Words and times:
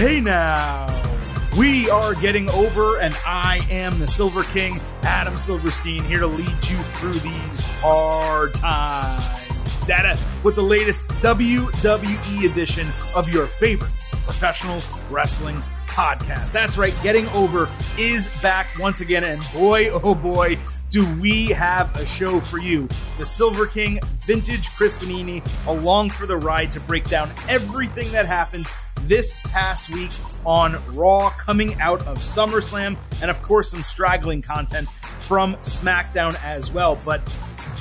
Hey 0.00 0.18
now, 0.18 0.88
we 1.58 1.90
are 1.90 2.14
getting 2.14 2.48
over, 2.48 2.98
and 3.00 3.14
I 3.26 3.60
am 3.68 3.98
the 3.98 4.06
Silver 4.06 4.44
King, 4.44 4.80
Adam 5.02 5.36
Silverstein, 5.36 6.02
here 6.04 6.20
to 6.20 6.26
lead 6.26 6.48
you 6.48 6.78
through 6.94 7.18
these 7.18 7.60
hard 7.82 8.54
times. 8.54 9.86
Data 9.86 10.18
with 10.42 10.54
the 10.54 10.62
latest 10.62 11.06
WWE 11.08 12.50
edition 12.50 12.88
of 13.14 13.30
your 13.30 13.44
favorite 13.44 13.90
professional 14.24 14.80
wrestling 15.10 15.58
podcast. 15.90 16.52
That's 16.52 16.78
right, 16.78 16.94
Getting 17.02 17.26
Over 17.28 17.68
is 17.98 18.28
back 18.40 18.66
once 18.78 19.00
again, 19.00 19.24
and 19.24 19.42
boy, 19.52 19.90
oh 19.90 20.14
boy, 20.14 20.56
do 20.88 21.04
we 21.20 21.46
have 21.48 21.94
a 21.96 22.06
show 22.06 22.40
for 22.40 22.58
you. 22.58 22.88
The 23.18 23.26
Silver 23.26 23.66
King, 23.66 24.00
vintage 24.20 24.70
Chris 24.70 24.98
Vannini, 24.98 25.42
along 25.66 26.10
for 26.10 26.26
the 26.26 26.36
ride 26.36 26.72
to 26.72 26.80
break 26.80 27.08
down 27.08 27.28
everything 27.48 28.10
that 28.12 28.26
happened 28.26 28.66
this 29.02 29.38
past 29.44 29.90
week 29.90 30.10
on 30.46 30.76
Raw, 30.94 31.30
coming 31.30 31.78
out 31.80 32.00
of 32.06 32.18
SummerSlam, 32.18 32.96
and 33.20 33.30
of 33.30 33.42
course, 33.42 33.70
some 33.70 33.82
straggling 33.82 34.42
content 34.42 34.88
from 34.88 35.54
SmackDown 35.56 36.36
as 36.44 36.70
well. 36.70 36.98
But 37.04 37.28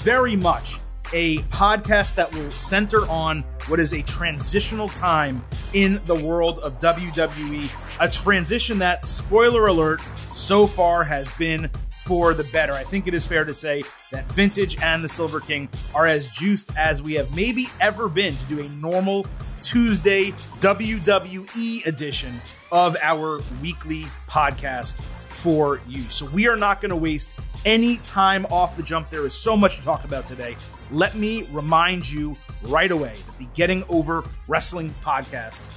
very 0.04 0.36
much 0.36 0.78
a 1.14 1.40
podcast 1.50 2.16
that 2.16 2.34
will 2.34 2.52
center 2.52 3.08
on 3.08 3.42
what 3.68 3.80
is 3.80 3.94
a 3.94 4.02
transitional 4.04 4.88
time 4.90 5.44
in 5.74 6.02
the 6.06 6.16
world 6.16 6.60
of 6.60 6.80
WWE. 6.80 7.70
A 8.00 8.10
transition 8.10 8.80
that, 8.80 9.06
spoiler 9.06 9.68
alert, 9.68 10.02
so 10.34 10.68
far 10.68 11.04
has 11.04 11.32
been 11.38 11.70
for 12.06 12.34
the 12.34 12.44
better. 12.46 12.74
I 12.74 12.84
think 12.84 13.08
it 13.08 13.14
is 13.14 13.28
fair 13.28 13.46
to 13.46 13.54
say 13.54 13.84
that 14.12 14.32
Vintage 14.32 14.82
and 14.82 15.04
the 15.04 15.10
Silver 15.10 15.40
King 15.40 15.70
are 15.94 16.08
as 16.08 16.30
juiced 16.30 16.76
as 16.78 17.04
we 17.04 17.14
have 17.14 17.36
maybe 17.36 17.68
ever 17.80 18.10
been 18.10 18.36
to 18.36 18.46
do 18.48 18.60
a 18.62 18.70
normal 18.70 19.28
Tuesday 19.62 20.32
WWE 20.62 21.86
edition 21.86 22.34
of 22.72 22.98
our 23.02 23.42
weekly 23.62 24.04
podcast 24.28 25.02
for 25.02 25.82
you. 25.88 26.02
So 26.04 26.26
we 26.28 26.48
are 26.48 26.56
not 26.56 26.82
going 26.82 26.90
to 26.90 26.96
waste 26.96 27.40
any 27.66 27.98
time 27.98 28.46
off 28.48 28.76
the 28.76 28.84
jump. 28.84 29.10
There 29.10 29.26
is 29.26 29.34
so 29.34 29.56
much 29.58 29.78
to 29.78 29.84
talk 29.84 30.04
about 30.04 30.26
today. 30.26 30.56
Let 30.92 31.16
me 31.16 31.44
remind 31.52 32.12
you 32.12 32.36
right 32.64 32.90
away 32.90 33.16
that 33.28 33.38
the 33.38 33.48
Getting 33.54 33.84
Over 33.90 34.24
Wrestling 34.48 34.90
podcast. 35.04 35.70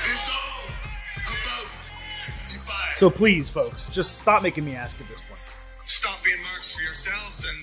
Is 0.00 0.28
all 0.30 0.64
about 1.24 1.66
defy. 2.48 2.92
So 2.92 3.10
please, 3.10 3.48
folks, 3.48 3.88
just 3.88 4.18
stop 4.18 4.42
making 4.42 4.64
me 4.64 4.74
ask 4.76 5.00
at 5.00 5.08
this 5.08 5.20
point. 5.20 5.40
Stop 5.84 6.22
being 6.24 6.38
marks 6.42 6.76
for 6.76 6.82
yourselves 6.82 7.46
and 7.48 7.58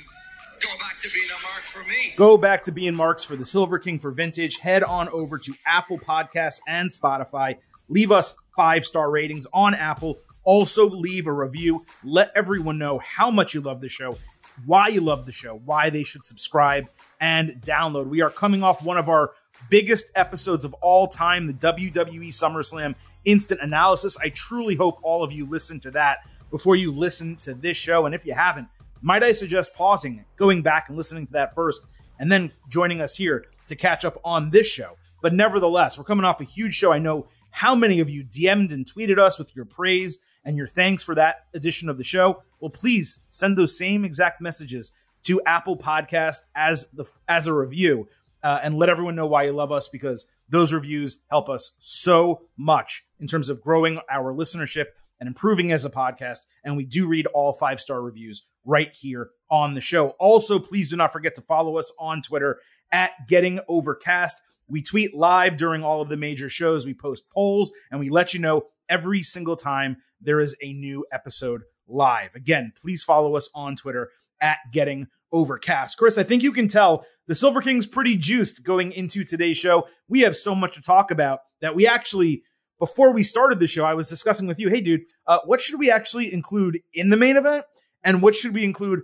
go 0.62 0.70
back 0.80 1.00
to 1.02 1.10
being 1.14 1.30
a 1.30 1.42
mark 1.42 1.62
for 1.62 1.88
me. 1.88 2.14
Go 2.18 2.38
back 2.38 2.64
to 2.66 2.72
being 2.72 2.96
marks 2.96 3.24
for 3.24 3.38
the 3.38 3.46
Silver 3.46 3.80
King 3.80 3.98
for 3.98 4.12
Vintage. 4.12 4.60
Head 4.60 4.84
on 4.84 5.08
over 5.10 5.38
to 5.38 5.54
Apple 5.66 6.00
Podcasts 6.00 6.60
and 6.68 6.90
Spotify. 6.90 7.58
Leave 7.88 8.12
us 8.12 8.36
five 8.56 8.86
star 8.86 9.10
ratings 9.10 9.48
on 9.54 9.74
Apple. 9.74 10.20
Also, 10.44 10.90
leave 10.90 11.28
a 11.28 11.34
review. 11.34 11.86
Let 12.04 12.32
everyone 12.36 12.78
know 12.78 13.00
how 13.00 13.32
much 13.32 13.54
you 13.54 13.62
love 13.62 13.80
the 13.80 13.90
show, 13.90 14.18
why 14.66 14.88
you 14.88 15.02
love 15.02 15.26
the 15.26 15.32
show, 15.32 15.62
why 15.66 15.90
they 15.90 16.04
should 16.04 16.26
subscribe 16.26 16.90
and 17.20 17.62
download. 17.66 18.08
We 18.08 18.22
are 18.22 18.30
coming 18.30 18.64
off 18.64 18.86
one 18.86 18.98
of 18.98 19.10
our 19.10 19.32
biggest 19.70 20.12
episodes 20.16 20.66
of 20.66 20.74
all 20.76 21.08
time, 21.08 21.48
the 21.48 21.54
WWE 21.54 22.30
SummerSlam 22.30 22.96
instant 23.26 23.62
analysis. 23.62 24.18
I 24.22 24.30
truly 24.30 24.76
hope 24.76 25.00
all 25.02 25.24
of 25.24 25.32
you 25.32 25.46
listen 25.46 25.80
to 25.82 25.92
that 25.92 26.20
before 26.52 26.76
you 26.76 26.92
listen 26.92 27.38
to 27.38 27.54
this 27.54 27.78
show. 27.78 28.06
And 28.06 28.14
if 28.14 28.26
you 28.26 28.34
haven't, 28.34 28.68
might 29.02 29.24
I 29.24 29.32
suggest 29.32 29.76
pausing, 29.76 30.24
going 30.36 30.62
back 30.62 30.88
and 30.88 30.98
listening 30.98 31.26
to 31.28 31.34
that 31.34 31.56
first, 31.56 31.84
and 32.20 32.32
then 32.32 32.52
joining 32.70 33.02
us 33.02 33.16
here 33.16 33.46
to 33.68 33.76
catch 33.76 34.06
up 34.06 34.20
on 34.24 34.50
this 34.50 34.68
show. 34.68 34.98
But 35.22 35.34
nevertheless, 35.34 35.98
we're 35.98 36.04
coming 36.04 36.26
off 36.26 36.42
a 36.42 36.46
huge 36.46 36.76
show. 36.76 36.94
I 36.94 37.00
know 37.00 37.28
how 37.50 37.76
many 37.76 38.00
of 38.00 38.10
you 38.10 38.24
DM'd 38.24 38.72
and 38.72 38.86
tweeted 38.86 39.20
us 39.20 39.38
with 39.38 39.56
your 39.56 39.66
praise 39.66 40.20
and 40.46 40.58
your 40.58 40.68
thanks 40.68 41.04
for 41.04 41.16
that 41.16 41.46
edition 41.54 41.90
of 41.90 41.98
the 41.98 42.04
show. 42.04 42.44
Well, 42.60 42.70
please 42.70 43.22
send 43.32 43.58
those 43.58 43.78
same 43.78 44.06
exact 44.06 44.42
messages 44.42 44.92
to 45.24 45.42
Apple 45.46 45.78
Podcast 45.78 46.40
as 46.56 46.90
the 46.92 47.06
as 47.28 47.48
a 47.48 47.54
review, 47.54 48.08
uh, 48.44 48.60
and 48.64 48.76
let 48.76 48.90
everyone 48.90 49.16
know 49.16 49.28
why 49.28 49.44
you 49.44 49.52
love 49.52 49.72
us 49.72 49.88
because 49.88 50.28
those 50.50 50.74
reviews 50.74 51.22
help 51.30 51.50
us 51.50 51.76
so 51.80 52.44
much 52.58 53.06
in 53.20 53.28
terms 53.28 53.50
of 53.50 53.62
growing 53.62 54.00
our 54.12 54.34
listenership 54.34 54.88
and 55.20 55.28
improving 55.28 55.72
as 55.72 55.86
a 55.86 55.90
podcast. 55.90 56.40
And 56.64 56.76
we 56.76 56.86
do 56.86 57.08
read 57.08 57.28
all 57.28 57.54
five 57.54 57.80
star 57.80 58.02
reviews 58.02 58.44
right 58.66 58.94
here 58.94 59.30
on 59.50 59.74
the 59.74 59.82
show. 59.82 60.10
Also, 60.20 60.60
please 60.60 60.90
do 60.90 60.98
not 60.98 61.14
forget 61.14 61.36
to 61.36 61.42
follow 61.42 61.78
us 61.78 61.94
on 62.00 62.22
Twitter 62.22 62.60
at 62.92 63.12
Getting 63.28 63.60
Overcast. 63.68 64.42
We 64.68 64.82
tweet 64.82 65.14
live 65.14 65.58
during 65.58 65.84
all 65.84 66.02
of 66.02 66.10
the 66.10 66.18
major 66.18 66.50
shows. 66.50 66.86
We 66.86 66.94
post 66.94 67.30
polls 67.30 67.72
and 67.92 68.00
we 68.00 68.10
let 68.10 68.34
you 68.34 68.40
know 68.40 68.68
every 68.94 69.24
single 69.24 69.56
time 69.56 69.98
there 70.22 70.40
is 70.40 70.56
a 70.62 70.72
new 70.72 71.04
episode 71.12 71.64
live. 71.88 72.30
Again, 72.36 72.72
please 72.80 73.04
follow 73.04 73.36
us 73.36 73.50
on 73.56 73.76
Twitter 73.76 74.12
at 74.40 74.60
Getting 74.72 75.08
Overcast. 75.32 75.98
Chris, 75.98 76.20
I 76.20 76.24
think 76.24 76.44
you 76.44 76.52
can 76.52 76.68
tell 76.68 77.04
the 77.26 77.34
Silver 77.34 77.60
King's 77.60 77.88
pretty 77.88 78.16
juiced 78.16 78.64
going 78.64 78.92
into 78.92 79.24
today's 79.24 79.58
show. 79.58 79.88
We 80.08 80.22
have 80.22 80.38
so 80.38 80.54
much 80.54 80.76
to 80.76 80.82
talk 80.82 81.10
about 81.10 81.40
that 81.60 81.76
we 81.76 81.88
actually, 81.88 82.44
before 82.78 83.12
we 83.12 83.24
started 83.24 83.60
the 83.60 83.66
show, 83.66 83.84
I 83.84 83.96
was 83.96 84.10
discussing 84.10 84.46
with 84.46 84.60
you, 84.60 84.70
hey, 84.70 84.82
dude, 84.82 85.02
uh, 85.26 85.40
what 85.46 85.60
should 85.60 85.80
we 85.80 85.90
actually 85.90 86.32
include 86.32 86.80
in 86.94 87.10
the 87.10 87.18
main 87.18 87.36
event? 87.36 87.66
And 88.04 88.22
what 88.22 88.36
should 88.36 88.54
we 88.54 88.64
include 88.64 89.02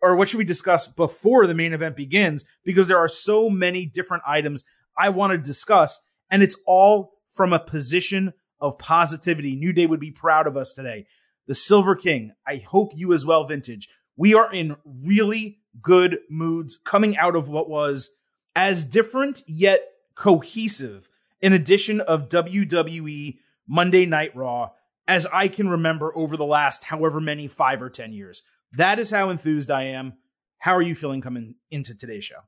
or 0.00 0.14
what 0.14 0.28
should 0.28 0.38
we 0.38 0.44
discuss 0.44 0.86
before 0.86 1.48
the 1.48 1.54
main 1.54 1.72
event 1.72 1.96
begins? 1.96 2.44
Because 2.64 2.86
there 2.86 2.98
are 2.98 3.08
so 3.08 3.50
many 3.50 3.86
different 3.86 4.22
items 4.24 4.62
I 4.96 5.08
want 5.08 5.32
to 5.32 5.38
discuss, 5.38 6.00
and 6.30 6.44
it's 6.44 6.60
all 6.64 7.10
from 7.32 7.52
a 7.52 7.58
position 7.58 8.34
of 8.62 8.78
positivity. 8.78 9.54
New 9.54 9.72
Day 9.72 9.86
would 9.86 10.00
be 10.00 10.10
proud 10.10 10.46
of 10.46 10.56
us 10.56 10.72
today. 10.72 11.06
The 11.46 11.54
Silver 11.54 11.94
King, 11.94 12.32
I 12.46 12.56
hope 12.56 12.92
you 12.94 13.12
as 13.12 13.26
well, 13.26 13.44
Vintage. 13.44 13.88
We 14.16 14.32
are 14.32 14.50
in 14.52 14.76
really 14.86 15.58
good 15.80 16.20
moods 16.30 16.78
coming 16.82 17.16
out 17.16 17.36
of 17.36 17.48
what 17.48 17.68
was 17.68 18.16
as 18.54 18.84
different 18.84 19.42
yet 19.46 19.82
cohesive 20.14 21.08
an 21.42 21.52
edition 21.52 22.00
of 22.00 22.28
WWE 22.28 23.38
Monday 23.66 24.06
Night 24.06 24.34
Raw 24.36 24.70
as 25.08 25.26
I 25.26 25.48
can 25.48 25.68
remember 25.68 26.16
over 26.16 26.36
the 26.36 26.46
last 26.46 26.84
however 26.84 27.20
many 27.20 27.48
five 27.48 27.82
or 27.82 27.90
10 27.90 28.12
years. 28.12 28.42
That 28.72 28.98
is 28.98 29.10
how 29.10 29.30
enthused 29.30 29.70
I 29.70 29.84
am. 29.84 30.14
How 30.58 30.72
are 30.72 30.82
you 30.82 30.94
feeling 30.94 31.20
coming 31.20 31.56
into 31.70 31.96
today's 31.96 32.24
show? 32.24 32.40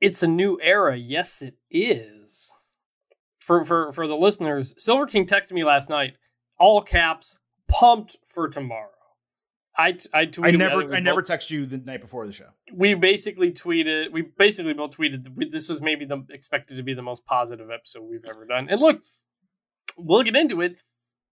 It's 0.00 0.22
a 0.22 0.28
new 0.28 0.58
era. 0.60 0.96
Yes, 0.96 1.40
it 1.40 1.54
is. 1.70 2.52
For 3.46 3.64
for 3.64 3.92
for 3.92 4.08
the 4.08 4.16
listeners, 4.16 4.74
Silver 4.76 5.06
King 5.06 5.24
texted 5.24 5.52
me 5.52 5.62
last 5.62 5.88
night, 5.88 6.16
all 6.58 6.82
caps, 6.82 7.38
pumped 7.68 8.16
for 8.26 8.48
tomorrow. 8.48 8.90
I 9.78 9.90
I 10.12 10.26
tweeted. 10.26 10.46
I 10.46 10.50
never 10.50 10.94
I 10.94 10.98
never 10.98 11.22
text 11.22 11.52
you 11.52 11.64
the 11.64 11.78
night 11.78 12.00
before 12.00 12.26
the 12.26 12.32
show. 12.32 12.48
We 12.72 12.94
basically 12.94 13.52
tweeted. 13.52 14.10
We 14.10 14.22
basically 14.22 14.72
both 14.72 14.96
tweeted. 14.96 15.28
This 15.48 15.68
was 15.68 15.80
maybe 15.80 16.04
the 16.04 16.26
expected 16.30 16.76
to 16.78 16.82
be 16.82 16.92
the 16.92 17.02
most 17.02 17.24
positive 17.24 17.70
episode 17.70 18.02
we've 18.10 18.24
ever 18.28 18.46
done. 18.46 18.66
And 18.68 18.82
look, 18.82 19.00
we'll 19.96 20.24
get 20.24 20.34
into 20.34 20.60
it. 20.60 20.82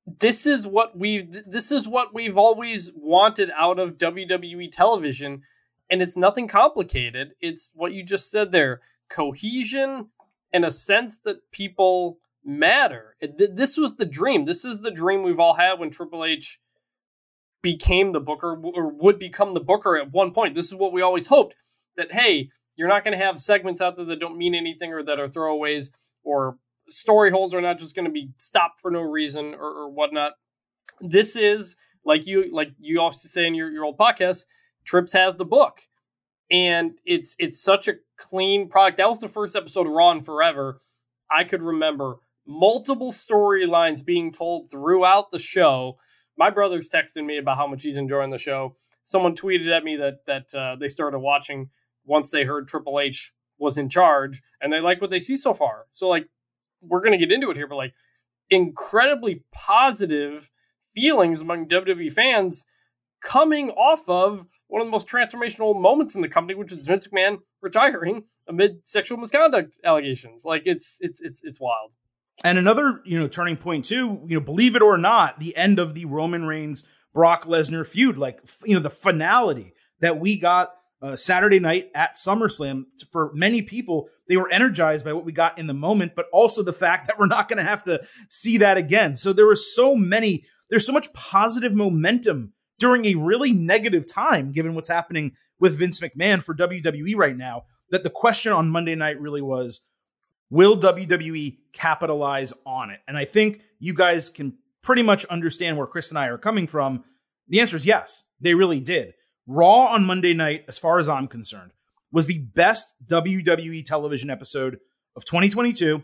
This 0.06 0.46
is 0.46 0.69
what 0.69 0.96
we've. 0.96 1.32
This 1.50 1.72
is 1.72 1.88
what 1.88 2.14
we've 2.14 2.38
always 2.38 2.92
wanted 2.94 3.50
out 3.56 3.81
of 3.81 3.98
WWE 3.98 4.70
television, 4.70 5.42
and 5.91 6.00
it's 6.00 6.16
nothing 6.16 6.46
complicated. 6.46 7.34
It's 7.41 7.72
what 7.75 7.92
you 7.92 8.04
just 8.04 8.31
said 8.31 8.52
there: 8.52 8.82
cohesion 9.10 10.10
and 10.54 10.65
a 10.65 10.70
sense 10.70 11.19
that 11.25 11.50
people 11.50 12.19
matter. 12.44 13.16
This 13.20 13.76
was 13.76 13.97
the 13.97 14.06
dream. 14.06 14.44
This 14.44 14.65
is 14.65 14.81
the 14.81 14.92
dream 14.92 15.22
we've 15.22 15.41
all 15.41 15.54
had 15.54 15.81
when 15.81 15.91
Triple 15.91 16.25
H 16.25 16.60
became 17.60 18.12
the 18.12 18.20
booker 18.20 18.59
or 18.62 18.88
would 18.94 19.19
become 19.19 19.52
the 19.52 19.61
booker 19.61 19.96
at 19.96 20.12
one 20.12 20.32
point. 20.32 20.55
This 20.55 20.69
is 20.69 20.75
what 20.76 20.93
we 20.93 21.02
always 21.02 21.26
hoped 21.26 21.56
that 21.96 22.12
hey, 22.12 22.50
you're 22.76 22.88
not 22.88 23.05
going 23.05 23.19
to 23.19 23.25
have 23.25 23.40
segments 23.40 23.81
out 23.81 23.96
there 23.96 24.06
that 24.06 24.20
don't 24.20 24.38
mean 24.38 24.55
anything 24.55 24.93
or 24.93 25.02
that 25.02 25.19
are 25.19 25.26
throwaways 25.26 25.90
or 26.23 26.56
story 26.88 27.31
holes 27.31 27.52
are 27.55 27.61
not 27.61 27.79
just 27.79 27.96
going 27.96 28.05
to 28.05 28.11
be 28.11 28.31
stopped 28.38 28.81
for 28.81 28.90
no 28.90 29.00
reason 29.00 29.55
or, 29.55 29.84
or, 29.84 29.90
whatnot. 29.90 30.32
This 31.00 31.34
is 31.37 31.76
like 32.05 32.26
you 32.26 32.52
like 32.52 32.69
you 32.79 33.00
also 33.00 33.26
say 33.29 33.46
in 33.46 33.55
your, 33.55 33.70
your 33.70 33.84
old 33.84 33.99
podcast, 33.99 34.44
Trips 34.84 35.12
has 35.14 35.34
the 35.34 35.44
book. 35.44 35.81
And 36.50 36.93
it's 37.05 37.37
it's 37.38 37.61
such 37.61 37.88
a 37.88 37.94
clean 38.17 38.69
product. 38.69 38.99
That 38.99 39.08
was 39.08 39.19
the 39.19 39.29
first 39.29 39.56
episode 39.56 39.87
of 39.87 39.93
Raw 39.93 40.11
in 40.12 40.23
Forever. 40.23 40.81
I 41.31 41.44
could 41.44 41.62
remember 41.62 42.17
multiple 42.46 43.11
storylines 43.11 44.05
being 44.05 44.31
told 44.31 44.70
throughout 44.70 45.31
the 45.31 45.38
show 45.38 45.96
my 46.37 46.50
brother's 46.50 46.88
texting 46.88 47.25
me 47.25 47.38
about 47.38 47.56
how 47.56 47.67
much 47.67 47.82
he's 47.82 47.96
enjoying 47.96 48.31
the 48.31 48.38
show. 48.38 48.76
Someone 49.02 49.35
tweeted 49.35 49.69
at 49.69 49.85
me 49.85 49.96
that 49.96 50.25
that 50.26 50.55
uh, 50.55 50.76
they 50.76 50.88
started 50.88 51.19
watching 51.19 51.70
once 52.05 52.31
they 52.31 52.44
heard 52.44 52.69
Triple 52.69 53.00
H 53.00 53.32
was 53.58 53.79
in 53.79 53.88
charge, 53.88 54.43
and 54.61 54.73
they 54.73 54.81
like 54.81 55.00
what 55.00 55.11
they 55.11 55.20
see 55.20 55.37
so 55.37 55.55
far. 55.55 55.87
So 55.91 56.08
like, 56.08 56.29
we're 56.81 57.02
gonna 57.02 57.19
get 57.19 57.32
into 57.32 57.50
it 57.50 57.56
here, 57.56 57.69
but 57.69 57.76
like, 57.76 57.94
incredibly 58.50 59.43
positive 59.52 60.50
feelings 60.94 61.41
among 61.41 61.69
WWE 61.69 62.12
fans 62.12 62.64
coming 63.25 63.71
off 63.71 64.09
of 64.09 64.47
one 64.69 64.81
of 64.81 64.87
the 64.87 64.93
most 64.93 65.09
transformational 65.09 65.81
moments 65.81 66.15
in 66.15 66.21
the 66.21 66.29
company, 66.29 66.55
which 66.56 66.73
is 66.73 66.87
Vince 66.87 67.09
McMahon 67.09 67.38
retiring 67.61 68.25
amid 68.49 68.87
sexual 68.87 69.19
misconduct 69.19 69.79
allegations. 69.85 70.44
Like 70.44 70.62
it's 70.67 70.99
it's 71.00 71.21
it's 71.21 71.43
it's 71.43 71.59
wild. 71.61 71.91
And 72.43 72.59
another, 72.59 73.00
you 73.05 73.19
know, 73.19 73.29
turning 73.29 73.56
point 73.56 73.85
too, 73.85 74.21
you 74.26 74.37
know, 74.37 74.41
believe 74.41 74.76
it 74.76 74.82
or 74.82 74.99
not, 74.99 75.41
the 75.41 75.56
end 75.56 75.79
of 75.79 75.94
the 75.94 76.05
Roman 76.05 76.44
Reigns 76.44 76.87
Brock 77.12 77.44
Lesnar 77.44 77.87
feud, 77.87 78.19
like 78.19 78.41
you 78.65 78.75
know, 78.75 78.81
the 78.81 78.91
finality 78.91 79.73
that 80.00 80.19
we 80.19 80.38
got 80.38 80.73
uh, 81.00 81.17
Saturday 81.17 81.61
night 81.61 81.91
at 81.94 82.17
SummerSlam. 82.17 82.85
For 83.11 83.31
many 83.35 83.62
people, 83.62 84.09
they 84.29 84.37
were 84.37 84.50
energized 84.50 85.05
by 85.05 85.12
what 85.12 85.25
we 85.25 85.32
got 85.32 85.59
in 85.59 85.67
the 85.67 85.75
moment, 85.75 86.12
but 86.17 86.27
also 86.32 86.62
the 86.62 86.73
fact 86.73 87.06
that 87.06 87.19
we're 87.19 87.27
not 87.27 87.49
going 87.49 87.59
to 87.59 87.69
have 87.69 87.85
to 87.85 88.03
see 88.29 88.59
that 88.59 88.77
again. 88.77 89.15
So 89.15 89.32
there 89.32 89.47
were 89.47 89.56
so 89.56 89.94
many, 89.94 90.44
there's 90.70 90.87
so 90.87 90.93
much 90.93 91.12
positive 91.12 91.75
momentum 91.75 92.53
during 92.79 93.05
a 93.06 93.15
really 93.15 93.53
negative 93.53 94.06
time, 94.06 94.53
given 94.53 94.75
what's 94.75 94.88
happening 94.88 95.32
with 95.59 95.79
Vince 95.79 96.00
McMahon 96.00 96.43
for 96.43 96.55
WWE 96.55 97.17
right 97.17 97.37
now, 97.37 97.65
that 97.91 98.03
the 98.03 98.11
question 98.11 98.53
on 98.53 98.69
Monday 98.69 98.94
night 98.94 99.21
really 99.21 99.43
was, 99.43 99.82
will 100.50 100.76
WWE 100.76 101.59
capitalize 101.73 102.53
on 102.67 102.91
it? 102.91 103.00
And 103.06 103.17
I 103.17 103.25
think 103.25 103.62
you 103.79 103.94
guys 103.94 104.29
can 104.31 104.56
pretty 104.82 105.03
much 105.03 105.25
understand 105.26 105.76
where 105.76 105.87
Chris 105.87 106.11
and 106.11 106.19
I 106.19 106.26
are 106.26 106.38
coming 106.38 106.67
from. 106.67 107.05
The 107.49 107.61
answer 107.61 107.76
is 107.76 107.87
yes, 107.87 108.25
they 108.41 108.55
really 108.55 108.81
did. 108.81 109.15
Raw 109.47 109.87
on 109.87 110.05
Monday 110.05 110.35
night, 110.35 110.65
as 110.69 110.79
far 110.79 110.99
as 110.99 111.09
I'm 111.09 111.29
concerned, 111.29 111.73
was 112.12 112.27
the 112.27 112.38
best 112.38 112.94
WWE 113.06 113.85
television 113.85 114.31
episode 114.31 114.79
of 115.17 115.25
2022 115.25 116.03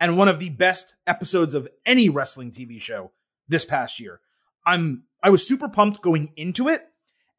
and 0.00 0.16
one 0.16 0.28
of 0.28 0.38
the 0.38 0.48
best 0.48 0.94
episodes 1.06 1.54
of 1.54 1.68
any 1.84 2.08
wrestling 2.08 2.50
TV 2.50 2.80
show 2.80 3.12
this 3.48 3.64
past 3.64 4.00
year. 4.00 4.20
I'm 4.66 5.04
I 5.22 5.30
was 5.30 5.46
super 5.46 5.68
pumped 5.68 6.02
going 6.02 6.32
into 6.36 6.68
it 6.68 6.82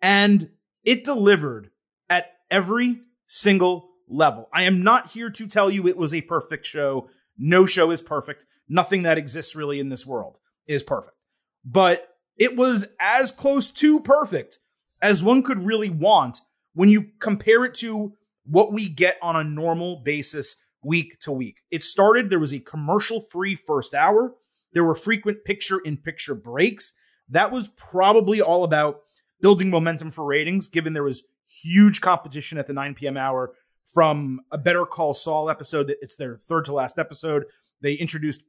and 0.02 0.50
it 0.84 1.04
delivered 1.04 1.72
at 2.10 2.28
every 2.50 3.02
single 3.28 3.90
level. 4.08 4.50
I 4.54 4.64
am 4.64 4.84
not 4.84 5.12
here 5.12 5.30
to 5.30 5.48
tell 5.48 5.70
you 5.70 5.88
it 5.88 5.98
was 5.98 6.14
a 6.14 6.22
perfect 6.22 6.66
show. 6.66 7.10
No 7.38 7.66
show 7.66 7.92
is 7.92 8.02
perfect. 8.02 8.46
Nothing 8.68 9.04
that 9.04 9.18
exists 9.18 9.56
really 9.56 9.80
in 9.80 9.90
this 9.90 10.06
world 10.06 10.40
is 10.68 10.84
perfect. 10.84 11.16
But 11.64 12.08
it 12.38 12.56
was 12.56 12.88
as 13.00 13.32
close 13.32 13.72
to 13.72 14.00
perfect 14.00 14.60
as 15.02 15.24
one 15.24 15.44
could 15.44 15.60
really 15.60 15.90
want 15.90 16.40
when 16.74 16.90
you 16.90 17.10
compare 17.20 17.66
it 17.66 17.74
to 17.76 18.14
what 18.46 18.72
we 18.72 18.90
get 18.90 19.18
on 19.22 19.36
a 19.36 19.44
normal 19.44 20.02
basis 20.04 20.56
week 20.84 21.20
to 21.22 21.32
week. 21.32 21.62
It 21.70 21.84
started, 21.84 22.30
there 22.30 22.40
was 22.40 22.54
a 22.54 22.60
commercial 22.60 23.22
free 23.32 23.56
first 23.56 23.94
hour. 23.94 24.34
There 24.74 24.84
were 24.84 24.96
frequent 24.96 25.44
picture 25.44 25.80
in 25.80 25.98
picture 25.98 26.36
breaks. 26.36 26.94
That 27.32 27.52
was 27.52 27.70
probably 27.70 28.42
all 28.42 28.64
about 28.64 29.02
building 29.42 29.70
momentum 29.70 30.12
for 30.12 30.24
ratings, 30.24 30.68
given 30.68 30.94
there 30.94 31.04
was 31.04 31.24
huge 31.48 32.02
competition 32.02 32.58
at 32.58 32.68
the 32.68 32.74
9 32.74 32.94
p.m. 32.94 33.18
hour 33.18 33.54
from 33.86 34.42
a 34.52 34.58
Better 34.58 34.86
Call 34.86 35.14
Saul 35.14 35.50
episode. 35.50 35.94
It's 36.02 36.16
their 36.16 36.38
third 36.38 36.66
to 36.66 36.74
last 36.74 36.98
episode. 37.00 37.46
They 37.82 37.94
introduced 37.94 38.44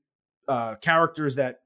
uh, 0.47 0.77
characters 0.77 1.37
that 1.37 1.61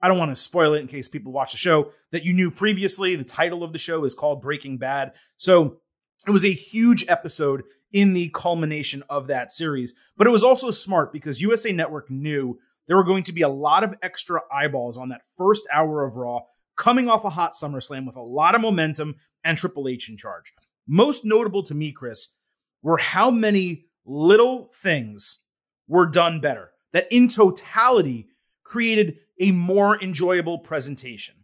I 0.00 0.08
don't 0.08 0.18
want 0.18 0.30
to 0.30 0.36
spoil 0.36 0.74
it 0.74 0.80
in 0.80 0.88
case 0.88 1.08
people 1.08 1.32
watch 1.32 1.52
the 1.52 1.58
show 1.58 1.92
that 2.12 2.24
you 2.24 2.32
knew 2.32 2.50
previously. 2.50 3.16
The 3.16 3.24
title 3.24 3.62
of 3.62 3.72
the 3.72 3.78
show 3.78 4.04
is 4.04 4.14
called 4.14 4.42
Breaking 4.42 4.76
Bad. 4.76 5.14
So 5.36 5.78
it 6.26 6.30
was 6.30 6.44
a 6.44 6.52
huge 6.52 7.04
episode 7.08 7.64
in 7.92 8.12
the 8.12 8.28
culmination 8.28 9.02
of 9.08 9.28
that 9.28 9.52
series. 9.52 9.94
But 10.16 10.26
it 10.26 10.30
was 10.30 10.44
also 10.44 10.70
smart 10.70 11.12
because 11.12 11.40
USA 11.40 11.72
Network 11.72 12.10
knew 12.10 12.58
there 12.86 12.96
were 12.96 13.04
going 13.04 13.24
to 13.24 13.32
be 13.32 13.42
a 13.42 13.48
lot 13.48 13.84
of 13.84 13.94
extra 14.02 14.40
eyeballs 14.52 14.98
on 14.98 15.08
that 15.10 15.22
first 15.36 15.66
hour 15.72 16.04
of 16.04 16.16
Raw 16.16 16.40
coming 16.76 17.08
off 17.08 17.24
a 17.24 17.30
hot 17.30 17.52
SummerSlam 17.52 18.06
with 18.06 18.16
a 18.16 18.22
lot 18.22 18.54
of 18.54 18.60
momentum 18.60 19.16
and 19.44 19.56
Triple 19.56 19.88
H 19.88 20.08
in 20.08 20.16
charge. 20.16 20.52
Most 20.86 21.24
notable 21.24 21.62
to 21.64 21.74
me, 21.74 21.92
Chris, 21.92 22.34
were 22.82 22.98
how 22.98 23.30
many 23.30 23.86
little 24.04 24.70
things 24.74 25.40
were 25.88 26.06
done 26.06 26.40
better 26.40 26.70
that 26.92 27.08
in 27.10 27.28
totality 27.28 28.28
created 28.62 29.16
a 29.40 29.50
more 29.50 30.00
enjoyable 30.02 30.58
presentation. 30.58 31.34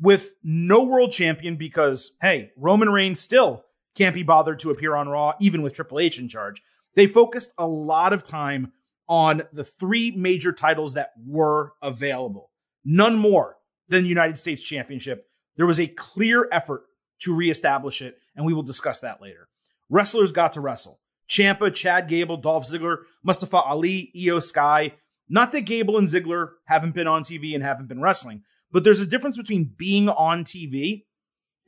With 0.00 0.34
no 0.42 0.82
world 0.82 1.12
champion, 1.12 1.56
because, 1.56 2.16
hey, 2.20 2.50
Roman 2.56 2.90
Reigns 2.90 3.20
still 3.20 3.64
can't 3.94 4.14
be 4.14 4.22
bothered 4.22 4.58
to 4.60 4.70
appear 4.70 4.96
on 4.96 5.08
Raw, 5.08 5.34
even 5.40 5.62
with 5.62 5.74
Triple 5.74 6.00
H 6.00 6.18
in 6.18 6.28
charge. 6.28 6.62
They 6.94 7.06
focused 7.06 7.54
a 7.56 7.66
lot 7.66 8.12
of 8.12 8.22
time 8.22 8.72
on 9.12 9.42
the 9.52 9.62
three 9.62 10.10
major 10.12 10.54
titles 10.54 10.94
that 10.94 11.10
were 11.26 11.74
available, 11.82 12.50
none 12.82 13.14
more 13.14 13.58
than 13.88 14.04
the 14.04 14.08
United 14.08 14.38
States 14.38 14.62
Championship. 14.62 15.26
There 15.58 15.66
was 15.66 15.78
a 15.78 15.86
clear 15.86 16.48
effort 16.50 16.84
to 17.20 17.34
reestablish 17.34 18.00
it, 18.00 18.16
and 18.34 18.46
we 18.46 18.54
will 18.54 18.62
discuss 18.62 19.00
that 19.00 19.20
later. 19.20 19.50
Wrestlers 19.90 20.32
got 20.32 20.54
to 20.54 20.62
wrestle. 20.62 20.98
Ciampa, 21.28 21.74
Chad 21.74 22.08
Gable, 22.08 22.38
Dolph 22.38 22.64
Ziggler, 22.66 23.02
Mustafa 23.22 23.58
Ali, 23.58 24.10
Iyo 24.16 24.42
Sky, 24.42 24.94
not 25.28 25.52
that 25.52 25.66
Gable 25.66 25.98
and 25.98 26.08
Ziggler 26.08 26.52
haven't 26.64 26.94
been 26.94 27.06
on 27.06 27.22
TV 27.22 27.54
and 27.54 27.62
haven't 27.62 27.88
been 27.88 28.00
wrestling, 28.00 28.44
but 28.70 28.82
there's 28.82 29.02
a 29.02 29.06
difference 29.06 29.36
between 29.36 29.74
being 29.76 30.08
on 30.08 30.42
TV 30.42 31.04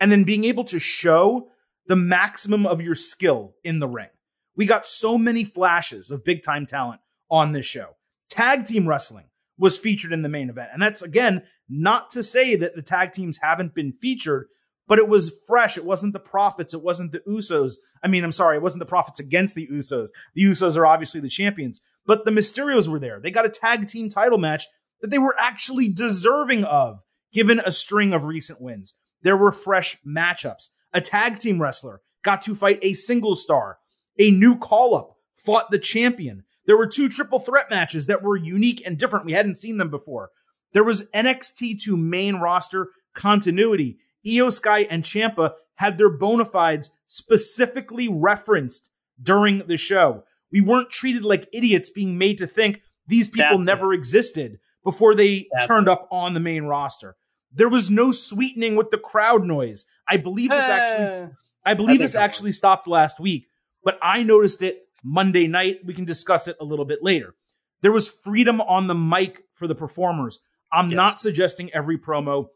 and 0.00 0.11
then 0.11 0.25
being 0.25 0.44
able 0.44 0.64
to 0.64 0.79
show 0.79 1.49
the 1.88 1.96
maximum 1.96 2.64
of 2.64 2.81
your 2.81 2.94
skill 2.94 3.55
in 3.62 3.81
the 3.81 3.88
ring. 3.88 4.08
We 4.56 4.64
got 4.64 4.87
so 4.87 5.19
many 5.19 5.44
flashes 5.44 6.11
of 6.11 6.25
big 6.25 6.43
time 6.43 6.64
talent 6.64 7.02
on 7.31 7.53
this 7.53 7.67
show. 7.67 7.97
Tag 8.31 8.67
team 8.67 8.88
wrestling 8.88 9.26
was 9.59 9.79
featured 9.79 10.12
in 10.12 10.23
the 10.23 10.29
main 10.29 10.50
event. 10.50 10.71
And 10.73 10.82
that's 10.82 11.03
again, 11.03 11.43
not 11.69 12.11
to 12.11 12.23
say 12.23 12.56
that 12.56 12.75
the 12.75 12.82
tag 12.82 13.12
teams 13.12 13.38
haven't 13.38 13.75
been 13.75 13.93
featured, 13.93 14.47
but 14.87 14.99
it 14.99 15.09
was 15.09 15.38
fresh. 15.47 15.79
It 15.79 15.85
wasn't 15.85 16.12
the 16.12 16.21
Profits. 16.21 16.75
It 16.75 16.82
wasn't 16.82 17.12
the 17.12 17.21
Usos. 17.21 17.75
I 18.03 18.09
mean, 18.09 18.25
I'm 18.25 18.32
sorry, 18.32 18.56
it 18.56 18.62
wasn't 18.62 18.81
the 18.81 18.87
Profits 18.87 19.21
against 19.21 19.55
the 19.55 19.67
Usos. 19.69 20.09
The 20.35 20.44
Usos 20.44 20.76
are 20.76 20.87
obviously 20.87 21.21
the 21.21 21.29
champions, 21.29 21.81
but 22.06 22.25
the 22.25 22.31
Mysterios 22.31 22.88
were 22.88 22.99
there. 22.99 23.21
They 23.21 23.31
got 23.31 23.47
a 23.47 23.50
tag 23.50 23.87
team 23.87 24.09
title 24.09 24.38
match 24.38 24.67
that 25.00 25.11
they 25.11 25.19
were 25.19 25.37
actually 25.38 25.88
deserving 25.88 26.65
of, 26.65 27.03
given 27.32 27.61
a 27.61 27.73
string 27.73 28.12
of 28.12 28.25
recent 28.25 28.61
wins. 28.61 28.94
There 29.23 29.37
were 29.37 29.53
fresh 29.53 29.97
matchups. 30.06 30.70
A 30.93 31.00
tag 31.00 31.38
team 31.38 31.61
wrestler 31.61 32.03
got 32.23 32.43
to 32.43 32.55
fight 32.55 32.79
a 32.82 32.93
single 32.93 33.37
star. 33.37 33.79
A 34.19 34.31
new 34.31 34.56
call 34.56 34.94
up 34.94 35.17
fought 35.35 35.70
the 35.70 35.79
champion. 35.79 36.44
There 36.67 36.77
were 36.77 36.87
two 36.87 37.09
triple 37.09 37.41
threat 37.41 37.67
matches 37.71 38.07
that 38.07 38.23
were 38.23 38.37
unique 38.37 38.83
and 38.85 38.99
different. 38.99 39.27
We 39.27 39.33
hadn't 39.33 39.57
seen 39.57 39.77
them 39.79 39.91
before. 39.91 40.31
There 40.73 40.85
was 40.85 41.09
NXT 41.11 41.83
to 41.85 41.97
main 41.97 42.37
roster 42.37 42.89
continuity. 43.15 43.99
Iyo 44.27 44.53
Sky 44.53 44.81
and 44.81 45.03
Ciampa 45.03 45.53
had 45.77 45.99
their 45.99 46.11
bona 46.11 46.45
fides 46.45 46.91
specifically 47.06 48.09
referenced 48.09 48.91
during 49.23 49.67
the 49.67 49.77
show. 49.77 50.25
We 50.51 50.61
weren't 50.61 50.91
treated 50.91 51.25
like 51.25 51.49
idiots 51.53 51.91
being 51.91 52.17
made 52.17 52.39
to 52.39 52.47
think 52.47 52.81
these 53.06 53.29
people 53.29 53.59
That's 53.59 53.67
never 53.67 53.93
it. 53.93 53.99
existed 53.99 54.59
before 54.83 55.15
they 55.15 55.47
That's 55.53 55.67
turned 55.67 55.89
it. 55.89 55.91
up 55.91 56.09
on 56.11 56.35
the 56.35 56.41
main 56.41 56.65
roster. 56.65 57.17
There 57.53 57.69
was 57.69 57.91
no 57.91 58.11
sweetening 58.13 58.75
with 58.77 58.91
the 58.91 58.99
crowd 58.99 59.44
noise. 59.44 59.87
I 60.09 60.17
believe 60.17 60.51
this 60.51 60.69
actually 60.69 61.06
eh. 61.06 61.29
I 61.67 61.75
believe 61.75 62.01
I 62.01 62.05
this 62.05 62.15
actually 62.15 62.53
stopped 62.53 62.87
last 62.87 63.19
week, 63.21 63.47
but 63.83 63.99
I 64.03 64.23
noticed 64.23 64.63
it 64.63 64.83
Monday 65.05 65.46
night. 65.46 65.81
We 65.84 65.94
can 65.94 66.05
discuss 66.05 66.49
it 66.49 66.56
a 66.61 66.65
little 66.65 66.84
bit 66.84 67.03
later. 67.03 67.34
There 67.82 67.93
was 67.93 68.08
freedom 68.08 68.61
on 68.63 68.87
the 68.87 68.94
mic 68.94 69.43
for 69.53 69.67
the 69.67 69.75
performers. 69.75 70.41
I'm 70.73 70.89
yes. 70.89 70.96
not 70.96 71.20
suggesting 71.20 71.70
every 71.73 71.99
promo 71.99 72.46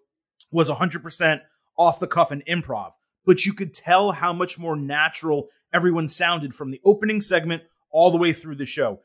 was 0.50 0.70
100% 0.70 1.40
off 1.78 2.00
the 2.00 2.06
cuff 2.06 2.30
and 2.30 2.44
improv, 2.46 2.92
but 3.24 3.44
you 3.44 3.52
could 3.52 3.74
tell 3.74 4.12
how 4.12 4.32
much 4.32 4.58
more 4.58 4.74
natural 4.74 5.48
everyone 5.72 6.08
sounded 6.08 6.54
from 6.54 6.70
the 6.70 6.80
opening 6.84 7.20
segment 7.20 7.62
all 7.90 8.10
the 8.10 8.18
way 8.18 8.32
through 8.32 8.56
the 8.56 8.66
show. 8.66 9.00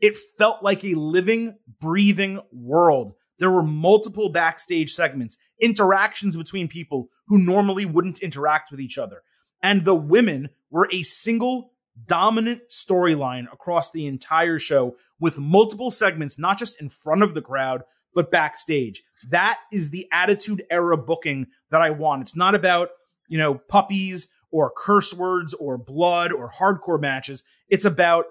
It 0.00 0.16
felt 0.36 0.62
like 0.62 0.84
a 0.84 0.94
living, 0.94 1.56
breathing 1.80 2.40
world. 2.52 3.14
There 3.38 3.50
were 3.50 3.62
multiple 3.62 4.30
backstage 4.30 4.92
segments, 4.92 5.38
interactions 5.60 6.36
between 6.36 6.68
people 6.68 7.08
who 7.28 7.38
normally 7.38 7.86
wouldn't 7.86 8.20
interact 8.20 8.70
with 8.70 8.80
each 8.80 8.98
other. 8.98 9.22
And 9.62 9.84
the 9.84 9.94
women 9.94 10.50
were 10.70 10.88
a 10.92 11.02
single 11.02 11.72
dominant 12.06 12.62
storyline 12.70 13.52
across 13.52 13.90
the 13.90 14.06
entire 14.06 14.58
show 14.58 14.96
with 15.20 15.38
multiple 15.38 15.90
segments, 15.90 16.38
not 16.38 16.58
just 16.58 16.80
in 16.80 16.88
front 16.88 17.22
of 17.22 17.34
the 17.34 17.42
crowd, 17.42 17.82
but 18.14 18.30
backstage. 18.30 19.02
That 19.30 19.58
is 19.72 19.90
the 19.90 20.06
attitude 20.12 20.64
era 20.70 20.96
booking 20.96 21.46
that 21.70 21.82
I 21.82 21.90
want. 21.90 22.22
It's 22.22 22.36
not 22.36 22.54
about, 22.54 22.90
you 23.28 23.38
know, 23.38 23.54
puppies 23.54 24.28
or 24.50 24.72
curse 24.74 25.12
words 25.12 25.54
or 25.54 25.76
blood 25.76 26.32
or 26.32 26.50
hardcore 26.50 27.00
matches. 27.00 27.44
It's 27.68 27.84
about 27.84 28.26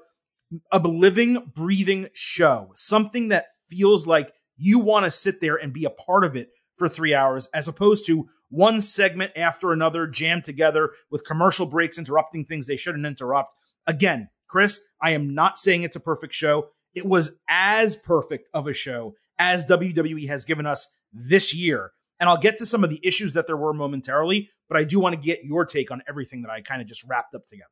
a 0.71 0.79
living, 0.79 1.51
breathing 1.55 2.07
show, 2.13 2.71
something 2.75 3.29
that 3.29 3.47
feels 3.69 4.07
like 4.07 4.33
you 4.55 4.79
want 4.79 5.03
to 5.03 5.12
sit 5.12 5.41
there 5.41 5.55
and 5.55 5.74
be 5.74 5.86
a 5.86 5.89
part 5.89 6.24
of 6.24 6.36
it 6.36 6.50
for 6.77 6.88
three 6.88 7.13
hours, 7.13 7.50
as 7.53 7.67
opposed 7.67 8.05
to 8.07 8.29
one 8.49 8.81
segment 8.81 9.31
after 9.35 9.71
another 9.71 10.07
jammed 10.07 10.45
together 10.45 10.91
with 11.09 11.25
commercial 11.25 11.65
breaks 11.65 11.97
interrupting 11.97 12.45
things 12.45 12.67
they 12.67 12.77
shouldn't 12.77 13.05
interrupt. 13.05 13.53
Again, 13.85 14.29
Chris, 14.47 14.81
I 15.01 15.11
am 15.11 15.33
not 15.33 15.57
saying 15.57 15.83
it's 15.83 15.95
a 15.95 16.01
perfect 16.01 16.33
show. 16.33 16.69
It 16.93 17.05
was 17.05 17.37
as 17.49 17.95
perfect 17.95 18.49
of 18.53 18.67
a 18.67 18.73
show 18.73 19.15
as 19.37 19.65
WWE 19.65 20.27
has 20.27 20.45
given 20.45 20.65
us 20.65 20.87
this 21.13 21.53
year. 21.53 21.91
And 22.19 22.29
I'll 22.29 22.37
get 22.37 22.57
to 22.57 22.65
some 22.65 22.83
of 22.83 22.89
the 22.89 22.99
issues 23.03 23.33
that 23.33 23.45
there 23.45 23.57
were 23.57 23.73
momentarily, 23.73 24.49
but 24.67 24.77
I 24.77 24.83
do 24.83 24.99
want 24.99 25.13
to 25.13 25.21
get 25.21 25.43
your 25.43 25.65
take 25.65 25.91
on 25.91 26.01
everything 26.07 26.41
that 26.41 26.51
I 26.51 26.61
kind 26.61 26.81
of 26.81 26.87
just 26.87 27.03
wrapped 27.07 27.35
up 27.35 27.45
together. 27.45 27.69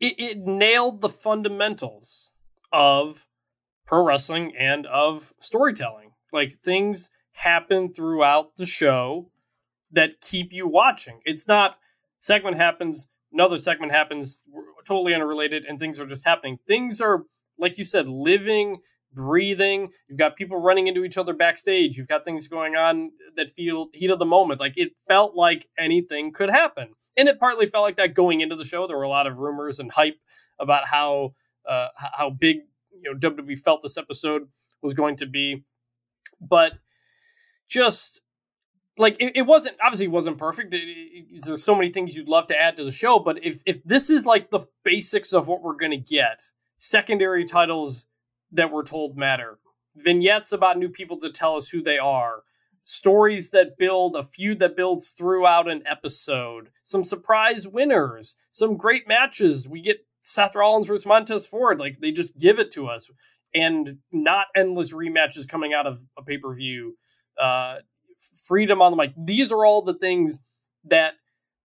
It, 0.00 0.20
it 0.20 0.38
nailed 0.38 1.00
the 1.00 1.08
fundamentals 1.08 2.30
of 2.72 3.26
pro 3.86 4.04
wrestling 4.04 4.54
and 4.58 4.86
of 4.86 5.32
storytelling. 5.40 6.10
Like 6.32 6.58
things 6.62 7.08
happen 7.32 7.94
throughout 7.94 8.56
the 8.56 8.66
show 8.66 9.30
that 9.94 10.20
keep 10.20 10.52
you 10.52 10.68
watching. 10.68 11.20
It's 11.24 11.48
not 11.48 11.76
segment 12.20 12.56
happens, 12.56 13.08
another 13.32 13.58
segment 13.58 13.92
happens, 13.92 14.42
totally 14.86 15.14
unrelated, 15.14 15.64
and 15.64 15.78
things 15.78 16.00
are 16.00 16.06
just 16.06 16.24
happening. 16.24 16.58
Things 16.66 17.00
are, 17.00 17.24
like 17.58 17.78
you 17.78 17.84
said, 17.84 18.08
living, 18.08 18.78
breathing. 19.12 19.90
You've 20.08 20.18
got 20.18 20.36
people 20.36 20.60
running 20.60 20.86
into 20.86 21.04
each 21.04 21.18
other 21.18 21.34
backstage. 21.34 21.96
You've 21.96 22.08
got 22.08 22.24
things 22.24 22.48
going 22.48 22.76
on 22.76 23.12
that 23.36 23.50
feel 23.50 23.88
heat 23.92 24.10
of 24.10 24.18
the 24.18 24.24
moment. 24.24 24.60
Like 24.60 24.76
it 24.76 24.92
felt 25.06 25.34
like 25.34 25.68
anything 25.78 26.32
could 26.32 26.50
happen. 26.50 26.88
And 27.16 27.28
it 27.28 27.38
partly 27.38 27.66
felt 27.66 27.84
like 27.84 27.96
that 27.96 28.14
going 28.14 28.40
into 28.40 28.56
the 28.56 28.64
show. 28.64 28.86
There 28.86 28.96
were 28.96 29.04
a 29.04 29.08
lot 29.08 29.28
of 29.28 29.38
rumors 29.38 29.78
and 29.78 29.90
hype 29.90 30.18
about 30.58 30.88
how 30.88 31.34
uh, 31.68 31.88
how 31.96 32.30
big 32.30 32.58
you 33.00 33.12
know 33.12 33.18
WWE 33.18 33.58
felt 33.58 33.82
this 33.82 33.96
episode 33.96 34.48
was 34.82 34.94
going 34.94 35.16
to 35.16 35.26
be, 35.26 35.62
but 36.40 36.72
just 37.68 38.20
like 38.96 39.16
it, 39.20 39.36
it 39.36 39.42
wasn't 39.42 39.76
obviously 39.82 40.06
it 40.06 40.12
wasn't 40.12 40.38
perfect. 40.38 40.74
It, 40.74 40.78
it, 40.78 41.44
there's 41.44 41.64
so 41.64 41.74
many 41.74 41.90
things 41.90 42.16
you'd 42.16 42.28
love 42.28 42.46
to 42.48 42.60
add 42.60 42.76
to 42.76 42.84
the 42.84 42.92
show, 42.92 43.18
but 43.18 43.44
if 43.44 43.62
if 43.66 43.82
this 43.84 44.10
is 44.10 44.26
like 44.26 44.50
the 44.50 44.66
basics 44.84 45.32
of 45.32 45.48
what 45.48 45.62
we're 45.62 45.76
to 45.76 45.96
get, 45.96 46.42
secondary 46.78 47.44
titles 47.44 48.06
that 48.52 48.70
we're 48.70 48.84
told 48.84 49.16
matter, 49.16 49.58
vignettes 49.96 50.52
about 50.52 50.78
new 50.78 50.88
people 50.88 51.18
to 51.20 51.30
tell 51.30 51.56
us 51.56 51.68
who 51.68 51.82
they 51.82 51.98
are, 51.98 52.42
stories 52.82 53.50
that 53.50 53.76
build 53.78 54.14
a 54.14 54.22
feud 54.22 54.60
that 54.60 54.76
builds 54.76 55.10
throughout 55.10 55.68
an 55.68 55.82
episode, 55.86 56.70
some 56.82 57.02
surprise 57.02 57.66
winners, 57.66 58.36
some 58.50 58.76
great 58.76 59.08
matches. 59.08 59.66
We 59.66 59.80
get 59.80 60.06
Seth 60.22 60.54
Rollins 60.54 60.86
versus 60.86 61.06
Montez 61.06 61.46
Ford, 61.46 61.80
like 61.80 61.98
they 61.98 62.12
just 62.12 62.38
give 62.38 62.58
it 62.58 62.70
to 62.72 62.86
us, 62.86 63.10
and 63.54 63.98
not 64.12 64.46
endless 64.54 64.92
rematches 64.92 65.48
coming 65.48 65.74
out 65.74 65.86
of 65.86 66.04
a 66.16 66.22
pay 66.22 66.38
per 66.38 66.54
view. 66.54 66.96
Uh, 67.40 67.78
freedom 68.34 68.82
on 68.82 68.92
the 68.92 68.96
mic. 68.96 69.12
These 69.16 69.52
are 69.52 69.64
all 69.64 69.82
the 69.82 69.94
things 69.94 70.40
that 70.84 71.14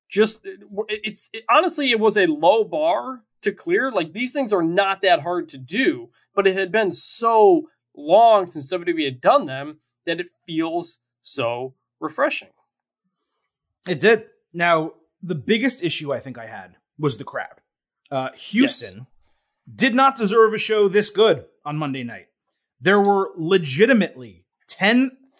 just 0.10 0.42
it's 0.88 1.30
it, 1.34 1.44
honestly 1.50 1.92
it 1.92 2.00
was 2.00 2.18
a 2.18 2.26
low 2.26 2.64
bar 2.64 3.22
to 3.42 3.52
clear. 3.52 3.92
Like 3.92 4.14
these 4.14 4.34
things 4.34 4.54
are 4.54 4.64
not 4.64 5.02
that 5.02 5.22
hard 5.22 5.50
to 5.50 5.58
do, 5.58 6.10
but 6.36 6.48
it 6.48 6.56
had 6.56 6.72
been 6.72 6.92
so 6.92 7.70
long 7.96 8.50
since 8.50 8.72
WWE 8.72 9.06
had 9.06 9.22
done 9.22 9.46
them 9.46 9.80
that 10.06 10.20
it 10.20 10.30
feels 10.46 11.00
so 11.22 11.74
refreshing. 12.00 12.50
It 13.88 14.00
did. 14.00 14.26
Now, 14.54 14.94
the 15.22 15.36
biggest 15.36 15.84
issue 15.84 16.14
I 16.14 16.20
think 16.20 16.38
I 16.38 16.48
had 16.48 16.76
was 16.98 17.18
the 17.18 17.24
crowd. 17.24 17.62
Uh, 18.12 18.30
Houston 18.32 18.98
yes. 18.98 19.06
did 19.74 19.96
not 19.96 20.16
deserve 20.16 20.54
a 20.54 20.58
show 20.58 20.88
this 20.88 21.10
good 21.10 21.46
on 21.64 21.78
Monday 21.78 22.04
night. 22.04 22.28
There 22.82 23.00
were 23.00 23.32
legitimately 23.36 24.46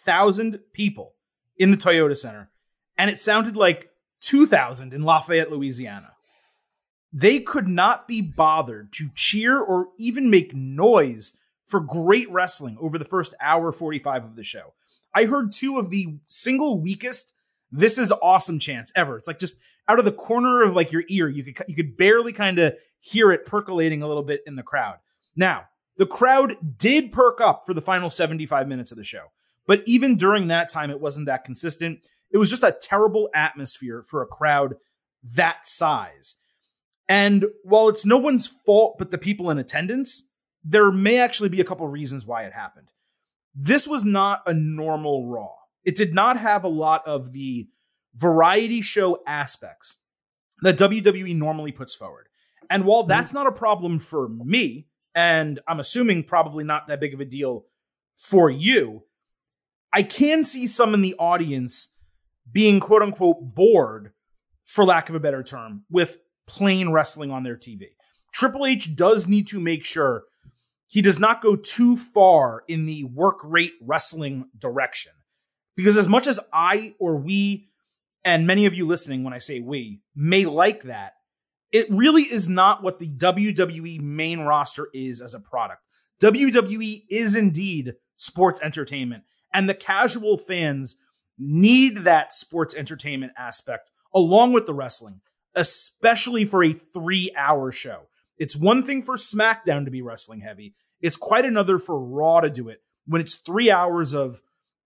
10,000 0.04 0.60
people 0.72 1.14
in 1.56 1.70
the 1.70 1.76
Toyota 1.76 2.16
Center, 2.16 2.50
and 2.96 3.10
it 3.10 3.20
sounded 3.20 3.56
like 3.56 3.90
2,000 4.20 4.92
in 4.92 5.02
Lafayette, 5.02 5.50
Louisiana. 5.50 6.12
They 7.12 7.40
could 7.40 7.66
not 7.66 8.06
be 8.06 8.20
bothered 8.20 8.92
to 8.94 9.10
cheer 9.14 9.58
or 9.58 9.88
even 9.98 10.30
make 10.30 10.54
noise 10.54 11.36
for 11.66 11.80
great 11.80 12.30
wrestling 12.30 12.76
over 12.80 12.98
the 12.98 13.04
first 13.04 13.34
hour 13.40 13.72
45 13.72 14.24
of 14.24 14.36
the 14.36 14.44
show. 14.44 14.74
I 15.14 15.24
heard 15.24 15.52
two 15.52 15.78
of 15.78 15.90
the 15.90 16.18
single 16.28 16.80
weakest 16.80 17.34
this 17.72 17.98
is 17.98 18.12
awesome 18.20 18.58
chants 18.58 18.92
ever. 18.96 19.16
It's 19.16 19.28
like 19.28 19.38
just 19.38 19.60
out 19.86 20.00
of 20.00 20.04
the 20.04 20.12
corner 20.12 20.62
of 20.62 20.74
like 20.74 20.90
your 20.90 21.04
ear, 21.08 21.28
you 21.28 21.44
could 21.44 21.64
you 21.68 21.76
could 21.76 21.96
barely 21.96 22.32
kind 22.32 22.58
of 22.58 22.74
hear 22.98 23.30
it 23.30 23.46
percolating 23.46 24.02
a 24.02 24.08
little 24.08 24.24
bit 24.24 24.42
in 24.46 24.56
the 24.56 24.62
crowd. 24.62 24.96
Now, 25.36 25.68
the 25.96 26.06
crowd 26.06 26.56
did 26.78 27.12
perk 27.12 27.40
up 27.40 27.64
for 27.66 27.74
the 27.74 27.80
final 27.80 28.10
75 28.10 28.66
minutes 28.66 28.90
of 28.90 28.98
the 28.98 29.04
show. 29.04 29.30
But 29.66 29.82
even 29.86 30.16
during 30.16 30.48
that 30.48 30.68
time, 30.68 30.90
it 30.90 31.00
wasn't 31.00 31.26
that 31.26 31.44
consistent. 31.44 32.06
It 32.30 32.38
was 32.38 32.50
just 32.50 32.62
a 32.62 32.76
terrible 32.80 33.28
atmosphere 33.34 34.04
for 34.08 34.22
a 34.22 34.26
crowd 34.26 34.74
that 35.34 35.66
size. 35.66 36.36
And 37.08 37.46
while 37.64 37.88
it's 37.88 38.06
no 38.06 38.16
one's 38.16 38.46
fault 38.46 38.96
but 38.98 39.10
the 39.10 39.18
people 39.18 39.50
in 39.50 39.58
attendance, 39.58 40.28
there 40.62 40.90
may 40.92 41.18
actually 41.18 41.48
be 41.48 41.60
a 41.60 41.64
couple 41.64 41.86
reasons 41.88 42.26
why 42.26 42.44
it 42.44 42.52
happened. 42.52 42.88
This 43.54 43.88
was 43.88 44.04
not 44.04 44.42
a 44.46 44.54
normal 44.54 45.26
Raw. 45.26 45.54
It 45.84 45.96
did 45.96 46.14
not 46.14 46.38
have 46.38 46.62
a 46.62 46.68
lot 46.68 47.06
of 47.06 47.32
the 47.32 47.68
variety 48.14 48.82
show 48.82 49.22
aspects 49.26 49.98
that 50.62 50.78
WWE 50.78 51.34
normally 51.36 51.72
puts 51.72 51.94
forward. 51.94 52.28
And 52.68 52.84
while 52.84 53.02
that's 53.02 53.34
not 53.34 53.46
a 53.46 53.52
problem 53.52 53.98
for 53.98 54.28
me, 54.28 54.86
and 55.14 55.58
I'm 55.66 55.80
assuming 55.80 56.22
probably 56.22 56.62
not 56.62 56.86
that 56.86 57.00
big 57.00 57.14
of 57.14 57.20
a 57.20 57.24
deal 57.24 57.64
for 58.16 58.50
you, 58.50 59.04
I 59.92 60.02
can 60.02 60.44
see 60.44 60.66
some 60.66 60.94
in 60.94 61.00
the 61.00 61.14
audience 61.18 61.92
being 62.50 62.80
quote 62.80 63.02
unquote 63.02 63.38
bored, 63.40 64.12
for 64.64 64.84
lack 64.84 65.08
of 65.08 65.14
a 65.14 65.20
better 65.20 65.42
term, 65.42 65.84
with 65.90 66.18
plain 66.46 66.90
wrestling 66.90 67.30
on 67.30 67.42
their 67.42 67.56
TV. 67.56 67.88
Triple 68.32 68.66
H 68.66 68.94
does 68.94 69.26
need 69.26 69.48
to 69.48 69.60
make 69.60 69.84
sure 69.84 70.24
he 70.86 71.02
does 71.02 71.18
not 71.18 71.42
go 71.42 71.56
too 71.56 71.96
far 71.96 72.64
in 72.68 72.86
the 72.86 73.04
work 73.04 73.40
rate 73.44 73.72
wrestling 73.80 74.46
direction. 74.58 75.12
Because 75.76 75.96
as 75.96 76.08
much 76.08 76.26
as 76.26 76.40
I 76.52 76.94
or 76.98 77.16
we, 77.16 77.68
and 78.24 78.46
many 78.46 78.66
of 78.66 78.74
you 78.74 78.86
listening 78.86 79.24
when 79.24 79.32
I 79.32 79.38
say 79.38 79.60
we, 79.60 80.00
may 80.14 80.44
like 80.44 80.82
that, 80.84 81.14
it 81.72 81.86
really 81.90 82.22
is 82.22 82.48
not 82.48 82.82
what 82.82 82.98
the 82.98 83.08
WWE 83.08 84.00
main 84.00 84.40
roster 84.40 84.88
is 84.92 85.20
as 85.20 85.34
a 85.34 85.40
product. 85.40 85.82
WWE 86.22 87.02
is 87.08 87.36
indeed 87.36 87.94
sports 88.16 88.60
entertainment. 88.60 89.22
And 89.52 89.68
the 89.68 89.74
casual 89.74 90.38
fans 90.38 90.96
need 91.38 91.98
that 91.98 92.32
sports 92.32 92.74
entertainment 92.74 93.32
aspect 93.36 93.90
along 94.14 94.52
with 94.52 94.66
the 94.66 94.74
wrestling, 94.74 95.20
especially 95.54 96.44
for 96.44 96.62
a 96.62 96.72
three 96.72 97.32
hour 97.36 97.72
show. 97.72 98.02
It's 98.38 98.56
one 98.56 98.82
thing 98.82 99.02
for 99.02 99.16
SmackDown 99.16 99.84
to 99.84 99.90
be 99.90 100.02
wrestling 100.02 100.40
heavy, 100.40 100.74
it's 101.00 101.16
quite 101.16 101.44
another 101.44 101.78
for 101.78 101.98
Raw 101.98 102.40
to 102.40 102.50
do 102.50 102.68
it 102.68 102.82
when 103.06 103.20
it's 103.20 103.34
three 103.34 103.70
hours 103.70 104.14
of 104.14 104.42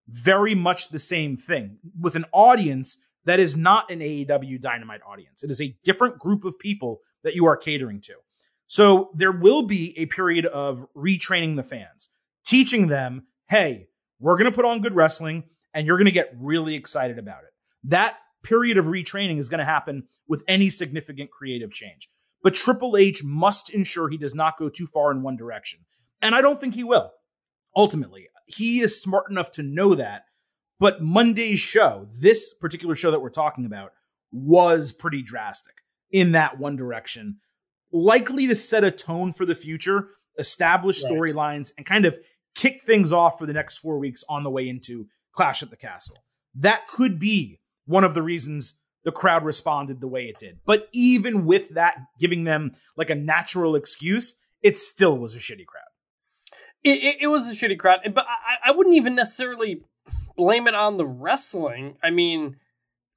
very 0.09 0.55
much 0.55 0.89
the 0.89 0.99
same 0.99 1.37
thing 1.37 1.79
with 1.99 2.15
an 2.15 2.27
audience 2.33 2.99
that 3.25 3.41
is 3.41 3.57
not 3.57 3.91
an 3.91 4.01
AEW 4.01 4.61
Dynamite 4.61 5.01
audience. 5.07 5.43
It 5.43 5.51
is 5.51 5.61
a 5.61 5.77
different 5.83 6.19
group 6.19 6.45
of 6.45 6.59
people 6.59 7.01
that 7.23 7.35
you 7.35 7.47
are 7.47 7.57
catering 7.57 8.01
to. 8.03 8.15
So 8.67 9.11
there 9.15 9.33
will 9.33 9.63
be 9.63 9.99
a 9.99 10.07
period 10.07 10.47
of 10.47 10.87
retraining 10.95 11.57
the 11.57 11.63
fans, 11.63 12.11
teaching 12.45 12.89
them, 12.89 13.27
hey, 13.49 13.89
we're 14.25 14.39
going 14.39 14.51
to 14.51 14.57
put 14.57 14.65
on 14.65 14.81
good 14.81 14.95
wrestling 14.95 15.45
and 15.75 15.87
you're 15.87 15.99
going 15.99 16.07
to 16.07 16.11
get 16.11 16.35
really 16.41 16.75
excited 16.75 17.19
about 17.19 17.43
it. 17.43 17.51
That 17.85 18.17
period 18.43 18.79
of 18.79 18.87
retraining 18.87 19.39
is 19.39 19.51
going 19.51 19.59
to 19.59 19.67
happen 19.67 20.05
with 20.27 20.43
any 20.49 20.71
significant 20.71 21.31
creative 21.31 21.71
change. 21.71 22.09
But 22.43 22.55
Triple 22.55 22.97
H 22.97 23.23
must 23.23 23.69
ensure 23.69 24.09
he 24.09 24.17
does 24.17 24.35
not 24.35 24.57
go 24.57 24.71
too 24.71 24.87
far 24.87 25.11
in 25.11 25.23
one 25.23 25.37
direction. 25.37 25.81
And 26.23 26.35
I 26.35 26.41
don't 26.41 26.59
think 26.59 26.75
he 26.75 26.85
will. 26.85 27.13
Ultimately, 27.77 28.29
he 28.47 28.81
is 28.81 29.01
smart 29.01 29.31
enough 29.31 29.51
to 29.53 29.63
know 29.63 29.95
that. 29.95 30.25
But 30.81 31.03
Monday's 31.03 31.61
show, 31.61 32.09
this 32.19 32.55
particular 32.55 32.95
show 32.95 33.11
that 33.11 33.21
we're 33.21 33.29
talking 33.29 33.67
about, 33.67 33.93
was 34.33 34.91
pretty 34.91 35.23
drastic 35.23 35.75
in 36.11 36.33
that 36.33 36.59
one 36.59 36.77
direction, 36.77 37.41
likely 37.93 38.47
to 38.47 38.55
set 38.55 38.85
a 38.85 38.91
tone 38.91 39.35
for 39.35 39.45
the 39.45 39.55
future, 39.55 40.09
establish 40.39 41.05
right. 41.05 41.13
storylines, 41.13 41.73
and 41.77 41.85
kind 41.85 42.07
of 42.07 42.19
kick 42.55 42.83
things 42.83 43.13
off 43.13 43.39
for 43.39 43.47
the 43.47 43.53
next 43.53 43.79
four 43.79 43.99
weeks 43.99 44.25
on 44.29 44.43
the 44.43 44.51
way 44.51 44.69
into 44.69 45.07
Clash 45.33 45.63
at 45.63 45.71
the 45.71 45.77
Castle. 45.77 46.25
That 46.55 46.87
could 46.87 47.19
be 47.19 47.61
one 47.87 48.05
of 48.05 48.15
the 48.15 48.23
reasons 48.23 48.79
the 49.05 49.13
crowd 49.13 49.45
responded 49.45 50.01
the 50.01 50.09
way 50.09 50.27
it 50.27 50.39
did. 50.39 50.61
But 50.65 50.89
even 50.93 51.45
with 51.45 51.71
that 51.71 51.97
giving 52.19 52.45
them 52.45 52.73
like 52.97 53.11
a 53.11 53.15
natural 53.15 53.75
excuse, 53.75 54.39
it 54.63 54.79
still 54.79 55.19
was 55.19 55.35
a 55.35 55.39
shitty 55.39 55.67
crowd. 55.67 55.83
It, 56.83 57.03
it, 57.03 57.17
it 57.23 57.27
was 57.27 57.49
a 57.49 57.53
shitty 57.53 57.79
crowd, 57.79 58.01
but 58.15 58.27
I, 58.29 58.71
I 58.71 58.73
wouldn't 58.73 58.97
even 58.97 59.15
necessarily 59.15 59.83
blame 60.37 60.67
it 60.67 60.75
on 60.75 60.97
the 60.97 61.07
wrestling. 61.07 61.97
I 62.03 62.11
mean, 62.11 62.57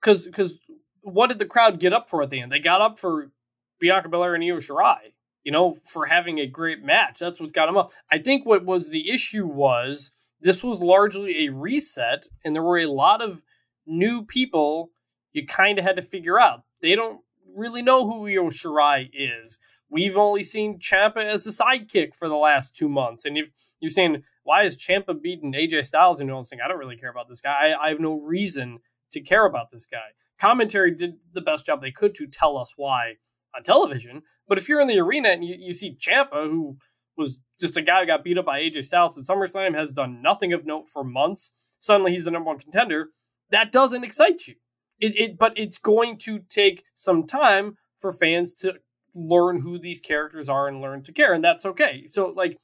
because 0.01 0.25
because 0.25 0.59
what 1.01 1.27
did 1.27 1.39
the 1.39 1.45
crowd 1.45 1.79
get 1.79 1.93
up 1.93 2.09
for 2.09 2.21
at 2.21 2.29
the 2.29 2.41
end? 2.41 2.51
They 2.51 2.59
got 2.59 2.81
up 2.81 2.99
for 2.99 3.31
Bianca 3.79 4.09
Belair 4.09 4.35
and 4.35 4.43
Io 4.43 4.57
Shirai 4.57 5.13
you 5.47 5.53
know, 5.53 5.77
for 5.85 6.05
having 6.05 6.39
a 6.39 6.45
great 6.45 6.83
match. 6.83 7.19
That's 7.19 7.39
what's 7.39 7.53
got 7.53 7.69
him 7.69 7.77
up. 7.77 7.93
I 8.11 8.17
think 8.17 8.45
what 8.45 8.65
was 8.65 8.89
the 8.89 9.09
issue 9.09 9.47
was 9.47 10.11
this 10.41 10.61
was 10.61 10.81
largely 10.81 11.45
a 11.45 11.53
reset, 11.53 12.27
and 12.43 12.53
there 12.53 12.61
were 12.61 12.79
a 12.79 12.91
lot 12.91 13.21
of 13.21 13.41
new 13.85 14.25
people 14.25 14.91
you 15.31 15.47
kind 15.47 15.79
of 15.79 15.85
had 15.85 15.95
to 15.95 16.01
figure 16.01 16.37
out. 16.37 16.63
They 16.81 16.95
don't 16.95 17.21
really 17.55 17.81
know 17.81 18.05
who 18.05 18.27
Io 18.27 18.49
Shirai 18.49 19.09
is. 19.13 19.57
We've 19.89 20.17
only 20.17 20.43
seen 20.43 20.79
Ciampa 20.79 21.23
as 21.23 21.47
a 21.47 21.51
sidekick 21.51 22.13
for 22.13 22.27
the 22.27 22.35
last 22.35 22.75
two 22.75 22.89
months, 22.89 23.23
and 23.23 23.37
if 23.37 23.47
you're 23.79 23.89
saying 23.89 24.23
why 24.43 24.63
is 24.63 24.75
Ciampa 24.75 25.21
beating 25.21 25.53
AJ 25.53 25.85
Styles 25.85 26.19
and 26.19 26.27
you're 26.27 26.43
saying 26.43 26.59
I 26.61 26.67
don't 26.67 26.77
really 26.77 26.97
care 26.97 27.09
about 27.09 27.29
this 27.29 27.39
guy. 27.39 27.69
I, 27.69 27.85
I 27.85 27.89
have 27.89 28.01
no 28.01 28.19
reason 28.19 28.79
to 29.13 29.21
care 29.21 29.45
about 29.45 29.69
this 29.69 29.85
guy. 29.85 30.09
Commentary 30.41 30.93
did 30.93 31.13
the 31.31 31.39
best 31.39 31.65
job 31.65 31.79
they 31.79 31.91
could 31.91 32.15
to 32.15 32.27
tell 32.27 32.57
us 32.57 32.73
why 32.75 33.13
on 33.55 33.63
television. 33.63 34.21
But 34.47 34.57
if 34.57 34.69
you're 34.69 34.81
in 34.81 34.87
the 34.87 34.99
arena 34.99 35.29
and 35.29 35.43
you, 35.43 35.55
you 35.57 35.73
see 35.73 35.95
Ciampa, 35.95 36.49
who 36.49 36.77
was 37.17 37.39
just 37.59 37.77
a 37.77 37.81
guy 37.81 38.01
who 38.01 38.07
got 38.07 38.23
beat 38.23 38.37
up 38.37 38.45
by 38.45 38.61
AJ 38.61 38.85
Styles 38.85 39.17
at 39.17 39.25
SummerSlam, 39.25 39.75
has 39.75 39.91
done 39.91 40.21
nothing 40.21 40.53
of 40.53 40.65
note 40.65 40.87
for 40.87 41.03
months. 41.03 41.51
Suddenly 41.79 42.11
he's 42.11 42.25
the 42.25 42.31
number 42.31 42.47
one 42.47 42.59
contender. 42.59 43.09
That 43.49 43.71
doesn't 43.71 44.03
excite 44.03 44.47
you. 44.47 44.55
It, 44.99 45.15
it 45.15 45.37
but 45.37 45.57
it's 45.57 45.77
going 45.77 46.17
to 46.19 46.39
take 46.49 46.83
some 46.95 47.25
time 47.25 47.77
for 47.99 48.11
fans 48.11 48.53
to 48.55 48.75
learn 49.13 49.61
who 49.61 49.79
these 49.79 49.99
characters 49.99 50.49
are 50.49 50.67
and 50.67 50.81
learn 50.81 51.03
to 51.03 51.11
care, 51.11 51.33
and 51.33 51.43
that's 51.43 51.65
okay. 51.65 52.05
So 52.07 52.27
like 52.29 52.57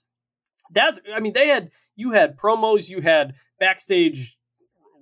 that's 0.72 1.00
I 1.14 1.20
mean 1.20 1.34
they 1.34 1.48
had 1.48 1.72
you 1.96 2.12
had 2.12 2.38
promos, 2.38 2.90
you 2.90 3.02
had 3.02 3.34
backstage 3.60 4.38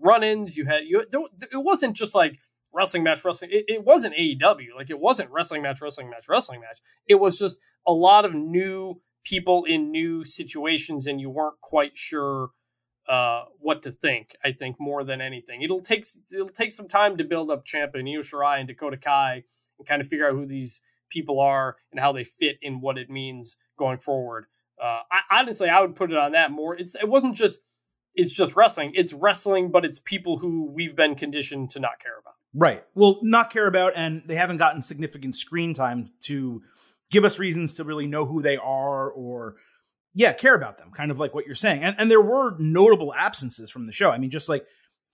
run-ins, 0.02 0.58
you 0.58 0.66
had 0.66 0.84
you 0.86 1.02
it 1.02 1.64
wasn't 1.64 1.96
just 1.96 2.16
like 2.16 2.38
wrestling 2.74 3.04
match 3.04 3.24
wrestling 3.26 3.52
it, 3.52 3.66
it 3.68 3.84
wasn't 3.84 4.16
AEW 4.16 4.76
like 4.76 4.90
it 4.90 5.00
wasn't 5.00 5.30
wrestling 5.32 5.62
match 5.62 5.82
wrestling 5.82 6.10
match 6.10 6.28
wrestling 6.30 6.62
match. 6.62 6.80
It 7.08 7.16
was 7.16 7.38
just 7.38 7.60
a 7.88 7.94
lot 7.94 8.26
of 8.26 8.34
new 8.34 9.02
people 9.24 9.66
in 9.66 9.92
new 9.92 10.26
situations 10.26 11.08
and 11.08 11.20
you 11.20 11.30
weren't 11.30 11.60
quite 11.62 11.96
sure 11.96 12.50
uh, 13.08 13.46
what 13.60 13.82
to 13.84 13.92
think 13.92 14.36
I 14.44 14.52
think 14.52 14.78
more 14.80 15.04
than 15.04 15.22
anything. 15.22 15.62
It'll 15.62 15.82
take 15.82 16.06
it'll 16.32 16.50
take 16.50 16.72
some 16.72 16.88
time 16.88 17.18
to 17.18 17.24
build 17.24 17.52
up 17.52 17.66
Ciampa 17.66 17.96
and 17.96 18.08
Io 18.08 18.20
Shirai 18.20 18.60
and 18.60 18.68
Dakota 18.68 18.98
Kai 18.98 19.44
and 19.78 19.88
kind 19.88 20.02
of 20.02 20.08
figure 20.08 20.28
out 20.28 20.34
who 20.34 20.46
these 20.46 20.82
people 21.10 21.40
are 21.40 21.76
and 21.92 22.00
how 22.00 22.12
they 22.12 22.24
fit 22.24 22.58
in 22.62 22.80
what 22.80 22.98
it 22.98 23.10
means 23.10 23.58
going 23.78 23.98
forward. 23.98 24.46
Uh, 24.82 25.02
I, 25.12 25.22
honestly 25.40 25.70
I 25.70 25.82
would 25.82 25.96
put 25.96 26.12
it 26.12 26.18
on 26.18 26.32
that 26.34 26.52
more. 26.52 26.76
It's 26.76 26.96
it 26.96 27.08
wasn't 27.08 27.36
just 27.36 27.60
it's 28.16 28.34
just 28.34 28.56
wrestling 28.56 28.92
it's 28.96 29.14
wrestling 29.14 29.72
but 29.72 29.86
it's 29.86 30.00
people 30.00 30.38
who 30.38 30.70
we've 30.72 30.96
been 30.96 31.16
conditioned 31.16 31.70
to 31.70 31.80
not 31.80 32.00
care 32.00 32.18
about 32.20 32.36
Right. 32.54 32.84
Well, 32.96 33.20
not 33.22 33.50
care 33.50 33.68
about, 33.68 33.94
and 33.96 34.24
they 34.26 34.36
haven't 34.36 34.58
gotten 34.58 34.82
significant 34.82 35.36
screen 35.36 35.74
time 35.74 36.12
to 36.22 36.62
give 37.10 37.24
us 37.24 37.40
reasons 37.40 37.76
to 37.76 37.84
really 37.84 38.08
know 38.08 38.26
who 38.26 38.42
they 38.42 38.58
are 38.58 39.10
or, 39.10 39.56
yeah, 40.14 40.34
care 40.34 40.56
about 40.56 40.78
them, 40.78 40.92
kind 40.92 41.12
of 41.12 41.20
like 41.20 41.34
what 41.34 41.46
you're 41.46 41.56
saying. 41.56 41.84
And, 41.84 41.96
and 41.98 42.12
there 42.12 42.22
were 42.22 42.56
notable 42.60 43.14
absences 43.14 43.72
from 43.72 43.86
the 43.86 43.94
show. 43.94 44.12
I 44.12 44.18
mean, 44.18 44.30
just 44.30 44.50
like, 44.50 44.66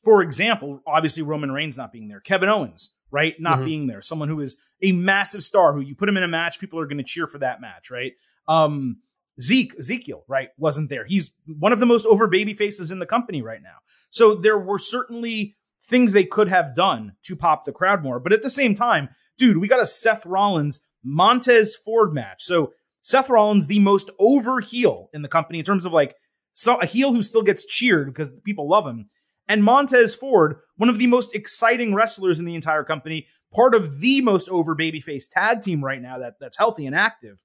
for 0.04 0.22
example, 0.22 0.82
obviously 0.88 1.24
Roman 1.24 1.52
Reigns 1.52 1.78
not 1.78 1.92
being 1.92 2.08
there, 2.08 2.20
Kevin 2.20 2.50
Owens, 2.50 2.96
right? 3.12 3.36
Not 3.40 3.58
mm-hmm. 3.58 3.66
being 3.66 3.88
there, 3.88 4.02
someone 4.02 4.30
who 4.30 4.40
is 4.40 4.58
a 4.82 4.92
massive 4.92 5.44
star 5.44 5.74
who 5.74 5.82
you 5.82 5.96
put 5.96 6.10
him 6.10 6.18
in 6.18 6.24
a 6.24 6.28
match, 6.28 6.60
people 6.60 6.80
are 6.80 6.88
going 6.88 6.98
to 6.98 7.04
cheer 7.04 7.28
for 7.28 7.38
that 7.40 7.62
match, 7.62 7.92
right? 7.92 8.14
Um, 8.48 8.98
Zeke, 9.40 9.76
Ezekiel, 9.78 10.24
right, 10.28 10.50
wasn't 10.58 10.90
there. 10.90 11.06
He's 11.06 11.34
one 11.46 11.74
of 11.74 11.80
the 11.80 11.86
most 11.86 12.06
over 12.06 12.28
baby 12.28 12.54
faces 12.54 12.92
in 12.92 13.00
the 13.00 13.06
company 13.06 13.42
right 13.42 13.62
now. 13.62 13.78
So 14.10 14.34
there 14.36 14.58
were 14.58 14.80
certainly 14.80 15.56
things 15.84 16.12
they 16.12 16.26
could 16.26 16.50
have 16.50 16.76
done 16.76 17.14
to 17.24 17.36
pop 17.36 17.64
the 17.64 17.72
crowd 17.72 18.04
more. 18.04 18.20
But 18.20 18.34
at 18.34 18.42
the 18.42 18.50
same 18.50 18.74
time, 18.74 19.10
dude, 19.38 19.58
we 19.58 19.68
got 19.68 19.82
a 19.82 19.86
Seth 19.86 20.26
Rollins 20.26 20.82
Montez 21.04 21.76
Ford 21.76 22.14
match. 22.14 22.42
So 22.42 22.74
Seth 23.02 23.30
Rollins, 23.30 23.68
the 23.68 23.80
most 23.80 24.12
over 24.20 24.60
heel 24.60 25.10
in 25.14 25.22
the 25.22 25.30
company 25.30 25.60
in 25.60 25.66
terms 25.66 25.86
of 25.86 25.94
like 25.94 26.16
so 26.54 26.78
a 26.82 26.86
heel 26.86 27.14
who 27.14 27.22
still 27.22 27.44
gets 27.44 27.66
cheered 27.66 28.08
because 28.08 28.32
people 28.44 28.68
love 28.68 28.86
him. 28.86 29.10
And 29.48 29.64
Montez 29.64 30.14
Ford, 30.16 30.58
one 30.76 30.90
of 30.90 30.98
the 30.98 31.08
most 31.08 31.34
exciting 31.34 31.94
wrestlers 31.94 32.40
in 32.40 32.46
the 32.46 32.56
entire 32.56 32.84
company, 32.84 33.28
part 33.54 33.74
of 33.74 34.02
the 34.02 34.22
most 34.22 34.50
over 34.50 34.76
babyface 34.76 35.30
tag 35.32 35.62
team 35.62 35.84
right 35.84 36.02
now 36.02 36.18
that, 36.18 36.34
that's 36.42 36.58
healthy 36.58 36.86
and 36.86 36.96
active. 36.96 37.42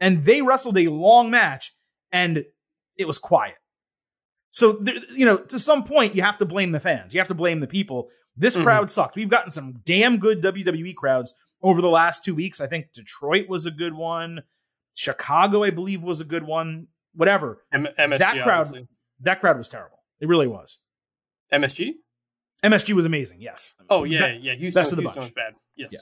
And 0.00 0.18
they 0.22 0.42
wrestled 0.42 0.78
a 0.78 0.88
long 0.88 1.30
match 1.30 1.72
and 2.10 2.44
it 2.96 3.06
was 3.06 3.18
quiet. 3.18 3.56
So, 4.50 4.72
there, 4.72 4.96
you 5.14 5.24
know, 5.24 5.36
to 5.36 5.58
some 5.58 5.84
point, 5.84 6.14
you 6.14 6.22
have 6.22 6.38
to 6.38 6.46
blame 6.46 6.72
the 6.72 6.80
fans. 6.80 7.14
You 7.14 7.20
have 7.20 7.28
to 7.28 7.34
blame 7.34 7.60
the 7.60 7.66
people. 7.66 8.08
This 8.36 8.54
mm-hmm. 8.54 8.64
crowd 8.64 8.90
sucked. 8.90 9.16
We've 9.16 9.28
gotten 9.28 9.50
some 9.50 9.74
damn 9.84 10.18
good 10.18 10.42
WWE 10.42 10.94
crowds 10.94 11.34
over 11.62 11.80
the 11.80 11.88
last 11.90 12.24
two 12.24 12.34
weeks. 12.34 12.60
I 12.60 12.66
think 12.66 12.92
Detroit 12.92 13.48
was 13.48 13.66
a 13.66 13.70
good 13.70 13.94
one. 13.94 14.42
Chicago, 14.94 15.62
I 15.62 15.70
believe, 15.70 16.02
was 16.02 16.20
a 16.20 16.24
good 16.24 16.44
one. 16.44 16.88
Whatever. 17.14 17.64
M- 17.72 17.86
MSG, 17.98 18.18
that 18.18 18.42
crowd, 18.42 18.66
obviously. 18.66 18.88
that 19.20 19.40
crowd 19.40 19.56
was 19.56 19.68
terrible. 19.68 19.98
It 20.20 20.28
really 20.28 20.46
was. 20.46 20.78
MSG. 21.52 21.92
MSG 22.62 22.92
was 22.92 23.04
amazing. 23.04 23.40
Yes. 23.40 23.72
Oh 23.88 24.04
yeah, 24.04 24.28
yeah. 24.28 24.54
Houston, 24.54 24.80
best 24.80 24.92
of 24.92 24.96
the 24.96 25.02
Houston 25.02 25.22
bunch. 25.22 25.30
was 25.30 25.34
bad. 25.34 25.54
Yes. 25.76 25.90
Yeah. 25.92 26.00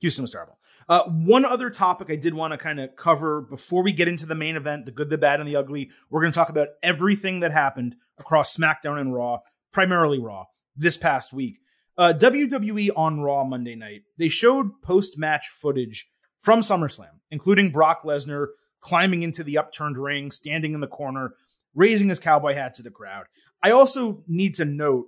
Houston 0.00 0.22
was 0.22 0.32
terrible. 0.32 0.58
Uh, 0.90 1.04
one 1.04 1.44
other 1.44 1.70
topic 1.70 2.10
I 2.10 2.16
did 2.16 2.34
want 2.34 2.52
to 2.52 2.58
kind 2.58 2.80
of 2.80 2.96
cover 2.96 3.42
before 3.42 3.84
we 3.84 3.92
get 3.92 4.08
into 4.08 4.26
the 4.26 4.34
main 4.34 4.56
event, 4.56 4.86
the 4.86 4.90
good, 4.90 5.08
the 5.08 5.16
bad, 5.16 5.38
and 5.38 5.48
the 5.48 5.54
ugly. 5.54 5.88
We're 6.10 6.20
going 6.20 6.32
to 6.32 6.36
talk 6.36 6.48
about 6.48 6.70
everything 6.82 7.40
that 7.40 7.52
happened 7.52 7.94
across 8.18 8.56
SmackDown 8.56 9.00
and 9.00 9.14
Raw, 9.14 9.38
primarily 9.72 10.18
Raw, 10.18 10.46
this 10.74 10.96
past 10.96 11.32
week. 11.32 11.60
Uh, 11.96 12.12
WWE 12.18 12.90
on 12.96 13.20
Raw 13.20 13.44
Monday 13.44 13.76
night, 13.76 14.02
they 14.18 14.28
showed 14.28 14.82
post 14.82 15.16
match 15.16 15.46
footage 15.46 16.10
from 16.40 16.60
SummerSlam, 16.60 17.20
including 17.30 17.70
Brock 17.70 18.02
Lesnar 18.02 18.48
climbing 18.80 19.22
into 19.22 19.44
the 19.44 19.58
upturned 19.58 19.96
ring, 19.96 20.32
standing 20.32 20.74
in 20.74 20.80
the 20.80 20.88
corner, 20.88 21.34
raising 21.72 22.08
his 22.08 22.18
cowboy 22.18 22.54
hat 22.54 22.74
to 22.74 22.82
the 22.82 22.90
crowd. 22.90 23.26
I 23.62 23.70
also 23.70 24.24
need 24.26 24.54
to 24.54 24.64
note, 24.64 25.06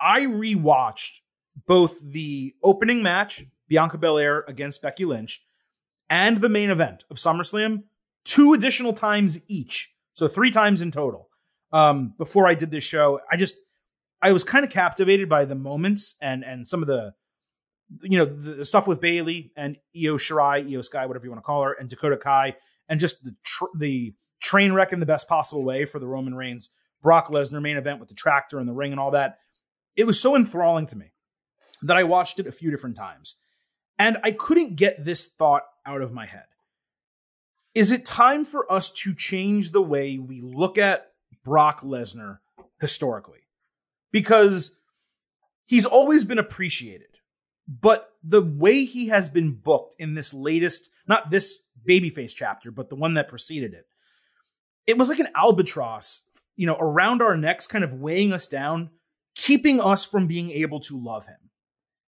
I 0.00 0.20
rewatched 0.20 1.20
both 1.66 1.98
the 2.00 2.54
opening 2.62 3.02
match 3.02 3.42
Bianca 3.68 3.98
Belair 3.98 4.44
against 4.48 4.82
Becky 4.82 5.04
Lynch, 5.04 5.44
and 6.08 6.38
the 6.38 6.48
main 6.48 6.70
event 6.70 7.04
of 7.10 7.16
SummerSlam 7.16 7.84
two 8.24 8.52
additional 8.52 8.92
times 8.92 9.42
each. 9.48 9.92
So 10.12 10.28
three 10.28 10.50
times 10.50 10.82
in 10.82 10.90
total. 10.90 11.28
Um, 11.72 12.14
before 12.16 12.46
I 12.46 12.54
did 12.54 12.70
this 12.70 12.84
show, 12.84 13.20
I 13.30 13.36
just 13.36 13.56
I 14.22 14.32
was 14.32 14.44
kind 14.44 14.64
of 14.64 14.70
captivated 14.70 15.28
by 15.28 15.44
the 15.44 15.54
moments 15.54 16.16
and 16.20 16.44
and 16.44 16.66
some 16.66 16.82
of 16.82 16.88
the 16.88 17.14
you 18.02 18.18
know 18.18 18.24
the, 18.24 18.52
the 18.52 18.64
stuff 18.64 18.86
with 18.86 19.00
Bayley 19.00 19.52
and 19.56 19.76
Io 19.96 20.16
Shirai, 20.16 20.72
Io 20.72 20.80
Sky, 20.80 21.06
whatever 21.06 21.24
you 21.24 21.30
want 21.30 21.42
to 21.42 21.46
call 21.46 21.62
her, 21.62 21.72
and 21.72 21.88
Dakota 21.88 22.16
Kai, 22.16 22.56
and 22.88 23.00
just 23.00 23.24
the 23.24 23.34
tr- 23.44 23.76
the 23.76 24.14
train 24.40 24.72
wreck 24.72 24.92
in 24.92 25.00
the 25.00 25.06
best 25.06 25.28
possible 25.28 25.64
way 25.64 25.84
for 25.84 25.98
the 25.98 26.06
Roman 26.06 26.34
Reigns 26.34 26.70
Brock 27.02 27.28
Lesnar 27.28 27.62
main 27.62 27.76
event 27.76 28.00
with 28.00 28.08
the 28.08 28.14
tractor 28.14 28.58
and 28.58 28.68
the 28.68 28.72
ring 28.72 28.92
and 28.92 29.00
all 29.00 29.12
that. 29.12 29.38
It 29.96 30.06
was 30.06 30.20
so 30.20 30.36
enthralling 30.36 30.86
to 30.88 30.96
me 30.96 31.12
that 31.82 31.96
I 31.96 32.04
watched 32.04 32.38
it 32.38 32.46
a 32.46 32.52
few 32.52 32.70
different 32.70 32.96
times. 32.96 33.36
And 33.98 34.18
I 34.22 34.32
couldn't 34.32 34.76
get 34.76 35.04
this 35.04 35.26
thought 35.26 35.64
out 35.84 36.02
of 36.02 36.12
my 36.12 36.26
head. 36.26 36.44
Is 37.74 37.92
it 37.92 38.04
time 38.04 38.44
for 38.44 38.70
us 38.72 38.90
to 38.90 39.14
change 39.14 39.70
the 39.70 39.82
way 39.82 40.18
we 40.18 40.40
look 40.40 40.78
at 40.78 41.12
Brock 41.44 41.82
Lesnar 41.82 42.38
historically? 42.80 43.40
Because 44.12 44.78
he's 45.66 45.86
always 45.86 46.24
been 46.24 46.38
appreciated, 46.38 47.18
but 47.68 48.12
the 48.22 48.42
way 48.42 48.84
he 48.84 49.08
has 49.08 49.28
been 49.28 49.52
booked 49.52 49.94
in 49.98 50.14
this 50.14 50.32
latest, 50.32 50.90
not 51.06 51.30
this 51.30 51.58
babyface 51.86 52.34
chapter, 52.34 52.70
but 52.70 52.88
the 52.88 52.96
one 52.96 53.14
that 53.14 53.28
preceded 53.28 53.74
it, 53.74 53.86
it 54.86 54.96
was 54.96 55.08
like 55.08 55.18
an 55.18 55.28
albatross, 55.34 56.22
you 56.56 56.66
know, 56.66 56.76
around 56.78 57.20
our 57.20 57.36
necks, 57.36 57.66
kind 57.66 57.84
of 57.84 57.92
weighing 57.92 58.32
us 58.32 58.46
down, 58.46 58.90
keeping 59.34 59.80
us 59.80 60.04
from 60.04 60.26
being 60.26 60.50
able 60.50 60.80
to 60.80 60.98
love 60.98 61.26
him 61.26 61.45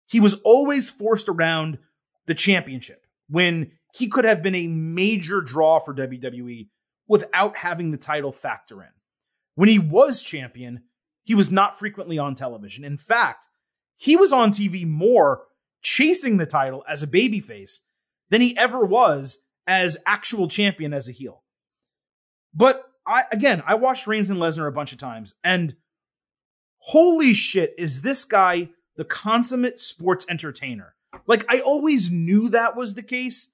he 0.09 0.19
was 0.19 0.35
always 0.41 0.89
forced 0.89 1.29
around 1.29 1.77
the 2.25 2.33
championship 2.33 3.05
when 3.29 3.71
he 3.93 4.07
could 4.07 4.25
have 4.25 4.41
been 4.41 4.55
a 4.55 4.67
major 4.67 5.39
draw 5.39 5.79
for 5.79 5.93
WWE 5.93 6.67
without 7.07 7.57
having 7.57 7.91
the 7.91 7.97
title 7.97 8.31
factor 8.31 8.81
in. 8.81 8.89
When 9.55 9.69
he 9.69 9.79
was 9.79 10.23
champion, 10.23 10.83
he 11.23 11.35
was 11.35 11.51
not 11.51 11.77
frequently 11.77 12.17
on 12.17 12.33
television. 12.33 12.83
In 12.83 12.97
fact, 12.97 13.47
he 13.97 14.15
was 14.15 14.33
on 14.33 14.51
TV 14.51 14.87
more 14.87 15.43
chasing 15.81 16.37
the 16.37 16.45
title 16.45 16.83
as 16.89 17.03
a 17.03 17.07
babyface 17.07 17.81
than 18.29 18.41
he 18.41 18.57
ever 18.57 18.85
was 18.85 19.43
as 19.67 19.97
actual 20.07 20.47
champion 20.47 20.93
as 20.93 21.07
a 21.07 21.11
heel. 21.11 21.43
But 22.53 22.83
I 23.05 23.25
again, 23.31 23.61
I 23.65 23.75
watched 23.75 24.07
Reigns 24.07 24.29
and 24.29 24.39
Lesnar 24.39 24.67
a 24.67 24.71
bunch 24.71 24.91
of 24.91 24.97
times, 24.97 25.35
and 25.43 25.75
holy 26.79 27.33
shit, 27.33 27.75
is 27.77 28.01
this 28.01 28.25
guy 28.25 28.69
the 28.99 29.05
consummate 29.05 29.79
sports 29.79 30.25
entertainer. 30.29 30.93
Like 31.25 31.45
I 31.47 31.61
always 31.61 32.11
knew 32.11 32.49
that 32.49 32.75
was 32.75 32.95
the 32.95 33.01
case, 33.01 33.53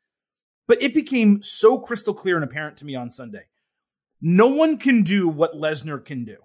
but 0.68 0.82
it 0.82 0.92
became 0.92 1.44
so 1.44 1.78
crystal 1.78 2.16
clear 2.16 2.36
and 2.36 2.44
apparent 2.44 2.78
to 2.78 2.86
me 2.86 2.96
on 2.96 3.12
Sunday. 3.12 3.44
No 4.20 4.48
one 4.48 4.80
can 4.80 5.04
do 5.04 5.30
what 5.30 5.54
Lesnar 5.54 6.04
can 6.04 6.26
do. 6.26 6.38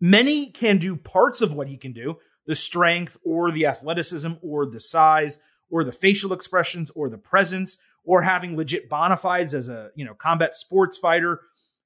Many 0.00 0.46
can 0.46 0.78
do 0.78 0.96
parts 0.96 1.42
of 1.42 1.52
what 1.52 1.68
he 1.68 1.76
can 1.76 1.92
do, 1.92 2.16
the 2.46 2.54
strength 2.54 3.18
or 3.22 3.50
the 3.50 3.66
athleticism 3.66 4.32
or 4.40 4.64
the 4.64 4.80
size 4.80 5.38
or 5.70 5.84
the 5.84 5.92
facial 5.92 6.32
expressions 6.32 6.90
or 6.92 7.10
the 7.10 7.18
presence 7.18 7.76
or 8.02 8.22
having 8.22 8.56
legit 8.56 8.88
bona 8.88 9.18
fides 9.18 9.52
as 9.52 9.68
a, 9.68 9.90
you 9.94 10.06
know, 10.06 10.14
combat 10.14 10.56
sports 10.56 10.96
fighter 10.96 11.42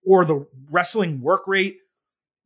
or 0.06 0.24
the 0.24 0.46
wrestling 0.70 1.20
work 1.20 1.48
rate. 1.48 1.78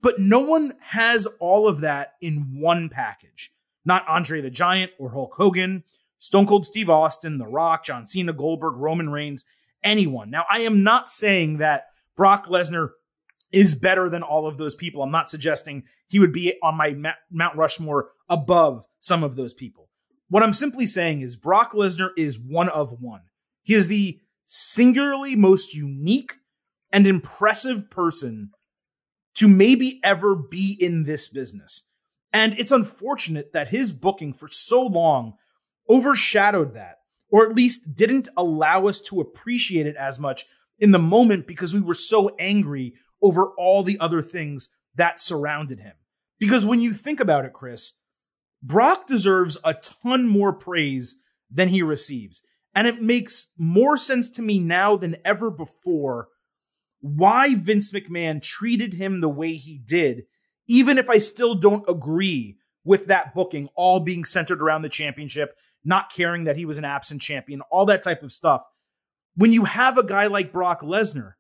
But 0.00 0.18
no 0.18 0.38
one 0.38 0.72
has 0.80 1.26
all 1.38 1.68
of 1.68 1.80
that 1.80 2.14
in 2.22 2.58
one 2.58 2.88
package 2.88 3.52
not 3.88 4.06
Andre 4.06 4.40
the 4.40 4.50
Giant 4.50 4.92
or 4.98 5.10
Hulk 5.10 5.34
Hogan, 5.34 5.82
Stone 6.18 6.46
Cold 6.46 6.64
Steve 6.64 6.88
Austin, 6.88 7.38
The 7.38 7.46
Rock, 7.46 7.84
John 7.84 8.06
Cena, 8.06 8.32
Goldberg, 8.32 8.76
Roman 8.76 9.10
Reigns, 9.10 9.44
anyone. 9.82 10.30
Now, 10.30 10.44
I 10.48 10.60
am 10.60 10.84
not 10.84 11.10
saying 11.10 11.58
that 11.58 11.86
Brock 12.16 12.46
Lesnar 12.46 12.90
is 13.50 13.74
better 13.74 14.08
than 14.08 14.22
all 14.22 14.46
of 14.46 14.58
those 14.58 14.74
people. 14.76 15.02
I'm 15.02 15.10
not 15.10 15.30
suggesting 15.30 15.82
he 16.06 16.20
would 16.20 16.32
be 16.32 16.54
on 16.62 16.76
my 16.76 16.94
Mount 17.30 17.56
Rushmore 17.56 18.10
above 18.28 18.84
some 19.00 19.24
of 19.24 19.34
those 19.34 19.54
people. 19.54 19.88
What 20.28 20.42
I'm 20.42 20.52
simply 20.52 20.86
saying 20.86 21.22
is 21.22 21.36
Brock 21.36 21.72
Lesnar 21.72 22.10
is 22.16 22.38
one 22.38 22.68
of 22.68 23.00
one. 23.00 23.22
He 23.62 23.74
is 23.74 23.88
the 23.88 24.20
singularly 24.44 25.34
most 25.34 25.74
unique, 25.74 26.34
and 26.92 27.06
impressive 27.06 27.90
person 27.90 28.50
to 29.34 29.48
maybe 29.48 30.00
ever 30.02 30.34
be 30.34 30.76
in 30.80 31.04
this 31.04 31.28
business. 31.28 31.87
And 32.32 32.58
it's 32.58 32.72
unfortunate 32.72 33.52
that 33.52 33.68
his 33.68 33.92
booking 33.92 34.32
for 34.32 34.48
so 34.48 34.82
long 34.82 35.34
overshadowed 35.88 36.74
that, 36.74 36.98
or 37.30 37.46
at 37.46 37.54
least 37.54 37.94
didn't 37.94 38.28
allow 38.36 38.86
us 38.86 39.00
to 39.02 39.20
appreciate 39.20 39.86
it 39.86 39.96
as 39.96 40.20
much 40.20 40.44
in 40.78 40.90
the 40.90 40.98
moment 40.98 41.46
because 41.46 41.72
we 41.72 41.80
were 41.80 41.94
so 41.94 42.34
angry 42.38 42.94
over 43.22 43.52
all 43.58 43.82
the 43.82 43.98
other 43.98 44.22
things 44.22 44.70
that 44.94 45.20
surrounded 45.20 45.80
him. 45.80 45.94
Because 46.38 46.64
when 46.64 46.80
you 46.80 46.92
think 46.92 47.20
about 47.20 47.44
it, 47.44 47.52
Chris, 47.52 47.98
Brock 48.62 49.06
deserves 49.06 49.58
a 49.64 49.74
ton 49.74 50.26
more 50.26 50.52
praise 50.52 51.20
than 51.50 51.68
he 51.68 51.82
receives. 51.82 52.42
And 52.74 52.86
it 52.86 53.02
makes 53.02 53.50
more 53.56 53.96
sense 53.96 54.30
to 54.30 54.42
me 54.42 54.58
now 54.58 54.96
than 54.96 55.16
ever 55.24 55.50
before 55.50 56.28
why 57.00 57.54
Vince 57.54 57.92
McMahon 57.92 58.42
treated 58.42 58.94
him 58.94 59.20
the 59.20 59.28
way 59.28 59.52
he 59.52 59.78
did, 59.78 60.24
even 60.68 60.98
if 60.98 61.10
I 61.10 61.18
still 61.18 61.54
don't 61.54 61.88
agree 61.88 62.58
with 62.84 63.06
that 63.06 63.34
booking, 63.34 63.68
all 63.74 64.00
being 64.00 64.24
centered 64.24 64.62
around 64.62 64.82
the 64.82 64.88
championship, 64.88 65.56
not 65.84 66.12
caring 66.12 66.44
that 66.44 66.56
he 66.56 66.64
was 66.64 66.78
an 66.78 66.84
absent 66.84 67.20
champion, 67.20 67.60
all 67.70 67.86
that 67.86 68.02
type 68.02 68.22
of 68.22 68.32
stuff. 68.32 68.62
When 69.34 69.52
you 69.52 69.64
have 69.64 69.98
a 69.98 70.04
guy 70.04 70.26
like 70.26 70.52
Brock 70.52 70.82
Lesnar, 70.82 71.34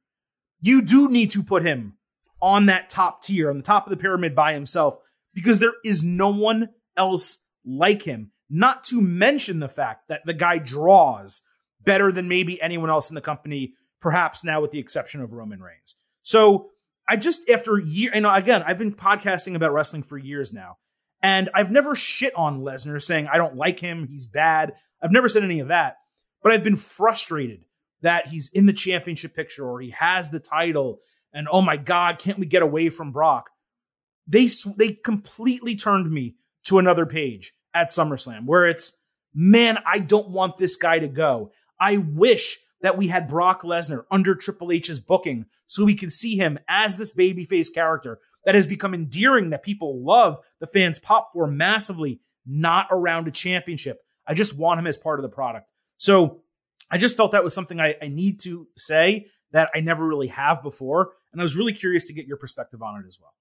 you 0.60 0.82
do 0.82 1.08
need 1.08 1.30
to 1.32 1.42
put 1.42 1.62
him 1.62 1.98
on 2.40 2.66
that 2.66 2.90
top 2.90 3.22
tier, 3.22 3.50
on 3.50 3.56
the 3.56 3.62
top 3.62 3.86
of 3.86 3.90
the 3.90 3.96
pyramid 3.96 4.34
by 4.34 4.52
himself, 4.54 4.98
because 5.34 5.58
there 5.58 5.74
is 5.84 6.02
no 6.02 6.28
one 6.28 6.68
else 6.96 7.38
like 7.64 8.02
him. 8.02 8.32
Not 8.50 8.84
to 8.84 9.00
mention 9.00 9.60
the 9.60 9.68
fact 9.68 10.08
that 10.08 10.22
the 10.24 10.34
guy 10.34 10.58
draws 10.58 11.42
better 11.82 12.10
than 12.12 12.28
maybe 12.28 12.60
anyone 12.62 12.90
else 12.90 13.10
in 13.10 13.14
the 13.14 13.20
company, 13.20 13.74
perhaps 14.00 14.44
now 14.44 14.60
with 14.60 14.70
the 14.70 14.78
exception 14.78 15.20
of 15.20 15.32
Roman 15.32 15.60
Reigns. 15.60 15.96
So 16.22 16.70
I 17.08 17.16
just, 17.16 17.48
after 17.48 17.78
year, 17.78 18.12
you 18.14 18.20
know, 18.20 18.32
again, 18.32 18.62
I've 18.66 18.78
been 18.78 18.94
podcasting 18.94 19.54
about 19.54 19.72
wrestling 19.72 20.02
for 20.02 20.18
years 20.18 20.52
now, 20.52 20.76
and 21.22 21.48
I've 21.54 21.70
never 21.70 21.94
shit 21.94 22.34
on 22.36 22.60
Lesnar 22.60 23.02
saying 23.02 23.28
I 23.32 23.38
don't 23.38 23.56
like 23.56 23.80
him, 23.80 24.06
he's 24.06 24.26
bad. 24.26 24.74
I've 25.02 25.12
never 25.12 25.28
said 25.28 25.42
any 25.42 25.60
of 25.60 25.68
that, 25.68 25.96
but 26.42 26.52
I've 26.52 26.64
been 26.64 26.76
frustrated 26.76 27.64
that 28.02 28.28
he's 28.28 28.50
in 28.52 28.66
the 28.66 28.72
championship 28.72 29.34
picture 29.34 29.68
or 29.68 29.80
he 29.80 29.90
has 29.90 30.30
the 30.30 30.40
title 30.40 31.00
and 31.32 31.48
oh 31.50 31.60
my 31.60 31.76
god 31.76 32.18
can't 32.18 32.38
we 32.38 32.46
get 32.46 32.62
away 32.62 32.88
from 32.88 33.12
brock? 33.12 33.50
They 34.26 34.48
they 34.76 34.92
completely 34.92 35.74
turned 35.74 36.10
me 36.10 36.36
to 36.64 36.78
another 36.78 37.06
page 37.06 37.52
at 37.74 37.88
SummerSlam 37.88 38.46
where 38.46 38.66
it's 38.66 39.00
man 39.34 39.78
I 39.86 39.98
don't 39.98 40.30
want 40.30 40.58
this 40.58 40.76
guy 40.76 40.98
to 40.98 41.08
go. 41.08 41.52
I 41.80 41.98
wish 41.98 42.58
that 42.80 42.96
we 42.96 43.08
had 43.08 43.28
Brock 43.28 43.62
Lesnar 43.62 44.04
under 44.10 44.34
Triple 44.34 44.72
H's 44.72 45.00
booking 45.00 45.46
so 45.66 45.84
we 45.84 45.94
could 45.94 46.12
see 46.12 46.36
him 46.36 46.58
as 46.68 46.96
this 46.96 47.14
babyface 47.14 47.72
character 47.72 48.18
that 48.44 48.54
has 48.54 48.66
become 48.66 48.94
endearing 48.94 49.50
that 49.50 49.62
people 49.62 50.02
love 50.02 50.38
the 50.60 50.66
fans 50.66 50.98
pop 50.98 51.28
for 51.32 51.46
massively 51.46 52.20
not 52.46 52.86
around 52.90 53.28
a 53.28 53.30
championship 53.30 54.00
I 54.26 54.34
just 54.34 54.56
want 54.56 54.78
him 54.78 54.86
as 54.86 54.96
part 54.96 55.18
of 55.18 55.22
the 55.22 55.28
product 55.28 55.72
so 55.98 56.40
I 56.90 56.98
just 56.98 57.16
felt 57.16 57.32
that 57.32 57.44
was 57.44 57.54
something 57.54 57.80
I, 57.80 57.96
I 58.00 58.08
need 58.08 58.40
to 58.40 58.66
say 58.76 59.26
that 59.52 59.70
I 59.74 59.80
never 59.80 60.06
really 60.06 60.28
have 60.28 60.62
before. 60.62 61.12
And 61.32 61.40
I 61.40 61.44
was 61.44 61.56
really 61.56 61.72
curious 61.72 62.04
to 62.04 62.12
get 62.12 62.26
your 62.26 62.36
perspective 62.36 62.82
on 62.82 63.00
it 63.00 63.06
as 63.06 63.18
well. 63.20 63.34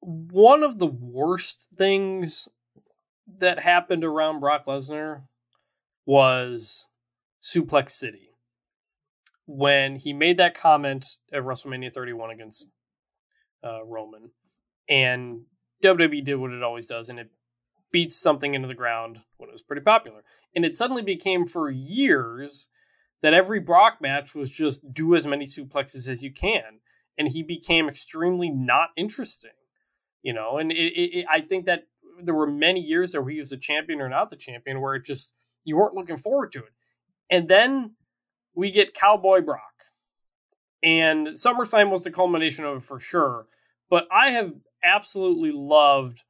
One 0.00 0.62
of 0.62 0.78
the 0.78 0.86
worst 0.86 1.66
things 1.76 2.48
that 3.38 3.58
happened 3.58 4.04
around 4.04 4.40
Brock 4.40 4.66
Lesnar 4.66 5.22
was 6.06 6.86
Suplex 7.42 7.90
City. 7.90 8.28
When 9.46 9.96
he 9.96 10.12
made 10.12 10.36
that 10.36 10.54
comment 10.54 11.06
at 11.32 11.42
WrestleMania 11.42 11.92
31 11.92 12.30
against 12.30 12.68
uh, 13.64 13.84
Roman, 13.84 14.30
and 14.88 15.42
WWE 15.82 16.24
did 16.24 16.36
what 16.36 16.52
it 16.52 16.62
always 16.62 16.86
does, 16.86 17.08
and 17.08 17.18
it 17.18 17.30
beats 17.92 18.20
something 18.20 18.54
into 18.54 18.68
the 18.68 18.74
ground 18.74 19.20
when 19.38 19.48
it 19.48 19.52
was 19.52 19.62
pretty 19.62 19.82
popular. 19.82 20.22
And 20.54 20.64
it 20.64 20.76
suddenly 20.76 21.02
became 21.02 21.46
for 21.46 21.70
years 21.70 22.68
that 23.22 23.34
every 23.34 23.60
Brock 23.60 23.98
match 24.00 24.34
was 24.34 24.50
just 24.50 24.80
do 24.92 25.14
as 25.14 25.26
many 25.26 25.44
suplexes 25.44 26.08
as 26.08 26.22
you 26.22 26.32
can. 26.32 26.80
And 27.18 27.28
he 27.28 27.42
became 27.42 27.88
extremely 27.88 28.48
not 28.48 28.90
interesting, 28.96 29.50
you 30.22 30.32
know. 30.32 30.58
And 30.58 30.72
it, 30.72 30.76
it, 30.76 31.18
it, 31.18 31.26
I 31.30 31.40
think 31.40 31.66
that 31.66 31.84
there 32.22 32.34
were 32.34 32.46
many 32.46 32.80
years 32.80 33.14
where 33.14 33.28
he 33.28 33.38
was 33.38 33.50
the 33.50 33.56
champion 33.56 34.00
or 34.00 34.08
not 34.08 34.30
the 34.30 34.36
champion 34.36 34.80
where 34.80 34.94
it 34.94 35.04
just, 35.04 35.32
you 35.64 35.76
weren't 35.76 35.94
looking 35.94 36.16
forward 36.16 36.52
to 36.52 36.60
it. 36.60 36.72
And 37.30 37.48
then 37.48 37.94
we 38.54 38.70
get 38.70 38.94
Cowboy 38.94 39.40
Brock. 39.40 39.62
And 40.82 41.28
SummerSlam 41.28 41.90
was 41.90 42.04
the 42.04 42.10
culmination 42.10 42.64
of 42.64 42.78
it 42.78 42.84
for 42.84 42.98
sure. 42.98 43.46
But 43.88 44.06
I 44.10 44.30
have 44.30 44.52
absolutely 44.82 45.52
loved 45.52 46.22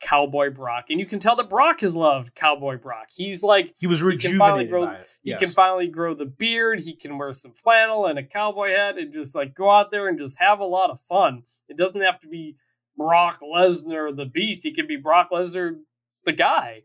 Cowboy 0.00 0.50
Brock, 0.50 0.86
and 0.90 1.00
you 1.00 1.06
can 1.06 1.18
tell 1.18 1.36
that 1.36 1.48
Brock 1.48 1.80
has 1.80 1.96
loved 1.96 2.34
Cowboy 2.34 2.76
Brock. 2.76 3.06
He's 3.08 3.42
like 3.42 3.74
he 3.78 3.86
was 3.86 4.02
rejuvenated 4.02 4.66
he 4.66 4.66
grow, 4.66 4.86
by 4.86 4.96
it. 4.96 5.08
Yes. 5.22 5.40
He 5.40 5.46
can 5.46 5.54
finally 5.54 5.86
grow 5.86 6.14
the 6.14 6.26
beard. 6.26 6.80
He 6.80 6.94
can 6.94 7.16
wear 7.16 7.32
some 7.32 7.52
flannel 7.52 8.04
and 8.06 8.18
a 8.18 8.22
cowboy 8.22 8.70
hat, 8.70 8.98
and 8.98 9.12
just 9.12 9.34
like 9.34 9.54
go 9.54 9.70
out 9.70 9.90
there 9.90 10.08
and 10.08 10.18
just 10.18 10.38
have 10.38 10.60
a 10.60 10.64
lot 10.64 10.90
of 10.90 11.00
fun. 11.00 11.44
It 11.68 11.78
doesn't 11.78 12.02
have 12.02 12.20
to 12.20 12.28
be 12.28 12.56
Brock 12.98 13.40
Lesnar 13.42 14.14
the 14.14 14.26
Beast. 14.26 14.62
He 14.62 14.74
can 14.74 14.86
be 14.86 14.96
Brock 14.96 15.30
Lesnar 15.32 15.78
the 16.24 16.32
guy, 16.32 16.82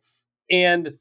and 0.49 0.93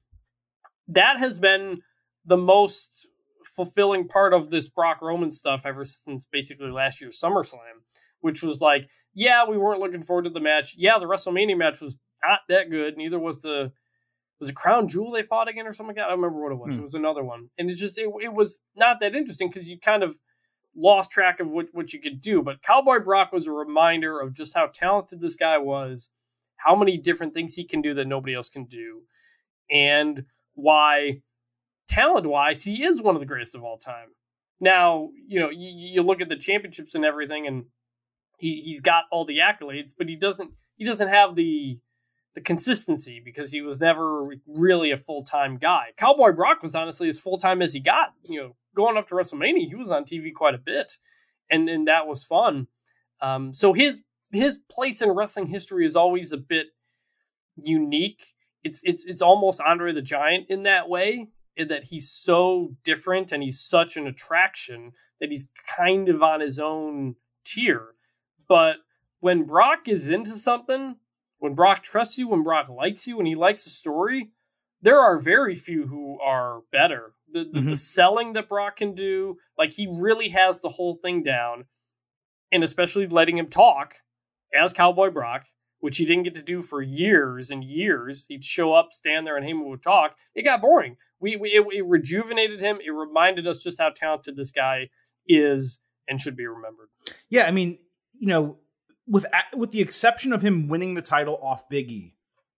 that 0.89 1.19
has 1.19 1.39
been 1.39 1.83
the 2.29 2.37
most 2.37 3.07
fulfilling 3.45 4.07
part 4.07 4.33
of 4.33 4.51
this 4.51 4.69
Brock 4.69 5.03
Roman 5.03 5.31
stuff 5.31 5.63
ever 5.65 5.85
since 5.85 6.25
basically 6.25 6.71
last 6.71 7.01
year's 7.01 7.21
SummerSlam, 7.21 7.83
which 8.21 8.43
was 8.43 8.61
like, 8.61 8.89
yeah, 9.15 9.45
we 9.49 9.59
weren't 9.59 9.81
looking 9.81 10.03
forward 10.03 10.25
to 10.25 10.31
the 10.31 10.41
match. 10.41 10.77
Yeah, 10.79 10.99
the 10.99 11.07
WrestleMania 11.07 11.57
match 11.57 11.81
was 11.81 11.99
not 12.25 12.41
that 12.49 12.71
good. 12.71 12.97
Neither 12.97 13.19
was 13.19 13.43
the 13.43 13.73
was 14.39 14.49
it 14.49 14.55
Crown 14.55 14.87
Jewel 14.87 15.11
they 15.11 15.25
fought 15.25 15.49
again 15.49 15.67
or 15.67 15.73
something 15.73 15.89
like 15.89 15.97
that. 15.97 16.07
I 16.07 16.11
don't 16.11 16.21
remember 16.21 16.43
what 16.43 16.53
it 16.53 16.59
was. 16.59 16.75
Hmm. 16.75 16.81
It 16.81 16.83
was 16.83 16.95
another 16.95 17.25
one, 17.25 17.49
and 17.59 17.69
it's 17.71 17.81
just 17.81 17.99
it, 17.99 18.09
it 18.23 18.33
was 18.33 18.59
not 18.77 19.01
that 19.01 19.17
interesting 19.17 19.49
because 19.49 19.69
you 19.69 19.79
kind 19.79 20.03
of 20.03 20.17
lost 20.77 21.11
track 21.11 21.41
of 21.41 21.53
what 21.53 21.67
what 21.73 21.93
you 21.93 22.01
could 22.01 22.21
do. 22.21 22.43
But 22.43 22.63
Cowboy 22.63 23.01
Brock 23.01 23.33
was 23.33 23.47
a 23.47 23.53
reminder 23.53 24.21
of 24.21 24.35
just 24.35 24.55
how 24.55 24.67
talented 24.67 25.21
this 25.21 25.35
guy 25.35 25.59
was, 25.59 26.11
how 26.57 26.77
many 26.77 26.99
different 26.99 27.35
things 27.35 27.55
he 27.55 27.65
can 27.65 27.83
do 27.83 27.95
that 27.95 28.07
nobody 28.07 28.35
else 28.35 28.49
can 28.49 28.65
do, 28.65 29.03
and 29.71 30.25
why 30.55 31.23
talent 31.89 32.27
wise 32.27 32.63
he 32.63 32.85
is 32.85 33.03
one 33.03 33.17
of 33.17 33.21
the 33.21 33.27
greatest 33.27 33.55
of 33.55 33.65
all 33.65 33.79
time. 33.79 34.09
Now 34.61 35.11
you 35.27 35.41
know 35.41 35.51
you, 35.51 35.71
you 35.75 36.03
look 36.03 36.21
at 36.21 36.29
the 36.29 36.37
championships 36.37 36.95
and 36.95 37.05
everything, 37.05 37.47
and 37.47 37.65
he 38.39 38.61
he's 38.61 38.81
got 38.81 39.05
all 39.11 39.25
the 39.25 39.39
accolades, 39.39 39.95
but 39.97 40.09
he 40.09 40.17
doesn't 40.17 40.53
he 40.77 40.85
doesn't 40.85 41.09
have 41.09 41.35
the 41.35 41.79
the 42.35 42.41
consistency 42.41 43.21
because 43.25 43.51
he 43.51 43.63
was 43.63 43.81
never 43.81 44.29
really 44.47 44.93
a 44.93 44.97
full 44.97 45.23
time 45.23 45.57
guy. 45.57 45.87
Cowboy 45.97 46.33
Brock 46.33 46.63
was 46.63 46.75
honestly 46.75 47.09
as 47.09 47.19
full 47.19 47.39
time 47.39 47.63
as 47.63 47.73
he 47.73 47.81
got. 47.81 48.15
You 48.29 48.41
know, 48.41 48.57
going 48.75 48.97
up 48.97 49.09
to 49.09 49.15
WrestleMania, 49.15 49.67
he 49.67 49.75
was 49.75 49.91
on 49.91 50.05
TV 50.05 50.33
quite 50.33 50.55
a 50.55 50.59
bit, 50.59 50.99
and 51.51 51.69
and 51.69 51.89
that 51.89 52.07
was 52.07 52.25
fun. 52.25 52.69
Um, 53.21 53.53
so 53.53 53.73
his 53.73 54.03
his 54.31 54.59
place 54.71 55.03
in 55.03 55.11
wrestling 55.11 55.47
history 55.47 55.85
is 55.85 55.97
always 55.97 56.33
a 56.33 56.37
bit 56.37 56.69
unique. 57.57 58.35
It's 58.63 58.83
it's 58.85 59.05
it's 59.05 59.23
almost 59.23 59.61
Andre 59.61 59.93
the 59.93 60.03
Giant 60.03 60.47
in 60.49 60.65
that 60.65 60.89
way, 60.89 61.29
that 61.65 61.85
he's 61.85 62.11
so 62.11 62.75
different 62.85 63.33
and 63.33 63.43
he's 63.43 63.61
such 63.61 63.97
an 63.97 64.07
attraction 64.07 64.93
that 65.21 65.31
he's 65.31 65.49
kind 65.77 66.09
of 66.09 66.23
on 66.23 66.41
his 66.41 66.61
own 66.61 67.17
tier. 67.45 67.95
But 68.49 68.77
when 69.21 69.45
Brock 69.45 69.89
is 69.89 70.09
into 70.09 70.33
something, 70.33 70.97
when 71.39 71.55
Brock 71.55 71.83
trusts 71.83 72.19
you, 72.19 72.29
when 72.29 72.43
Brock 72.43 72.69
likes 72.69 73.07
you, 73.07 73.17
when 73.17 73.27
he 73.27 73.35
likes 73.35 73.67
a 73.67 73.71
story, 73.71 74.31
there 74.83 75.01
are 75.01 75.19
very 75.19 75.55
few 75.55 75.87
who 75.87 76.21
are 76.21 76.61
better. 76.71 77.13
The, 77.31 77.45
the, 77.45 77.59
mm-hmm. 77.59 77.71
the, 77.71 77.77
selling 77.77 78.33
that 78.35 78.49
Brock 78.49 78.77
can 78.77 78.95
do, 78.95 79.37
like 79.59 79.71
he 79.71 79.87
really 79.87 80.31
has 80.31 80.61
the 80.61 80.71
whole 80.71 80.95
thing 80.95 81.23
down, 81.23 81.67
and 82.53 82.65
especially 82.65 83.07
letting 83.07 83.37
him 83.37 83.49
talk 83.49 83.95
as 84.55 84.73
Cowboy 84.73 85.11
Brock, 85.11 85.45
which 85.81 85.97
he 85.97 86.05
didn't 86.05 86.25
get 86.25 86.35
to 86.35 86.43
do 86.43 86.63
for 86.63 86.83
years 86.83 87.51
and 87.51 87.63
years. 87.63 88.27
He'd 88.29 88.45
show 88.45 88.73
up, 88.73 88.93
stand 88.93 89.27
there, 89.27 89.37
and 89.37 89.47
Heyman 89.47 89.69
would 89.69 89.83
talk. 89.83 90.17
It 90.35 90.43
got 90.43 90.61
boring. 90.61 90.97
We, 91.21 91.37
we 91.37 91.51
it, 91.51 91.67
it 91.73 91.87
rejuvenated 91.87 92.61
him. 92.61 92.79
It 92.85 92.91
reminded 92.91 93.47
us 93.47 93.63
just 93.63 93.81
how 93.81 93.91
talented 93.91 94.37
this 94.37 94.51
guy 94.51 94.91
is 95.27 95.81
and 96.09 96.21
should 96.21 96.37
be 96.37 96.47
remembered. 96.47 96.89
Yeah, 97.29 97.47
I 97.47 97.51
mean, 97.51 97.79
you 98.19 98.29
know, 98.29 98.59
with 99.07 99.27
with 99.57 99.73
the 99.73 99.81
exception 99.81 100.33
of 100.33 100.43
him 100.43 100.69
winning 100.69 100.95
the 100.95 101.03
title 101.03 101.39
off 101.43 101.69
Biggie 101.69 102.13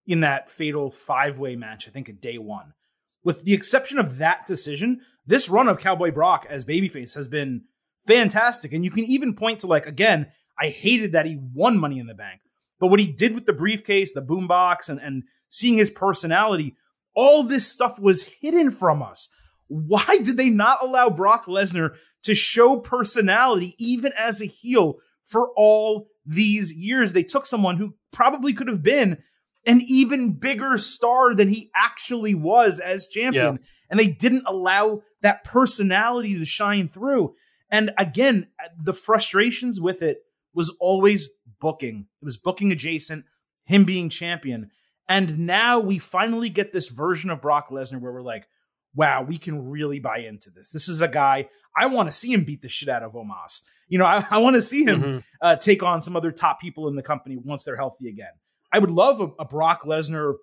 in 0.06 0.20
that 0.20 0.50
fatal 0.50 0.90
five 0.90 1.38
way 1.38 1.56
match, 1.56 1.88
I 1.88 1.90
think 1.90 2.08
at 2.08 2.20
day 2.20 2.38
one. 2.38 2.74
With 3.22 3.44
the 3.44 3.54
exception 3.54 3.98
of 3.98 4.18
that 4.18 4.46
decision, 4.46 5.02
this 5.26 5.48
run 5.48 5.68
of 5.68 5.78
Cowboy 5.78 6.10
Brock 6.10 6.46
as 6.48 6.64
babyface 6.64 7.14
has 7.14 7.28
been 7.28 7.64
fantastic. 8.06 8.72
And 8.72 8.84
you 8.84 8.90
can 8.90 9.04
even 9.04 9.34
point 9.34 9.60
to 9.60 9.66
like 9.66 9.86
again, 9.86 10.28
I 10.58 10.68
hated 10.68 11.12
that 11.12 11.26
he 11.26 11.36
won 11.36 11.78
Money 11.78 11.98
in 11.98 12.06
the 12.06 12.14
Bank, 12.14 12.40
but 12.80 12.88
what 12.88 12.98
he 12.98 13.12
did 13.12 13.34
with 13.34 13.46
the 13.46 13.52
briefcase, 13.52 14.12
the 14.12 14.22
boombox, 14.22 14.88
and 14.88 15.00
and 15.00 15.22
seeing 15.48 15.78
his 15.78 15.90
personality, 15.90 16.76
all 17.14 17.44
this 17.44 17.70
stuff 17.70 18.00
was 18.00 18.24
hidden 18.40 18.70
from 18.70 19.02
us. 19.02 19.28
why 19.70 20.18
did 20.18 20.36
they 20.36 20.50
not 20.50 20.82
allow 20.82 21.08
Brock 21.08 21.46
Lesnar 21.46 21.94
to 22.24 22.34
show 22.34 22.76
personality 22.76 23.76
even 23.78 24.12
as 24.18 24.42
a 24.42 24.46
heel 24.46 24.96
for 25.26 25.50
all 25.56 26.08
these 26.26 26.74
years? 26.74 27.12
They 27.12 27.22
took 27.22 27.46
someone 27.46 27.76
who 27.76 27.94
probably 28.12 28.52
could 28.52 28.66
have 28.66 28.82
been 28.82 29.22
an 29.66 29.80
even 29.86 30.32
bigger 30.32 30.76
star 30.76 31.34
than 31.34 31.48
he 31.48 31.70
actually 31.74 32.34
was 32.34 32.80
as 32.80 33.06
champion. 33.06 33.54
Yeah. 33.54 33.62
And 33.88 34.00
they 34.00 34.08
didn't 34.08 34.44
allow 34.46 35.02
that 35.22 35.44
personality 35.44 36.36
to 36.36 36.44
shine 36.44 36.88
through. 36.88 37.34
And 37.70 37.92
again, 37.96 38.48
the 38.84 38.92
frustrations 38.92 39.80
with 39.80 40.02
it 40.02 40.18
was 40.52 40.74
always 40.80 41.30
booking. 41.60 42.06
It 42.20 42.24
was 42.24 42.36
booking 42.36 42.72
adjacent, 42.72 43.24
him 43.64 43.84
being 43.84 44.08
champion. 44.08 44.70
And 45.08 45.40
now 45.40 45.80
we 45.80 45.98
finally 45.98 46.48
get 46.48 46.72
this 46.72 46.88
version 46.88 47.30
of 47.30 47.42
Brock 47.42 47.70
Lesnar 47.70 48.00
where 48.00 48.12
we're 48.12 48.22
like, 48.22 48.46
wow, 48.94 49.22
we 49.22 49.38
can 49.38 49.68
really 49.68 50.00
buy 50.00 50.18
into 50.18 50.50
this. 50.50 50.70
This 50.70 50.88
is 50.88 51.00
a 51.00 51.08
guy, 51.08 51.48
I 51.76 51.86
want 51.86 52.08
to 52.08 52.12
see 52.12 52.32
him 52.32 52.44
beat 52.44 52.62
the 52.62 52.68
shit 52.68 52.88
out 52.88 53.02
of 53.02 53.12
Omos. 53.12 53.62
You 53.88 53.98
know, 53.98 54.04
I, 54.06 54.24
I 54.30 54.38
want 54.38 54.54
to 54.54 54.62
see 54.62 54.84
him 54.84 55.02
mm-hmm. 55.02 55.18
uh, 55.40 55.56
take 55.56 55.82
on 55.82 56.00
some 56.00 56.16
other 56.16 56.32
top 56.32 56.60
people 56.60 56.88
in 56.88 56.96
the 56.96 57.02
company 57.02 57.36
once 57.36 57.64
they're 57.64 57.76
healthy 57.76 58.08
again. 58.08 58.32
I 58.72 58.78
would 58.78 58.90
love 58.90 59.20
a, 59.20 59.28
a 59.40 59.44
Brock 59.44 59.82
Lesnar, 59.82 60.34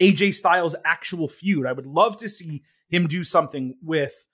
AJ 0.00 0.34
Styles 0.34 0.74
actual 0.84 1.28
feud. 1.28 1.66
I 1.66 1.72
would 1.72 1.86
love 1.86 2.16
to 2.18 2.28
see 2.28 2.62
him 2.88 3.06
do 3.06 3.22
something 3.22 3.76
with 3.82 4.26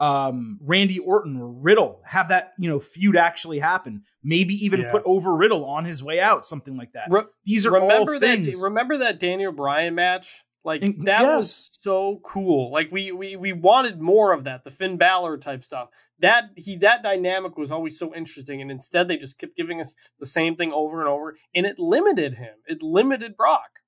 um, 0.00 0.58
Randy 0.60 0.98
Orton 0.98 1.36
or 1.40 1.48
Riddle, 1.48 2.02
have 2.04 2.28
that 2.28 2.52
you 2.58 2.68
know 2.68 2.80
feud 2.80 3.16
actually 3.16 3.58
happen. 3.58 4.02
Maybe 4.22 4.54
even 4.64 4.80
yeah. 4.80 4.90
put 4.90 5.02
over 5.04 5.34
Riddle 5.34 5.64
on 5.64 5.84
his 5.84 6.02
way 6.02 6.20
out, 6.20 6.46
something 6.46 6.76
like 6.76 6.92
that. 6.92 7.08
Re- 7.10 7.24
These 7.44 7.66
are 7.66 7.72
remember 7.72 8.14
all 8.14 8.20
things. 8.20 8.46
That, 8.46 8.64
remember 8.64 8.98
that 8.98 9.20
Daniel 9.20 9.52
Bryan 9.52 9.94
match? 9.94 10.42
Like 10.64 10.82
and, 10.82 11.04
that 11.06 11.20
yes. 11.20 11.36
was 11.36 11.78
so 11.80 12.20
cool. 12.24 12.72
Like 12.72 12.90
we 12.90 13.12
we 13.12 13.36
we 13.36 13.52
wanted 13.52 14.00
more 14.00 14.32
of 14.32 14.44
that, 14.44 14.64
the 14.64 14.70
Finn 14.70 14.96
Balor 14.96 15.36
type 15.38 15.62
stuff. 15.62 15.90
That 16.20 16.50
he 16.56 16.76
that 16.78 17.02
dynamic 17.02 17.58
was 17.58 17.70
always 17.70 17.98
so 17.98 18.14
interesting, 18.14 18.62
and 18.62 18.70
instead 18.70 19.06
they 19.06 19.18
just 19.18 19.38
kept 19.38 19.56
giving 19.56 19.80
us 19.80 19.94
the 20.18 20.26
same 20.26 20.56
thing 20.56 20.72
over 20.72 21.00
and 21.00 21.08
over, 21.08 21.36
and 21.54 21.66
it 21.66 21.78
limited 21.78 22.34
him. 22.34 22.54
It 22.66 22.82
limited 22.82 23.36
Brock. 23.36 23.80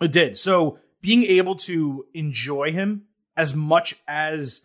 It 0.00 0.12
did. 0.12 0.38
So 0.38 0.78
being 1.02 1.24
able 1.24 1.56
to 1.56 2.06
enjoy 2.14 2.72
him 2.72 3.04
as 3.36 3.54
much 3.54 3.96
as 4.08 4.62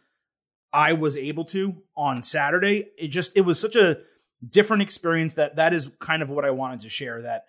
I 0.76 0.92
was 0.92 1.16
able 1.18 1.46
to 1.46 1.82
on 1.96 2.22
Saturday. 2.22 2.88
It 2.98 3.08
just 3.08 3.36
it 3.38 3.42
was 3.42 3.58
such 3.60 3.78
a 3.78 4.00
different 4.48 4.84
experience 4.84 5.36
that 5.36 5.56
that 5.56 5.74
is 5.74 5.90
kind 6.00 6.22
of 6.22 6.30
what 6.30 6.44
I 6.44 6.52
wanted 6.52 6.82
to 6.82 6.90
share 6.90 7.22
that 7.22 7.46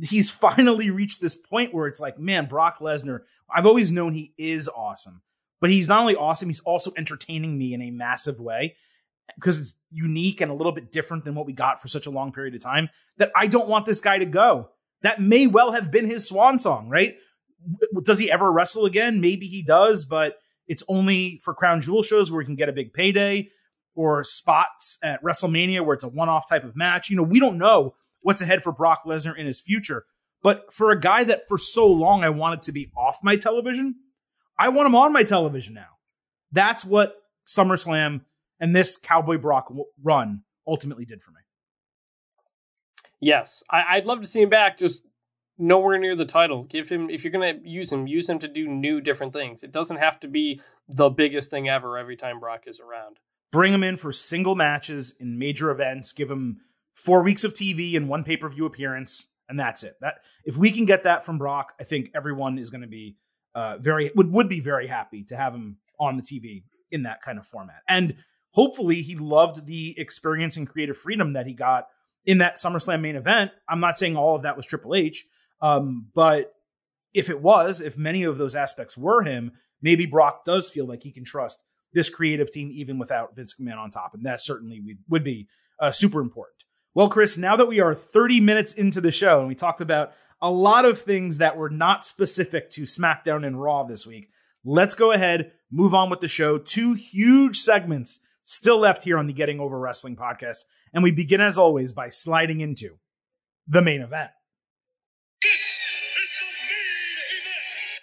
he's 0.00 0.30
finally 0.46 0.88
reached 0.90 1.20
this 1.20 1.34
point 1.34 1.74
where 1.74 1.88
it's 1.88 2.00
like, 2.00 2.18
man, 2.18 2.46
Brock 2.46 2.78
Lesnar, 2.78 3.22
I've 3.52 3.66
always 3.66 3.90
known 3.90 4.12
he 4.12 4.32
is 4.38 4.68
awesome. 4.68 5.22
But 5.60 5.70
he's 5.70 5.88
not 5.88 6.00
only 6.00 6.16
awesome, 6.16 6.48
he's 6.48 6.60
also 6.60 6.92
entertaining 6.96 7.58
me 7.58 7.74
in 7.74 7.82
a 7.82 7.90
massive 7.90 8.40
way 8.40 8.76
because 9.34 9.58
it's 9.58 9.74
unique 9.90 10.40
and 10.40 10.50
a 10.50 10.54
little 10.54 10.72
bit 10.72 10.90
different 10.90 11.24
than 11.24 11.34
what 11.34 11.46
we 11.46 11.52
got 11.52 11.82
for 11.82 11.88
such 11.88 12.06
a 12.06 12.10
long 12.10 12.32
period 12.32 12.54
of 12.54 12.62
time 12.62 12.88
that 13.18 13.32
I 13.36 13.46
don't 13.46 13.68
want 13.68 13.84
this 13.84 14.00
guy 14.00 14.18
to 14.18 14.24
go. 14.24 14.70
That 15.02 15.20
may 15.20 15.46
well 15.46 15.72
have 15.72 15.90
been 15.90 16.06
his 16.06 16.26
swan 16.26 16.58
song, 16.58 16.88
right? 16.88 17.16
Does 18.04 18.18
he 18.18 18.30
ever 18.30 18.50
wrestle 18.50 18.86
again? 18.86 19.20
Maybe 19.20 19.46
he 19.46 19.62
does, 19.62 20.04
but 20.04 20.38
it's 20.70 20.84
only 20.86 21.40
for 21.42 21.52
crown 21.52 21.80
jewel 21.80 22.04
shows 22.04 22.30
where 22.30 22.38
we 22.38 22.44
can 22.44 22.54
get 22.54 22.68
a 22.68 22.72
big 22.72 22.92
payday 22.92 23.48
or 23.96 24.22
spots 24.22 24.98
at 25.02 25.20
WrestleMania 25.20 25.84
where 25.84 25.94
it's 25.94 26.04
a 26.04 26.08
one 26.08 26.28
off 26.28 26.48
type 26.48 26.62
of 26.62 26.76
match. 26.76 27.10
You 27.10 27.16
know, 27.16 27.24
we 27.24 27.40
don't 27.40 27.58
know 27.58 27.96
what's 28.20 28.40
ahead 28.40 28.62
for 28.62 28.70
Brock 28.70 29.00
Lesnar 29.04 29.36
in 29.36 29.46
his 29.46 29.60
future. 29.60 30.04
But 30.44 30.72
for 30.72 30.92
a 30.92 31.00
guy 31.00 31.24
that 31.24 31.48
for 31.48 31.58
so 31.58 31.88
long 31.88 32.22
I 32.22 32.30
wanted 32.30 32.62
to 32.62 32.72
be 32.72 32.92
off 32.96 33.18
my 33.24 33.34
television, 33.34 33.96
I 34.56 34.68
want 34.68 34.86
him 34.86 34.94
on 34.94 35.12
my 35.12 35.24
television 35.24 35.74
now. 35.74 35.98
That's 36.52 36.84
what 36.84 37.16
SummerSlam 37.48 38.20
and 38.60 38.74
this 38.74 38.96
Cowboy 38.96 39.38
Brock 39.38 39.72
run 40.00 40.44
ultimately 40.68 41.04
did 41.04 41.20
for 41.20 41.32
me. 41.32 41.40
Yes, 43.20 43.64
I, 43.68 43.98
would 43.98 44.06
love 44.06 44.20
to 44.20 44.28
see 44.28 44.42
him 44.42 44.50
back. 44.50 44.78
Just 44.78 45.02
nowhere 45.60 45.98
near 45.98 46.16
the 46.16 46.24
title. 46.24 46.64
Give 46.64 46.88
him 46.88 47.10
if 47.10 47.22
you're 47.22 47.32
gonna 47.32 47.54
use 47.62 47.92
him, 47.92 48.06
use 48.06 48.28
him 48.28 48.38
to 48.40 48.48
do 48.48 48.66
new 48.66 49.00
different 49.00 49.32
things. 49.32 49.62
It 49.62 49.72
doesn't 49.72 49.98
have 49.98 50.18
to 50.20 50.28
be 50.28 50.60
the 50.88 51.10
biggest 51.10 51.50
thing 51.50 51.68
ever 51.68 51.98
every 51.98 52.16
time 52.16 52.40
Brock 52.40 52.64
is 52.66 52.80
around. 52.80 53.18
Bring 53.52 53.72
him 53.72 53.82
in 53.82 53.96
for 53.96 54.12
single 54.12 54.54
matches 54.54 55.14
in 55.18 55.38
major 55.38 55.70
events. 55.70 56.12
Give 56.12 56.30
him 56.30 56.60
four 56.94 57.22
weeks 57.22 57.44
of 57.44 57.54
TV 57.54 57.96
and 57.96 58.08
one 58.08 58.24
pay 58.24 58.36
per 58.36 58.48
view 58.48 58.66
appearance, 58.66 59.28
and 59.48 59.58
that's 59.58 59.82
it. 59.82 59.96
That 60.00 60.16
if 60.44 60.56
we 60.56 60.70
can 60.70 60.84
get 60.84 61.04
that 61.04 61.24
from 61.24 61.38
Brock, 61.38 61.72
I 61.80 61.84
think 61.84 62.10
everyone 62.14 62.58
is 62.58 62.70
going 62.70 62.82
to 62.82 62.88
be 62.88 63.16
uh, 63.54 63.78
very 63.78 64.10
would 64.14 64.32
would 64.32 64.48
be 64.48 64.60
very 64.60 64.86
happy 64.86 65.24
to 65.24 65.36
have 65.36 65.54
him 65.54 65.78
on 65.98 66.16
the 66.16 66.22
TV 66.22 66.64
in 66.90 67.02
that 67.02 67.22
kind 67.22 67.38
of 67.38 67.46
format. 67.46 67.82
And 67.88 68.16
hopefully, 68.52 69.02
he 69.02 69.16
loved 69.16 69.66
the 69.66 69.98
experience 69.98 70.56
and 70.56 70.68
creative 70.68 70.96
freedom 70.96 71.32
that 71.34 71.46
he 71.46 71.52
got 71.52 71.88
in 72.24 72.38
that 72.38 72.56
SummerSlam 72.56 73.00
main 73.00 73.16
event. 73.16 73.50
I'm 73.68 73.80
not 73.80 73.98
saying 73.98 74.16
all 74.16 74.36
of 74.36 74.42
that 74.42 74.56
was 74.56 74.66
Triple 74.66 74.94
H. 74.94 75.26
Um, 75.62 76.08
but 76.14 76.52
if 77.14 77.28
it 77.28 77.40
was, 77.40 77.80
if 77.80 77.98
many 77.98 78.22
of 78.22 78.38
those 78.38 78.54
aspects 78.54 78.96
were 78.96 79.22
him, 79.22 79.52
maybe 79.82 80.06
Brock 80.06 80.44
does 80.44 80.70
feel 80.70 80.86
like 80.86 81.02
he 81.02 81.12
can 81.12 81.24
trust 81.24 81.62
this 81.92 82.08
creative 82.08 82.50
team 82.50 82.70
even 82.72 82.98
without 82.98 83.34
Vince 83.34 83.56
McMahon 83.60 83.78
on 83.78 83.90
top. 83.90 84.14
And 84.14 84.24
that 84.24 84.40
certainly 84.40 84.80
would 85.08 85.24
be 85.24 85.48
uh, 85.80 85.90
super 85.90 86.20
important. 86.20 86.56
Well, 86.94 87.08
Chris, 87.08 87.36
now 87.36 87.56
that 87.56 87.68
we 87.68 87.80
are 87.80 87.94
30 87.94 88.40
minutes 88.40 88.74
into 88.74 89.00
the 89.00 89.10
show 89.10 89.40
and 89.40 89.48
we 89.48 89.54
talked 89.54 89.80
about 89.80 90.12
a 90.42 90.50
lot 90.50 90.84
of 90.84 91.00
things 91.00 91.38
that 91.38 91.56
were 91.56 91.70
not 91.70 92.04
specific 92.04 92.70
to 92.70 92.82
SmackDown 92.82 93.46
and 93.46 93.60
Raw 93.60 93.84
this 93.84 94.06
week, 94.06 94.30
let's 94.64 94.94
go 94.94 95.12
ahead, 95.12 95.52
move 95.70 95.94
on 95.94 96.10
with 96.10 96.20
the 96.20 96.28
show. 96.28 96.58
Two 96.58 96.94
huge 96.94 97.58
segments 97.58 98.20
still 98.44 98.78
left 98.78 99.04
here 99.04 99.18
on 99.18 99.26
the 99.26 99.32
Getting 99.32 99.60
Over 99.60 99.78
Wrestling 99.78 100.16
podcast. 100.16 100.58
And 100.92 101.04
we 101.04 101.12
begin, 101.12 101.40
as 101.40 101.58
always, 101.58 101.92
by 101.92 102.08
sliding 102.08 102.60
into 102.60 102.98
the 103.68 103.82
main 103.82 104.00
event. 104.00 104.30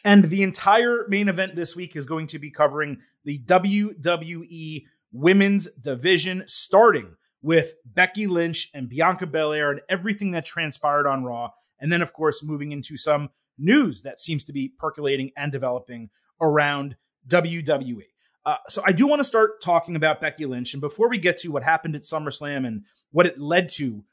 And 0.08 0.24
the 0.30 0.42
entire 0.42 1.06
main 1.10 1.28
event 1.28 1.58
this 1.58 1.76
week 1.76 1.98
is 1.98 2.06
going 2.06 2.28
to 2.28 2.40
be 2.40 2.50
covering 2.50 3.02
the 3.26 3.40
WWE 3.40 4.86
Women's 5.12 5.70
Division, 5.74 6.44
starting 6.46 7.18
with 7.42 7.74
Becky 7.86 8.26
Lynch 8.26 8.70
and 8.74 8.88
Bianca 8.88 9.28
Belair 9.28 9.70
and 9.70 9.82
everything 9.90 10.32
that 10.32 10.46
transpired 10.46 11.08
on 11.08 11.26
Raw. 11.26 11.50
And 11.82 11.92
then, 11.92 12.02
of 12.02 12.14
course, 12.14 12.42
moving 12.42 12.72
into 12.72 12.96
some 12.96 13.32
news 13.58 14.04
that 14.04 14.22
seems 14.22 14.46
to 14.46 14.54
be 14.54 14.72
percolating 14.80 15.32
and 15.36 15.52
developing 15.52 16.10
around 16.40 16.96
WWE. 17.28 18.06
Uh, 18.46 18.56
so 18.70 18.82
I 18.86 18.94
do 18.94 19.08
want 19.08 19.20
to 19.20 19.26
start 19.26 19.62
talking 19.62 19.98
about 19.98 20.22
Becky 20.22 20.46
Lynch. 20.46 20.74
And 20.74 20.80
before 20.80 21.10
we 21.10 21.18
get 21.18 21.38
to 21.40 21.50
what 21.50 21.64
happened 21.64 21.98
at 21.98 22.04
SummerSlam 22.04 22.66
and 22.66 22.84
what 23.12 23.26
it 23.26 23.42
led 23.42 23.68
to 23.74 24.06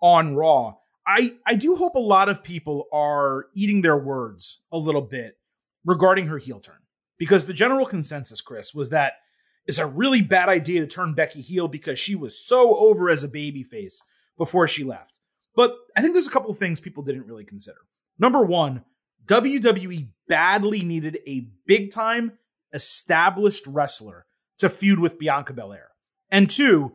on 0.00 0.36
Raw, 0.36 0.74
I 1.04 1.30
I 1.44 1.56
do 1.56 1.74
hope 1.74 1.96
a 1.96 1.98
lot 1.98 2.28
of 2.28 2.44
people 2.44 2.86
are 2.92 3.46
eating 3.52 3.82
their 3.82 3.96
words 3.96 4.62
a 4.70 4.78
little 4.78 5.02
bit 5.02 5.38
regarding 5.84 6.26
her 6.26 6.38
heel 6.38 6.60
turn 6.60 6.80
because 7.18 7.46
the 7.46 7.52
general 7.52 7.86
consensus, 7.86 8.40
Chris, 8.40 8.74
was 8.74 8.90
that 8.90 9.14
it's 9.66 9.78
a 9.78 9.86
really 9.86 10.22
bad 10.22 10.48
idea 10.48 10.80
to 10.80 10.86
turn 10.86 11.14
Becky 11.14 11.40
heel 11.40 11.68
because 11.68 11.98
she 11.98 12.14
was 12.14 12.38
so 12.38 12.76
over 12.76 13.10
as 13.10 13.24
a 13.24 13.28
babyface 13.28 14.02
before 14.36 14.66
she 14.66 14.84
left. 14.84 15.14
But 15.54 15.74
I 15.96 16.00
think 16.00 16.14
there's 16.14 16.28
a 16.28 16.30
couple 16.32 16.50
of 16.50 16.58
things 16.58 16.80
people 16.80 17.02
didn't 17.02 17.26
really 17.26 17.44
consider. 17.44 17.78
Number 18.18 18.42
one, 18.44 18.84
WWE 19.26 20.08
badly 20.28 20.82
needed 20.82 21.18
a 21.26 21.48
big 21.66 21.92
time 21.92 22.32
established 22.72 23.66
wrestler 23.66 24.26
to 24.58 24.68
feud 24.68 24.98
with 24.98 25.18
Bianca 25.18 25.52
Belair. 25.52 25.88
And 26.30 26.48
two, 26.48 26.92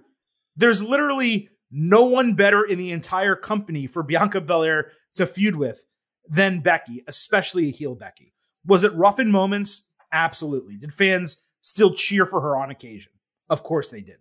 there's 0.56 0.84
literally 0.84 1.50
no 1.72 2.06
one 2.06 2.36
better 2.36 2.64
in 2.64 2.78
the 2.78 2.92
entire 2.92 3.36
company 3.36 3.88
for 3.88 4.04
Bianca 4.04 4.42
Belair 4.42 4.92
to 5.16 5.26
feud 5.26 5.56
with 5.56 5.86
than 6.28 6.62
Becky, 6.62 7.04
especially 7.08 7.68
a 7.68 7.72
heel 7.72 7.96
Becky. 7.96 8.35
Was 8.66 8.84
it 8.84 8.94
rough 8.94 9.20
in 9.20 9.32
moments? 9.32 9.88
Absolutely. 10.12 10.78
Did 10.78 10.94
fans 10.94 11.42
still 11.62 11.94
cheer 11.94 12.26
for 12.26 12.42
her 12.42 12.56
on 12.56 12.72
occasion? 12.72 13.12
Of 13.50 13.64
course 13.64 13.90
they 13.90 14.02
did. 14.02 14.18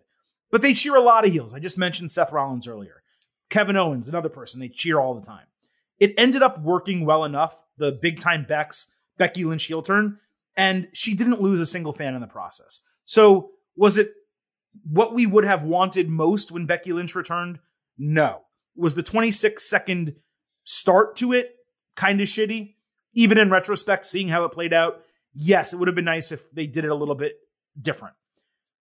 But 0.51 0.61
they 0.61 0.73
cheer 0.73 0.95
a 0.95 1.01
lot 1.01 1.25
of 1.25 1.31
heels. 1.31 1.53
I 1.53 1.59
just 1.59 1.77
mentioned 1.77 2.11
Seth 2.11 2.31
Rollins 2.31 2.67
earlier. 2.67 3.01
Kevin 3.49 3.77
Owens, 3.77 4.09
another 4.09 4.29
person, 4.29 4.59
they 4.59 4.69
cheer 4.69 4.99
all 4.99 5.15
the 5.15 5.25
time. 5.25 5.45
It 5.99 6.13
ended 6.17 6.41
up 6.41 6.61
working 6.61 7.05
well 7.05 7.23
enough, 7.23 7.61
the 7.77 7.91
big 7.91 8.19
time 8.19 8.45
Beck's 8.47 8.91
Becky 9.17 9.45
Lynch 9.45 9.65
heel 9.65 9.81
turn, 9.81 10.19
and 10.57 10.87
she 10.93 11.13
didn't 11.13 11.41
lose 11.41 11.61
a 11.61 11.65
single 11.65 11.93
fan 11.93 12.15
in 12.15 12.21
the 12.21 12.27
process. 12.27 12.81
So 13.05 13.51
was 13.75 13.97
it 13.97 14.11
what 14.83 15.13
we 15.13 15.25
would 15.25 15.45
have 15.45 15.63
wanted 15.63 16.09
most 16.09 16.51
when 16.51 16.65
Becky 16.65 16.91
Lynch 16.91 17.15
returned? 17.15 17.59
No. 17.97 18.41
Was 18.75 18.95
the 18.95 19.03
26 19.03 19.63
second 19.63 20.15
start 20.63 21.15
to 21.17 21.31
it 21.31 21.55
kind 21.95 22.19
of 22.19 22.27
shitty? 22.27 22.75
Even 23.15 23.37
in 23.37 23.49
retrospect, 23.49 24.05
seeing 24.05 24.27
how 24.27 24.43
it 24.43 24.51
played 24.51 24.73
out, 24.73 25.01
yes, 25.33 25.73
it 25.73 25.77
would 25.77 25.87
have 25.87 25.95
been 25.95 26.05
nice 26.05 26.31
if 26.31 26.51
they 26.51 26.67
did 26.67 26.85
it 26.85 26.91
a 26.91 26.95
little 26.95 27.15
bit 27.15 27.33
different. 27.81 28.15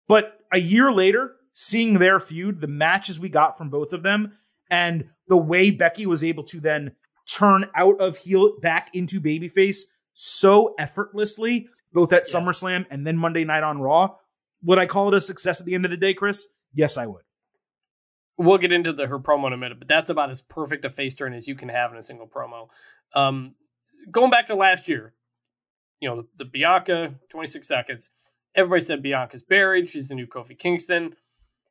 But 0.08 0.38
a 0.52 0.58
year 0.58 0.92
later, 0.92 1.36
seeing 1.52 1.94
their 1.94 2.20
feud, 2.20 2.60
the 2.60 2.66
matches 2.66 3.18
we 3.18 3.28
got 3.28 3.56
from 3.56 3.70
both 3.70 3.92
of 3.92 4.02
them, 4.02 4.32
and 4.70 5.08
the 5.28 5.36
way 5.36 5.70
Becky 5.70 6.04
was 6.06 6.22
able 6.22 6.44
to 6.44 6.60
then 6.60 6.92
turn 7.32 7.66
out 7.74 8.00
of 8.00 8.18
heel 8.18 8.58
back 8.60 8.90
into 8.94 9.20
babyface 9.20 9.82
so 10.12 10.74
effortlessly 10.78 11.68
both 11.94 12.12
at 12.12 12.24
Yes. 12.26 12.34
SummerSlam 12.34 12.86
and 12.90 13.06
then 13.06 13.16
Monday 13.16 13.44
Night 13.44 13.62
on 13.62 13.80
Raw. 13.80 14.16
Would 14.62 14.78
I 14.78 14.86
call 14.86 15.08
it 15.08 15.14
a 15.14 15.20
success 15.20 15.60
at 15.60 15.66
the 15.66 15.74
end 15.74 15.84
of 15.84 15.90
the 15.90 15.96
day, 15.96 16.12
Chris? 16.12 16.48
Yes, 16.74 16.98
I 16.98 17.06
would. 17.06 17.22
We'll 18.36 18.58
get 18.58 18.72
into 18.72 18.92
the 18.92 19.06
her 19.06 19.20
promo 19.20 19.46
in 19.46 19.52
a 19.52 19.56
minute, 19.56 19.78
but 19.78 19.86
that's 19.86 20.10
about 20.10 20.28
as 20.28 20.42
perfect 20.42 20.84
a 20.84 20.90
face 20.90 21.14
turn 21.14 21.32
as 21.32 21.46
you 21.46 21.54
can 21.54 21.68
have 21.68 21.92
in 21.92 21.98
a 21.98 22.02
single 22.02 22.26
promo. 22.26 22.68
Um, 23.14 23.54
going 24.10 24.30
back 24.30 24.46
to 24.46 24.54
last 24.54 24.88
year, 24.88 25.14
you 26.00 26.08
know, 26.08 26.22
the, 26.22 26.28
the 26.38 26.44
Bianca 26.44 27.14
26 27.30 27.66
seconds. 27.66 28.10
Everybody 28.54 28.84
said 28.84 29.02
Bianca's 29.02 29.42
buried. 29.42 29.88
She's 29.88 30.08
the 30.08 30.14
new 30.14 30.26
Kofi 30.26 30.58
Kingston. 30.58 31.14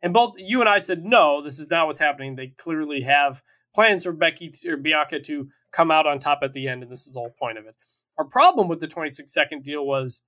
And 0.01 0.13
both 0.13 0.35
you 0.37 0.59
and 0.59 0.69
I 0.69 0.79
said, 0.79 1.05
no, 1.05 1.41
this 1.41 1.59
is 1.59 1.69
not 1.69 1.87
what's 1.87 1.99
happening. 1.99 2.35
They 2.35 2.47
clearly 2.47 3.01
have 3.01 3.41
plans 3.73 4.03
for 4.03 4.11
Becky 4.11 4.49
to, 4.49 4.71
or 4.71 4.77
Bianca 4.77 5.19
to 5.21 5.47
come 5.71 5.91
out 5.91 6.05
on 6.05 6.19
top 6.19 6.39
at 6.43 6.53
the 6.53 6.67
end, 6.67 6.83
and 6.83 6.91
this 6.91 7.07
is 7.07 7.13
the 7.13 7.19
whole 7.19 7.33
point 7.39 7.57
of 7.57 7.65
it. 7.65 7.75
Our 8.17 8.25
problem 8.25 8.67
with 8.67 8.79
the 8.79 8.87
26 8.87 9.33
second 9.33 9.63
deal 9.63 9.85
was 9.85 10.21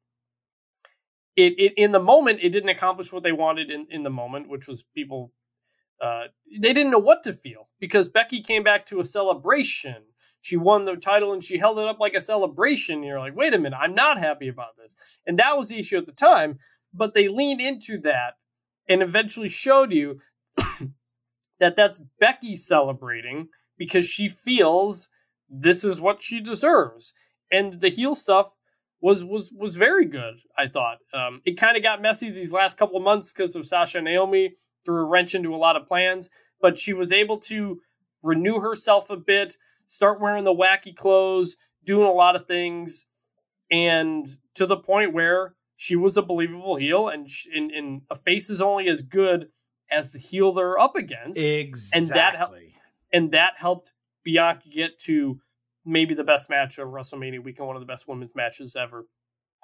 it, 1.36 1.54
it 1.60 1.74
in 1.78 1.92
the 1.92 2.00
moment 2.00 2.40
it 2.42 2.52
didn't 2.52 2.70
accomplish 2.70 3.14
what 3.14 3.24
they 3.24 3.32
wanted 3.32 3.70
in, 3.70 3.86
in 3.90 4.04
the 4.04 4.10
moment, 4.10 4.50
which 4.50 4.68
was 4.68 4.84
people 4.96 5.32
uh, 6.02 6.26
they 6.60 6.74
didn't 6.74 6.92
know 6.92 7.00
what 7.00 7.24
to 7.24 7.34
feel 7.34 7.70
because 7.80 8.10
Becky 8.10 8.42
came 8.42 8.64
back 8.64 8.86
to 8.88 9.00
a 9.00 9.06
celebration. 9.06 9.96
She 10.46 10.58
won 10.58 10.86
the 10.86 10.96
title 10.96 11.34
and 11.34 11.44
she 11.44 11.58
held 11.58 11.80
it 11.80 11.88
up 11.88 12.00
like 12.00 12.14
a 12.14 12.22
celebration. 12.22 12.98
And 12.98 13.04
you're 13.04 13.18
like, 13.18 13.36
wait 13.36 13.56
a 13.56 13.58
minute, 13.58 13.80
I'm 13.82 13.96
not 13.96 14.20
happy 14.20 14.48
about 14.48 14.78
this. 14.78 14.96
And 15.26 15.40
that 15.40 15.58
was 15.58 15.70
the 15.70 15.80
issue 15.80 15.98
at 15.98 16.06
the 16.06 16.12
time. 16.12 16.60
But 16.94 17.16
they 17.16 17.28
leaned 17.28 17.62
into 17.62 17.98
that 18.02 18.36
and 18.88 19.02
eventually 19.02 19.50
showed 19.50 19.92
you 19.92 20.20
that 21.60 21.76
that's 21.76 22.00
Becky 22.20 22.56
celebrating 22.56 23.50
because 23.80 24.08
she 24.08 24.30
feels 24.30 25.10
this 25.50 25.84
is 25.84 26.00
what 26.00 26.22
she 26.22 26.42
deserves. 26.42 27.16
And 27.52 27.80
the 27.80 27.90
heel 27.90 28.14
stuff 28.14 28.54
was 29.02 29.24
was 29.24 29.52
was 29.52 29.76
very 29.76 30.06
good. 30.06 30.36
I 30.56 30.68
thought 30.68 31.00
um, 31.12 31.42
it 31.46 31.58
kind 31.58 31.76
of 31.76 31.82
got 31.82 32.04
messy 32.04 32.30
these 32.30 32.52
last 32.52 32.78
couple 32.78 32.98
of 32.98 33.04
months 33.04 33.34
because 33.34 33.56
of 33.56 33.66
Sasha 33.66 33.98
and 33.98 34.06
Naomi 34.06 34.54
threw 34.86 35.02
a 35.02 35.06
wrench 35.06 35.34
into 35.34 35.56
a 35.56 35.58
lot 35.58 35.76
of 35.76 35.88
plans, 35.88 36.30
but 36.62 36.78
she 36.78 36.94
was 36.94 37.12
able 37.12 37.40
to 37.40 37.82
renew 38.22 38.60
herself 38.60 39.10
a 39.10 39.18
bit, 39.18 39.58
start 39.86 40.22
wearing 40.22 40.44
the 40.44 40.54
wacky 40.54 40.96
clothes, 40.96 41.58
doing 41.86 42.08
a 42.08 42.12
lot 42.12 42.36
of 42.36 42.48
things, 42.48 43.06
and 43.72 44.26
to 44.56 44.66
the 44.66 44.78
point 44.78 45.14
where 45.14 45.56
she 45.78 45.96
was 45.96 46.18
a 46.18 46.22
believable 46.22 46.76
heel, 46.76 47.10
and 47.10 47.30
sh- 47.30 47.48
and, 47.54 47.72
and 47.72 48.02
a 48.10 48.16
face 48.16 48.50
is 48.50 48.62
only 48.62 48.88
as 48.88 49.02
good 49.02 49.50
as 49.92 50.12
the 50.12 50.20
heel 50.20 50.52
they're 50.52 50.80
up 50.80 50.96
against, 50.96 51.40
Exactly. 51.40 52.00
And 52.00 52.10
that 52.10 52.36
hel- 52.36 52.56
and 53.14 53.32
that 53.32 53.54
helped 53.58 53.94
Bianca 54.24 54.70
get 54.70 55.00
to 55.00 55.40
maybe 55.86 56.16
the 56.16 56.24
best 56.24 56.50
match 56.50 56.80
of 56.80 56.90
WrestleMania 56.90 57.44
weekend, 57.44 57.68
one 57.68 57.76
of 57.76 57.82
the 57.82 57.86
best 57.86 58.08
women's 58.08 58.36
matches 58.36 58.76
ever. 58.76 59.06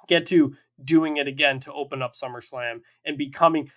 Get 0.08 0.26
to 0.26 0.54
doing 0.84 1.16
it 1.16 1.28
again 1.28 1.60
to 1.60 1.72
open 1.72 2.02
up 2.02 2.14
SummerSlam 2.14 2.80
and 3.04 3.18
becoming 3.18 3.70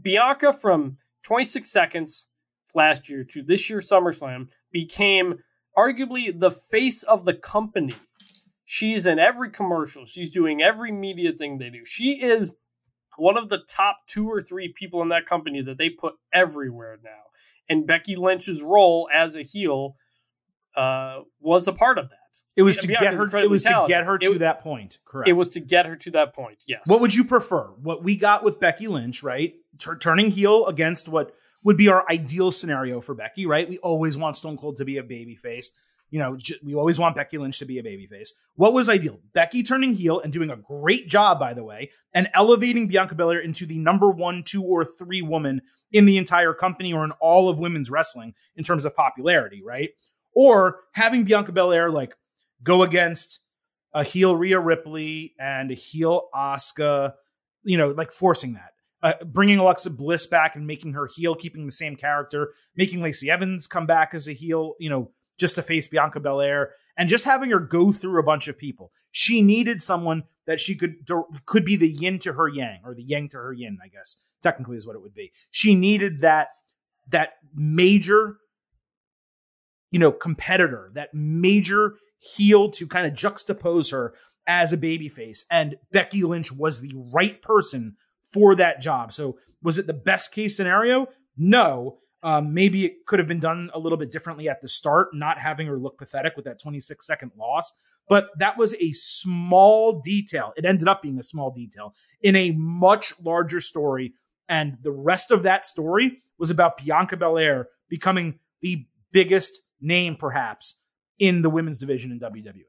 Bianca 0.00 0.52
from 0.52 0.96
26 1.24 1.68
seconds 1.68 2.26
last 2.74 3.08
year 3.08 3.24
to 3.24 3.42
this 3.42 3.68
year 3.68 3.80
SummerSlam 3.80 4.48
became 4.72 5.38
arguably 5.78 6.38
the 6.38 6.50
face 6.50 7.02
of 7.04 7.24
the 7.24 7.34
company. 7.34 7.94
She's 8.64 9.06
in 9.06 9.18
every 9.18 9.50
commercial. 9.50 10.04
She's 10.04 10.30
doing 10.30 10.60
every 10.60 10.92
media 10.92 11.32
thing 11.32 11.58
they 11.58 11.70
do. 11.70 11.84
She 11.84 12.22
is 12.22 12.56
one 13.16 13.38
of 13.38 13.48
the 13.48 13.58
top 13.68 13.98
two 14.06 14.28
or 14.28 14.40
three 14.42 14.72
people 14.72 15.02
in 15.02 15.08
that 15.08 15.26
company 15.26 15.62
that 15.62 15.78
they 15.78 15.90
put 15.90 16.14
everywhere 16.32 16.98
now. 17.02 17.10
And 17.68 17.86
Becky 17.86 18.16
Lynch's 18.16 18.62
role 18.62 19.08
as 19.12 19.36
a 19.36 19.42
heel 19.42 19.96
uh, 20.76 21.22
was 21.40 21.66
a 21.66 21.72
part 21.72 21.98
of 21.98 22.10
that. 22.10 22.42
it 22.56 22.62
was 22.62 22.76
to 22.78 22.86
get 22.86 23.14
her. 23.14 23.36
It 23.38 23.50
was 23.50 23.64
to 23.64 23.84
get 23.88 24.04
her 24.04 24.16
It 24.16 24.32
to 24.32 24.38
that 24.38 24.60
point. 24.60 24.98
Correct. 25.04 25.28
It 25.28 25.32
was 25.32 25.48
to 25.50 25.60
get 25.60 25.86
her 25.86 25.96
to 25.96 26.10
that 26.12 26.34
point. 26.34 26.58
Yes. 26.66 26.82
What 26.86 27.00
would 27.00 27.14
you 27.14 27.24
prefer? 27.24 27.64
What 27.82 28.04
we 28.04 28.16
got 28.16 28.44
with 28.44 28.60
Becky 28.60 28.86
Lynch, 28.86 29.22
right? 29.22 29.54
Tur- 29.78 29.98
turning 29.98 30.30
heel 30.30 30.66
against 30.66 31.08
what 31.08 31.34
would 31.62 31.76
be 31.76 31.88
our 31.88 32.04
ideal 32.10 32.50
scenario 32.50 33.00
for 33.00 33.14
Becky, 33.14 33.46
right? 33.46 33.68
We 33.68 33.78
always 33.78 34.16
want 34.16 34.36
Stone 34.36 34.58
Cold 34.58 34.76
to 34.78 34.84
be 34.84 34.98
a 34.98 35.02
babyface. 35.02 35.66
You 36.10 36.18
know, 36.20 36.36
j- 36.36 36.58
we 36.62 36.74
always 36.74 36.98
want 36.98 37.16
Becky 37.16 37.36
Lynch 37.36 37.58
to 37.58 37.66
be 37.66 37.78
a 37.78 37.82
babyface. 37.82 38.30
What 38.54 38.72
was 38.72 38.88
ideal? 38.88 39.20
Becky 39.34 39.62
turning 39.62 39.92
heel 39.92 40.20
and 40.20 40.32
doing 40.32 40.50
a 40.50 40.56
great 40.56 41.08
job, 41.08 41.38
by 41.38 41.52
the 41.52 41.64
way, 41.64 41.90
and 42.14 42.30
elevating 42.32 42.88
Bianca 42.88 43.14
Belair 43.14 43.40
into 43.40 43.66
the 43.66 43.78
number 43.78 44.10
one, 44.10 44.42
two, 44.42 44.62
or 44.62 44.84
three 44.84 45.20
woman 45.20 45.60
in 45.92 46.06
the 46.06 46.16
entire 46.16 46.54
company 46.54 46.92
or 46.92 47.04
in 47.04 47.12
all 47.20 47.48
of 47.48 47.58
women's 47.58 47.90
wrestling 47.90 48.34
in 48.56 48.64
terms 48.64 48.84
of 48.84 48.96
popularity, 48.96 49.62
right? 49.62 49.90
Or 50.34 50.80
having 50.92 51.24
Bianca 51.24 51.52
Belair 51.52 51.90
like 51.90 52.14
go 52.62 52.82
against 52.82 53.40
a 53.92 54.04
heel 54.04 54.36
Rhea 54.36 54.60
Ripley 54.60 55.34
and 55.38 55.70
a 55.70 55.74
heel 55.74 56.28
Asuka, 56.34 57.14
you 57.64 57.76
know, 57.76 57.90
like 57.90 58.12
forcing 58.12 58.54
that. 58.54 58.72
Uh, 59.00 59.12
bringing 59.24 59.58
Alexa 59.58 59.90
Bliss 59.90 60.26
back 60.26 60.56
and 60.56 60.66
making 60.66 60.94
her 60.94 61.08
heel, 61.14 61.36
keeping 61.36 61.66
the 61.66 61.72
same 61.72 61.94
character, 61.94 62.52
making 62.76 63.00
Lacey 63.00 63.30
Evans 63.30 63.68
come 63.68 63.86
back 63.86 64.12
as 64.12 64.26
a 64.26 64.32
heel, 64.32 64.74
you 64.80 64.90
know, 64.90 65.12
just 65.38 65.54
to 65.54 65.62
face 65.62 65.86
Bianca 65.86 66.18
Belair, 66.18 66.72
and 66.96 67.08
just 67.08 67.24
having 67.24 67.50
her 67.50 67.60
go 67.60 67.92
through 67.92 68.18
a 68.18 68.24
bunch 68.24 68.48
of 68.48 68.58
people. 68.58 68.90
She 69.12 69.40
needed 69.40 69.80
someone 69.80 70.24
that 70.46 70.58
she 70.58 70.74
could 70.74 70.96
could 71.46 71.64
be 71.64 71.76
the 71.76 71.88
yin 71.88 72.18
to 72.20 72.32
her 72.32 72.48
yang, 72.48 72.80
or 72.84 72.94
the 72.94 73.04
yang 73.04 73.28
to 73.28 73.36
her 73.36 73.52
yin, 73.52 73.78
I 73.82 73.86
guess 73.86 74.16
technically 74.42 74.76
is 74.76 74.86
what 74.86 74.96
it 74.96 75.02
would 75.02 75.14
be. 75.14 75.32
She 75.50 75.74
needed 75.74 76.20
that 76.20 76.48
that 77.08 77.34
major, 77.54 78.36
you 79.90 79.98
know, 79.98 80.12
competitor, 80.12 80.90
that 80.94 81.14
major 81.14 81.96
heel 82.18 82.70
to 82.70 82.86
kind 82.86 83.06
of 83.06 83.14
juxtapose 83.14 83.92
her 83.92 84.14
as 84.46 84.72
a 84.72 84.78
babyface. 84.78 85.40
And 85.50 85.76
Becky 85.92 86.22
Lynch 86.22 86.52
was 86.52 86.80
the 86.80 86.92
right 87.12 87.40
person 87.40 87.96
for 88.32 88.54
that 88.56 88.80
job. 88.80 89.12
So 89.12 89.38
was 89.62 89.78
it 89.78 89.86
the 89.86 89.92
best 89.92 90.32
case 90.32 90.56
scenario? 90.56 91.06
No. 91.36 91.98
Um, 92.22 92.52
maybe 92.52 92.84
it 92.84 93.06
could 93.06 93.20
have 93.20 93.28
been 93.28 93.40
done 93.40 93.70
a 93.72 93.78
little 93.78 93.98
bit 93.98 94.10
differently 94.10 94.48
at 94.48 94.60
the 94.60 94.68
start, 94.68 95.08
not 95.12 95.38
having 95.38 95.66
her 95.66 95.78
look 95.78 95.98
pathetic 95.98 96.34
with 96.36 96.44
that 96.46 96.60
26 96.60 97.06
second 97.06 97.32
loss. 97.36 97.72
But 98.08 98.30
that 98.38 98.56
was 98.56 98.74
a 98.74 98.92
small 98.92 100.00
detail. 100.00 100.52
It 100.56 100.64
ended 100.64 100.88
up 100.88 101.02
being 101.02 101.18
a 101.18 101.22
small 101.22 101.50
detail 101.50 101.94
in 102.22 102.34
a 102.34 102.52
much 102.52 103.12
larger 103.22 103.60
story. 103.60 104.14
And 104.48 104.78
the 104.82 104.90
rest 104.90 105.30
of 105.30 105.42
that 105.42 105.66
story 105.66 106.22
was 106.38 106.50
about 106.50 106.78
Bianca 106.78 107.16
Belair 107.16 107.68
becoming 107.88 108.38
the 108.62 108.86
biggest 109.12 109.60
name, 109.80 110.16
perhaps, 110.16 110.80
in 111.18 111.42
the 111.42 111.50
women's 111.50 111.78
division 111.78 112.10
in 112.10 112.20
WWE. 112.20 112.62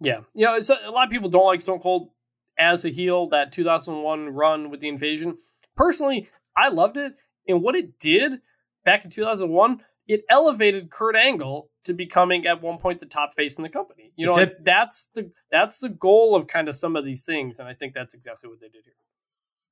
Yeah, 0.00 0.20
you 0.34 0.46
know, 0.46 0.58
a 0.84 0.90
lot 0.90 1.04
of 1.04 1.10
people 1.10 1.30
don't 1.30 1.46
like 1.46 1.60
Stone 1.60 1.78
Cold 1.78 2.10
as 2.62 2.84
a 2.84 2.88
heel. 2.88 3.28
That 3.28 3.52
2001 3.52 4.28
run 4.30 4.70
with 4.70 4.80
the 4.80 4.88
Invasion. 4.88 5.36
Personally, 5.76 6.28
I 6.56 6.68
loved 6.68 6.96
it, 6.96 7.14
and 7.48 7.62
what 7.62 7.74
it 7.74 7.98
did 7.98 8.40
back 8.84 9.04
in 9.04 9.10
2001, 9.10 9.82
it 10.06 10.24
elevated 10.28 10.90
Kurt 10.90 11.16
Angle 11.16 11.70
to 11.84 11.94
becoming 11.94 12.46
at 12.46 12.62
one 12.62 12.78
point 12.78 13.00
the 13.00 13.06
top 13.06 13.34
face 13.34 13.56
in 13.56 13.62
the 13.62 13.68
company. 13.68 14.12
You 14.16 14.26
know, 14.26 14.32
like, 14.32 14.62
that's 14.62 15.08
the 15.14 15.30
that's 15.50 15.78
the 15.78 15.88
goal 15.88 16.36
of 16.36 16.46
kind 16.46 16.68
of 16.68 16.76
some 16.76 16.96
of 16.96 17.04
these 17.04 17.22
things, 17.22 17.58
and 17.58 17.68
I 17.68 17.74
think 17.74 17.94
that's 17.94 18.14
exactly 18.14 18.48
what 18.48 18.60
they 18.60 18.68
did 18.68 18.84
here. 18.84 18.94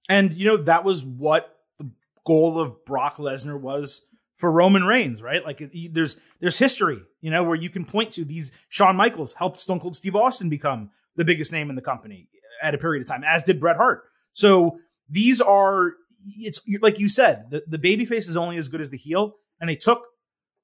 And 0.09 0.33
you 0.33 0.47
know 0.47 0.57
that 0.59 0.85
was 0.85 1.05
what 1.05 1.57
the 1.79 1.91
goal 2.27 2.59
of 2.59 2.85
Brock 2.85 3.17
Lesnar 3.17 3.61
was 3.61 4.07
for 4.37 4.51
Roman 4.51 4.85
Reigns, 4.85 5.23
right? 5.23 5.45
Like 5.45 5.63
there's 5.93 6.19
there's 6.41 6.59
history, 6.59 7.03
you 7.21 7.31
know, 7.31 7.45
where 7.45 7.57
you 7.57 7.71
can 7.71 7.85
point 7.85 8.13
to 8.13 8.25
these. 8.25 8.53
Shawn 8.69 8.97
Michaels 8.97 9.35
helped 9.35 9.61
Stone 9.61 9.81
Cold 9.81 9.95
Steve 9.95 10.17
Austin 10.17 10.49
become 10.49 10.91
the 11.17 11.25
biggest 11.25 11.53
name 11.53 11.69
in 11.69 11.77
the 11.77 11.83
company 11.83 12.29
at 12.63 12.75
a 12.75 12.79
period 12.79 13.03
of 13.03 13.09
time, 13.09 13.25
as 13.25 13.43
did 13.43 13.61
Bret 13.61 13.77
Hart. 13.77 14.05
So 14.33 14.79
these 15.09 15.41
are 15.41 15.95
it's 16.39 16.61
like 16.81 16.99
you 16.99 17.09
said, 17.09 17.51
the 17.51 17.63
the 17.67 17.79
babyface 17.79 18.29
is 18.29 18.37
only 18.37 18.57
as 18.57 18.69
good 18.69 18.81
as 18.81 18.91
the 18.91 18.97
heel, 18.97 19.35
and 19.61 19.69
they 19.69 19.77
took 19.77 20.07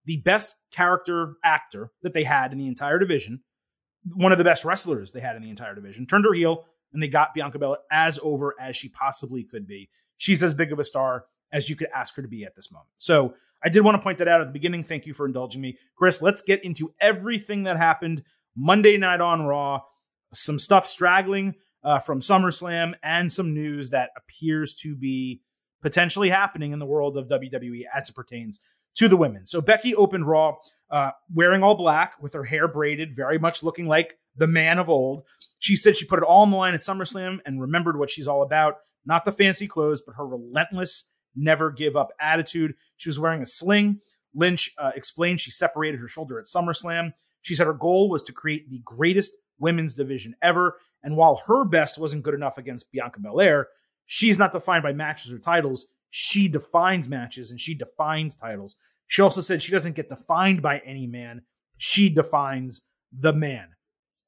the 0.05 0.19
best 0.19 0.55
character 0.71 1.35
actor 1.45 1.91
that 2.03 2.15
they 2.15 2.25
had 2.25 2.53
in 2.53 2.59
the 2.59 2.69
entire 2.69 2.99
division, 2.99 3.41
one 4.15 4.33
of 4.33 4.39
the 4.39 4.45
best 4.45 4.65
wrestlers 4.65 5.13
they 5.13 5.21
had 5.21 5.37
in 5.37 5.43
the 5.43 5.51
entire 5.51 5.75
division, 5.75 6.07
turned 6.07 6.25
her 6.25 6.33
heel, 6.33 6.65
and 6.93 7.03
they 7.03 7.09
got 7.09 7.35
Bianca 7.35 7.59
Belair 7.59 7.79
as 7.91 8.21
over 8.23 8.55
as 8.61 8.77
she 8.77 8.89
possibly 8.89 9.43
could 9.43 9.67
be. 9.67 9.89
She's 10.17 10.43
as 10.43 10.55
big 10.55 10.73
of 10.73 10.79
a 10.79 10.85
star 10.85 11.25
as 11.53 11.69
you 11.69 11.77
could 11.77 11.89
ask 11.95 12.15
her 12.17 12.23
to 12.23 12.29
be 12.29 12.45
at 12.45 12.55
this 12.55 12.71
moment. 12.73 12.91
So 12.99 13.35
I 13.65 13.69
did 13.69 13.85
want 13.85 13.97
to 13.97 14.03
point 14.03 14.19
that 14.19 14.29
out 14.29 14.41
at 14.41 14.47
the 14.47 14.53
beginning. 14.53 14.83
Thank 14.83 15.07
you 15.07 15.15
for 15.15 15.27
indulging 15.27 15.61
me. 15.61 15.77
Chris, 15.97 16.23
let's 16.23 16.41
get 16.41 16.65
into 16.65 16.93
everything 17.01 17.65
that 17.65 17.77
happened 17.77 18.23
Monday 18.57 18.97
night 18.97 19.21
on 19.21 19.45
Raw. 19.45 19.81
Some 20.33 20.59
stuff 20.59 20.87
straggling 20.87 21.55
uh, 21.87 22.01
from 22.01 22.21
SummerSlam 22.21 22.95
and 23.03 23.33
some 23.33 23.55
news 23.55 23.91
that 23.91 24.11
appears 24.17 24.75
to 24.75 24.97
be 24.97 25.41
potentially 25.83 26.29
happening 26.29 26.73
in 26.73 26.81
the 26.81 26.85
world 26.85 27.17
of 27.17 27.29
WWE 27.29 27.85
as 27.95 28.09
it 28.09 28.15
pertains 28.15 28.59
to 28.97 29.09
the 29.09 29.17
women. 29.17 29.47
So 29.47 29.61
Becky 29.61 29.95
opened 29.95 30.27
Raw 30.27 30.57
uh, 30.91 31.13
wearing 31.33 31.63
all 31.63 31.77
black 31.77 32.21
with 32.21 32.33
her 32.35 32.45
hair 32.45 32.67
braided, 32.67 33.15
very 33.15 33.39
much 33.39 33.63
looking 33.63 33.87
like 33.87 34.19
the 34.37 34.49
man 34.49 34.81
of 34.81 34.89
old. 34.89 35.23
She 35.61 35.77
said 35.77 35.97
she 35.97 36.07
put 36.07 36.19
it 36.19 36.25
all 36.25 36.43
on 36.43 36.51
the 36.51 36.57
line 36.57 36.75
at 36.75 36.81
SummerSlam 36.81 37.39
and 37.47 37.61
remembered 37.61 37.99
what 37.99 38.11
she's 38.11 38.27
all 38.27 38.43
about. 38.43 38.79
Not 39.05 39.25
the 39.25 39.33
fancy 39.33 39.69
clothes, 39.69 40.03
but 40.05 40.17
her 40.17 40.27
relentless, 40.27 41.09
never 41.37 41.71
give 41.71 41.95
up 41.95 42.11
attitude. 42.19 42.75
She 42.97 43.09
was 43.09 43.19
wearing 43.19 43.43
a 43.43 43.47
sling. 43.47 44.01
Lynch 44.35 44.75
uh, 44.77 44.91
explained 44.97 45.41
she 45.41 45.53
separated 45.53 46.01
her 46.01 46.09
shoulder 46.09 46.41
at 46.41 46.47
SummerSlam. 46.47 47.13
She 47.43 47.55
said 47.55 47.69
her 47.69 47.73
goal 47.73 48.11
was 48.11 48.25
to 48.25 48.33
create 48.33 48.69
the 48.69 48.81
greatest 48.85 49.37
women's 49.59 49.95
division 49.95 50.35
ever. 50.43 50.79
And 51.07 51.17
while 51.17 51.41
her 51.47 51.65
best 51.65 51.99
wasn't 51.99 52.25
good 52.25 52.35
enough 52.35 52.59
against 52.59 52.91
Bianca 52.91 53.21
Belair, 53.21 53.69
she's 54.07 54.39
not 54.39 54.51
defined 54.51 54.83
by 54.83 54.93
matches 54.93 55.33
or 55.33 55.39
titles. 55.39 55.87
She 56.11 56.49
defines 56.49 57.09
matches 57.09 57.53
and 57.53 57.61
she 57.61 57.77
defines 57.77 58.35
titles. 58.35 58.75
She 59.07 59.23
also 59.23 59.41
said 59.41 59.63
she 59.63 59.71
doesn't 59.71 59.95
get 59.95 60.09
defined 60.09 60.63
by 60.63 60.81
any 60.85 61.07
man. 61.07 61.43
She 61.77 62.09
defines 62.09 62.89
the 63.13 63.33
man. 63.33 63.69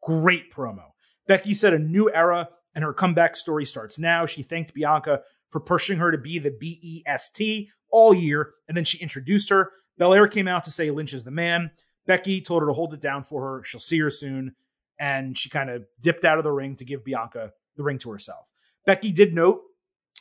Great 0.04 0.52
promo. 0.52 0.92
Becky 1.26 1.52
said 1.52 1.74
a 1.74 1.80
new 1.80 2.12
era 2.12 2.48
and 2.76 2.84
her 2.84 2.92
comeback 2.92 3.34
story 3.34 3.66
starts 3.66 3.98
now. 3.98 4.24
She 4.24 4.44
thanked 4.44 4.72
Bianca 4.72 5.22
for 5.50 5.58
pushing 5.58 5.98
her 5.98 6.12
to 6.12 6.18
be 6.18 6.38
the 6.38 6.52
BEST 6.60 7.42
all 7.90 8.14
year, 8.14 8.52
and 8.68 8.76
then 8.76 8.84
she 8.84 8.98
introduced 8.98 9.50
her. 9.50 9.72
Belair 9.96 10.28
came 10.28 10.46
out 10.46 10.62
to 10.62 10.70
say 10.70 10.92
Lynch 10.92 11.12
is 11.12 11.24
the 11.24 11.32
man. 11.32 11.72
Becky 12.06 12.40
told 12.40 12.62
her 12.62 12.68
to 12.68 12.72
hold 12.72 12.94
it 12.94 13.00
down 13.00 13.24
for 13.24 13.42
her. 13.42 13.64
She'll 13.64 13.80
see 13.80 13.98
her 13.98 14.10
soon. 14.10 14.54
And 14.98 15.36
she 15.36 15.48
kind 15.48 15.70
of 15.70 15.84
dipped 16.00 16.24
out 16.24 16.38
of 16.38 16.44
the 16.44 16.50
ring 16.50 16.76
to 16.76 16.84
give 16.84 17.04
Bianca 17.04 17.52
the 17.76 17.82
ring 17.82 17.98
to 17.98 18.10
herself. 18.10 18.46
Becky 18.84 19.12
did 19.12 19.34
note, 19.34 19.60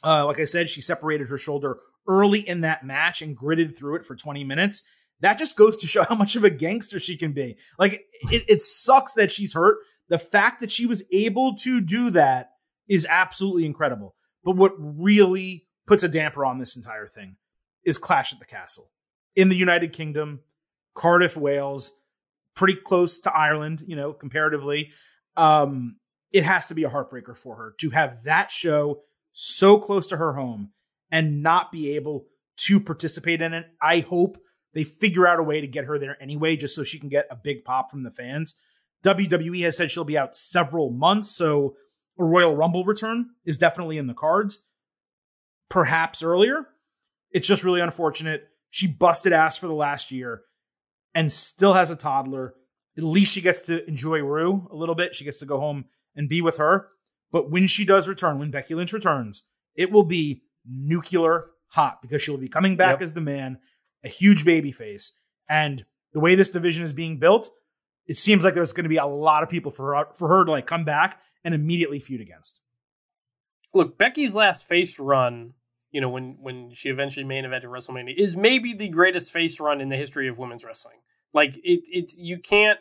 uh, 0.04 0.26
like 0.26 0.40
I 0.40 0.44
said, 0.44 0.70
she 0.70 0.82
separated 0.82 1.30
her 1.30 1.38
shoulder 1.38 1.80
early 2.08 2.40
in 2.40 2.62
that 2.62 2.86
match 2.86 3.22
and 3.22 3.36
gritted 3.36 3.76
through 3.76 3.96
it 3.96 4.06
for 4.06 4.16
20 4.16 4.44
minutes. 4.44 4.84
That 5.22 5.38
just 5.38 5.58
goes 5.58 5.78
to 5.78 5.88
show 5.88 6.04
how 6.10 6.16
much 6.16 6.36
of 6.36 6.44
a 6.44 6.50
gangster 6.50 7.00
she 7.00 7.18
can 7.18 7.34
be. 7.34 7.58
Like, 7.80 8.06
it, 8.32 8.44
it 8.48 8.62
sucks 8.62 9.14
that 9.14 9.32
she's 9.32 9.54
hurt. 9.54 9.78
The 10.10 10.20
fact 10.20 10.62
that 10.62 10.72
she 10.72 10.86
was 10.86 11.04
able 11.12 11.56
to 11.56 11.82
do 11.82 12.12
that 12.12 12.52
is 12.88 13.06
absolutely 13.10 13.66
incredible. 13.66 14.16
But 14.44 14.56
what 14.56 14.74
really 14.78 15.68
puts 15.86 16.04
a 16.04 16.10
damper 16.10 16.46
on 16.46 16.60
this 16.60 16.76
entire 16.76 17.08
thing 17.08 17.36
is 17.84 17.98
Clash 17.98 18.32
at 18.32 18.40
the 18.40 18.46
Castle 18.46 18.92
in 19.36 19.50
the 19.50 19.56
United 19.56 19.94
Kingdom, 19.94 20.42
Cardiff, 20.94 21.36
Wales, 21.36 21.94
pretty 22.58 22.76
close 22.76 23.20
to 23.20 23.34
Ireland, 23.34 23.84
you 23.88 23.96
know, 23.96 24.12
comparatively. 24.12 24.92
Um, 25.38 25.98
it 26.34 26.44
has 26.44 26.66
to 26.68 26.76
be 26.76 26.84
a 26.84 26.90
heartbreaker 26.90 27.38
for 27.38 27.56
her 27.56 27.76
to 27.80 27.92
have 27.92 28.24
that 28.24 28.52
show 28.52 29.04
so 29.32 29.78
close 29.78 30.08
to 30.08 30.18
her 30.18 30.34
home 30.34 30.72
and 31.12 31.44
not 31.44 31.72
be 31.72 31.96
able 31.96 32.26
to 32.58 32.80
participate 32.80 33.42
in 33.42 33.54
it. 33.54 33.68
I 33.80 34.00
hope 34.00 34.38
they 34.74 34.84
figure 34.84 35.28
out 35.28 35.40
a 35.40 35.44
way 35.44 35.62
to 35.62 35.68
get 35.68 35.86
her 35.86 36.00
there 36.00 36.22
anyway, 36.22 36.58
just 36.58 36.76
so 36.76 36.84
she 36.84 37.00
can 37.00 37.10
get 37.10 37.28
a 37.30 37.36
big 37.36 37.64
pop 37.64 37.92
from 37.92 38.04
the 38.04 38.12
fans. 38.12 38.56
WWE 39.04 39.64
has 39.64 39.78
said 39.78 39.92
she'll 39.92 40.04
be 40.04 40.18
out 40.18 40.36
several 40.36 40.90
months, 40.90 41.30
so 41.30 41.76
a 42.20 42.24
Royal 42.24 42.56
Rumble 42.56 42.84
return 42.84 43.30
is 43.46 43.60
definitely 43.60 44.00
in 44.00 44.08
the 44.08 44.16
cards. 44.16 44.66
Perhaps 45.70 46.24
earlier. 46.24 46.66
It's 47.32 47.48
just 47.48 47.64
really 47.64 47.82
unfortunate. 47.82 48.48
She 48.72 48.88
busted 48.88 49.32
ass 49.32 49.58
for 49.58 49.68
the 49.68 49.74
last 49.74 50.12
year 50.12 50.42
and 51.18 51.32
still 51.32 51.74
has 51.74 51.90
a 51.90 51.96
toddler. 51.96 52.54
At 52.96 53.04
least 53.04 53.34
she 53.34 53.42
gets 53.42 53.62
to 53.62 53.84
enjoy 53.88 54.20
Roux 54.20 54.68
a 54.72 54.76
little 54.76 54.94
bit. 54.94 55.16
She 55.16 55.26
gets 55.26 55.40
to 55.40 55.48
go 55.48 55.60
home 55.60 55.86
and 56.16 56.30
be 56.30 56.44
with 56.44 56.58
her. 56.58 56.90
But 57.32 57.50
when 57.50 57.66
she 57.66 57.86
does 57.86 58.08
return, 58.08 58.38
when 58.38 58.52
Becky 58.52 58.76
Lynch 58.76 58.94
returns, 58.94 59.48
it 59.74 59.92
will 59.92 60.04
be 60.04 60.44
nuclear 60.64 61.46
hot 61.70 62.04
because 62.04 62.22
she'll 62.22 62.38
be 62.38 62.48
coming 62.48 62.76
back 62.76 62.98
yep. 62.98 63.02
as 63.02 63.14
the 63.14 63.22
man, 63.22 63.58
a 64.06 64.08
huge 64.08 64.46
baby 64.46 64.72
face. 64.72 65.18
And 65.50 65.86
the 66.14 66.20
way 66.20 66.36
this 66.36 66.52
division 66.52 66.84
is 66.84 66.94
being 66.94 67.18
built, 67.18 67.50
it 68.06 68.18
seems 68.18 68.44
like 68.44 68.54
there's 68.54 68.72
going 68.72 68.84
to 68.84 68.90
be 68.90 68.98
a 68.98 69.06
lot 69.08 69.42
of 69.42 69.50
people 69.50 69.72
for 69.72 69.96
her, 69.96 70.06
for 70.14 70.28
her 70.28 70.46
to 70.46 70.52
like 70.52 70.68
come 70.68 70.86
back 70.86 71.20
and 71.44 71.56
immediately 71.56 71.98
feud 71.98 72.22
against. 72.22 72.62
Look, 73.74 73.98
Becky's 73.98 74.36
last 74.36 74.68
face 74.68 75.00
run, 75.00 75.54
you 75.92 76.02
know, 76.02 76.10
when 76.10 76.38
when 76.40 76.72
she 76.72 76.90
eventually 76.90 77.26
main 77.26 77.46
evented 77.46 77.66
WrestleMania, 77.66 78.16
is 78.18 78.36
maybe 78.36 78.74
the 78.74 78.90
greatest 78.90 79.32
face 79.32 79.60
run 79.60 79.82
in 79.82 79.90
the 79.90 79.96
history 79.96 80.28
of 80.28 80.38
women's 80.38 80.64
wrestling. 80.64 80.98
Like 81.34 81.58
it, 81.58 81.82
it's 81.90 82.18
you 82.18 82.40
can't 82.40 82.80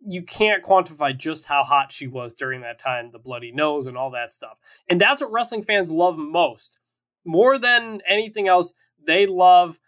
you 0.00 0.22
can't 0.22 0.64
quantify 0.64 1.16
just 1.16 1.44
how 1.44 1.62
hot 1.64 1.90
she 1.90 2.06
was 2.06 2.32
during 2.32 2.60
that 2.62 2.78
time, 2.78 3.10
the 3.10 3.18
bloody 3.18 3.52
nose 3.52 3.86
and 3.86 3.96
all 3.96 4.10
that 4.12 4.30
stuff. 4.30 4.58
And 4.88 5.00
that's 5.00 5.20
what 5.20 5.32
wrestling 5.32 5.62
fans 5.62 5.90
love 5.90 6.16
most. 6.16 6.78
More 7.24 7.58
than 7.58 8.00
anything 8.06 8.48
else, 8.48 8.72
they 9.04 9.26
love 9.26 9.80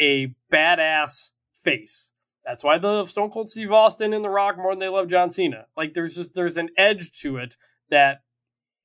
a 0.00 0.34
badass 0.52 1.30
face. 1.64 2.12
That's 2.44 2.64
why 2.64 2.78
they 2.78 2.88
love 2.88 3.10
Stone 3.10 3.30
Cold 3.30 3.50
Steve 3.50 3.72
Austin 3.72 4.14
and 4.14 4.24
The 4.24 4.30
Rock 4.30 4.56
more 4.56 4.72
than 4.72 4.78
they 4.78 4.88
love 4.88 5.08
John 5.08 5.30
Cena. 5.30 5.66
Like 5.76 5.92
there's 5.92 6.16
just 6.16 6.34
there's 6.34 6.56
an 6.56 6.70
edge 6.76 7.10
to 7.20 7.38
it 7.38 7.56
that 7.90 8.22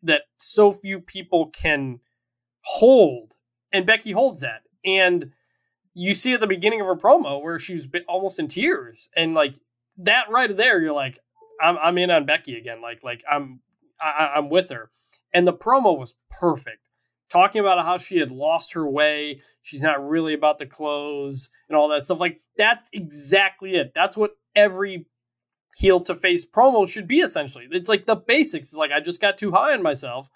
that 0.01 0.23
so 0.37 0.71
few 0.71 0.99
people 0.99 1.47
can 1.49 1.99
hold, 2.63 3.35
and 3.71 3.85
Becky 3.85 4.11
holds 4.11 4.41
that. 4.41 4.61
And 4.85 5.31
you 5.93 6.13
see 6.13 6.33
at 6.33 6.39
the 6.39 6.47
beginning 6.47 6.81
of 6.81 6.87
her 6.87 6.95
promo 6.95 7.41
where 7.41 7.59
she's 7.59 7.87
almost 8.07 8.39
in 8.39 8.47
tears, 8.47 9.09
and 9.15 9.33
like 9.33 9.55
that 9.97 10.29
right 10.29 10.55
there, 10.55 10.81
you're 10.81 10.93
like, 10.93 11.19
I'm 11.61 11.77
I'm 11.77 11.97
in 11.97 12.11
on 12.11 12.25
Becky 12.25 12.57
again. 12.57 12.81
Like 12.81 13.03
like 13.03 13.23
I'm 13.29 13.61
I, 14.01 14.33
I'm 14.35 14.49
with 14.49 14.69
her, 14.71 14.91
and 15.33 15.47
the 15.47 15.53
promo 15.53 15.97
was 15.97 16.15
perfect 16.29 16.83
talking 17.33 17.61
about 17.61 17.83
how 17.83 17.97
she 17.97 18.19
had 18.19 18.29
lost 18.29 18.73
her 18.73 18.87
way. 18.87 19.41
She's 19.63 19.81
not 19.81 20.07
really 20.07 20.35
about 20.35 20.59
the 20.59 20.67
clothes 20.67 21.49
and 21.67 21.75
all 21.75 21.87
that 21.89 22.05
stuff. 22.05 22.19
Like, 22.19 22.41
that's 22.57 22.89
exactly 22.93 23.73
it. 23.73 23.91
That's 23.95 24.15
what 24.15 24.37
every 24.55 25.07
heel 25.75 25.99
to 26.01 26.13
face 26.13 26.45
promo 26.45 26.87
should 26.87 27.07
be 27.07 27.21
essentially. 27.21 27.67
It's 27.71 27.89
like 27.89 28.05
the 28.05 28.15
basics. 28.15 28.67
It's 28.67 28.77
like, 28.77 28.91
I 28.91 28.99
just 28.99 29.19
got 29.19 29.39
too 29.39 29.51
high 29.51 29.73
on 29.73 29.81
myself 29.81 30.29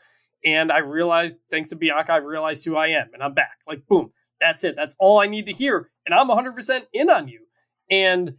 and 0.46 0.72
I 0.72 0.80
realized, 0.80 1.38
thanks 1.50 1.70
to 1.70 1.76
Bianca, 1.76 2.14
I've 2.14 2.24
realized 2.24 2.64
who 2.66 2.76
I 2.76 2.88
am 2.88 3.10
and 3.14 3.24
I'm 3.24 3.34
back. 3.34 3.58
Like, 3.68 3.86
boom, 3.88 4.12
that's 4.40 4.64
it. 4.64 4.76
That's 4.76 4.96
all 5.00 5.20
I 5.20 5.28
need 5.28 5.46
to 5.48 5.54
hear. 5.54 5.90
And 6.06 6.14
I'm 6.14 6.30
100% 6.30 6.82
in 6.94 7.10
on 7.10 7.28
you. 7.28 7.42
And, 7.90 8.34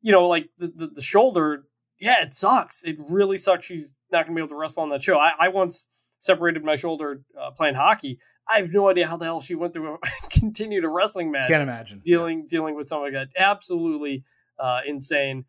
you 0.00 0.12
know, 0.12 0.28
like 0.28 0.48
the, 0.58 0.68
the, 0.68 0.86
the 0.88 1.02
shoulder, 1.02 1.64
yeah, 2.00 2.22
it 2.22 2.34
sucks. 2.34 2.82
It 2.84 2.96
really 3.08 3.38
sucks. 3.38 3.66
She's 3.66 3.92
not 4.10 4.26
going 4.26 4.34
to 4.34 4.40
be 4.40 4.44
able 4.44 4.50
to 4.50 4.56
wrestle 4.56 4.82
on 4.82 4.90
that 4.90 5.02
show. 5.02 5.18
I, 5.18 5.32
I 5.38 5.48
once 5.48 5.86
separated 6.18 6.64
my 6.64 6.76
shoulder 6.76 7.22
uh, 7.38 7.50
playing 7.50 7.74
hockey. 7.74 8.18
I 8.48 8.58
have 8.58 8.72
no 8.72 8.88
idea 8.88 9.06
how 9.06 9.16
the 9.16 9.24
hell 9.24 9.40
she 9.40 9.54
went 9.54 9.72
through 9.72 9.94
a 9.94 9.98
continued 10.30 10.84
a 10.84 10.88
wrestling 10.88 11.30
match. 11.30 11.48
Can't 11.48 11.62
imagine 11.62 12.00
dealing 12.04 12.40
yeah. 12.40 12.46
dealing 12.48 12.74
with 12.74 12.88
something 12.88 13.12
like 13.12 13.28
that. 13.28 13.40
Absolutely 13.40 14.24
uh, 14.58 14.80
insane. 14.86 15.44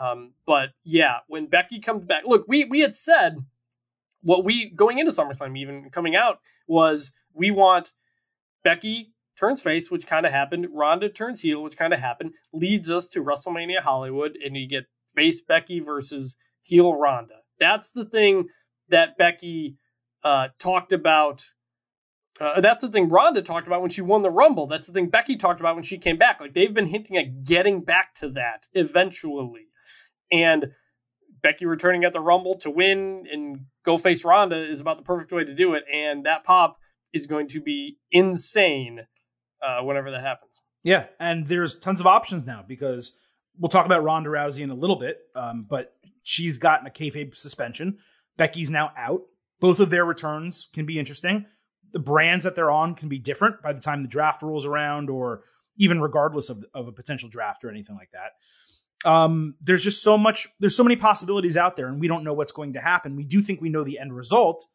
Um, 0.00 0.32
but 0.46 0.70
yeah, 0.82 1.18
when 1.28 1.46
Becky 1.46 1.80
comes 1.80 2.04
back, 2.04 2.24
look, 2.26 2.44
we 2.48 2.64
we 2.64 2.80
had 2.80 2.96
said 2.96 3.36
what 4.24 4.44
we 4.44 4.70
going 4.70 4.98
into 4.98 5.12
SummerSlam, 5.12 5.56
even 5.56 5.90
coming 5.90 6.16
out, 6.16 6.40
was 6.66 7.12
we 7.34 7.50
want 7.50 7.92
Becky 8.64 9.12
turns 9.38 9.60
face, 9.60 9.90
which 9.90 10.06
kind 10.06 10.26
of 10.26 10.32
happened. 10.32 10.66
Ronda 10.72 11.08
turns 11.08 11.40
heel, 11.40 11.62
which 11.62 11.76
kind 11.76 11.92
of 11.92 12.00
happened. 12.00 12.32
Leads 12.52 12.90
us 12.90 13.06
to 13.08 13.22
WrestleMania 13.22 13.80
Hollywood, 13.80 14.36
and 14.44 14.56
you 14.56 14.66
get 14.66 14.86
face 15.14 15.40
Becky 15.40 15.80
versus 15.80 16.36
heel 16.62 16.94
Ronda. 16.94 17.34
That's 17.58 17.90
the 17.90 18.04
thing 18.04 18.48
that 18.88 19.16
Becky 19.18 19.76
uh, 20.24 20.48
talked 20.58 20.92
about. 20.92 21.44
Uh, 22.40 22.60
that's 22.60 22.84
the 22.84 22.90
thing 22.90 23.08
Ronda 23.08 23.42
talked 23.42 23.66
about 23.66 23.80
when 23.80 23.90
she 23.90 24.02
won 24.02 24.22
the 24.22 24.30
Rumble. 24.30 24.66
That's 24.66 24.88
the 24.88 24.92
thing 24.92 25.08
Becky 25.08 25.36
talked 25.36 25.60
about 25.60 25.76
when 25.76 25.84
she 25.84 25.98
came 25.98 26.16
back. 26.16 26.40
Like 26.40 26.52
they've 26.52 26.74
been 26.74 26.86
hinting 26.86 27.16
at 27.16 27.44
getting 27.44 27.80
back 27.82 28.14
to 28.14 28.30
that 28.30 28.66
eventually. 28.72 29.68
And 30.32 30.72
Becky 31.42 31.66
returning 31.66 32.04
at 32.04 32.12
the 32.12 32.20
Rumble 32.20 32.54
to 32.58 32.70
win 32.70 33.26
and 33.30 33.66
go 33.84 33.98
face 33.98 34.24
Ronda 34.24 34.68
is 34.68 34.80
about 34.80 34.96
the 34.96 35.02
perfect 35.02 35.32
way 35.32 35.44
to 35.44 35.54
do 35.54 35.74
it. 35.74 35.84
And 35.92 36.24
that 36.24 36.44
pop 36.44 36.78
is 37.12 37.26
going 37.26 37.48
to 37.48 37.60
be 37.60 37.98
insane 38.10 39.06
uh, 39.62 39.82
whenever 39.82 40.10
that 40.10 40.22
happens. 40.22 40.62
Yeah, 40.82 41.06
and 41.18 41.46
there's 41.46 41.78
tons 41.78 42.00
of 42.00 42.06
options 42.06 42.44
now 42.44 42.64
because 42.66 43.18
we'll 43.58 43.70
talk 43.70 43.86
about 43.86 44.04
Ronda 44.04 44.28
Rousey 44.28 44.60
in 44.60 44.70
a 44.70 44.74
little 44.74 44.96
bit, 44.96 45.18
um, 45.34 45.62
but 45.68 45.94
she's 46.22 46.58
gotten 46.58 46.86
a 46.86 46.90
kayfabe 46.90 47.36
suspension. 47.36 47.98
Becky's 48.36 48.70
now 48.70 48.92
out. 48.96 49.22
Both 49.60 49.80
of 49.80 49.90
their 49.90 50.04
returns 50.04 50.68
can 50.72 50.84
be 50.84 50.98
interesting. 50.98 51.46
The 51.92 52.00
brands 52.00 52.44
that 52.44 52.56
they're 52.56 52.70
on 52.70 52.94
can 52.94 53.08
be 53.08 53.18
different 53.18 53.62
by 53.62 53.72
the 53.72 53.80
time 53.80 54.02
the 54.02 54.08
draft 54.08 54.42
rolls 54.42 54.66
around, 54.66 55.08
or 55.08 55.42
even 55.78 56.00
regardless 56.00 56.50
of, 56.50 56.64
of 56.74 56.88
a 56.88 56.92
potential 56.92 57.28
draft 57.28 57.64
or 57.64 57.70
anything 57.70 57.96
like 57.96 58.10
that. 58.12 58.32
Um, 59.04 59.54
there's 59.60 59.82
just 59.82 60.02
so 60.02 60.16
much, 60.16 60.48
there's 60.60 60.76
so 60.76 60.84
many 60.84 60.96
possibilities 60.96 61.56
out 61.56 61.76
there, 61.76 61.88
and 61.88 62.00
we 62.00 62.08
don't 62.08 62.24
know 62.24 62.32
what's 62.32 62.52
going 62.52 62.72
to 62.72 62.80
happen. 62.80 63.16
We 63.16 63.24
do 63.24 63.40
think 63.40 63.60
we 63.60 63.68
know 63.68 63.84
the 63.84 63.98
end 63.98 64.14
result. 64.14 64.66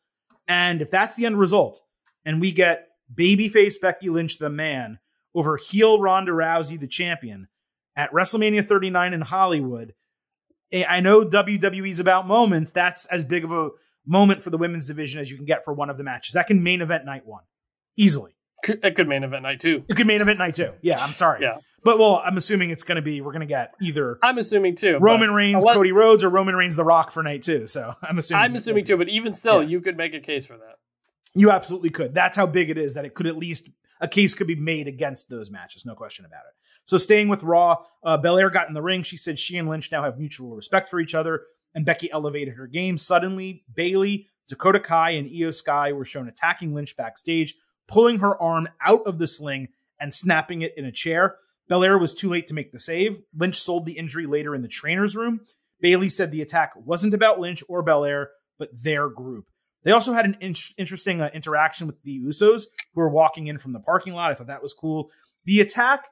And 0.47 0.81
if 0.81 0.91
that's 0.91 1.15
the 1.15 1.25
end 1.25 1.39
result, 1.39 1.81
and 2.25 2.39
we 2.41 2.51
get 2.51 2.89
babyface 3.13 3.81
Becky 3.81 4.09
Lynch, 4.09 4.37
the 4.37 4.49
man, 4.49 4.99
over 5.33 5.57
heel 5.57 5.99
Ronda 5.99 6.31
Rousey, 6.31 6.79
the 6.79 6.87
champion, 6.87 7.47
at 7.95 8.11
WrestleMania 8.11 8.65
39 8.65 9.13
in 9.13 9.21
Hollywood, 9.21 9.93
eh, 10.71 10.85
I 10.87 10.99
know 10.99 11.23
WWE's 11.25 11.99
about 11.99 12.27
moments. 12.27 12.71
That's 12.71 13.05
as 13.07 13.23
big 13.23 13.43
of 13.43 13.51
a 13.51 13.69
moment 14.05 14.41
for 14.41 14.49
the 14.49 14.57
women's 14.57 14.87
division 14.87 15.19
as 15.19 15.29
you 15.29 15.37
can 15.37 15.45
get 15.45 15.63
for 15.63 15.73
one 15.73 15.89
of 15.89 15.97
the 15.97 16.03
matches. 16.03 16.33
That 16.33 16.47
can 16.47 16.63
main 16.63 16.81
event 16.81 17.05
night 17.05 17.25
one 17.25 17.43
easily. 17.97 18.35
It 18.67 18.95
could 18.95 19.07
main 19.07 19.23
event 19.23 19.43
night 19.43 19.59
too. 19.59 19.83
It 19.87 19.95
could 19.95 20.07
main 20.07 20.21
event 20.21 20.39
night 20.39 20.55
too. 20.55 20.73
Yeah, 20.81 20.97
I'm 20.99 21.11
sorry. 21.11 21.41
yeah. 21.41 21.57
But 21.83 21.97
well, 21.97 22.21
I'm 22.25 22.35
assuming 22.35 22.71
it's 22.71 22.83
going 22.83 22.97
to 22.97 23.01
be 23.01 23.21
we're 23.21 23.31
going 23.31 23.41
to 23.41 23.47
get 23.47 23.73
either. 23.81 24.19
I'm 24.21 24.37
assuming 24.37 24.75
too. 24.75 24.97
Roman 24.99 25.31
Reigns, 25.31 25.63
let, 25.63 25.75
Cody 25.75 25.91
Rhodes, 25.91 26.23
or 26.23 26.29
Roman 26.29 26.55
Reigns, 26.55 26.75
The 26.75 26.83
Rock 26.83 27.11
for 27.11 27.23
night 27.23 27.41
two. 27.41 27.67
So 27.67 27.95
I'm 28.01 28.17
assuming. 28.17 28.43
I'm 28.43 28.55
assuming 28.55 28.85
too, 28.85 28.97
but 28.97 29.09
even 29.09 29.33
still, 29.33 29.61
yeah. 29.61 29.69
you 29.69 29.81
could 29.81 29.97
make 29.97 30.13
a 30.13 30.19
case 30.19 30.45
for 30.45 30.57
that. 30.57 30.75
You 31.35 31.51
absolutely 31.51 31.91
could. 31.91 32.13
That's 32.13 32.35
how 32.35 32.47
big 32.47 32.69
it 32.69 32.77
is 32.77 32.95
that 32.95 33.05
it 33.05 33.13
could 33.13 33.27
at 33.27 33.37
least 33.37 33.69
a 34.01 34.07
case 34.07 34.33
could 34.33 34.47
be 34.47 34.55
made 34.55 34.87
against 34.87 35.29
those 35.29 35.51
matches. 35.51 35.85
No 35.85 35.95
question 35.95 36.25
about 36.25 36.41
it. 36.41 36.53
So 36.85 36.97
staying 36.97 37.27
with 37.27 37.43
Raw, 37.43 37.77
uh, 38.03 38.17
Belair 38.17 38.49
got 38.49 38.67
in 38.67 38.73
the 38.73 38.81
ring. 38.81 39.03
She 39.03 39.17
said 39.17 39.37
she 39.37 39.57
and 39.57 39.69
Lynch 39.69 39.91
now 39.91 40.03
have 40.03 40.17
mutual 40.17 40.55
respect 40.55 40.89
for 40.89 40.99
each 40.99 41.13
other 41.13 41.43
and 41.75 41.85
Becky 41.85 42.11
elevated 42.11 42.55
her 42.55 42.67
game. 42.67 42.97
Suddenly, 42.97 43.63
Bayley, 43.73 44.27
Dakota 44.47 44.79
Kai, 44.79 45.11
and 45.11 45.29
Iyo 45.29 45.53
Sky 45.53 45.91
were 45.91 46.05
shown 46.05 46.27
attacking 46.27 46.73
Lynch 46.73 46.97
backstage, 46.97 47.55
pulling 47.89 48.19
her 48.19 48.41
arm 48.41 48.69
out 48.85 49.01
of 49.05 49.17
the 49.17 49.27
sling 49.27 49.67
and 49.99 50.13
snapping 50.13 50.61
it 50.61 50.73
in 50.77 50.85
a 50.85 50.91
chair. 50.91 51.35
Belair 51.67 51.97
was 51.97 52.13
too 52.13 52.29
late 52.29 52.47
to 52.47 52.53
make 52.53 52.71
the 52.71 52.79
save. 52.79 53.19
Lynch 53.37 53.59
sold 53.59 53.85
the 53.85 53.97
injury 53.97 54.25
later 54.25 54.55
in 54.55 54.61
the 54.61 54.67
trainer's 54.67 55.15
room. 55.15 55.41
Bayley 55.81 56.09
said 56.09 56.31
the 56.31 56.41
attack 56.41 56.73
wasn't 56.75 57.13
about 57.13 57.39
Lynch 57.39 57.63
or 57.67 57.83
Belair, 57.83 58.29
but 58.57 58.69
their 58.83 59.09
group. 59.09 59.45
They 59.83 59.91
also 59.91 60.13
had 60.13 60.25
an 60.25 60.37
in- 60.41 60.55
interesting 60.77 61.21
uh, 61.21 61.29
interaction 61.33 61.87
with 61.87 62.01
the 62.03 62.19
Usos, 62.19 62.63
who 62.93 63.01
were 63.01 63.09
walking 63.09 63.47
in 63.47 63.57
from 63.57 63.73
the 63.73 63.79
parking 63.79 64.13
lot. 64.13 64.31
I 64.31 64.33
thought 64.33 64.47
that 64.47 64.61
was 64.61 64.73
cool. 64.73 65.09
The 65.45 65.61
attack 65.61 66.07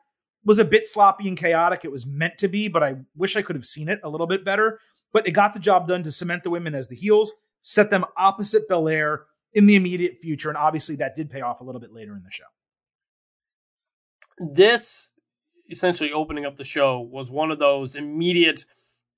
was 0.45 0.59
a 0.59 0.65
bit 0.65 0.87
sloppy 0.87 1.27
and 1.27 1.37
chaotic. 1.37 1.83
It 1.83 1.91
was 1.91 2.05
meant 2.05 2.37
to 2.37 2.47
be, 2.47 2.69
but 2.69 2.83
I 2.83 2.95
wish 3.15 3.35
I 3.35 3.41
could 3.41 3.57
have 3.57 3.65
seen 3.65 3.89
it 3.89 3.99
a 4.03 4.09
little 4.09 4.27
bit 4.27 4.45
better. 4.45 4.79
But 5.11 5.27
it 5.27 5.31
got 5.31 5.53
the 5.53 5.59
job 5.59 5.87
done 5.87 6.03
to 6.03 6.11
cement 6.11 6.43
the 6.43 6.49
women 6.49 6.75
as 6.75 6.87
the 6.87 6.95
heels, 6.95 7.33
set 7.61 7.89
them 7.89 8.05
opposite 8.15 8.69
Belair 8.69 9.23
in 9.53 9.65
the 9.65 9.75
immediate 9.75 10.19
future, 10.21 10.49
and 10.49 10.57
obviously 10.57 10.95
that 10.97 11.15
did 11.15 11.29
pay 11.29 11.41
off 11.41 11.61
a 11.61 11.63
little 11.63 11.81
bit 11.81 11.93
later 11.93 12.15
in 12.15 12.23
the 12.23 12.31
show. 12.31 12.45
This 14.39 15.09
essentially 15.69 16.11
opening 16.11 16.45
up 16.45 16.55
the 16.55 16.63
show 16.63 16.99
was 16.99 17.29
one 17.29 17.51
of 17.51 17.59
those 17.59 17.95
immediate, 17.95 18.65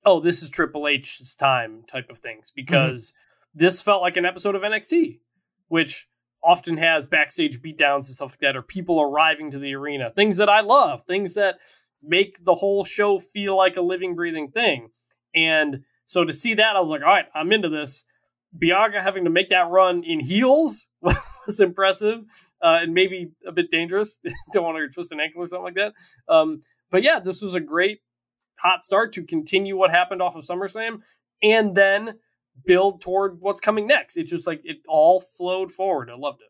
oh, 0.06 0.20
this 0.20 0.42
is 0.42 0.50
Triple 0.50 0.88
H's 0.88 1.36
time 1.36 1.84
type 1.88 2.10
of 2.10 2.20
things 2.20 2.52
because 2.56 3.12
mm-hmm. 3.12 3.66
this 3.66 3.82
felt 3.82 4.02
like 4.02 4.18
an 4.18 4.26
episode 4.26 4.56
of 4.56 4.62
NXT, 4.62 5.20
which 5.68 6.08
often 6.44 6.78
has 6.78 7.08
backstage 7.08 7.62
beatdowns 7.62 8.08
and 8.08 8.16
stuff 8.16 8.32
like 8.32 8.40
that, 8.40 8.56
or 8.56 8.62
people 8.62 9.02
arriving 9.02 9.52
to 9.52 9.60
the 9.60 9.76
arena, 9.76 10.12
things 10.12 10.38
that 10.38 10.50
I 10.50 10.62
love, 10.62 11.04
things 11.04 11.34
that 11.34 11.58
make 12.02 12.44
the 12.44 12.56
whole 12.56 12.84
show 12.86 13.20
feel 13.20 13.58
like 13.58 13.76
a 13.76 13.82
living, 13.82 14.16
breathing 14.16 14.50
thing. 14.50 14.90
And 15.36 15.84
so 16.06 16.24
to 16.24 16.34
see 16.34 16.56
that, 16.56 16.76
I 16.76 16.80
was 16.80 16.90
like, 16.90 17.02
all 17.02 17.08
right, 17.08 17.28
I'm 17.36 17.52
into 17.52 17.70
this. 17.70 18.06
Bianca 18.58 19.02
having 19.02 19.26
to 19.26 19.30
make 19.30 19.50
that 19.50 19.70
run 19.70 20.04
in 20.04 20.20
heels 20.20 20.90
was 21.02 21.60
impressive 21.60 22.20
uh, 22.64 22.80
and 22.82 22.94
maybe 22.94 23.32
a 23.46 23.52
bit 23.52 23.70
dangerous. 23.70 24.20
Don't 24.54 24.64
want 24.64 24.78
to 24.78 24.90
twist 24.94 25.12
an 25.12 25.20
ankle 25.20 25.44
or 25.44 25.48
something 25.48 25.66
like 25.66 25.76
that. 25.76 25.94
Um, 26.28 26.62
but 26.92 27.04
yeah, 27.04 27.20
this 27.20 27.42
was 27.42 27.54
a 27.54 27.60
great 27.60 28.00
hot 28.60 28.84
start 28.84 29.14
to 29.14 29.24
continue 29.24 29.78
what 29.78 29.92
happened 29.92 30.22
off 30.22 30.36
of 30.36 30.44
SummerSlam 30.44 31.02
and 31.42 31.76
then 31.76 32.16
build 32.66 33.02
toward 33.02 33.40
what's 33.40 33.62
coming 33.62 33.88
next. 33.88 34.18
It's 34.18 34.32
just 34.32 34.48
like 34.48 34.62
it 34.64 34.78
all 34.88 35.22
flowed 35.22 35.72
forward. 35.72 36.10
I 36.10 36.16
loved 36.16 36.42
it. 36.42 36.50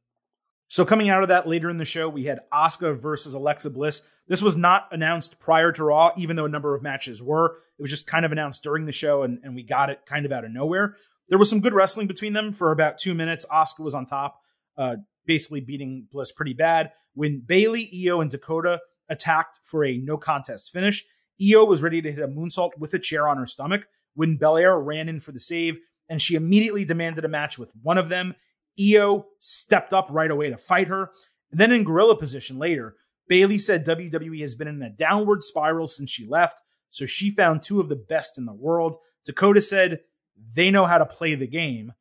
So 0.71 0.85
coming 0.85 1.09
out 1.09 1.23
of 1.23 1.29
that 1.29 1.47
later 1.47 1.69
in 1.69 1.77
the 1.77 1.85
show, 1.85 2.07
we 2.07 2.25
had 2.25 2.41
Asuka 2.53 2.95
versus 2.95 3.33
Alexa 3.33 3.71
Bliss. 3.71 4.07
This 4.27 4.43
was 4.43 4.55
not 4.55 4.87
announced 4.91 5.39
prior 5.39 5.71
to 5.71 5.83
Raw, 5.85 6.11
even 6.15 6.35
though 6.35 6.45
a 6.45 6.49
number 6.49 6.75
of 6.75 6.83
matches 6.83 7.23
were. 7.23 7.57
It 7.79 7.81
was 7.81 7.89
just 7.89 8.05
kind 8.05 8.23
of 8.23 8.31
announced 8.31 8.61
during 8.61 8.85
the 8.85 8.91
show, 8.91 9.23
and, 9.23 9.39
and 9.43 9.55
we 9.55 9.63
got 9.63 9.89
it 9.89 10.05
kind 10.05 10.27
of 10.27 10.31
out 10.31 10.45
of 10.45 10.51
nowhere. 10.51 10.95
There 11.29 11.37
was 11.37 11.49
some 11.49 11.61
good 11.61 11.73
wrestling 11.73 12.07
between 12.07 12.33
them 12.33 12.51
for 12.51 12.71
about 12.71 12.97
two 12.97 13.13
minutes. 13.13 13.45
Asuka 13.51 13.81
was 13.81 13.93
on 13.93 14.05
top, 14.05 14.39
uh, 14.77 14.97
basically 15.25 15.61
beating 15.61 16.07
Bliss 16.11 16.31
pretty 16.31 16.53
bad. 16.53 16.91
When 17.13 17.41
Bayley, 17.45 17.89
Io, 18.05 18.21
and 18.21 18.31
Dakota 18.31 18.79
attacked 19.09 19.59
for 19.63 19.85
a 19.85 19.97
no 19.97 20.17
contest 20.17 20.71
finish, 20.71 21.05
Io 21.41 21.65
was 21.65 21.83
ready 21.83 22.01
to 22.01 22.11
hit 22.11 22.23
a 22.23 22.27
moonsault 22.27 22.71
with 22.77 22.93
a 22.93 22.99
chair 22.99 23.27
on 23.27 23.37
her 23.37 23.45
stomach 23.45 23.83
when 24.15 24.37
Belair 24.37 24.77
ran 24.77 25.07
in 25.07 25.19
for 25.19 25.31
the 25.31 25.39
save, 25.39 25.79
and 26.09 26.21
she 26.21 26.35
immediately 26.35 26.83
demanded 26.83 27.23
a 27.25 27.29
match 27.29 27.59
with 27.59 27.71
one 27.81 27.97
of 27.97 28.09
them. 28.09 28.35
Io 28.79 29.27
stepped 29.37 29.93
up 29.93 30.07
right 30.09 30.31
away 30.31 30.49
to 30.49 30.57
fight 30.57 30.87
her. 30.87 31.11
And 31.51 31.59
then 31.59 31.71
in 31.71 31.83
gorilla 31.83 32.17
position 32.17 32.57
later, 32.57 32.95
Bayley 33.27 33.57
said 33.57 33.85
WWE 33.85 34.41
has 34.41 34.55
been 34.55 34.67
in 34.67 34.81
a 34.81 34.89
downward 34.89 35.43
spiral 35.43 35.87
since 35.87 36.09
she 36.09 36.25
left, 36.25 36.59
so 36.89 37.05
she 37.05 37.29
found 37.29 37.61
two 37.61 37.79
of 37.79 37.89
the 37.89 37.95
best 37.95 38.37
in 38.37 38.45
the 38.45 38.53
world. 38.53 38.97
Dakota 39.25 39.61
said 39.61 39.99
they 40.53 40.71
know 40.71 40.85
how 40.85 40.97
to 40.97 41.05
play 41.05 41.35
the 41.35 41.47
game. 41.47 41.93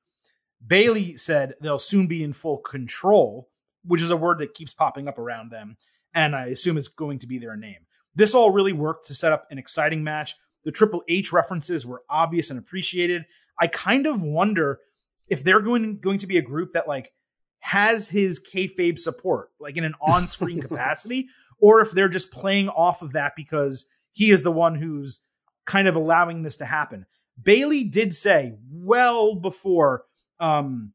Bayley 0.64 1.16
said 1.16 1.54
they'll 1.60 1.78
soon 1.78 2.06
be 2.06 2.22
in 2.22 2.32
full 2.32 2.58
control, 2.58 3.48
which 3.84 4.02
is 4.02 4.10
a 4.10 4.16
word 4.16 4.38
that 4.38 4.54
keeps 4.54 4.74
popping 4.74 5.08
up 5.08 5.18
around 5.18 5.50
them, 5.50 5.76
and 6.14 6.34
I 6.34 6.46
assume 6.46 6.76
is 6.76 6.88
going 6.88 7.20
to 7.20 7.26
be 7.26 7.38
their 7.38 7.56
name. 7.56 7.86
This 8.14 8.34
all 8.34 8.50
really 8.50 8.72
worked 8.72 9.06
to 9.08 9.14
set 9.14 9.32
up 9.32 9.46
an 9.50 9.58
exciting 9.58 10.02
match. 10.02 10.34
The 10.64 10.72
Triple 10.72 11.04
H 11.08 11.32
references 11.32 11.86
were 11.86 12.02
obvious 12.10 12.50
and 12.50 12.58
appreciated. 12.58 13.24
I 13.60 13.68
kind 13.68 14.06
of 14.06 14.22
wonder 14.22 14.80
if 15.28 15.44
they're 15.44 15.60
going 15.60 15.98
going 16.00 16.18
to 16.18 16.26
be 16.26 16.38
a 16.38 16.42
group 16.42 16.72
that 16.72 16.88
like 16.88 17.12
has 17.60 18.08
his 18.08 18.40
kayfabe 18.40 18.98
support, 18.98 19.50
like 19.60 19.76
in 19.76 19.84
an 19.84 19.94
on-screen 20.00 20.60
capacity, 20.60 21.28
or 21.60 21.80
if 21.80 21.92
they're 21.92 22.08
just 22.08 22.32
playing 22.32 22.68
off 22.68 23.02
of 23.02 23.12
that 23.12 23.34
because 23.36 23.86
he 24.12 24.30
is 24.30 24.42
the 24.42 24.52
one 24.52 24.74
who's 24.74 25.22
kind 25.64 25.86
of 25.86 25.96
allowing 25.96 26.42
this 26.42 26.56
to 26.56 26.64
happen. 26.64 27.06
Bayley 27.40 27.84
did 27.84 28.14
say 28.14 28.54
well 28.70 29.34
before 29.34 30.04
um, 30.40 30.92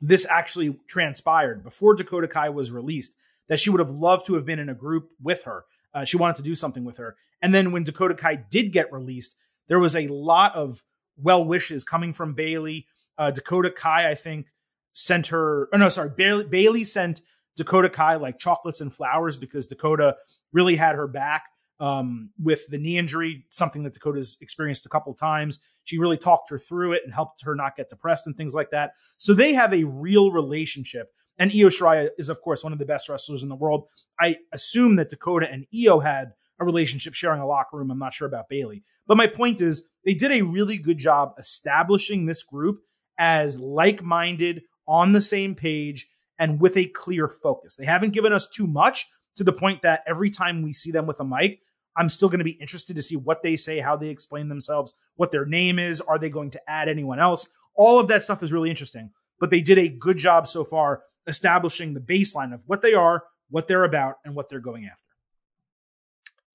this 0.00 0.26
actually 0.28 0.78
transpired, 0.88 1.62
before 1.62 1.94
Dakota 1.94 2.28
Kai 2.28 2.48
was 2.50 2.70
released, 2.70 3.16
that 3.48 3.60
she 3.60 3.70
would 3.70 3.80
have 3.80 3.90
loved 3.90 4.26
to 4.26 4.34
have 4.34 4.44
been 4.44 4.58
in 4.58 4.68
a 4.68 4.74
group 4.74 5.10
with 5.22 5.44
her. 5.44 5.64
Uh, 5.92 6.04
she 6.04 6.16
wanted 6.16 6.36
to 6.36 6.42
do 6.42 6.54
something 6.54 6.84
with 6.84 6.96
her. 6.96 7.16
And 7.40 7.54
then 7.54 7.72
when 7.72 7.84
Dakota 7.84 8.14
Kai 8.14 8.36
did 8.36 8.72
get 8.72 8.92
released, 8.92 9.36
there 9.68 9.78
was 9.78 9.94
a 9.94 10.08
lot 10.08 10.54
of 10.54 10.82
well 11.16 11.44
wishes 11.44 11.84
coming 11.84 12.12
from 12.12 12.34
Bayley. 12.34 12.86
Uh, 13.16 13.30
Dakota 13.30 13.70
Kai, 13.70 14.10
I 14.10 14.14
think, 14.14 14.46
sent 14.92 15.28
her. 15.28 15.68
Oh 15.72 15.76
no, 15.76 15.88
sorry, 15.88 16.10
Bailey, 16.16 16.44
Bayley 16.44 16.84
sent 16.84 17.20
Dakota 17.56 17.88
Kai 17.88 18.16
like 18.16 18.38
chocolates 18.38 18.80
and 18.80 18.92
flowers 18.92 19.36
because 19.36 19.66
Dakota 19.66 20.16
really 20.52 20.76
had 20.76 20.96
her 20.96 21.06
back 21.06 21.44
um, 21.80 22.30
with 22.42 22.68
the 22.68 22.78
knee 22.78 22.98
injury, 22.98 23.44
something 23.48 23.82
that 23.84 23.92
Dakota's 23.92 24.38
experienced 24.40 24.86
a 24.86 24.88
couple 24.88 25.14
times. 25.14 25.60
She 25.84 25.98
really 25.98 26.16
talked 26.16 26.50
her 26.50 26.58
through 26.58 26.94
it 26.94 27.02
and 27.04 27.14
helped 27.14 27.44
her 27.44 27.54
not 27.54 27.76
get 27.76 27.88
depressed 27.88 28.26
and 28.26 28.36
things 28.36 28.54
like 28.54 28.70
that. 28.70 28.92
So 29.16 29.34
they 29.34 29.54
have 29.54 29.72
a 29.72 29.84
real 29.84 30.32
relationship. 30.32 31.12
And 31.38 31.50
Io 31.50 31.68
Shirai 31.68 32.10
is, 32.18 32.28
of 32.28 32.40
course, 32.40 32.62
one 32.62 32.72
of 32.72 32.78
the 32.78 32.84
best 32.84 33.08
wrestlers 33.08 33.42
in 33.42 33.48
the 33.48 33.56
world. 33.56 33.86
I 34.20 34.36
assume 34.52 34.96
that 34.96 35.10
Dakota 35.10 35.50
and 35.50 35.66
Io 35.74 36.00
had 36.00 36.32
a 36.60 36.64
relationship 36.64 37.14
sharing 37.14 37.40
a 37.40 37.46
locker 37.46 37.76
room. 37.76 37.90
I'm 37.90 37.98
not 37.98 38.14
sure 38.14 38.28
about 38.28 38.48
Bayley. 38.48 38.84
But 39.06 39.16
my 39.16 39.26
point 39.26 39.60
is, 39.60 39.88
they 40.04 40.14
did 40.14 40.30
a 40.30 40.42
really 40.42 40.78
good 40.78 40.98
job 40.98 41.34
establishing 41.38 42.26
this 42.26 42.42
group 42.42 42.80
as 43.18 43.58
like 43.58 44.02
minded, 44.02 44.62
on 44.86 45.12
the 45.12 45.20
same 45.20 45.54
page, 45.54 46.08
and 46.38 46.60
with 46.60 46.76
a 46.76 46.86
clear 46.86 47.26
focus. 47.28 47.76
They 47.76 47.86
haven't 47.86 48.12
given 48.12 48.32
us 48.32 48.48
too 48.48 48.66
much 48.66 49.08
to 49.36 49.44
the 49.44 49.52
point 49.52 49.82
that 49.82 50.02
every 50.06 50.30
time 50.30 50.62
we 50.62 50.72
see 50.72 50.90
them 50.90 51.06
with 51.06 51.20
a 51.20 51.24
mic, 51.24 51.60
I'm 51.96 52.08
still 52.08 52.28
going 52.28 52.38
to 52.38 52.44
be 52.44 52.52
interested 52.52 52.96
to 52.96 53.02
see 53.02 53.16
what 53.16 53.42
they 53.42 53.56
say, 53.56 53.78
how 53.80 53.96
they 53.96 54.08
explain 54.08 54.48
themselves, 54.48 54.94
what 55.16 55.30
their 55.30 55.46
name 55.46 55.78
is. 55.78 56.00
Are 56.00 56.18
they 56.18 56.30
going 56.30 56.50
to 56.52 56.70
add 56.70 56.88
anyone 56.88 57.20
else? 57.20 57.48
All 57.76 57.98
of 58.00 58.08
that 58.08 58.24
stuff 58.24 58.42
is 58.42 58.52
really 58.52 58.70
interesting. 58.70 59.10
But 59.40 59.50
they 59.50 59.60
did 59.60 59.78
a 59.78 59.88
good 59.88 60.16
job 60.16 60.48
so 60.48 60.64
far 60.64 61.02
establishing 61.26 61.94
the 61.94 62.00
baseline 62.00 62.52
of 62.54 62.62
what 62.66 62.82
they 62.82 62.94
are, 62.94 63.24
what 63.50 63.68
they're 63.68 63.84
about, 63.84 64.16
and 64.24 64.34
what 64.34 64.48
they're 64.48 64.60
going 64.60 64.86
after. 64.86 65.02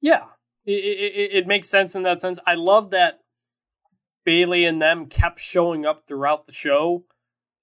Yeah, 0.02 0.26
it, 0.66 0.72
it, 0.72 1.32
it 1.38 1.48
makes 1.48 1.70
sense 1.70 1.96
in 1.96 2.04
that 2.04 2.22
sense. 2.22 2.40
I 2.46 2.56
love 2.56 2.92
that 2.92 3.20
Bayley 4.26 4.66
and 4.66 4.82
them 4.82 5.08
kept 5.08 5.40
showing 5.40 5.86
up 5.86 6.04
throughout 6.08 6.46
the 6.46 6.54
show. 6.54 7.04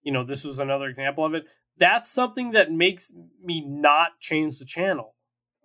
You 0.03 0.12
know, 0.12 0.24
this 0.24 0.45
was 0.45 0.59
another 0.59 0.87
example 0.87 1.24
of 1.24 1.35
it. 1.35 1.47
That's 1.79 2.11
something 2.11 2.53
that 2.53 2.72
makes 2.72 3.12
me 3.43 3.64
not 3.66 4.18
change 4.20 4.59
the 4.59 4.64
channel. 4.64 5.16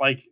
Like 0.02 0.26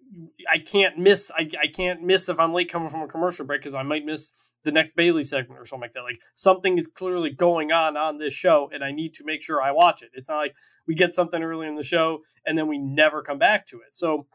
I 0.51 0.57
can't 0.57 0.97
miss 0.97 1.31
I, 1.31 1.49
I 1.61 1.67
can't 1.67 2.01
miss 2.01 2.27
if 2.27 2.39
I'm 2.39 2.53
late 2.53 2.71
coming 2.71 2.89
from 2.89 3.03
a 3.03 3.07
commercial 3.07 3.45
break 3.45 3.61
because 3.61 3.75
I 3.75 3.83
might 3.83 4.03
miss 4.03 4.33
the 4.63 4.71
next 4.71 4.95
Bayley 4.95 5.23
segment 5.23 5.61
or 5.61 5.65
something 5.65 5.83
like 5.83 5.93
that. 5.93 6.01
Like 6.01 6.19
something 6.35 6.77
is 6.77 6.87
clearly 6.87 7.29
going 7.29 7.71
on 7.71 7.95
on 7.95 8.17
this 8.17 8.33
show, 8.33 8.69
and 8.73 8.83
I 8.83 8.91
need 8.91 9.13
to 9.15 9.23
make 9.23 9.41
sure 9.41 9.61
I 9.61 9.71
watch 9.71 10.01
it. 10.01 10.09
It's 10.13 10.27
not 10.27 10.37
like 10.37 10.55
we 10.87 10.95
get 10.95 11.13
something 11.13 11.41
early 11.41 11.67
in 11.67 11.75
the 11.75 11.83
show 11.83 12.23
and 12.45 12.57
then 12.57 12.67
we 12.67 12.79
never 12.79 13.21
come 13.21 13.37
back 13.37 13.67
to 13.67 13.77
it. 13.77 13.93
So 13.93 14.25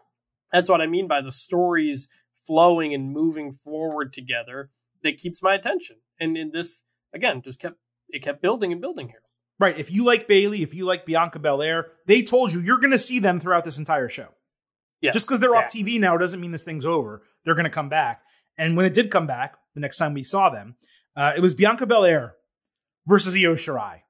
that's 0.52 0.70
what 0.70 0.80
I 0.80 0.86
mean 0.86 1.08
by 1.08 1.20
the 1.20 1.32
stories 1.32 2.08
flowing 2.46 2.94
and 2.94 3.10
moving 3.10 3.52
forward 3.52 4.12
together 4.12 4.70
that 5.02 5.18
keeps 5.18 5.42
my 5.42 5.54
attention. 5.54 5.96
And 6.20 6.36
in 6.36 6.50
this, 6.52 6.84
again, 7.12 7.42
just 7.42 7.60
kept 7.60 7.76
it 8.08 8.22
kept 8.22 8.40
building 8.40 8.70
and 8.70 8.80
building 8.80 9.08
here. 9.08 9.22
Right. 9.58 9.76
If 9.78 9.92
you 9.92 10.04
like 10.04 10.28
Bayley, 10.28 10.62
if 10.62 10.74
you 10.74 10.84
like 10.84 11.06
Bianca 11.06 11.40
Belair, 11.40 11.88
they 12.06 12.22
told 12.22 12.52
you 12.52 12.60
you're 12.60 12.78
going 12.78 12.92
to 12.92 12.98
see 12.98 13.18
them 13.18 13.40
throughout 13.40 13.64
this 13.64 13.78
entire 13.78 14.08
show. 14.08 14.28
Yes, 15.04 15.12
Just 15.12 15.26
because 15.26 15.38
they're 15.38 15.50
exactly. 15.50 15.82
off 15.82 15.86
TV 15.86 16.00
now 16.00 16.16
doesn't 16.16 16.40
mean 16.40 16.50
this 16.50 16.64
thing's 16.64 16.86
over. 16.86 17.20
They're 17.44 17.54
going 17.54 17.64
to 17.64 17.70
come 17.70 17.90
back. 17.90 18.22
And 18.56 18.74
when 18.74 18.86
it 18.86 18.94
did 18.94 19.10
come 19.10 19.26
back, 19.26 19.56
the 19.74 19.80
next 19.80 19.98
time 19.98 20.14
we 20.14 20.24
saw 20.24 20.48
them, 20.48 20.76
uh, 21.14 21.34
it 21.36 21.40
was 21.40 21.54
Bianca 21.54 21.84
Belair 21.84 22.36
versus 23.06 23.34
Io 23.36 23.54
Shirai. 23.54 24.00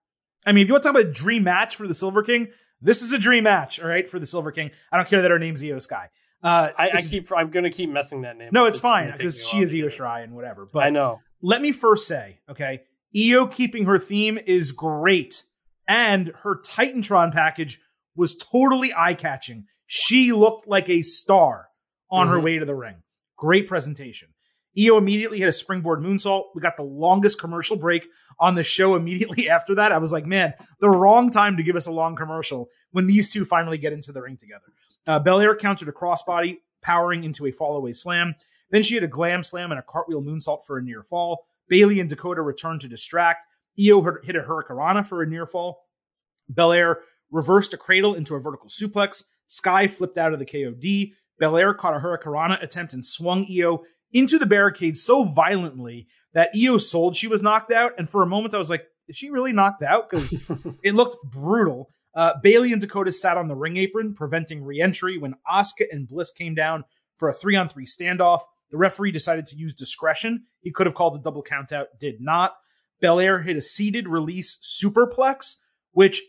I 0.46 0.52
mean, 0.52 0.62
if 0.62 0.68
you 0.68 0.74
want 0.74 0.84
to 0.84 0.88
talk 0.88 0.96
about 0.96 1.08
a 1.08 1.12
dream 1.12 1.42
match 1.42 1.74
for 1.74 1.88
the 1.88 1.94
Silver 1.94 2.22
King, 2.22 2.48
this 2.80 3.02
is 3.02 3.12
a 3.12 3.18
dream 3.18 3.42
match, 3.42 3.80
all 3.80 3.88
right, 3.88 4.08
for 4.08 4.20
the 4.20 4.26
Silver 4.26 4.52
King. 4.52 4.70
I 4.92 4.96
don't 4.96 5.08
care 5.08 5.22
that 5.22 5.30
her 5.32 5.38
name's 5.38 5.64
Iyo 5.64 5.82
Sky. 5.82 6.10
Uh, 6.44 6.68
I, 6.78 6.90
I, 6.94 7.00
keep, 7.00 7.32
I'm 7.34 7.50
going 7.50 7.64
to 7.64 7.70
keep 7.70 7.90
messing 7.90 8.20
that 8.22 8.36
name. 8.36 8.50
No, 8.52 8.66
it's, 8.66 8.76
it's 8.76 8.82
fine 8.82 9.10
because 9.10 9.44
she 9.44 9.62
is 9.62 9.72
Io 9.74 9.86
Shirai 9.86 10.22
and 10.22 10.34
whatever. 10.34 10.64
But 10.70 10.84
I 10.84 10.90
know. 10.90 11.20
Let 11.42 11.60
me 11.60 11.72
first 11.72 12.06
say, 12.06 12.38
okay, 12.48 12.82
Io 13.16 13.46
keeping 13.46 13.86
her 13.86 13.98
theme 13.98 14.38
is 14.46 14.70
great, 14.70 15.42
and 15.88 16.32
her 16.42 16.60
Titantron 16.60 17.32
package 17.32 17.80
was 18.14 18.36
totally 18.36 18.92
eye 18.96 19.14
catching. 19.14 19.64
She 19.96 20.32
looked 20.32 20.66
like 20.66 20.90
a 20.90 21.02
star 21.02 21.68
on 22.10 22.26
mm-hmm. 22.26 22.34
her 22.34 22.40
way 22.40 22.58
to 22.58 22.64
the 22.64 22.74
ring. 22.74 22.96
Great 23.36 23.68
presentation. 23.68 24.26
Io 24.76 24.96
immediately 24.96 25.38
hit 25.38 25.48
a 25.48 25.52
springboard 25.52 26.00
moonsault. 26.00 26.46
We 26.52 26.60
got 26.60 26.76
the 26.76 26.82
longest 26.82 27.38
commercial 27.38 27.76
break 27.76 28.08
on 28.40 28.56
the 28.56 28.64
show 28.64 28.96
immediately 28.96 29.48
after 29.56 29.76
that. 29.76 29.92
I 29.92 29.98
was 29.98 30.12
like, 30.12 30.26
man, 30.26 30.54
the 30.80 30.90
wrong 30.90 31.30
time 31.30 31.56
to 31.58 31.62
give 31.62 31.76
us 31.76 31.86
a 31.86 31.92
long 31.92 32.16
commercial 32.16 32.70
when 32.90 33.06
these 33.06 33.32
two 33.32 33.44
finally 33.44 33.78
get 33.78 33.92
into 33.92 34.10
the 34.10 34.20
ring 34.20 34.36
together. 34.36 34.64
Uh, 35.06 35.20
Belair 35.20 35.54
countered 35.54 35.86
a 35.86 35.92
crossbody, 35.92 36.56
powering 36.82 37.22
into 37.22 37.46
a 37.46 37.52
fallaway 37.52 37.94
slam. 37.94 38.34
Then 38.70 38.82
she 38.82 38.94
hit 38.94 39.04
a 39.04 39.06
glam 39.06 39.44
slam 39.44 39.70
and 39.70 39.78
a 39.78 39.84
cartwheel 39.84 40.22
moonsault 40.22 40.64
for 40.66 40.76
a 40.76 40.82
near 40.82 41.04
fall. 41.04 41.46
Bayley 41.68 42.00
and 42.00 42.10
Dakota 42.10 42.42
returned 42.42 42.80
to 42.80 42.88
distract. 42.88 43.46
Io 43.78 44.02
hit 44.24 44.34
a 44.34 44.40
hurricanrana 44.40 45.06
for 45.06 45.22
a 45.22 45.26
near 45.26 45.46
fall. 45.46 45.84
Belair 46.48 46.98
reversed 47.30 47.74
a 47.74 47.76
cradle 47.76 48.14
into 48.14 48.34
a 48.34 48.40
vertical 48.40 48.68
suplex. 48.68 49.24
Sky 49.46 49.86
flipped 49.86 50.18
out 50.18 50.32
of 50.32 50.38
the 50.38 50.46
KOD. 50.46 51.12
Belair 51.38 51.74
caught 51.74 51.96
a 51.96 51.98
hurricanrana 51.98 52.62
attempt 52.62 52.92
and 52.92 53.04
swung 53.04 53.46
Io 53.50 53.82
into 54.12 54.38
the 54.38 54.46
barricade 54.46 54.96
so 54.96 55.24
violently 55.24 56.06
that 56.32 56.50
Io 56.56 56.78
sold 56.78 57.16
she 57.16 57.26
was 57.26 57.42
knocked 57.42 57.70
out. 57.70 57.92
And 57.98 58.08
for 58.08 58.22
a 58.22 58.26
moment, 58.26 58.54
I 58.54 58.58
was 58.58 58.70
like, 58.70 58.86
is 59.08 59.16
she 59.16 59.30
really 59.30 59.52
knocked 59.52 59.82
out? 59.82 60.08
Because 60.08 60.42
it 60.82 60.94
looked 60.94 61.16
brutal. 61.24 61.90
Uh, 62.14 62.34
Bayley 62.42 62.72
and 62.72 62.80
Dakota 62.80 63.10
sat 63.12 63.36
on 63.36 63.48
the 63.48 63.56
ring 63.56 63.76
apron, 63.76 64.14
preventing 64.14 64.62
reentry 64.62 65.18
when 65.18 65.34
Asuka 65.50 65.86
and 65.90 66.08
Bliss 66.08 66.30
came 66.30 66.54
down 66.54 66.84
for 67.18 67.28
a 67.28 67.32
three 67.32 67.56
on 67.56 67.68
three 67.68 67.86
standoff. 67.86 68.40
The 68.70 68.78
referee 68.78 69.12
decided 69.12 69.46
to 69.46 69.56
use 69.56 69.74
discretion. 69.74 70.44
He 70.60 70.70
could 70.70 70.86
have 70.86 70.94
called 70.94 71.16
a 71.16 71.22
double 71.22 71.42
countout, 71.42 71.86
did 71.98 72.20
not. 72.20 72.54
Belair 73.00 73.42
hit 73.42 73.56
a 73.56 73.60
seated 73.60 74.08
release 74.08 74.56
superplex, 74.56 75.56
which 75.92 76.22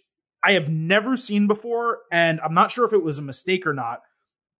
I 0.45 0.51
have 0.51 0.69
never 0.69 1.17
seen 1.17 1.47
before, 1.47 2.01
and 2.11 2.39
I'm 2.39 2.53
not 2.53 2.69
sure 2.69 2.85
if 2.85 2.93
it 2.93 3.03
was 3.03 3.17
a 3.17 3.23
mistake 3.23 3.65
or 3.65 3.73
not, 3.73 4.01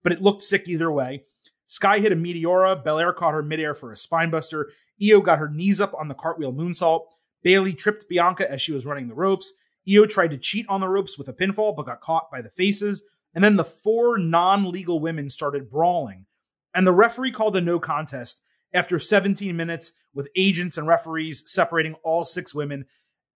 but 0.02 0.12
it 0.12 0.22
looked 0.22 0.42
sick 0.42 0.68
either 0.68 0.92
way. 0.92 1.26
Sky 1.68 2.00
hit 2.00 2.12
a 2.12 2.16
Meteora. 2.16 2.84
Belair 2.84 3.14
caught 3.14 3.36
her 3.36 3.44
midair 3.44 3.76
for 3.76 3.92
a 3.92 3.96
spinebuster. 3.96 4.66
Io 5.02 5.22
got 5.22 5.38
her 5.38 5.48
knees 5.48 5.80
up 5.80 5.94
on 5.94 6.08
the 6.08 6.16
cartwheel 6.16 6.54
moonsault. 6.54 7.06
Bayley 7.44 7.74
tripped 7.74 8.10
Bianca 8.10 8.50
as 8.50 8.64
she 8.64 8.72
was 8.72 8.88
running 8.88 9.08
the 9.08 9.14
ropes. 9.14 9.54
Io 9.88 10.08
tried 10.08 10.32
to 10.32 10.40
cheat 10.40 10.66
on 10.68 10.82
the 10.82 10.88
ropes 10.88 11.20
with 11.20 11.28
a 11.28 11.34
pinfall, 11.34 11.76
but 11.76 11.86
got 11.86 12.02
caught 12.02 12.32
by 12.32 12.42
the 12.42 12.50
faces. 12.50 13.04
And 13.36 13.44
then 13.44 13.56
the 13.56 13.64
four 13.64 14.18
non 14.18 14.72
legal 14.72 15.00
women 15.00 15.30
started 15.30 15.70
brawling. 15.70 16.26
And 16.74 16.88
the 16.88 16.94
referee 16.94 17.32
called 17.32 17.56
a 17.58 17.62
no 17.62 17.80
contest 17.80 18.42
after 18.74 18.98
17 18.98 19.56
minutes 19.56 19.92
with 20.16 20.30
agents 20.36 20.80
and 20.80 20.88
referees 20.88 21.44
separating 21.46 21.94
all 22.04 22.26
six 22.26 22.56
women 22.56 22.86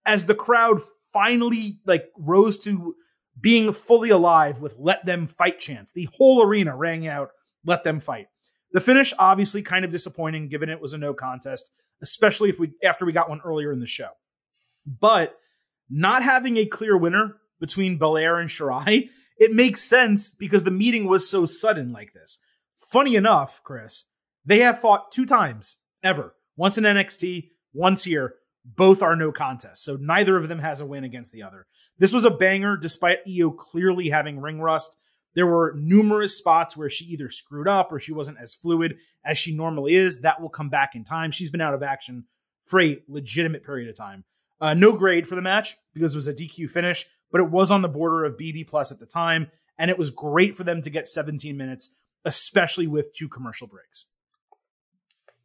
as 0.03 0.25
the 0.25 0.33
crowd 0.35 0.79
finally 1.13 1.79
like 1.85 2.05
rose 2.17 2.57
to 2.59 2.95
being 3.39 3.71
fully 3.71 4.09
alive 4.09 4.59
with 4.59 4.75
let 4.77 5.05
them 5.05 5.27
fight 5.27 5.59
chants. 5.59 5.91
The 5.91 6.09
whole 6.13 6.41
arena 6.43 6.75
rang 6.75 7.07
out 7.07 7.29
let 7.65 7.83
them 7.83 7.99
fight. 7.99 8.27
The 8.71 8.81
finish 8.81 9.13
obviously 9.17 9.61
kind 9.61 9.83
of 9.83 9.91
disappointing 9.91 10.49
given 10.49 10.69
it 10.69 10.81
was 10.81 10.93
a 10.93 10.97
no 10.97 11.13
contest, 11.13 11.71
especially 12.01 12.49
if 12.49 12.59
we 12.59 12.71
after 12.83 13.05
we 13.05 13.11
got 13.11 13.29
one 13.29 13.41
earlier 13.43 13.71
in 13.71 13.79
the 13.79 13.85
show. 13.85 14.09
But 14.85 15.35
not 15.89 16.23
having 16.23 16.57
a 16.57 16.65
clear 16.65 16.97
winner 16.97 17.37
between 17.59 17.97
Belair 17.97 18.37
and 18.37 18.49
Shirai, 18.49 19.09
it 19.37 19.53
makes 19.53 19.81
sense 19.81 20.31
because 20.31 20.63
the 20.63 20.71
meeting 20.71 21.05
was 21.07 21.29
so 21.29 21.45
sudden 21.45 21.91
like 21.91 22.13
this. 22.13 22.39
Funny 22.79 23.15
enough, 23.15 23.61
Chris, 23.63 24.05
they 24.45 24.59
have 24.59 24.79
fought 24.79 25.11
two 25.11 25.25
times 25.25 25.77
ever. 26.03 26.35
Once 26.55 26.77
in 26.77 26.83
NXT, 26.83 27.49
once 27.73 28.03
here. 28.03 28.35
Both 28.65 29.01
are 29.01 29.15
no 29.15 29.31
contest. 29.31 29.83
So 29.83 29.97
neither 29.99 30.37
of 30.37 30.47
them 30.47 30.59
has 30.59 30.81
a 30.81 30.85
win 30.85 31.03
against 31.03 31.31
the 31.31 31.43
other. 31.43 31.65
This 31.97 32.13
was 32.13 32.25
a 32.25 32.31
banger 32.31 32.77
despite 32.77 33.19
Io 33.27 33.51
clearly 33.51 34.09
having 34.09 34.39
ring 34.39 34.61
rust. 34.61 34.97
There 35.35 35.47
were 35.47 35.75
numerous 35.77 36.37
spots 36.37 36.75
where 36.75 36.89
she 36.89 37.05
either 37.05 37.29
screwed 37.29 37.67
up 37.67 37.91
or 37.91 37.99
she 37.99 38.13
wasn't 38.13 38.39
as 38.41 38.55
fluid 38.55 38.97
as 39.23 39.37
she 39.37 39.55
normally 39.55 39.95
is. 39.95 40.21
That 40.21 40.41
will 40.41 40.49
come 40.49 40.69
back 40.69 40.95
in 40.95 41.03
time. 41.03 41.31
She's 41.31 41.51
been 41.51 41.61
out 41.61 41.73
of 41.73 41.83
action 41.83 42.25
for 42.65 42.81
a 42.81 43.01
legitimate 43.07 43.63
period 43.63 43.89
of 43.89 43.95
time. 43.95 44.23
Uh, 44.61 44.73
no 44.73 44.95
grade 44.97 45.27
for 45.27 45.35
the 45.35 45.41
match 45.41 45.77
because 45.93 46.13
it 46.13 46.17
was 46.17 46.27
a 46.27 46.33
DQ 46.33 46.69
finish, 46.69 47.05
but 47.31 47.41
it 47.41 47.49
was 47.49 47.71
on 47.71 47.81
the 47.81 47.87
border 47.87 48.25
of 48.25 48.37
BB 48.37 48.67
plus 48.67 48.91
at 48.91 48.99
the 48.99 49.05
time, 49.05 49.49
and 49.77 49.89
it 49.89 49.97
was 49.97 50.09
great 50.09 50.55
for 50.55 50.63
them 50.63 50.81
to 50.81 50.89
get 50.89 51.07
17 51.07 51.55
minutes, 51.55 51.95
especially 52.25 52.87
with 52.87 53.13
two 53.13 53.29
commercial 53.29 53.67
breaks. 53.67 54.07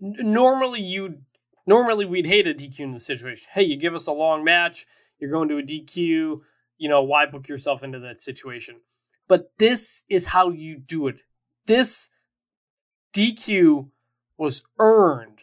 Normally, 0.00 0.80
you 0.82 1.20
normally 1.66 2.04
we'd 2.04 2.26
hate 2.26 2.46
a 2.46 2.54
DQ 2.54 2.80
in 2.80 2.92
the 2.92 3.00
situation. 3.00 3.48
Hey, 3.52 3.62
you 3.62 3.76
give 3.76 3.94
us 3.94 4.06
a 4.06 4.12
long 4.12 4.44
match, 4.44 4.86
you're 5.18 5.30
going 5.30 5.48
to 5.48 5.58
a 5.58 5.62
DQ. 5.62 6.40
You 6.76 6.88
know 6.88 7.02
why 7.02 7.26
book 7.26 7.48
yourself 7.48 7.82
into 7.82 8.00
that 8.00 8.20
situation? 8.20 8.80
But 9.28 9.50
this 9.58 10.02
is 10.08 10.26
how 10.26 10.50
you 10.50 10.78
do 10.78 11.06
it. 11.08 11.22
This 11.66 12.10
DQ 13.14 13.88
was 14.36 14.62
earned. 14.78 15.40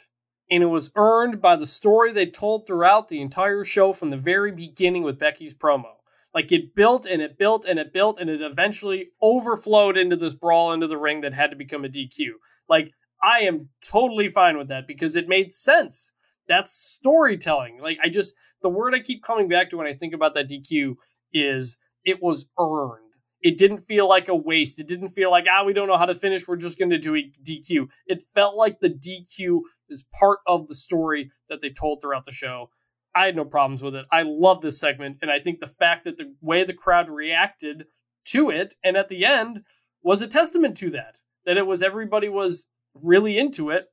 And 0.51 0.61
it 0.61 0.67
was 0.67 0.91
earned 0.95 1.41
by 1.41 1.55
the 1.55 1.65
story 1.65 2.11
they 2.11 2.25
told 2.25 2.67
throughout 2.67 3.07
the 3.07 3.21
entire 3.21 3.63
show 3.63 3.93
from 3.93 4.09
the 4.09 4.17
very 4.17 4.51
beginning 4.51 5.03
with 5.03 5.17
Becky's 5.17 5.53
promo. 5.53 5.93
Like 6.33 6.51
it 6.51 6.75
built 6.75 7.05
and 7.05 7.21
it 7.21 7.37
built 7.37 7.65
and 7.65 7.79
it 7.79 7.93
built 7.93 8.19
and 8.19 8.29
it 8.29 8.41
eventually 8.41 9.11
overflowed 9.21 9.97
into 9.97 10.15
this 10.17 10.33
brawl 10.33 10.73
into 10.73 10.87
the 10.87 10.97
ring 10.97 11.21
that 11.21 11.33
had 11.33 11.51
to 11.51 11.57
become 11.57 11.85
a 11.85 11.89
DQ. 11.89 12.31
Like 12.69 12.93
I 13.23 13.41
am 13.41 13.69
totally 13.85 14.29
fine 14.29 14.57
with 14.57 14.69
that 14.69 14.87
because 14.87 15.15
it 15.15 15.27
made 15.27 15.53
sense. 15.53 16.11
That's 16.47 16.71
storytelling. 16.71 17.79
Like 17.79 17.97
I 18.03 18.09
just 18.09 18.33
the 18.61 18.69
word 18.69 18.93
I 18.93 18.99
keep 18.99 19.23
coming 19.23 19.47
back 19.47 19.69
to 19.69 19.77
when 19.77 19.87
I 19.87 19.93
think 19.93 20.13
about 20.13 20.33
that 20.35 20.49
DQ 20.49 20.95
is 21.33 21.77
it 22.03 22.21
was 22.21 22.47
earned 22.59 23.11
it 23.41 23.57
didn't 23.57 23.81
feel 23.81 24.07
like 24.07 24.27
a 24.27 24.35
waste. 24.35 24.79
It 24.79 24.87
didn't 24.87 25.09
feel 25.09 25.31
like, 25.31 25.45
ah, 25.49 25.63
we 25.63 25.73
don't 25.73 25.87
know 25.87 25.97
how 25.97 26.05
to 26.05 26.15
finish. 26.15 26.47
We're 26.47 26.57
just 26.57 26.77
going 26.77 26.91
to 26.91 26.97
do 26.97 27.15
a 27.15 27.31
DQ. 27.43 27.87
It 28.05 28.23
felt 28.35 28.55
like 28.55 28.79
the 28.79 28.89
DQ 28.89 29.61
is 29.89 30.05
part 30.17 30.39
of 30.47 30.67
the 30.67 30.75
story 30.75 31.31
that 31.49 31.59
they 31.59 31.69
told 31.69 32.01
throughout 32.01 32.25
the 32.25 32.31
show. 32.31 32.69
I 33.15 33.25
had 33.25 33.35
no 33.35 33.43
problems 33.43 33.83
with 33.83 33.95
it. 33.95 34.05
I 34.11 34.21
love 34.21 34.61
this 34.61 34.79
segment. 34.79 35.17
And 35.21 35.31
I 35.31 35.39
think 35.39 35.59
the 35.59 35.67
fact 35.67 36.05
that 36.05 36.17
the 36.17 36.33
way 36.41 36.63
the 36.63 36.73
crowd 36.73 37.09
reacted 37.09 37.85
to 38.25 38.51
it 38.51 38.75
and 38.83 38.95
at 38.95 39.09
the 39.09 39.25
end 39.25 39.63
was 40.03 40.21
a 40.21 40.27
testament 40.27 40.77
to 40.77 40.91
that. 40.91 41.19
That 41.45 41.57
it 41.57 41.65
was 41.65 41.81
everybody 41.81 42.29
was 42.29 42.67
really 42.95 43.37
into 43.37 43.69
it 43.69 43.91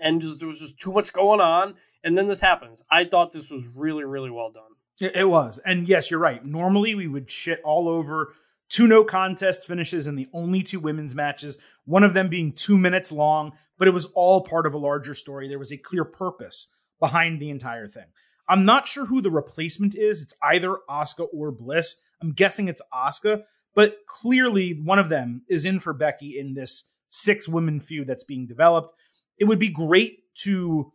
and 0.00 0.20
just 0.20 0.38
there 0.38 0.48
was 0.48 0.60
just 0.60 0.78
too 0.78 0.92
much 0.92 1.12
going 1.12 1.40
on. 1.40 1.74
And 2.02 2.16
then 2.16 2.28
this 2.28 2.40
happens. 2.40 2.82
I 2.90 3.04
thought 3.04 3.32
this 3.32 3.50
was 3.50 3.64
really, 3.74 4.04
really 4.04 4.30
well 4.30 4.50
done. 4.50 4.64
It 5.00 5.28
was. 5.28 5.58
And 5.58 5.88
yes, 5.88 6.10
you're 6.10 6.20
right. 6.20 6.44
Normally 6.44 6.94
we 6.94 7.06
would 7.06 7.30
shit 7.30 7.60
all 7.64 7.88
over 7.88 8.34
two 8.68 8.86
no 8.86 9.04
contest 9.04 9.66
finishes 9.66 10.06
in 10.06 10.14
the 10.14 10.28
only 10.32 10.62
two 10.62 10.80
women's 10.80 11.14
matches, 11.14 11.58
one 11.84 12.04
of 12.04 12.14
them 12.14 12.28
being 12.28 12.52
two 12.52 12.78
minutes 12.78 13.10
long, 13.10 13.52
but 13.78 13.88
it 13.88 13.92
was 13.92 14.06
all 14.14 14.42
part 14.42 14.66
of 14.66 14.74
a 14.74 14.78
larger 14.78 15.14
story. 15.14 15.48
There 15.48 15.58
was 15.58 15.72
a 15.72 15.78
clear 15.78 16.04
purpose 16.04 16.74
behind 16.98 17.40
the 17.40 17.50
entire 17.50 17.88
thing. 17.88 18.06
I'm 18.48 18.64
not 18.64 18.86
sure 18.86 19.06
who 19.06 19.20
the 19.20 19.30
replacement 19.30 19.94
is. 19.94 20.22
It's 20.22 20.34
either 20.42 20.78
Asuka 20.88 21.28
or 21.32 21.50
Bliss. 21.50 21.96
I'm 22.20 22.32
guessing 22.32 22.68
it's 22.68 22.82
Asuka 22.92 23.44
but 23.74 23.98
clearly 24.06 24.72
one 24.72 24.98
of 24.98 25.08
them 25.08 25.42
is 25.48 25.64
in 25.64 25.80
for 25.80 25.92
Becky 25.92 26.38
in 26.38 26.54
this 26.54 26.88
six 27.10 27.46
women 27.46 27.80
feud 27.80 28.06
that's 28.06 28.24
being 28.24 28.46
developed. 28.46 28.92
It 29.38 29.44
would 29.44 29.58
be 29.58 29.68
great 29.68 30.20
to 30.42 30.92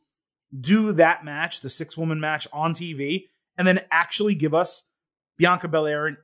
do 0.60 0.94
that 0.94 1.24
match, 1.24 1.62
the 1.62 1.70
six 1.70 1.96
woman 1.96 2.20
match 2.20 2.48
on 2.52 2.74
TV, 2.74 3.26
and 3.58 3.68
then 3.68 3.82
actually 3.92 4.34
give 4.34 4.54
us 4.54 4.90
Bianca 5.38 5.68
Belair 5.68 6.08
and 6.08 6.18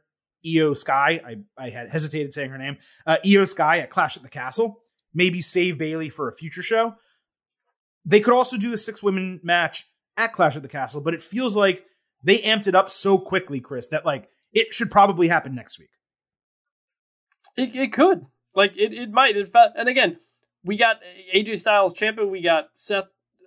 Iyo 0.46 0.76
Sky. 0.76 1.22
I, 1.26 1.64
I 1.66 1.70
had 1.70 1.90
hesitated 1.90 2.34
saying 2.34 2.50
her 2.50 2.58
name. 2.58 2.78
Uh, 3.06 3.18
Iyo 3.24 3.48
Sky 3.48 3.80
at 3.80 3.90
Clash 3.90 4.18
at 4.18 4.24
the 4.24 4.30
Castle. 4.30 4.80
Maybe 5.14 5.42
save 5.42 5.78
Bayley 5.78 6.10
for 6.10 6.30
a 6.30 6.34
future 6.34 6.64
show. 6.64 6.96
They 8.06 8.22
could 8.22 8.34
also 8.34 8.58
do 8.58 8.72
the 8.72 8.78
six 8.78 9.04
women 9.04 9.40
match 9.44 9.86
at 10.18 10.34
Clash 10.34 10.56
at 10.56 10.64
the 10.64 10.70
Castle, 10.70 11.02
but 11.02 11.14
it 11.14 11.22
feels 11.22 11.56
like 11.56 11.86
they 12.24 12.40
amped 12.40 12.68
it 12.68 12.76
up 12.76 12.90
so 12.90 13.18
quickly, 13.18 13.60
Chris, 13.60 13.88
that 13.88 14.06
like 14.06 14.30
it 14.54 14.74
should 14.74 14.90
probably 14.90 15.28
happen 15.28 15.54
next 15.54 15.78
week. 15.80 15.90
It, 17.58 17.76
it 17.76 17.94
could. 17.94 18.26
Like 18.56 18.78
it, 18.78 18.94
it 18.94 19.12
might. 19.12 19.38
It 19.38 19.48
felt, 19.48 19.74
and 19.78 19.88
again, 19.88 20.18
we 20.64 20.78
got 20.78 21.00
AJ 21.34 21.60
Styles 21.60 21.94
champion. 21.94 22.30
We 22.30 22.42
got 22.42 22.70
Seth 22.74 23.06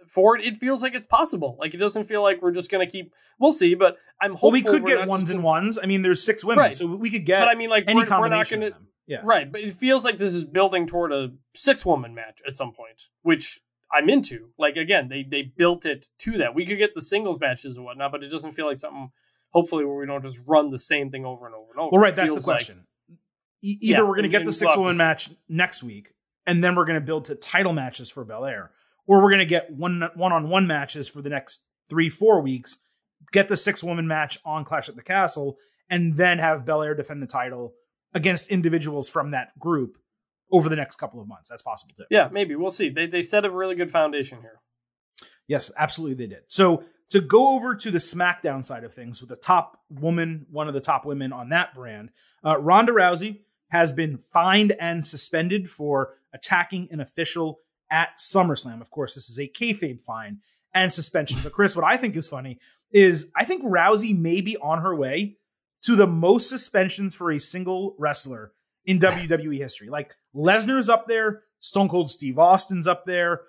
Ford. 0.09 0.41
it 0.43 0.57
feels 0.57 0.83
like 0.83 0.95
it's 0.95 1.07
possible. 1.07 1.57
Like 1.59 1.75
it 1.75 1.79
doesn't 1.79 2.05
feel 2.05 2.23
like 2.23 2.43
we're 2.43 2.53
just 2.53 2.71
going 2.71 2.87
to 2.87 2.91
keep. 2.91 3.13
We'll 3.39 3.53
see, 3.53 3.75
but 3.75 3.97
I'm 4.21 4.33
hopeful. 4.33 4.51
Well, 4.51 4.53
we 4.53 4.63
could 4.63 4.87
get 4.87 5.07
ones 5.07 5.31
and 5.31 5.43
ones. 5.43 5.79
I 5.83 5.87
mean, 5.87 6.03
there's 6.03 6.23
six 6.23 6.45
women, 6.45 6.65
right. 6.65 6.75
so 6.75 6.87
we 6.87 7.11
could 7.11 7.27
get. 7.27 7.41
But 7.41 7.49
I 7.49 7.55
mean, 7.55 7.71
like 7.71 7.85
any 7.87 8.01
we're, 8.01 8.07
combination. 8.07 8.61
We're 8.61 8.67
not 8.67 8.73
gonna, 8.75 8.87
yeah. 9.07 9.21
Right, 9.23 9.51
but 9.51 9.61
it 9.61 9.73
feels 9.73 10.05
like 10.05 10.17
this 10.17 10.35
is 10.35 10.45
building 10.45 10.87
toward 10.87 11.13
a 11.13 11.31
six 11.55 11.85
woman 11.85 12.15
match 12.15 12.41
at 12.47 12.57
some 12.57 12.73
point, 12.73 13.03
which 13.23 13.61
I'm 13.93 14.09
into. 14.09 14.49
Like 14.59 14.77
again, 14.77 15.09
they 15.09 15.25
they 15.25 15.43
built 15.43 15.87
it 15.87 16.09
to 16.21 16.39
that. 16.39 16.55
We 16.55 16.67
could 16.67 16.79
get 16.79 16.95
the 16.95 17.03
singles 17.03 17.39
matches 17.41 17.77
and 17.77 17.85
whatnot, 17.85 18.13
but 18.13 18.23
it 18.23 18.29
doesn't 18.29 18.53
feel 18.53 18.67
like 18.67 18.79
something. 18.79 19.11
Hopefully, 19.51 19.85
where 19.85 19.97
we 19.97 20.07
don't 20.07 20.23
just 20.23 20.43
run 20.49 20.71
the 20.71 20.79
same 20.79 21.11
thing 21.11 21.25
over 21.25 21.47
and 21.47 21.55
over 21.55 21.71
and 21.71 21.81
over. 21.81 21.91
Well, 21.93 22.01
right, 22.01 22.17
that's 22.17 22.35
the 22.35 22.41
question. 22.41 22.79
Like, 22.79 22.87
either 23.65 24.03
yeah, 24.03 24.09
we're 24.09 24.15
going 24.15 24.25
to 24.25 24.29
get 24.29 24.45
the 24.45 24.53
six 24.53 24.77
woman 24.77 24.97
match 24.97 25.31
next 25.49 25.83
week, 25.83 26.13
and 26.47 26.63
then 26.63 26.75
we're 26.75 26.85
going 26.85 27.01
to 27.01 27.05
build 27.05 27.27
to 27.27 27.35
title 27.35 27.73
matches 27.73 28.11
for 28.11 28.25
Belair, 28.25 28.71
or 29.07 29.23
we're 29.23 29.31
going 29.31 29.39
to 29.41 29.47
get 29.47 29.73
one 29.73 30.09
one 30.15 30.33
on 30.33 30.49
one 30.49 30.67
matches 30.67 31.09
for 31.09 31.23
the 31.23 31.31
next 31.31 31.63
three 31.89 32.09
four 32.09 32.41
weeks. 32.41 32.79
Get 33.33 33.49
the 33.49 33.57
six 33.57 33.83
woman 33.83 34.07
match 34.07 34.39
on 34.45 34.65
Clash 34.65 34.89
at 34.89 34.97
the 34.97 35.03
Castle, 35.03 35.57
and 35.89 36.15
then 36.15 36.39
have 36.39 36.65
Belair 36.65 36.95
defend 36.95 37.23
the 37.23 37.27
title 37.27 37.75
against 38.13 38.51
individuals 38.51 39.09
from 39.09 39.33
that 39.33 39.59
group 39.59 39.99
over 40.53 40.69
the 40.69 40.77
next 40.77 40.97
couple 40.97 41.21
of 41.21 41.27
months. 41.27 41.49
That's 41.49 41.63
possible 41.63 41.95
too. 41.97 42.05
Yeah, 42.11 42.29
maybe 42.31 42.55
we'll 42.55 42.71
see. 42.71 42.91
They 42.91 43.07
they 43.07 43.23
set 43.23 43.45
a 43.45 43.51
really 43.51 43.75
good 43.75 43.91
foundation 43.91 44.41
here. 44.41 44.61
Yes, 45.47 45.73
absolutely 45.77 46.27
they 46.27 46.35
did. 46.35 46.45
So 46.49 46.85
to 47.11 47.21
go 47.21 47.55
over 47.55 47.75
to 47.75 47.91
the 47.91 47.99
SmackDown 47.99 48.65
side 48.65 48.85
of 48.85 48.95
things 48.95 49.21
with 49.21 49.31
the 49.31 49.37
top 49.37 49.79
woman, 49.91 50.47
one 50.51 50.69
of 50.69 50.75
the 50.75 50.81
top 50.81 51.05
women 51.05 51.33
on 51.33 51.51
that 51.51 51.75
brand, 51.75 52.11
uh, 52.45 52.59
Ronda 52.59 52.93
Rousey 52.93 53.41
has 53.75 53.91
been 53.91 54.17
fined 54.33 54.71
and 54.79 55.05
suspended 55.05 55.69
for 55.69 56.15
attacking 56.33 56.87
an 56.93 57.01
official 57.01 57.59
at 57.91 58.11
SummerSlam. 58.17 58.81
Of 58.81 58.89
course, 58.93 59.17
this 59.17 59.29
is 59.29 59.41
a 59.41 59.49
kayfabe 59.49 60.01
fine 60.01 60.39
and 60.73 60.93
suspension. 60.93 61.41
But 61.43 61.53
Chris, 61.53 61.75
what 61.75 61.85
I 61.85 61.97
think 61.97 62.15
is 62.15 62.29
funny 62.29 62.61
is 62.93 63.33
I 63.35 63.45
think 63.45 63.65
Rousey 63.65 64.17
may 64.17 64.41
be 64.43 64.57
on 64.59 64.81
her 64.83 64.95
way 64.95 65.39
to 65.83 65.97
the 65.97 66.07
most 66.07 66.49
suspensions 66.49 67.17
for 67.17 67.33
a 67.33 67.41
single 67.41 67.97
wrestler 67.99 68.53
in 68.85 69.01
WWE 69.01 69.59
history. 69.59 69.89
Like 69.89 70.15
Lesnar's 70.37 70.89
up 70.89 71.09
there, 71.09 71.43
Stone 71.59 71.89
Cold 71.89 72.09
Steve 72.09 72.39
Austin's 72.39 72.87
up 72.87 73.05
there. 73.07 73.41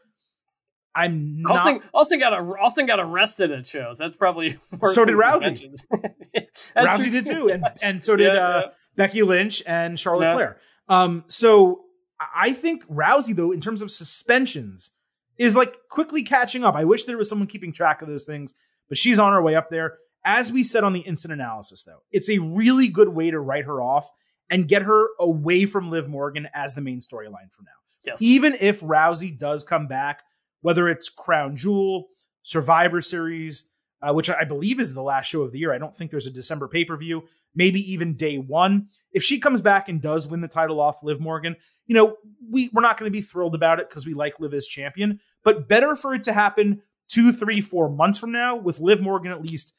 I'm 0.95 1.43
not. 1.43 1.59
Austin, 1.59 1.81
Austin 1.93 2.19
got 2.19 2.33
a, 2.33 2.37
Austin 2.37 2.87
got 2.87 2.99
arrested 2.99 3.51
at 3.51 3.67
shows. 3.67 3.99
That's 3.99 4.15
probably 4.15 4.57
So 4.85 5.05
did 5.05 5.17
Rousey. 5.17 5.71
Rousey 6.75 7.11
did 7.11 7.27
too, 7.27 7.49
and 7.49 7.63
and 7.83 8.03
so 8.03 8.15
did 8.17 8.33
Yeah, 8.33 8.47
uh, 8.47 8.61
yeah. 8.61 8.71
Becky 8.95 9.23
Lynch 9.23 9.63
and 9.65 9.99
Charlotte. 9.99 10.33
Flair. 10.33 10.57
Um, 10.87 11.23
so 11.27 11.81
I 12.19 12.53
think 12.53 12.87
Rousey, 12.87 13.35
though, 13.35 13.51
in 13.51 13.61
terms 13.61 13.81
of 13.81 13.91
suspensions, 13.91 14.91
is 15.37 15.55
like 15.55 15.75
quickly 15.89 16.23
catching 16.23 16.63
up. 16.63 16.75
I 16.75 16.85
wish 16.85 17.03
there 17.03 17.17
was 17.17 17.29
someone 17.29 17.47
keeping 17.47 17.73
track 17.73 18.01
of 18.01 18.07
those 18.07 18.25
things, 18.25 18.53
but 18.87 18.97
she's 18.97 19.19
on 19.19 19.33
her 19.33 19.41
way 19.41 19.55
up 19.55 19.69
there. 19.69 19.97
As 20.23 20.51
we 20.51 20.63
said 20.63 20.83
on 20.83 20.93
the 20.93 21.01
instant 21.01 21.33
analysis, 21.33 21.83
though, 21.83 22.01
it's 22.11 22.29
a 22.29 22.39
really 22.39 22.87
good 22.87 23.09
way 23.09 23.29
to 23.29 23.39
write 23.39 23.65
her 23.65 23.81
off 23.81 24.09
and 24.49 24.67
get 24.67 24.83
her 24.83 25.09
away 25.19 25.65
from 25.65 25.91
Liv 25.91 26.07
Morgan 26.07 26.47
as 26.53 26.73
the 26.73 26.81
main 26.81 26.99
storyline 26.99 27.51
for 27.51 27.63
now. 27.63 27.71
Yes. 28.03 28.21
Even 28.21 28.55
if 28.59 28.81
Rousey 28.81 29.37
does 29.37 29.63
come 29.63 29.87
back, 29.87 30.21
whether 30.61 30.87
it's 30.87 31.09
Crown 31.09 31.55
Jewel, 31.55 32.07
Survivor 32.43 33.01
Series, 33.01 33.69
uh, 34.05 34.13
which 34.13 34.29
I 34.29 34.43
believe 34.43 34.79
is 34.79 34.93
the 34.93 35.01
last 35.01 35.27
show 35.27 35.41
of 35.41 35.51
the 35.51 35.59
year. 35.59 35.73
I 35.73 35.77
don't 35.77 35.95
think 35.95 36.11
there's 36.11 36.27
a 36.27 36.31
December 36.31 36.67
pay 36.67 36.85
per 36.85 36.95
view, 36.95 37.23
maybe 37.55 37.79
even 37.91 38.15
day 38.15 38.37
one. 38.37 38.89
If 39.11 39.23
she 39.23 39.39
comes 39.39 39.61
back 39.61 39.89
and 39.89 40.01
does 40.01 40.27
win 40.27 40.41
the 40.41 40.47
title 40.47 40.79
off 40.79 41.03
Liv 41.03 41.19
Morgan, 41.19 41.55
you 41.87 41.95
know, 41.95 42.17
we, 42.49 42.69
we're 42.71 42.81
not 42.81 42.97
going 42.99 43.11
to 43.11 43.17
be 43.17 43.21
thrilled 43.21 43.55
about 43.55 43.79
it 43.79 43.89
because 43.89 44.05
we 44.05 44.13
like 44.13 44.39
Liv 44.39 44.53
as 44.53 44.67
champion, 44.67 45.19
but 45.43 45.67
better 45.67 45.95
for 45.95 46.13
it 46.13 46.23
to 46.25 46.33
happen 46.33 46.81
two, 47.07 47.31
three, 47.31 47.61
four 47.61 47.89
months 47.89 48.19
from 48.19 48.31
now 48.31 48.55
with 48.55 48.79
Liv 48.79 49.01
Morgan 49.01 49.31
at 49.31 49.41
least 49.41 49.73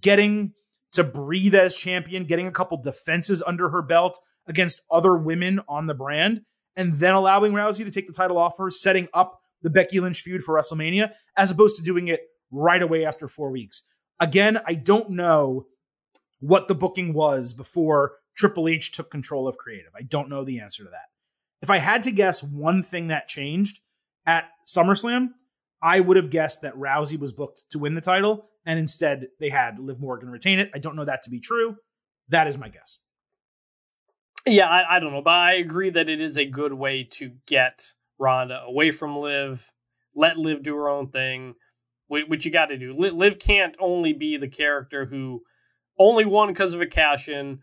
getting 0.00 0.54
to 0.92 1.04
breathe 1.04 1.54
as 1.54 1.74
champion, 1.74 2.24
getting 2.24 2.46
a 2.46 2.52
couple 2.52 2.80
defenses 2.82 3.42
under 3.46 3.68
her 3.68 3.82
belt 3.82 4.18
against 4.46 4.80
other 4.90 5.16
women 5.16 5.60
on 5.68 5.86
the 5.86 5.94
brand, 5.94 6.42
and 6.74 6.94
then 6.94 7.14
allowing 7.14 7.52
Rousey 7.52 7.84
to 7.84 7.90
take 7.90 8.06
the 8.06 8.12
title 8.12 8.38
off 8.38 8.58
her, 8.58 8.70
setting 8.70 9.08
up 9.12 9.40
the 9.62 9.70
Becky 9.70 10.00
Lynch 10.00 10.22
feud 10.22 10.42
for 10.42 10.54
WrestleMania, 10.54 11.12
as 11.36 11.50
opposed 11.50 11.76
to 11.76 11.82
doing 11.82 12.08
it 12.08 12.20
right 12.50 12.82
away 12.82 13.04
after 13.04 13.28
four 13.28 13.50
weeks. 13.50 13.82
Again, 14.20 14.58
I 14.66 14.74
don't 14.74 15.10
know 15.10 15.66
what 16.40 16.68
the 16.68 16.74
booking 16.74 17.12
was 17.12 17.54
before 17.54 18.14
Triple 18.36 18.68
H 18.68 18.92
took 18.92 19.10
control 19.10 19.48
of 19.48 19.58
creative. 19.58 19.92
I 19.96 20.02
don't 20.02 20.28
know 20.28 20.44
the 20.44 20.60
answer 20.60 20.84
to 20.84 20.90
that. 20.90 21.08
If 21.60 21.70
I 21.70 21.78
had 21.78 22.04
to 22.04 22.12
guess 22.12 22.42
one 22.42 22.82
thing 22.82 23.08
that 23.08 23.28
changed 23.28 23.80
at 24.26 24.48
SummerSlam, 24.66 25.30
I 25.82 26.00
would 26.00 26.16
have 26.16 26.30
guessed 26.30 26.62
that 26.62 26.74
Rousey 26.74 27.18
was 27.18 27.32
booked 27.32 27.64
to 27.70 27.78
win 27.78 27.94
the 27.94 28.00
title, 28.00 28.48
and 28.64 28.78
instead 28.78 29.28
they 29.40 29.48
had 29.48 29.78
Liv 29.78 30.00
Morgan 30.00 30.30
retain 30.30 30.58
it. 30.58 30.70
I 30.74 30.78
don't 30.78 30.96
know 30.96 31.04
that 31.04 31.22
to 31.24 31.30
be 31.30 31.40
true. 31.40 31.76
That 32.28 32.46
is 32.46 32.58
my 32.58 32.68
guess. 32.68 32.98
Yeah, 34.46 34.68
I, 34.68 34.96
I 34.96 35.00
don't 35.00 35.12
know, 35.12 35.22
but 35.22 35.34
I 35.34 35.54
agree 35.54 35.90
that 35.90 36.08
it 36.08 36.20
is 36.20 36.38
a 36.38 36.44
good 36.44 36.72
way 36.72 37.04
to 37.12 37.32
get 37.46 37.92
Ronda 38.18 38.62
away 38.66 38.90
from 38.90 39.16
Liv, 39.16 39.72
let 40.14 40.38
Liv 40.38 40.62
do 40.62 40.74
her 40.76 40.88
own 40.88 41.08
thing, 41.08 41.54
which 42.08 42.44
you 42.44 42.50
got 42.50 42.66
to 42.66 42.76
do. 42.78 42.94
Liv, 42.96 43.38
can't 43.38 43.76
only 43.78 44.12
be 44.12 44.36
the 44.36 44.48
character 44.48 45.04
who 45.04 45.42
only 45.98 46.24
won 46.24 46.48
because 46.48 46.74
of 46.74 46.80
a 46.80 46.86
cash 46.86 47.28
in, 47.28 47.60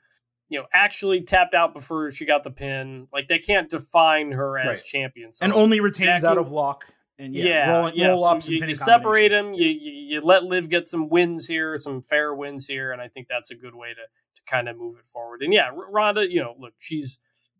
you 0.50 0.60
know, 0.60 0.66
actually 0.72 1.22
tapped 1.22 1.54
out 1.54 1.74
before 1.74 2.12
she 2.12 2.26
got 2.26 2.43
the 2.43 2.52
pin. 2.52 3.08
Like 3.12 3.28
they 3.28 3.39
can't 3.39 3.70
define 3.70 4.32
her 4.32 4.58
as 4.58 4.68
Right. 4.68 4.86
champion. 4.86 5.34
So 5.34 5.43
and 5.46 5.54
only 5.54 5.80
retains 5.80 6.24
out 6.24 6.38
of 6.38 6.52
luck. 6.52 6.86
And 7.18 7.34
yeah, 7.34 7.46
yeah, 7.46 7.70
roll, 7.70 7.89
yeah. 7.91 8.08
roll 8.10 8.18
so 8.18 8.26
ups 8.28 8.50
you, 8.50 8.64
you 8.66 8.76
separate 8.76 9.30
them. 9.30 9.54
You, 9.54 9.68
you 9.68 9.91
you 9.91 10.22
let 10.22 10.43
Liv 10.43 10.70
get 10.70 10.89
some 10.89 11.08
wins 11.08 11.48
here, 11.48 11.78
some 11.78 12.02
fair 12.02 12.36
wins 12.36 12.68
here, 12.68 12.91
and 12.91 13.02
I 13.02 13.08
think 13.08 13.28
that's 13.30 13.52
a 13.52 13.56
good 13.56 13.74
way 13.74 13.89
to 13.89 14.02
to 14.02 14.41
kind 14.46 14.68
of 14.68 14.78
move 14.78 14.98
it 15.00 15.08
forward. 15.08 15.41
And 15.41 15.54
yeah, 15.54 15.70
Ronda, 15.74 16.30
you 16.30 16.41
know, 16.41 16.56
look, 16.60 16.74
she's 16.78 17.18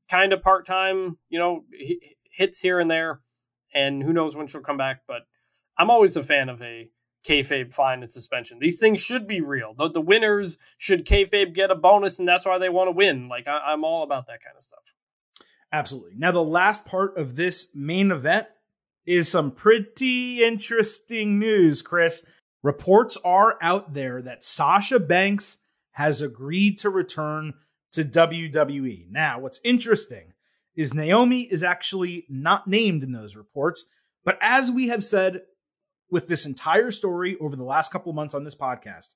kind 0.10 0.34
of 0.34 0.42
part 0.42 0.66
time. 0.66 1.18
You 1.30 1.40
know, 1.40 1.64
hi- 1.74 2.16
hits 2.32 2.60
here 2.60 2.82
and 2.82 2.92
there, 2.92 3.22
and 3.74 4.04
who 4.04 4.12
knows 4.12 4.36
when 4.36 4.48
she'll 4.48 4.60
come 4.60 4.76
back. 4.78 5.04
But 5.08 5.22
I'm 5.78 5.90
always 5.90 6.16
a 6.18 6.24
fan 6.24 6.50
of 6.50 6.62
a 6.62 6.90
kayfabe 7.26 7.74
fine 7.74 8.04
and 8.04 8.12
suspension. 8.12 8.60
These 8.60 8.78
things 8.78 9.02
should 9.02 9.28
be 9.28 9.42
real. 9.42 9.74
The, 9.74 9.90
the 9.90 10.02
winners 10.02 10.58
should 10.78 11.06
kayfabe 11.06 11.54
get 11.54 11.72
a 11.72 11.76
bonus, 11.76 12.20
and 12.20 12.28
that's 12.28 12.46
why 12.46 12.58
they 12.58 12.70
want 12.70 12.88
to 12.88 12.92
win. 12.92 13.28
Like 13.28 13.48
I, 13.48 13.74
I'm 13.74 13.84
all 13.84 14.04
about 14.04 14.28
that 14.28 14.44
kind 14.44 14.56
of 14.56 14.62
stuff. 14.62 14.94
Absolutely. 15.72 16.14
Now, 16.16 16.32
the 16.32 16.44
last 16.44 16.86
part 16.86 17.18
of 17.18 17.36
this 17.36 17.70
main 17.74 18.12
event 18.12 18.48
is 19.06 19.30
some 19.30 19.52
pretty 19.52 20.44
interesting 20.44 21.40
news, 21.40 21.82
Chris. 21.82 22.26
Reports 22.64 23.18
are 23.26 23.58
out 23.62 23.94
there 23.94 24.22
that 24.22 24.44
Sasha 24.44 25.00
Banks 25.00 25.58
has 25.92 26.22
agreed 26.22 26.78
to 26.80 26.90
return 26.90 27.54
to 27.92 28.04
WWE. 28.04 29.10
Now, 29.10 29.40
what's 29.40 29.62
interesting 29.64 30.34
is 30.76 30.94
Naomi 30.94 31.42
is 31.42 31.64
actually 31.64 32.26
not 32.30 32.68
named 32.68 33.04
in 33.04 33.12
those 33.12 33.36
reports, 33.36 33.86
but 34.24 34.38
as 34.42 34.72
we 34.72 34.88
have 34.90 35.04
said 35.04 35.42
with 36.16 36.30
this 36.30 36.46
entire 36.46 36.92
story 36.92 37.36
over 37.42 37.58
the 37.58 37.64
last 37.66 37.92
couple 37.92 38.14
months 38.14 38.34
on 38.34 38.46
this 38.46 38.56
podcast, 38.56 39.16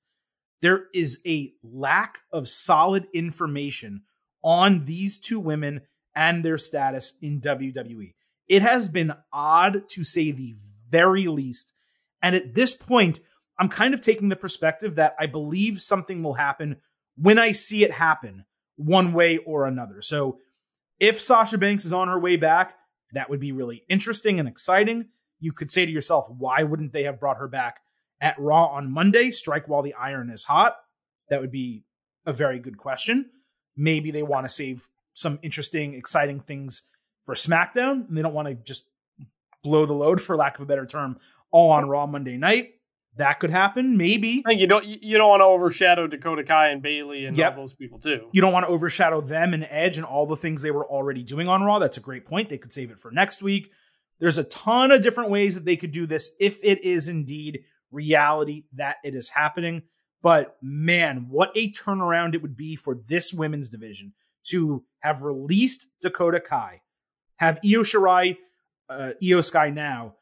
there 0.62 0.88
is 0.94 1.22
a 1.26 1.54
lack 1.64 2.18
of 2.34 2.50
solid 2.50 3.08
information 3.14 4.02
on 4.44 4.84
these 4.84 5.18
two 5.18 5.40
women 5.40 5.80
and 6.14 6.44
their 6.44 6.58
status 6.58 7.14
in 7.22 7.40
WWE. 7.40 8.16
It 8.50 8.62
has 8.64 8.90
been 8.90 9.14
odd 9.32 9.88
to 9.92 10.04
say 10.04 10.32
the 10.32 10.58
very 10.90 11.30
least. 11.30 11.72
And 12.22 12.36
at 12.36 12.54
this 12.54 12.76
point, 12.76 13.22
I'm 13.58 13.70
kind 13.70 13.94
of 13.94 14.02
taking 14.02 14.28
the 14.28 14.36
perspective 14.36 14.96
that 14.96 15.16
I 15.18 15.28
believe 15.28 15.80
something 15.80 16.22
will 16.22 16.34
happen 16.34 16.82
when 17.16 17.40
I 17.40 17.54
see 17.54 17.86
it 17.86 17.94
happen 17.94 18.44
one 18.76 19.14
way 19.14 19.38
or 19.38 19.66
another. 19.66 20.02
So 20.02 20.40
if 21.00 21.22
Sasha 21.22 21.58
Banks 21.58 21.86
is 21.86 21.94
on 21.94 22.10
her 22.10 22.20
way 22.20 22.36
back, 22.36 22.76
that 23.14 23.30
would 23.30 23.40
be 23.40 23.54
really 23.54 23.84
interesting 23.88 24.38
and 24.38 24.50
exciting. 24.50 25.06
You 25.40 25.52
could 25.52 25.72
say 25.72 25.86
to 25.86 25.92
yourself, 25.92 26.28
why 26.30 26.64
wouldn't 26.64 26.94
they 26.94 27.04
have 27.04 27.20
brought 27.20 27.38
her 27.38 27.48
back 27.48 27.80
at 28.22 28.38
Raw 28.40 28.66
on 28.68 28.92
Monday? 28.92 29.32
Strike 29.32 29.68
while 29.68 29.82
the 29.82 29.94
iron 29.94 30.30
is 30.30 30.44
hot. 30.46 30.76
That 31.30 31.42
would 31.42 31.52
be 31.52 31.84
a 32.26 32.34
very 32.34 32.60
good 32.60 32.78
question. 32.78 33.30
Maybe 33.78 34.12
they 34.12 34.24
want 34.24 34.46
to 34.46 34.50
save 34.54 34.90
some 35.14 35.40
interesting, 35.42 35.94
exciting 35.94 36.40
things 36.42 36.84
for 37.26 37.36
SmackDown, 37.36 38.08
and 38.08 38.18
they 38.18 38.22
don't 38.22 38.34
want 38.34 38.48
to 38.48 38.56
just 38.56 38.86
blow 39.64 39.86
the 39.86 39.94
load, 39.94 40.22
for 40.22 40.36
lack 40.36 40.56
of 40.58 40.62
a 40.64 40.66
better 40.66 40.86
term, 40.86 41.18
all 41.52 41.72
on 41.72 41.88
Raw 41.88 42.06
Monday 42.06 42.38
night. 42.38 42.76
That 43.18 43.40
could 43.40 43.50
happen. 43.50 43.98
Maybe 43.98 44.44
I 44.46 44.50
think 44.50 44.62
you 44.62 44.68
don't 44.68 44.86
you 44.86 45.18
don't 45.18 45.28
want 45.30 45.42
to 45.42 45.46
overshadow 45.46 46.08
Dakota 46.08 46.44
Kai 46.44 46.70
and 46.70 46.82
Bayley 46.82 47.26
and 47.26 47.36
Yep. 47.36 47.56
all 47.58 47.64
those 47.64 47.74
people 47.74 48.00
too. 48.00 48.30
you 48.32 48.40
don't 48.40 48.54
want 48.54 48.66
to 48.66 48.72
overshadow 48.72 49.20
them 49.20 49.54
and 49.54 49.68
Edge 49.70 49.98
and 49.98 50.06
all 50.06 50.26
the 50.26 50.38
things 50.38 50.62
they 50.62 50.72
were 50.72 50.86
already 50.88 51.22
doing 51.24 51.48
on 51.50 51.64
Raw. 51.64 51.80
That's 51.80 51.98
a 51.98 52.02
great 52.02 52.26
point. 52.26 52.48
They 52.48 52.58
could 52.58 52.72
save 52.72 52.92
it 52.92 53.00
for 53.00 53.12
next 53.12 53.42
week. 53.44 53.72
There's 54.20 54.38
a 54.38 54.44
ton 54.44 54.92
of 54.92 55.02
different 55.02 55.30
ways 55.30 55.56
that 55.56 55.66
they 55.66 55.78
could 55.78 55.92
do 55.92 56.06
this 56.06 56.32
if 56.40 56.60
it 56.64 56.84
is 56.84 57.08
indeed 57.08 57.64
reality 57.92 58.64
that 58.74 58.98
it 59.04 59.16
is 59.16 59.30
happening. 59.30 59.84
But 60.22 60.58
man, 60.62 61.28
what 61.30 61.52
a 61.56 61.72
turnaround 61.72 62.36
it 62.36 62.42
would 62.42 62.58
be 62.58 62.76
for 62.76 62.96
this 62.96 63.34
women's 63.34 63.70
division 63.70 64.14
to 64.48 64.84
have 65.00 65.24
released 65.24 65.88
Dakota 66.02 66.42
Kai, 66.42 66.82
have 67.38 67.60
Io 67.64 67.84
Shirai, 67.84 68.38
uh, 68.90 69.12
Iyo 69.24 69.44
Sky 69.44 69.70
now, 69.70 70.16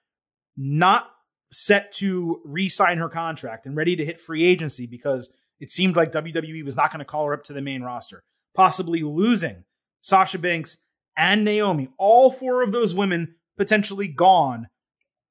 not 0.56 1.10
set 1.52 1.92
to 1.94 2.42
re-sign 2.44 2.98
her 2.98 3.10
contract 3.10 3.66
and 3.66 3.76
ready 3.76 3.96
to 3.96 4.06
hit 4.06 4.20
free 4.20 4.44
agency 4.44 4.86
because 4.86 5.34
it 5.60 5.72
seemed 5.72 5.96
like 5.96 6.12
WWE 6.12 6.64
was 6.64 6.76
not 6.76 6.92
going 6.92 7.00
to 7.00 7.06
call 7.06 7.26
her 7.26 7.34
up 7.34 7.44
to 7.46 7.54
the 7.54 7.62
main 7.62 7.82
roster, 7.82 8.24
possibly 8.54 9.02
losing 9.02 9.64
Sasha 10.02 10.38
Banks 10.38 10.78
and 11.16 11.44
Naomi, 11.44 11.90
all 11.98 12.30
four 12.30 12.62
of 12.62 12.72
those 12.72 12.94
women 12.94 13.36
potentially 13.58 14.08
gone 14.08 14.68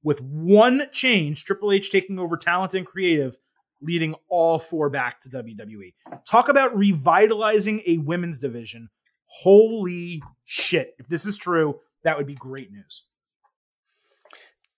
with 0.02 0.20
one 0.20 0.86
change, 0.92 1.44
Triple 1.44 1.72
H 1.72 1.90
taking 1.90 2.18
over 2.18 2.36
talent 2.36 2.74
and 2.74 2.86
creative, 2.86 3.36
leading 3.80 4.14
all 4.28 4.58
four 4.58 4.90
back 4.90 5.20
to 5.20 5.28
WWE. 5.28 5.94
Talk 6.28 6.48
about 6.48 6.76
revitalizing 6.76 7.82
a 7.86 7.98
women's 7.98 8.38
division. 8.38 8.88
Holy 9.26 10.22
shit. 10.44 10.94
If 10.98 11.08
this 11.08 11.26
is 11.26 11.36
true, 11.36 11.80
that 12.04 12.16
would 12.16 12.26
be 12.26 12.34
great 12.34 12.70
news. 12.70 13.06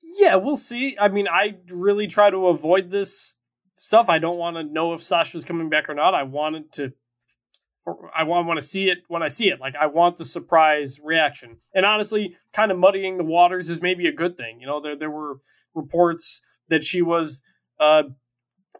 Yeah, 0.02 0.36
we'll 0.36 0.56
see. 0.56 0.96
I 0.98 1.08
mean, 1.08 1.28
I 1.28 1.56
really 1.70 2.06
try 2.06 2.30
to 2.30 2.48
avoid 2.48 2.90
this 2.90 3.36
stuff. 3.76 4.06
I 4.08 4.18
don't 4.18 4.38
want 4.38 4.56
to 4.56 4.64
know 4.64 4.94
if 4.94 5.02
Sasha's 5.02 5.44
coming 5.44 5.68
back 5.68 5.88
or 5.88 5.94
not. 5.94 6.14
I 6.14 6.22
wanted 6.22 6.72
to 6.72 6.92
I 8.14 8.22
want, 8.24 8.58
to 8.58 8.66
see 8.66 8.88
it 8.88 8.98
when 9.08 9.22
I 9.22 9.28
see 9.28 9.48
it. 9.48 9.60
Like 9.60 9.74
I 9.76 9.86
want 9.86 10.16
the 10.16 10.24
surprise 10.24 11.00
reaction. 11.02 11.56
And 11.74 11.86
honestly, 11.86 12.36
kind 12.52 12.72
of 12.72 12.78
muddying 12.78 13.16
the 13.16 13.24
waters 13.24 13.70
is 13.70 13.82
maybe 13.82 14.06
a 14.06 14.12
good 14.12 14.36
thing. 14.36 14.60
You 14.60 14.66
know, 14.66 14.80
there 14.80 14.96
there 14.96 15.10
were 15.10 15.38
reports 15.74 16.40
that 16.68 16.84
she 16.84 17.02
was 17.02 17.40
uh, 17.80 18.04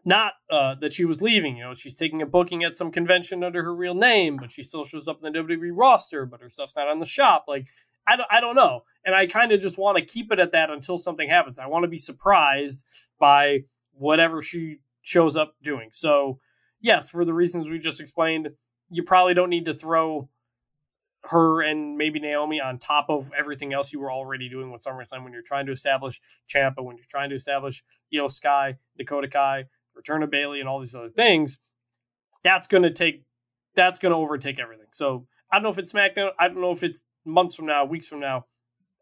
not 0.05 0.33
uh, 0.49 0.75
that 0.75 0.93
she 0.93 1.05
was 1.05 1.21
leaving. 1.21 1.57
You 1.57 1.63
know, 1.65 1.73
she's 1.73 1.95
taking 1.95 2.21
a 2.21 2.25
booking 2.25 2.63
at 2.63 2.75
some 2.75 2.91
convention 2.91 3.43
under 3.43 3.63
her 3.63 3.75
real 3.75 3.95
name, 3.95 4.37
but 4.37 4.51
she 4.51 4.63
still 4.63 4.83
shows 4.83 5.07
up 5.07 5.21
in 5.23 5.31
the 5.31 5.39
WWE 5.39 5.71
roster, 5.73 6.25
but 6.25 6.41
her 6.41 6.49
stuff's 6.49 6.75
not 6.75 6.87
on 6.87 6.99
the 6.99 7.05
shop. 7.05 7.45
Like 7.47 7.65
I 8.07 8.15
don't, 8.15 8.27
I 8.31 8.39
don't 8.39 8.55
know. 8.55 8.83
And 9.05 9.15
I 9.15 9.27
kind 9.27 9.51
of 9.51 9.61
just 9.61 9.77
want 9.77 9.97
to 9.97 10.03
keep 10.05 10.31
it 10.31 10.39
at 10.39 10.51
that 10.51 10.69
until 10.69 10.97
something 10.97 11.29
happens. 11.29 11.59
I 11.59 11.67
want 11.67 11.83
to 11.83 11.89
be 11.89 11.97
surprised 11.97 12.83
by 13.19 13.59
whatever 13.93 14.41
she 14.41 14.79
shows 15.01 15.35
up 15.35 15.53
doing. 15.61 15.89
So, 15.91 16.39
yes, 16.81 17.09
for 17.09 17.23
the 17.23 17.33
reasons 17.33 17.67
we 17.67 17.79
just 17.79 18.01
explained, 18.01 18.49
you 18.89 19.03
probably 19.03 19.33
don't 19.33 19.49
need 19.49 19.65
to 19.65 19.73
throw 19.73 20.29
her 21.23 21.61
and 21.61 21.97
maybe 21.97 22.19
Naomi 22.19 22.61
on 22.61 22.77
top 22.77 23.07
of 23.09 23.29
everything 23.37 23.73
else 23.73 23.91
you 23.91 23.99
were 23.99 24.11
already 24.11 24.47
doing 24.49 24.71
with 24.71 24.83
SummerSlam 24.83 25.23
when 25.23 25.33
you're 25.33 25.41
trying 25.41 25.65
to 25.65 25.71
establish 25.71 26.21
Ciampa, 26.47 26.81
when 26.81 26.95
you're 26.95 27.05
trying 27.09 27.29
to 27.29 27.35
establish 27.35 27.83
Iyo 28.13 28.31
Sky, 28.31 28.77
Dakota 28.97 29.27
Kai, 29.27 29.65
return 29.95 30.23
of 30.23 30.31
Bayley, 30.31 30.59
and 30.59 30.69
all 30.69 30.79
these 30.79 30.95
other 30.95 31.09
things. 31.09 31.59
That's 32.43 32.67
going 32.67 32.83
to 32.83 32.91
take, 32.91 33.23
that's 33.75 33.99
going 33.99 34.11
to 34.11 34.17
overtake 34.17 34.59
everything. 34.59 34.87
So 34.91 35.27
I 35.51 35.57
don't 35.57 35.63
know 35.63 35.69
if 35.69 35.77
it's 35.77 35.91
SmackDown. 35.91 36.31
I 36.39 36.47
don't 36.47 36.61
know 36.61 36.71
if 36.71 36.83
it's 36.83 37.03
months 37.25 37.55
from 37.55 37.65
now, 37.65 37.85
weeks 37.85 38.07
from 38.07 38.21
now. 38.21 38.45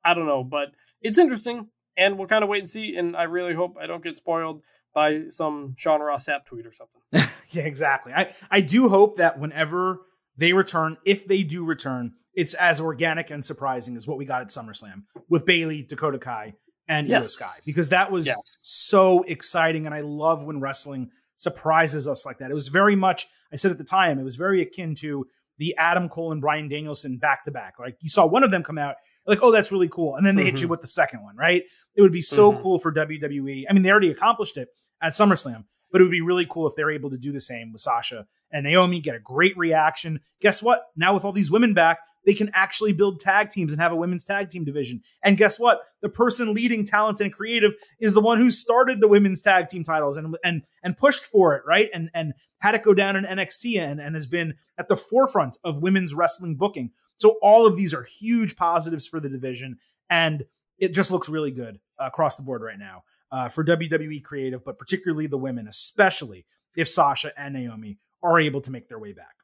I 0.03 0.13
don't 0.13 0.25
know, 0.25 0.43
but 0.43 0.71
it's 1.01 1.17
interesting, 1.17 1.67
and 1.97 2.17
we'll 2.17 2.27
kind 2.27 2.43
of 2.43 2.49
wait 2.49 2.59
and 2.59 2.69
see. 2.69 2.95
And 2.95 3.15
I 3.15 3.23
really 3.23 3.53
hope 3.53 3.77
I 3.79 3.85
don't 3.85 4.03
get 4.03 4.17
spoiled 4.17 4.63
by 4.97 5.29
some 5.29 5.75
Sean 5.77 6.01
Ross 6.01 6.25
Sapp 6.25 6.45
tweet 6.45 6.65
or 6.65 6.71
something. 6.71 6.99
yeah, 7.51 7.65
exactly. 7.65 8.13
I, 8.13 8.33
I 8.49 8.61
do 8.61 8.89
hope 8.89 9.17
that 9.17 9.37
whenever 9.37 10.01
they 10.37 10.53
return, 10.53 10.97
if 11.05 11.27
they 11.27 11.43
do 11.43 11.63
return, 11.63 12.13
it's 12.33 12.55
as 12.55 12.81
organic 12.81 13.29
and 13.29 13.45
surprising 13.45 13.95
as 13.95 14.07
what 14.07 14.17
we 14.17 14.25
got 14.25 14.41
at 14.41 14.47
SummerSlam 14.47 15.03
with 15.29 15.45
Bayley, 15.45 15.83
Dakota 15.83 16.17
Kai, 16.17 16.55
and 16.87 17.07
yes. 17.07 17.27
Iyo 17.27 17.29
Sky, 17.29 17.59
because 17.63 17.89
that 17.89 18.11
was 18.11 18.25
yes. 18.25 18.39
so 18.63 19.21
exciting. 19.21 19.85
And 19.85 19.93
I 19.93 20.01
love 20.01 20.43
when 20.43 20.59
wrestling 20.61 21.11
surprises 21.35 22.07
us 22.07 22.25
like 22.25 22.39
that. 22.39 22.49
It 22.49 22.55
was 22.55 22.69
very 22.69 22.95
much, 22.95 23.27
I 23.53 23.55
said 23.55 23.69
at 23.69 23.77
the 23.77 23.83
time, 23.83 24.17
it 24.17 24.23
was 24.23 24.35
very 24.35 24.63
akin 24.63 24.95
to 24.95 25.27
the 25.59 25.75
Adam 25.77 26.09
Cole 26.09 26.31
and 26.31 26.41
Bryan 26.41 26.69
Danielson 26.69 27.17
back 27.17 27.43
to 27.43 27.51
back. 27.51 27.75
Like 27.77 27.97
you 28.01 28.09
saw 28.09 28.25
one 28.25 28.43
of 28.43 28.49
them 28.49 28.63
come 28.63 28.79
out, 28.79 28.95
like, 29.27 29.43
oh, 29.43 29.51
that's 29.51 29.71
really 29.71 29.89
cool. 29.89 30.15
And 30.15 30.25
then 30.25 30.35
they 30.35 30.41
mm-hmm. 30.41 30.47
hit 30.47 30.61
you 30.61 30.65
mm-hmm. 30.65 30.71
with 30.71 30.81
the 30.81 30.87
second 30.87 31.21
one, 31.21 31.35
right? 31.35 31.61
It 31.93 32.01
would 32.01 32.11
be 32.11 32.23
so 32.23 32.51
mm-hmm. 32.51 32.63
cool 32.63 32.79
for 32.79 32.91
WWE. 32.91 33.65
I 33.69 33.73
mean, 33.73 33.83
they 33.83 33.91
already 33.91 34.09
accomplished 34.09 34.57
it 34.57 34.69
at 35.01 35.13
SummerSlam, 35.13 35.65
but 35.91 36.01
it 36.01 36.03
would 36.03 36.11
be 36.11 36.21
really 36.21 36.45
cool 36.49 36.67
if 36.67 36.75
they're 36.75 36.91
able 36.91 37.09
to 37.09 37.17
do 37.17 37.31
the 37.31 37.39
same 37.39 37.71
with 37.71 37.81
Sasha 37.81 38.27
and 38.51 38.65
Naomi, 38.65 38.99
get 38.99 39.15
a 39.15 39.19
great 39.19 39.57
reaction. 39.57 40.21
Guess 40.41 40.63
what? 40.63 40.87
Now 40.95 41.13
with 41.13 41.25
all 41.25 41.31
these 41.31 41.51
women 41.51 41.73
back, 41.73 41.99
they 42.25 42.33
can 42.33 42.51
actually 42.53 42.91
build 42.91 43.21
tag 43.21 43.49
teams 43.49 43.71
and 43.71 43.81
have 43.81 43.93
a 43.93 43.97
women's 43.97 44.25
tag 44.25 44.49
team 44.49 44.65
division. 44.65 45.01
And 45.23 45.37
guess 45.37 45.57
what? 45.57 45.79
The 46.01 46.09
person 46.09 46.53
leading 46.53 46.85
talent 46.85 47.21
and 47.21 47.31
creative 47.31 47.73
is 47.99 48.13
the 48.13 48.21
one 48.21 48.37
who 48.37 48.51
started 48.51 48.99
the 48.99 49.07
women's 49.07 49.41
tag 49.41 49.69
team 49.69 49.83
titles 49.83 50.17
and 50.17 50.35
and 50.43 50.63
and 50.83 50.97
pushed 50.97 51.23
for 51.23 51.55
it, 51.55 51.63
right? 51.65 51.89
And 51.93 52.09
and 52.13 52.33
had 52.59 52.75
it 52.75 52.83
go 52.83 52.93
down 52.93 53.15
in 53.15 53.23
NXT 53.23 53.79
and, 53.79 54.01
and 54.01 54.15
has 54.15 54.27
been 54.27 54.55
at 54.77 54.89
the 54.89 54.97
forefront 54.97 55.57
of 55.63 55.81
women's 55.81 56.13
wrestling 56.13 56.55
booking. 56.55 56.91
So 57.15 57.37
all 57.41 57.65
of 57.65 57.77
these 57.77 57.93
are 57.93 58.03
huge 58.03 58.57
positives 58.57 59.07
for 59.07 59.19
the 59.19 59.29
division, 59.29 59.77
and 60.09 60.43
it 60.77 60.93
just 60.93 61.11
looks 61.11 61.29
really 61.29 61.51
good 61.51 61.79
across 61.97 62.35
the 62.35 62.43
board 62.43 62.61
right 62.61 62.77
now 62.77 63.03
uh, 63.31 63.49
for 63.49 63.63
WWE 63.63 64.23
creative, 64.23 64.63
but 64.63 64.79
particularly 64.79 65.27
the 65.27 65.37
women, 65.37 65.67
especially 65.67 66.45
if 66.75 66.87
Sasha 66.87 67.31
and 67.37 67.53
Naomi 67.53 67.97
are 68.23 68.39
able 68.39 68.61
to 68.61 68.71
make 68.71 68.87
their 68.87 68.99
way 68.99 69.13
back. 69.13 69.35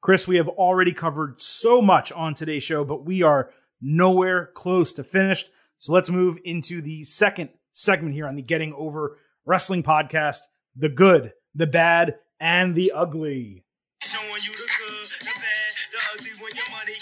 Chris, 0.00 0.28
we 0.28 0.36
have 0.36 0.48
already 0.48 0.92
covered 0.92 1.40
so 1.40 1.82
much 1.82 2.12
on 2.12 2.34
today's 2.34 2.62
show, 2.62 2.84
but 2.84 3.04
we 3.04 3.22
are 3.22 3.50
nowhere 3.80 4.46
close 4.54 4.92
to 4.94 5.04
finished. 5.04 5.50
So 5.78 5.92
let's 5.92 6.10
move 6.10 6.38
into 6.44 6.80
the 6.80 7.02
second 7.02 7.50
segment 7.72 8.14
here 8.14 8.26
on 8.26 8.36
the 8.36 8.42
Getting 8.42 8.72
Over 8.74 9.18
Wrestling 9.44 9.82
podcast 9.82 10.40
the 10.78 10.88
good, 10.88 11.32
the 11.54 11.66
bad, 11.66 12.16
and 12.38 12.74
the 12.74 12.92
ugly. 12.92 13.64
Showing 14.02 14.26
you 14.28 14.52
the 14.52 14.70
good, 14.78 15.08
the 15.20 15.32
bad, 15.34 15.55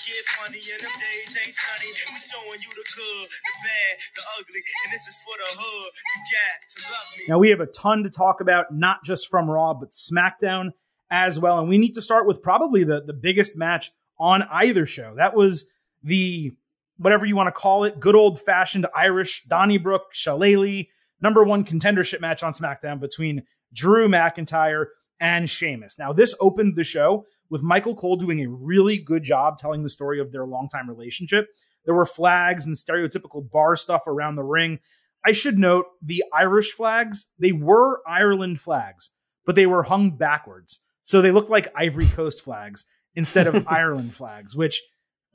get 0.05 0.25
funny 0.37 0.61
and 0.61 0.81
them 0.85 0.93
days 0.95 1.33
ain't 1.41 1.55
sunny. 1.55 1.91
We 1.91 2.19
showing 2.21 2.61
you 2.61 2.71
the 2.71 2.85
good, 2.85 3.27
the 3.29 3.55
bad, 3.65 3.93
the 4.17 4.23
ugly, 4.39 4.63
and 4.85 4.93
this 4.93 5.07
is 5.09 5.17
for 5.25 5.37
the 5.37 5.49
hood. 5.57 5.91
You 5.95 6.21
got 6.31 6.57
to 6.69 6.79
love 6.93 7.09
me. 7.19 7.25
Now 7.29 7.39
we 7.39 7.51
have 7.51 7.61
a 7.61 7.67
ton 7.67 8.03
to 8.05 8.11
talk 8.11 8.41
about, 8.41 8.75
not 8.75 9.05
just 9.05 9.29
from 9.29 9.51
Raw, 9.51 9.75
but 9.75 9.91
SmackDown 9.91 10.71
as 11.11 11.39
well. 11.41 11.59
And 11.59 11.69
we 11.69 11.79
need 11.79 11.95
to 11.95 12.03
start 12.03 12.27
with 12.27 12.43
probably 12.43 12.85
the, 12.85 13.01
the 13.01 13.13
biggest 13.13 13.57
match 13.57 13.91
on 14.19 14.43
either 14.51 14.87
show. 14.87 15.15
That 15.17 15.35
was 15.35 15.69
the 16.03 16.53
whatever 16.97 17.27
you 17.27 17.37
want 17.37 17.49
to 17.49 17.53
call 17.53 17.85
it, 17.85 17.99
good 17.99 18.15
old 18.15 18.41
fashioned 18.41 18.87
Irish 18.95 19.45
Donnybrook 19.45 20.13
Shillelagh 20.13 20.85
number 21.21 21.43
one 21.43 21.65
contendership 21.65 22.21
match 22.21 22.43
on 22.43 22.53
SmackDown 22.53 23.01
between 23.01 23.43
Drew 23.73 24.09
McIntyre 24.09 24.87
and 25.19 25.49
Sheamus. 25.49 25.99
Now, 25.99 26.13
this 26.13 26.35
opened 26.41 26.77
the 26.77 26.85
show 26.85 27.25
with 27.51 27.62
Michael 27.62 27.95
Cole 27.95 28.16
doing 28.16 28.40
a 28.40 28.49
really 28.49 28.99
good 28.99 29.22
job 29.22 29.59
telling 29.59 29.82
the 29.82 29.88
story 29.88 30.20
of 30.20 30.32
their 30.32 30.47
longtime 30.47 30.88
relationship. 30.88 31.49
There 31.84 31.95
were 31.95 32.07
flags 32.07 32.66
and 32.66 32.74
stereotypical 32.74 33.51
bar 33.51 33.76
stuff 33.76 34.07
around 34.07 34.36
the 34.36 34.42
ring. 34.42 34.78
I 35.24 35.32
should 35.32 35.59
note 35.59 35.86
the 36.03 36.24
Irish 36.32 36.72
flags, 36.72 37.28
they 37.38 37.53
were 37.53 38.01
Ireland 38.07 38.61
flags, 38.61 39.11
but 39.47 39.55
they 39.55 39.66
were 39.66 39.82
hung 39.82 40.16
backwards. 40.16 40.80
So 41.03 41.20
they 41.20 41.30
looked 41.30 41.51
like 41.51 41.72
Ivory 41.76 42.07
Coast 42.07 42.42
flags 42.42 42.86
instead 43.14 43.47
of 43.47 43.66
Ireland 43.68 44.14
flags, 44.14 44.57
which 44.57 44.82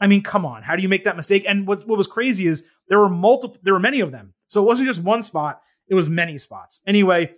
I 0.01 0.07
mean, 0.07 0.23
come 0.23 0.45
on, 0.45 0.63
how 0.63 0.75
do 0.75 0.81
you 0.81 0.89
make 0.89 1.03
that 1.03 1.15
mistake? 1.15 1.43
And 1.47 1.67
what, 1.67 1.87
what 1.87 1.97
was 1.97 2.07
crazy 2.07 2.47
is 2.47 2.63
there 2.87 2.99
were 2.99 3.09
multiple, 3.09 3.59
there 3.63 3.73
were 3.73 3.79
many 3.79 3.99
of 3.99 4.11
them. 4.11 4.33
So 4.47 4.61
it 4.61 4.65
wasn't 4.65 4.87
just 4.87 5.03
one 5.03 5.21
spot, 5.21 5.61
it 5.87 5.95
was 5.95 6.09
many 6.09 6.37
spots. 6.37 6.81
Anyway, 6.87 7.31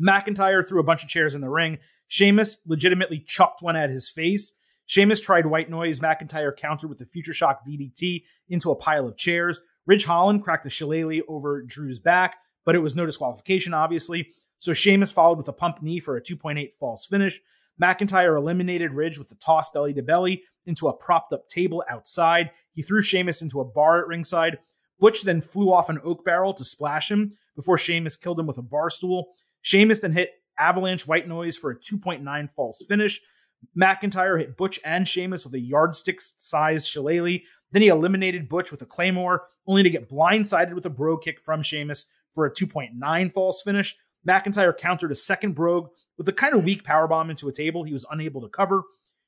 McIntyre 0.00 0.66
threw 0.66 0.80
a 0.80 0.84
bunch 0.84 1.02
of 1.02 1.08
chairs 1.08 1.34
in 1.34 1.40
the 1.40 1.48
ring. 1.48 1.78
Sheamus 2.08 2.58
legitimately 2.66 3.20
chucked 3.20 3.62
one 3.62 3.76
at 3.76 3.90
his 3.90 4.08
face. 4.08 4.54
Sheamus 4.86 5.20
tried 5.20 5.46
white 5.46 5.70
noise. 5.70 6.00
McIntyre 6.00 6.56
countered 6.56 6.90
with 6.90 7.00
a 7.00 7.06
future 7.06 7.32
shock 7.32 7.60
DDT 7.66 8.24
into 8.48 8.70
a 8.70 8.76
pile 8.76 9.06
of 9.06 9.16
chairs. 9.16 9.60
Ridge 9.86 10.04
Holland 10.04 10.42
cracked 10.42 10.66
a 10.66 10.70
shillelagh 10.70 11.22
over 11.28 11.62
Drew's 11.62 11.98
back, 11.98 12.36
but 12.64 12.74
it 12.74 12.80
was 12.80 12.96
no 12.96 13.06
disqualification, 13.06 13.74
obviously. 13.74 14.28
So 14.58 14.72
Sheamus 14.72 15.12
followed 15.12 15.38
with 15.38 15.48
a 15.48 15.52
pump 15.52 15.82
knee 15.82 16.00
for 16.00 16.16
a 16.16 16.22
2.8 16.22 16.72
false 16.78 17.06
finish. 17.06 17.40
McIntyre 17.80 18.36
eliminated 18.36 18.92
Ridge 18.92 19.18
with 19.18 19.30
a 19.32 19.36
toss 19.36 19.70
belly 19.70 19.94
to 19.94 20.02
belly 20.02 20.42
into 20.66 20.88
a 20.88 20.92
propped 20.92 21.32
up 21.32 21.48
table 21.48 21.82
outside. 21.88 22.50
He 22.72 22.82
threw 22.82 23.00
Sheamus 23.00 23.42
into 23.42 23.60
a 23.60 23.64
bar 23.64 24.00
at 24.00 24.06
ringside. 24.06 24.58
Butch 24.98 25.22
then 25.22 25.40
flew 25.40 25.72
off 25.72 25.88
an 25.88 26.00
oak 26.04 26.24
barrel 26.24 26.52
to 26.54 26.64
splash 26.64 27.10
him 27.10 27.32
before 27.56 27.78
Sheamus 27.78 28.16
killed 28.16 28.38
him 28.38 28.46
with 28.46 28.58
a 28.58 28.62
bar 28.62 28.90
stool. 28.90 29.32
Sheamus 29.62 30.00
then 30.00 30.12
hit 30.12 30.32
Avalanche 30.58 31.06
White 31.06 31.28
Noise 31.28 31.56
for 31.56 31.70
a 31.70 31.76
2.9 31.76 32.48
false 32.54 32.84
finish. 32.88 33.20
McIntyre 33.76 34.38
hit 34.38 34.56
Butch 34.56 34.80
and 34.84 35.06
Sheamus 35.06 35.44
with 35.44 35.54
a 35.54 35.60
yardstick 35.60 36.20
sized 36.20 36.86
shillelagh. 36.86 37.40
Then 37.72 37.82
he 37.82 37.88
eliminated 37.88 38.48
Butch 38.48 38.70
with 38.70 38.82
a 38.82 38.86
Claymore, 38.86 39.44
only 39.66 39.82
to 39.82 39.90
get 39.90 40.08
blindsided 40.08 40.74
with 40.74 40.86
a 40.86 40.90
Brogue 40.90 41.22
Kick 41.22 41.40
from 41.40 41.62
Sheamus 41.62 42.06
for 42.34 42.46
a 42.46 42.52
2.9 42.52 43.32
false 43.32 43.62
finish. 43.62 43.96
McIntyre 44.26 44.76
countered 44.76 45.12
a 45.12 45.16
second 45.16 45.54
Brogue 45.54 45.88
with 46.18 46.28
a 46.28 46.32
kind 46.32 46.54
of 46.54 46.64
weak 46.64 46.82
powerbomb 46.84 47.30
into 47.30 47.48
a 47.48 47.52
table 47.52 47.84
he 47.84 47.92
was 47.92 48.06
unable 48.10 48.40
to 48.42 48.48
cover. 48.48 48.82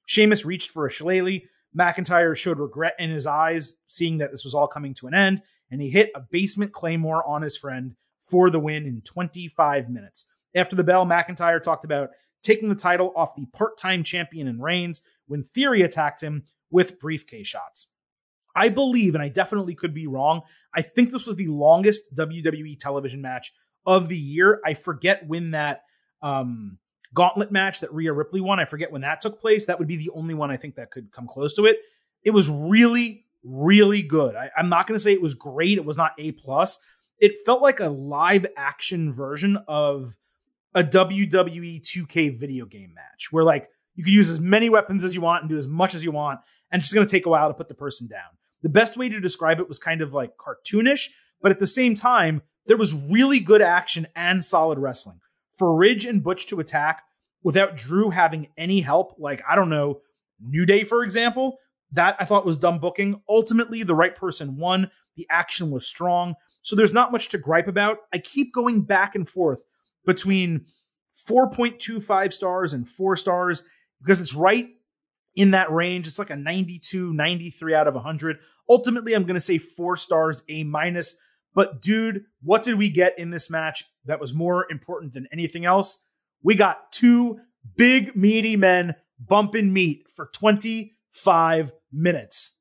Sheamus 0.06 0.44
reached 0.44 0.70
for 0.70 0.86
a 0.86 0.90
shillelagh. 0.90 1.40
McIntyre 1.76 2.36
showed 2.36 2.58
regret 2.58 2.94
in 2.98 3.10
his 3.10 3.26
eyes, 3.26 3.76
seeing 3.86 4.18
that 4.18 4.30
this 4.30 4.44
was 4.44 4.54
all 4.54 4.66
coming 4.66 4.92
to 4.94 5.06
an 5.06 5.14
end, 5.14 5.42
and 5.70 5.80
he 5.80 5.88
hit 5.88 6.10
a 6.14 6.20
basement 6.20 6.72
Claymore 6.72 7.26
on 7.26 7.40
his 7.40 7.56
friend 7.56 7.94
for 8.22 8.50
the 8.50 8.58
win 8.60 8.86
in 8.86 9.02
25 9.02 9.90
minutes. 9.90 10.26
After 10.54 10.76
the 10.76 10.84
bell, 10.84 11.04
McIntyre 11.04 11.62
talked 11.62 11.84
about 11.84 12.10
taking 12.42 12.68
the 12.68 12.74
title 12.74 13.12
off 13.16 13.34
the 13.34 13.46
part 13.46 13.76
time 13.78 14.02
champion 14.04 14.48
in 14.48 14.60
Reigns 14.60 15.02
when 15.26 15.42
Theory 15.42 15.82
attacked 15.82 16.22
him 16.22 16.44
with 16.70 16.98
briefcase 17.00 17.46
shots. 17.46 17.88
I 18.54 18.68
believe, 18.68 19.14
and 19.14 19.22
I 19.22 19.28
definitely 19.28 19.74
could 19.74 19.94
be 19.94 20.06
wrong, 20.06 20.42
I 20.74 20.82
think 20.82 21.10
this 21.10 21.26
was 21.26 21.36
the 21.36 21.48
longest 21.48 22.14
WWE 22.14 22.78
television 22.78 23.22
match 23.22 23.52
of 23.86 24.08
the 24.08 24.16
year. 24.16 24.60
I 24.64 24.74
forget 24.74 25.26
when 25.26 25.52
that 25.52 25.82
um, 26.22 26.78
gauntlet 27.14 27.50
match 27.50 27.80
that 27.80 27.92
Rhea 27.92 28.12
Ripley 28.12 28.40
won, 28.40 28.60
I 28.60 28.64
forget 28.64 28.92
when 28.92 29.02
that 29.02 29.20
took 29.20 29.40
place. 29.40 29.66
That 29.66 29.78
would 29.78 29.88
be 29.88 29.96
the 29.96 30.10
only 30.14 30.34
one 30.34 30.50
I 30.50 30.56
think 30.56 30.76
that 30.76 30.90
could 30.90 31.10
come 31.10 31.26
close 31.26 31.54
to 31.56 31.66
it. 31.66 31.78
It 32.24 32.30
was 32.30 32.48
really, 32.48 33.26
really 33.42 34.02
good. 34.02 34.36
I, 34.36 34.50
am 34.56 34.68
not 34.68 34.86
going 34.86 34.96
to 34.96 35.02
say 35.02 35.12
it 35.12 35.22
was 35.22 35.34
great. 35.34 35.78
It 35.78 35.84
was 35.84 35.96
not 35.96 36.12
A 36.18 36.32
plus. 36.32 36.78
It 37.22 37.46
felt 37.46 37.62
like 37.62 37.78
a 37.78 37.88
live 37.88 38.46
action 38.56 39.12
version 39.12 39.56
of 39.68 40.16
a 40.74 40.82
WWE 40.82 41.80
2K 41.80 42.36
video 42.36 42.66
game 42.66 42.92
match 42.94 43.30
where 43.30 43.44
like 43.44 43.68
you 43.94 44.02
could 44.02 44.12
use 44.12 44.28
as 44.28 44.40
many 44.40 44.68
weapons 44.68 45.04
as 45.04 45.14
you 45.14 45.20
want 45.20 45.42
and 45.42 45.48
do 45.48 45.56
as 45.56 45.68
much 45.68 45.94
as 45.94 46.04
you 46.04 46.10
want, 46.10 46.40
and 46.72 46.80
it's 46.80 46.88
just 46.88 46.96
going 46.96 47.06
to 47.06 47.10
take 47.10 47.26
a 47.26 47.30
while 47.30 47.46
to 47.46 47.54
put 47.54 47.68
the 47.68 47.74
person 47.74 48.08
down. 48.08 48.30
The 48.62 48.68
best 48.68 48.96
way 48.96 49.08
to 49.08 49.20
describe 49.20 49.60
it 49.60 49.68
was 49.68 49.78
kind 49.78 50.02
of 50.02 50.12
like 50.12 50.32
cartoonish, 50.36 51.10
but 51.40 51.52
at 51.52 51.60
the 51.60 51.66
same 51.66 51.94
time, 51.94 52.42
there 52.66 52.76
was 52.76 53.08
really 53.08 53.38
good 53.38 53.62
action 53.62 54.08
and 54.16 54.44
solid 54.44 54.80
wrestling. 54.80 55.20
For 55.58 55.76
Ridge 55.76 56.04
and 56.04 56.24
Butch 56.24 56.46
to 56.46 56.58
attack 56.58 57.04
without 57.44 57.76
Drew 57.76 58.10
having 58.10 58.48
any 58.56 58.80
help, 58.80 59.14
like, 59.18 59.42
I 59.48 59.54
don't 59.54 59.70
know, 59.70 60.00
New 60.40 60.66
Day, 60.66 60.82
for 60.82 61.04
example, 61.04 61.58
that 61.92 62.16
I 62.18 62.24
thought 62.24 62.46
was 62.46 62.56
dumb 62.56 62.80
booking. 62.80 63.22
Ultimately, 63.28 63.84
the 63.84 63.94
right 63.94 64.16
person 64.16 64.56
won. 64.56 64.90
The 65.16 65.26
action 65.30 65.70
was 65.70 65.86
strong. 65.86 66.34
So 66.62 66.76
there's 66.76 66.92
not 66.92 67.12
much 67.12 67.28
to 67.30 67.38
gripe 67.38 67.68
about. 67.68 67.98
I 68.12 68.18
keep 68.18 68.54
going 68.54 68.82
back 68.82 69.14
and 69.14 69.28
forth 69.28 69.64
between 70.06 70.66
4.25 71.28 72.32
stars 72.32 72.72
and 72.72 72.88
four 72.88 73.16
stars 73.16 73.64
because 74.00 74.20
it's 74.20 74.34
right 74.34 74.68
in 75.34 75.52
that 75.52 75.70
range. 75.70 76.06
It's 76.06 76.18
like 76.18 76.30
a 76.30 76.36
92, 76.36 77.12
93 77.12 77.74
out 77.74 77.88
of 77.88 77.94
100. 77.94 78.38
Ultimately, 78.68 79.12
I'm 79.14 79.24
going 79.24 79.34
to 79.34 79.40
say 79.40 79.58
four 79.58 79.96
stars, 79.96 80.42
A 80.48 80.64
minus. 80.64 81.16
But 81.54 81.82
dude, 81.82 82.24
what 82.42 82.62
did 82.62 82.76
we 82.76 82.88
get 82.88 83.18
in 83.18 83.30
this 83.30 83.50
match 83.50 83.84
that 84.06 84.20
was 84.20 84.32
more 84.32 84.66
important 84.70 85.12
than 85.12 85.28
anything 85.32 85.64
else? 85.64 86.02
We 86.42 86.54
got 86.54 86.92
two 86.92 87.40
big, 87.76 88.16
meaty 88.16 88.56
men 88.56 88.94
bumping 89.18 89.72
meat 89.72 90.06
for 90.14 90.30
25 90.32 91.72
minutes. 91.92 92.56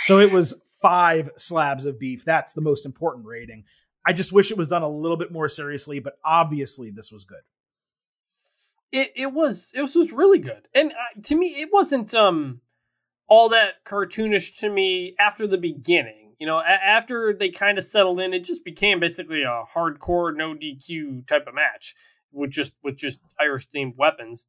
So 0.00 0.18
it 0.18 0.32
was 0.32 0.62
five 0.80 1.30
slabs 1.36 1.86
of 1.86 1.98
beef. 1.98 2.24
That's 2.24 2.52
the 2.52 2.60
most 2.60 2.86
important 2.86 3.26
rating. 3.26 3.64
I 4.06 4.12
just 4.12 4.32
wish 4.32 4.50
it 4.50 4.56
was 4.56 4.68
done 4.68 4.82
a 4.82 4.88
little 4.88 5.16
bit 5.16 5.30
more 5.30 5.48
seriously, 5.48 6.00
but 6.00 6.14
obviously 6.24 6.90
this 6.90 7.12
was 7.12 7.24
good. 7.24 7.42
It 8.92 9.12
it 9.14 9.32
was 9.32 9.70
it 9.74 9.82
was, 9.82 9.94
really 10.10 10.38
good, 10.38 10.66
and 10.74 10.90
uh, 10.90 11.20
to 11.24 11.36
me 11.36 11.60
it 11.60 11.68
wasn't 11.72 12.12
um 12.14 12.60
all 13.28 13.50
that 13.50 13.84
cartoonish 13.84 14.58
to 14.60 14.68
me 14.68 15.14
after 15.20 15.46
the 15.46 15.58
beginning. 15.58 16.34
You 16.40 16.46
know, 16.46 16.58
a- 16.58 16.64
after 16.64 17.32
they 17.32 17.50
kind 17.50 17.78
of 17.78 17.84
settled 17.84 18.20
in, 18.20 18.34
it 18.34 18.42
just 18.42 18.64
became 18.64 18.98
basically 18.98 19.42
a 19.42 19.62
hardcore 19.72 20.34
no 20.34 20.54
DQ 20.54 21.28
type 21.28 21.46
of 21.46 21.54
match 21.54 21.94
with 22.32 22.50
just 22.50 22.72
with 22.82 22.96
just 22.96 23.20
Irish 23.38 23.68
themed 23.68 23.96
weapons. 23.96 24.44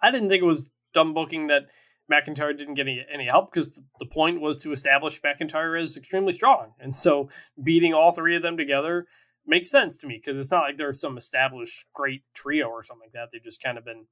I 0.00 0.10
didn't 0.10 0.30
think 0.30 0.42
it 0.42 0.46
was 0.46 0.70
dumb 0.94 1.12
booking 1.12 1.48
that 1.48 1.66
McIntyre 2.10 2.56
didn't 2.56 2.74
get 2.74 2.86
any, 2.86 3.04
any 3.12 3.26
help 3.26 3.52
because 3.52 3.74
the, 3.74 3.82
the 4.00 4.06
point 4.06 4.40
was 4.40 4.58
to 4.62 4.72
establish 4.72 5.20
McIntyre 5.20 5.80
as 5.80 5.96
extremely 5.96 6.32
strong, 6.32 6.72
and 6.80 6.94
so 6.94 7.28
beating 7.62 7.94
all 7.94 8.12
three 8.12 8.36
of 8.36 8.42
them 8.42 8.56
together 8.56 9.06
makes 9.46 9.70
sense 9.70 9.96
to 9.96 10.06
me 10.06 10.20
because 10.22 10.38
it's 10.38 10.50
not 10.50 10.60
like 10.60 10.76
they're 10.76 10.92
some 10.92 11.16
established 11.16 11.86
great 11.94 12.22
trio 12.34 12.68
or 12.68 12.82
something 12.82 13.06
like 13.06 13.12
that. 13.12 13.30
They've 13.32 13.42
just 13.42 13.62
kind 13.62 13.78
of 13.78 13.84
been 13.84 14.06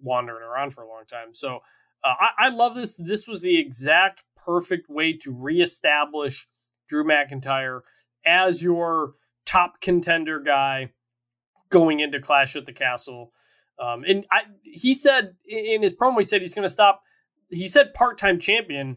wandering 0.00 0.42
around 0.42 0.72
for 0.72 0.82
a 0.82 0.88
long 0.88 1.04
time. 1.06 1.32
So 1.34 1.60
uh, 2.02 2.14
I, 2.18 2.30
I 2.38 2.48
love 2.48 2.74
this. 2.74 2.94
This 2.94 3.28
was 3.28 3.42
the 3.42 3.58
exact 3.58 4.24
perfect 4.44 4.88
way 4.88 5.12
to 5.18 5.32
reestablish 5.32 6.48
Drew 6.88 7.04
McIntyre 7.04 7.80
as 8.24 8.62
your 8.62 9.12
top 9.44 9.80
contender 9.80 10.40
guy 10.40 10.90
going 11.70 12.00
into 12.00 12.20
Clash 12.20 12.56
at 12.56 12.66
the 12.66 12.72
Castle. 12.72 13.32
Um, 13.78 14.04
and 14.06 14.26
I, 14.30 14.42
he 14.62 14.94
said 14.94 15.34
in 15.46 15.82
his 15.82 15.94
promo, 15.94 16.18
he 16.18 16.24
said 16.24 16.42
he's 16.42 16.54
going 16.54 16.66
to 16.66 16.70
stop. 16.70 17.02
He 17.52 17.68
said 17.68 17.94
part-time 17.94 18.40
champion, 18.40 18.96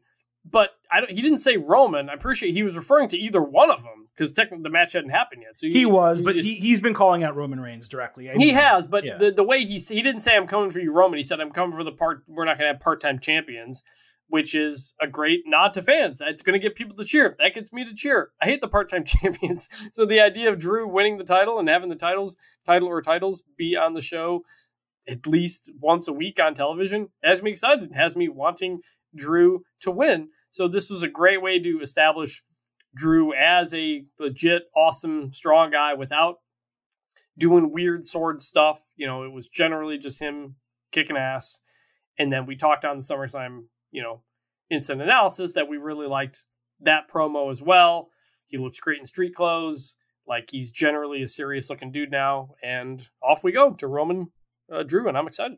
but 0.49 0.71
I 0.91 1.01
don't, 1.01 1.11
he 1.11 1.21
didn't 1.21 1.39
say 1.39 1.57
Roman. 1.57 2.09
I'm 2.09 2.19
pretty 2.19 2.37
sure 2.37 2.49
he 2.49 2.63
was 2.63 2.75
referring 2.75 3.09
to 3.09 3.17
either 3.17 3.41
one 3.41 3.69
of 3.69 3.83
them 3.83 4.07
because 4.15 4.31
technically 4.31 4.63
the 4.63 4.69
match 4.69 4.93
hadn't 4.93 5.09
happened 5.09 5.43
yet. 5.45 5.57
So 5.59 5.67
He 5.67 5.85
was, 5.85 6.21
but 6.21 6.35
just- 6.35 6.47
he, 6.47 6.55
he's 6.55 6.81
been 6.81 6.93
calling 6.93 7.23
out 7.23 7.35
Roman 7.35 7.59
Reigns 7.59 7.87
directly. 7.89 8.29
I 8.29 8.35
he 8.37 8.51
has, 8.51 8.87
but 8.87 9.03
yeah. 9.03 9.17
the, 9.17 9.31
the 9.31 9.43
way 9.43 9.65
he 9.65 9.77
he 9.77 10.01
didn't 10.01 10.21
say 10.21 10.35
I'm 10.35 10.47
coming 10.47 10.71
for 10.71 10.79
you, 10.79 10.91
Roman. 10.93 11.17
He 11.17 11.23
said 11.23 11.39
I'm 11.41 11.51
coming 11.51 11.75
for 11.75 11.83
the 11.83 11.91
part. 11.91 12.23
We're 12.27 12.45
not 12.45 12.57
going 12.57 12.67
to 12.69 12.73
have 12.73 12.81
part 12.81 13.01
time 13.01 13.19
champions, 13.19 13.83
which 14.27 14.55
is 14.55 14.93
a 15.01 15.07
great 15.07 15.41
nod 15.45 15.73
to 15.73 15.81
fans. 15.81 16.21
It's 16.23 16.41
going 16.41 16.59
to 16.59 16.65
get 16.65 16.75
people 16.75 16.95
to 16.95 17.03
cheer. 17.03 17.35
That 17.39 17.53
gets 17.53 17.73
me 17.73 17.83
to 17.83 17.93
cheer. 17.93 18.29
I 18.41 18.45
hate 18.45 18.61
the 18.61 18.67
part 18.67 18.89
time 18.89 19.03
champions. 19.05 19.67
So 19.91 20.05
the 20.05 20.21
idea 20.21 20.49
of 20.49 20.59
Drew 20.59 20.87
winning 20.87 21.17
the 21.17 21.23
title 21.23 21.59
and 21.59 21.67
having 21.67 21.89
the 21.89 21.95
titles, 21.95 22.37
title 22.65 22.87
or 22.87 23.01
titles, 23.01 23.43
be 23.57 23.75
on 23.75 23.93
the 23.93 24.01
show 24.01 24.43
at 25.07 25.27
least 25.27 25.69
once 25.79 26.07
a 26.07 26.13
week 26.13 26.39
on 26.39 26.53
television 26.53 27.09
has 27.23 27.41
me 27.41 27.51
excited. 27.51 27.91
Has 27.93 28.15
me 28.15 28.29
wanting 28.29 28.81
Drew 29.15 29.63
to 29.81 29.91
win. 29.91 30.29
So 30.49 30.67
this 30.67 30.89
was 30.89 31.03
a 31.03 31.07
great 31.07 31.41
way 31.41 31.59
to 31.59 31.79
establish 31.81 32.43
Drew 32.95 33.33
as 33.33 33.73
a 33.73 34.05
legit, 34.19 34.63
awesome, 34.75 35.31
strong 35.31 35.71
guy 35.71 35.93
without 35.93 36.37
doing 37.37 37.71
weird 37.71 38.05
sword 38.05 38.41
stuff. 38.41 38.79
You 38.95 39.07
know, 39.07 39.23
it 39.23 39.31
was 39.31 39.47
generally 39.47 39.97
just 39.97 40.19
him 40.19 40.55
kicking 40.91 41.17
ass. 41.17 41.59
And 42.17 42.31
then 42.31 42.45
we 42.45 42.55
talked 42.55 42.85
on 42.85 42.97
the 42.97 43.03
SummerSlam, 43.03 43.65
you 43.91 44.01
know, 44.01 44.21
instant 44.69 45.01
analysis 45.01 45.53
that 45.53 45.67
we 45.67 45.77
really 45.77 46.07
liked 46.07 46.45
that 46.81 47.09
promo 47.09 47.51
as 47.51 47.61
well. 47.61 48.09
He 48.45 48.57
looks 48.57 48.79
great 48.79 48.99
in 48.99 49.05
street 49.05 49.35
clothes. 49.35 49.97
Like 50.27 50.49
he's 50.49 50.71
generally 50.71 51.21
a 51.21 51.27
serious 51.27 51.69
looking 51.69 51.91
dude 51.91 52.11
now. 52.11 52.55
And 52.63 53.07
off 53.21 53.43
we 53.43 53.51
go 53.51 53.73
to 53.73 53.87
Roman 53.87 54.31
uh, 54.71 54.83
Drew, 54.83 55.07
and 55.07 55.17
I'm 55.17 55.27
excited. 55.27 55.57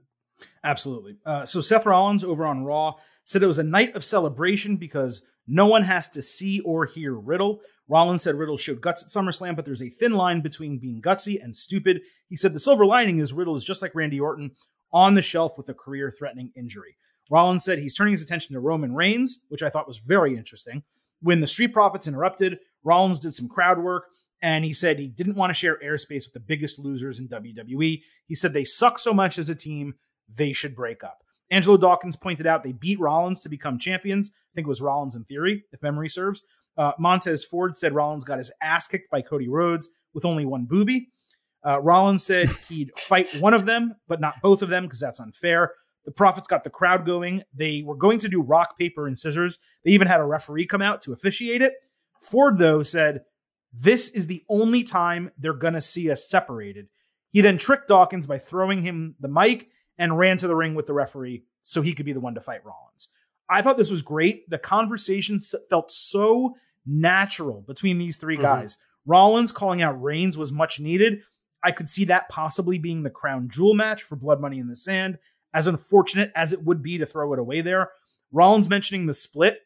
Absolutely. 0.63 1.17
Uh, 1.25 1.45
so 1.45 1.61
Seth 1.61 1.85
Rollins 1.85 2.23
over 2.23 2.45
on 2.45 2.63
Raw 2.63 2.95
said 3.23 3.43
it 3.43 3.47
was 3.47 3.59
a 3.59 3.63
night 3.63 3.95
of 3.95 4.05
celebration 4.05 4.77
because 4.77 5.25
no 5.47 5.65
one 5.65 5.83
has 5.83 6.09
to 6.09 6.21
see 6.21 6.59
or 6.61 6.85
hear 6.85 7.13
Riddle. 7.13 7.61
Rollins 7.87 8.21
said 8.21 8.35
Riddle 8.35 8.57
showed 8.57 8.81
guts 8.81 9.03
at 9.03 9.09
SummerSlam, 9.09 9.55
but 9.55 9.65
there's 9.65 9.81
a 9.81 9.89
thin 9.89 10.13
line 10.13 10.41
between 10.41 10.77
being 10.77 11.01
gutsy 11.01 11.41
and 11.41 11.55
stupid. 11.55 12.01
He 12.29 12.35
said 12.35 12.53
the 12.53 12.59
silver 12.59 12.85
lining 12.85 13.19
is 13.19 13.33
Riddle 13.33 13.55
is 13.55 13.63
just 13.63 13.81
like 13.81 13.95
Randy 13.95 14.19
Orton 14.19 14.51
on 14.91 15.13
the 15.13 15.21
shelf 15.21 15.57
with 15.57 15.69
a 15.69 15.73
career 15.73 16.11
threatening 16.11 16.51
injury. 16.55 16.97
Rollins 17.29 17.63
said 17.63 17.79
he's 17.79 17.95
turning 17.95 18.13
his 18.13 18.21
attention 18.21 18.53
to 18.53 18.59
Roman 18.59 18.93
Reigns, 18.93 19.43
which 19.49 19.63
I 19.63 19.69
thought 19.69 19.87
was 19.87 19.99
very 19.99 20.35
interesting. 20.35 20.83
When 21.21 21.39
the 21.41 21.47
Street 21.47 21.73
Profits 21.73 22.07
interrupted, 22.07 22.59
Rollins 22.83 23.19
did 23.19 23.33
some 23.33 23.49
crowd 23.49 23.79
work 23.79 24.05
and 24.41 24.63
he 24.63 24.73
said 24.73 24.99
he 24.99 25.07
didn't 25.07 25.35
want 25.35 25.49
to 25.49 25.53
share 25.53 25.79
airspace 25.83 26.25
with 26.25 26.33
the 26.33 26.39
biggest 26.39 26.79
losers 26.79 27.19
in 27.19 27.27
WWE. 27.27 28.01
He 28.27 28.35
said 28.35 28.53
they 28.53 28.63
suck 28.63 28.99
so 28.99 29.13
much 29.13 29.37
as 29.37 29.49
a 29.49 29.55
team, 29.55 29.95
they 30.33 30.53
should 30.53 30.75
break 30.75 31.03
up. 31.03 31.23
Angelo 31.49 31.77
Dawkins 31.77 32.15
pointed 32.15 32.45
out 32.45 32.63
they 32.63 32.73
beat 32.73 32.99
Rollins 32.99 33.39
to 33.41 33.49
become 33.49 33.79
champions. 33.79 34.31
I 34.33 34.53
think 34.55 34.65
it 34.65 34.69
was 34.69 34.81
Rollins 34.81 35.15
in 35.15 35.23
theory, 35.23 35.63
if 35.71 35.81
memory 35.81 36.09
serves. 36.09 36.43
Uh, 36.77 36.91
Montez 36.99 37.43
Ford 37.43 37.75
said 37.75 37.95
Rollins 37.95 38.25
got 38.25 38.37
his 38.37 38.51
ass 38.61 38.87
kicked 38.87 39.09
by 39.09 39.21
Cody 39.21 39.47
Rhodes 39.47 39.89
with 40.13 40.25
only 40.25 40.45
one 40.45 40.65
booby. 40.65 41.09
Uh, 41.65 41.81
Rollins 41.81 42.23
said 42.23 42.49
he'd 42.69 42.91
fight 42.97 43.29
one 43.39 43.53
of 43.53 43.65
them, 43.65 43.95
but 44.07 44.21
not 44.21 44.41
both 44.41 44.61
of 44.61 44.69
them 44.69 44.83
because 44.83 44.99
that's 44.99 45.19
unfair. 45.19 45.73
The 46.05 46.11
Profits 46.11 46.47
got 46.47 46.63
the 46.63 46.69
crowd 46.69 47.05
going. 47.05 47.43
They 47.53 47.83
were 47.85 47.95
going 47.95 48.19
to 48.19 48.29
do 48.29 48.41
rock, 48.41 48.77
paper, 48.77 49.07
and 49.07 49.17
scissors. 49.17 49.59
They 49.83 49.91
even 49.91 50.07
had 50.07 50.21
a 50.21 50.25
referee 50.25 50.65
come 50.65 50.81
out 50.81 51.01
to 51.01 51.13
officiate 51.13 51.61
it. 51.61 51.73
Ford, 52.21 52.57
though, 52.57 52.81
said 52.81 53.21
this 53.73 54.09
is 54.09 54.27
the 54.27 54.43
only 54.49 54.83
time 54.83 55.31
they're 55.37 55.53
going 55.53 55.73
to 55.73 55.81
see 55.81 56.09
us 56.09 56.27
separated. 56.29 56.87
He 57.31 57.41
then 57.41 57.57
tricked 57.57 57.87
Dawkins 57.89 58.27
by 58.27 58.37
throwing 58.37 58.81
him 58.81 59.15
the 59.19 59.27
mic 59.27 59.69
and 59.97 60.17
ran 60.17 60.37
to 60.37 60.47
the 60.47 60.55
ring 60.55 60.75
with 60.75 60.85
the 60.85 60.93
referee 60.93 61.43
so 61.61 61.81
he 61.81 61.93
could 61.93 62.05
be 62.05 62.13
the 62.13 62.19
one 62.19 62.35
to 62.35 62.41
fight 62.41 62.63
Rollins. 62.65 63.09
I 63.49 63.61
thought 63.61 63.77
this 63.77 63.91
was 63.91 64.01
great. 64.01 64.49
The 64.49 64.57
conversation 64.57 65.39
felt 65.69 65.91
so 65.91 66.55
natural 66.85 67.61
between 67.61 67.97
these 67.97 68.17
3 68.17 68.37
Mhm. 68.37 68.41
guys. 68.41 68.77
Rollins 69.05 69.51
calling 69.51 69.81
out 69.81 70.01
Reigns 70.01 70.37
was 70.37 70.51
much 70.51 70.79
needed. 70.79 71.21
I 71.63 71.71
could 71.71 71.87
see 71.89 72.05
that 72.05 72.29
possibly 72.29 72.77
being 72.77 73.03
the 73.03 73.09
crown 73.09 73.49
jewel 73.49 73.73
match 73.73 74.03
for 74.03 74.15
Blood 74.15 74.39
Money 74.39 74.59
in 74.59 74.67
the 74.67 74.75
Sand, 74.75 75.17
as 75.53 75.67
unfortunate 75.67 76.31
as 76.35 76.53
it 76.53 76.63
would 76.63 76.81
be 76.81 76.97
to 76.97 77.05
throw 77.05 77.33
it 77.33 77.39
away 77.39 77.61
there. 77.61 77.91
Rollins 78.31 78.69
mentioning 78.69 79.05
the 79.05 79.13
split, 79.13 79.59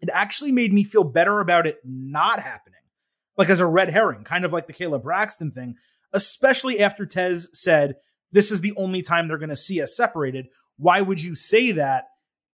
it 0.00 0.10
actually 0.12 0.52
made 0.52 0.72
me 0.72 0.82
feel 0.84 1.04
better 1.04 1.40
about 1.40 1.66
it 1.66 1.78
not 1.84 2.40
happening, 2.40 2.79
like 3.40 3.48
as 3.48 3.60
a 3.60 3.66
red 3.66 3.88
herring, 3.88 4.22
kind 4.22 4.44
of 4.44 4.52
like 4.52 4.66
the 4.66 4.74
Caleb 4.74 5.02
Braxton 5.02 5.50
thing, 5.50 5.76
especially 6.12 6.78
after 6.78 7.06
Tez 7.06 7.48
said, 7.54 7.94
This 8.30 8.52
is 8.52 8.60
the 8.60 8.74
only 8.76 9.00
time 9.00 9.28
they're 9.28 9.38
going 9.38 9.48
to 9.48 9.56
see 9.56 9.80
us 9.80 9.96
separated. 9.96 10.48
Why 10.76 11.00
would 11.00 11.22
you 11.22 11.34
say 11.34 11.72
that 11.72 12.04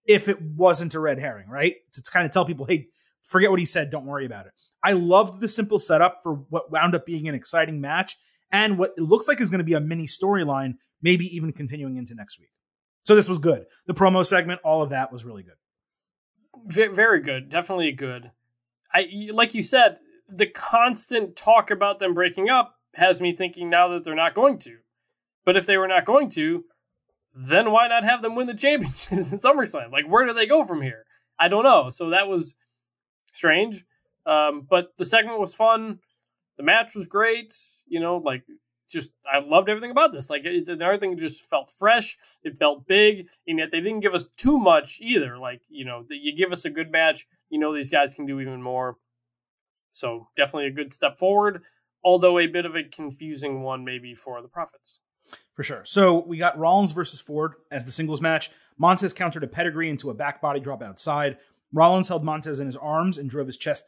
if 0.06 0.28
it 0.28 0.40
wasn't 0.40 0.94
a 0.94 1.00
red 1.00 1.18
herring, 1.18 1.48
right? 1.48 1.74
To, 1.94 2.02
kind 2.02 2.24
of 2.24 2.30
tell 2.30 2.44
people, 2.44 2.66
hey, 2.66 2.86
forget 3.24 3.50
what 3.50 3.58
he 3.58 3.66
said, 3.66 3.90
don't 3.90 4.06
worry 4.06 4.26
about 4.26 4.46
it. 4.46 4.52
I 4.80 4.92
loved 4.92 5.40
the 5.40 5.48
simple 5.48 5.80
setup 5.80 6.20
for 6.22 6.34
what 6.34 6.70
wound 6.70 6.94
up 6.94 7.04
being 7.04 7.26
an 7.26 7.34
exciting 7.34 7.80
match 7.80 8.14
and 8.52 8.78
what 8.78 8.92
it 8.96 9.02
looks 9.02 9.26
like 9.26 9.40
is 9.40 9.50
going 9.50 9.58
to 9.58 9.64
be 9.64 9.74
a 9.74 9.80
mini 9.80 10.06
storyline, 10.06 10.74
maybe 11.02 11.24
even 11.34 11.52
continuing 11.52 11.96
into 11.96 12.14
next 12.14 12.38
week. 12.38 12.52
So 13.06 13.16
this 13.16 13.28
was 13.28 13.38
good. 13.38 13.64
The 13.88 13.94
promo 13.94 14.24
segment, 14.24 14.60
all 14.62 14.82
of 14.82 14.90
that 14.90 15.10
was 15.10 15.24
really 15.24 15.42
good. 15.42 16.94
Very 16.94 17.22
good, 17.22 17.48
definitely 17.48 17.90
good. 17.90 18.30
I 18.94 19.08
like 19.32 19.54
you 19.54 19.62
said, 19.62 19.98
the 20.28 20.46
constant 20.46 21.36
talk 21.36 21.70
about 21.70 21.98
them 21.98 22.14
breaking 22.14 22.48
up 22.48 22.76
has 22.94 23.20
me 23.20 23.34
thinking 23.34 23.70
now 23.70 23.88
that 23.88 24.04
they're 24.04 24.14
not 24.14 24.34
going 24.34 24.58
to. 24.58 24.76
But 25.44 25.56
if 25.56 25.66
they 25.66 25.76
were 25.76 25.88
not 25.88 26.04
going 26.04 26.30
to, 26.30 26.64
then 27.34 27.70
why 27.70 27.86
not 27.88 28.04
have 28.04 28.22
them 28.22 28.34
win 28.34 28.46
the 28.46 28.54
championships 28.54 29.10
in 29.32 29.38
SummerSlam? 29.38 29.92
Like, 29.92 30.06
where 30.06 30.26
do 30.26 30.32
they 30.32 30.46
go 30.46 30.64
from 30.64 30.80
here? 30.80 31.04
I 31.38 31.48
don't 31.48 31.64
know. 31.64 31.90
So 31.90 32.10
that 32.10 32.28
was 32.28 32.56
strange. 33.32 33.84
Um, 34.24 34.66
but 34.68 34.92
the 34.98 35.04
segment 35.04 35.38
was 35.38 35.54
fun. 35.54 36.00
The 36.56 36.62
match 36.62 36.94
was 36.94 37.06
great. 37.06 37.54
You 37.86 38.00
know, 38.00 38.16
like 38.16 38.42
just 38.88 39.10
I 39.30 39.38
loved 39.38 39.68
everything 39.68 39.90
about 39.90 40.12
this. 40.12 40.30
Like 40.30 40.42
it's 40.44 40.68
everything 40.68 41.18
just 41.18 41.48
felt 41.48 41.70
fresh. 41.76 42.18
It 42.42 42.56
felt 42.56 42.86
big, 42.86 43.28
and 43.46 43.58
yet 43.58 43.70
they 43.70 43.80
didn't 43.80 44.00
give 44.00 44.14
us 44.14 44.24
too 44.36 44.58
much 44.58 44.98
either. 45.00 45.38
Like 45.38 45.60
you 45.68 45.84
know, 45.84 46.04
that 46.08 46.18
you 46.18 46.34
give 46.34 46.52
us 46.52 46.64
a 46.64 46.70
good 46.70 46.90
match, 46.90 47.26
you 47.50 47.58
know 47.58 47.74
these 47.74 47.90
guys 47.90 48.14
can 48.14 48.26
do 48.26 48.40
even 48.40 48.62
more. 48.62 48.96
So 49.96 50.28
definitely 50.36 50.66
a 50.66 50.72
good 50.72 50.92
step 50.92 51.18
forward, 51.18 51.62
although 52.04 52.38
a 52.38 52.46
bit 52.46 52.66
of 52.66 52.76
a 52.76 52.84
confusing 52.84 53.62
one 53.62 53.82
maybe 53.82 54.14
for 54.14 54.42
the 54.42 54.48
Profits. 54.48 55.00
For 55.54 55.62
sure. 55.62 55.82
So 55.86 56.22
we 56.26 56.36
got 56.36 56.58
Rollins 56.58 56.92
versus 56.92 57.18
Ford 57.18 57.54
as 57.70 57.86
the 57.86 57.90
singles 57.90 58.20
match. 58.20 58.50
Montez 58.76 59.14
countered 59.14 59.42
a 59.42 59.48
pedigree 59.48 59.88
into 59.88 60.10
a 60.10 60.14
back 60.14 60.42
body 60.42 60.60
drop 60.60 60.82
outside. 60.82 61.38
Rollins 61.72 62.08
held 62.08 62.24
Montez 62.24 62.60
in 62.60 62.66
his 62.66 62.76
arms 62.76 63.16
and 63.16 63.30
drove 63.30 63.46
his 63.46 63.56
chest 63.56 63.86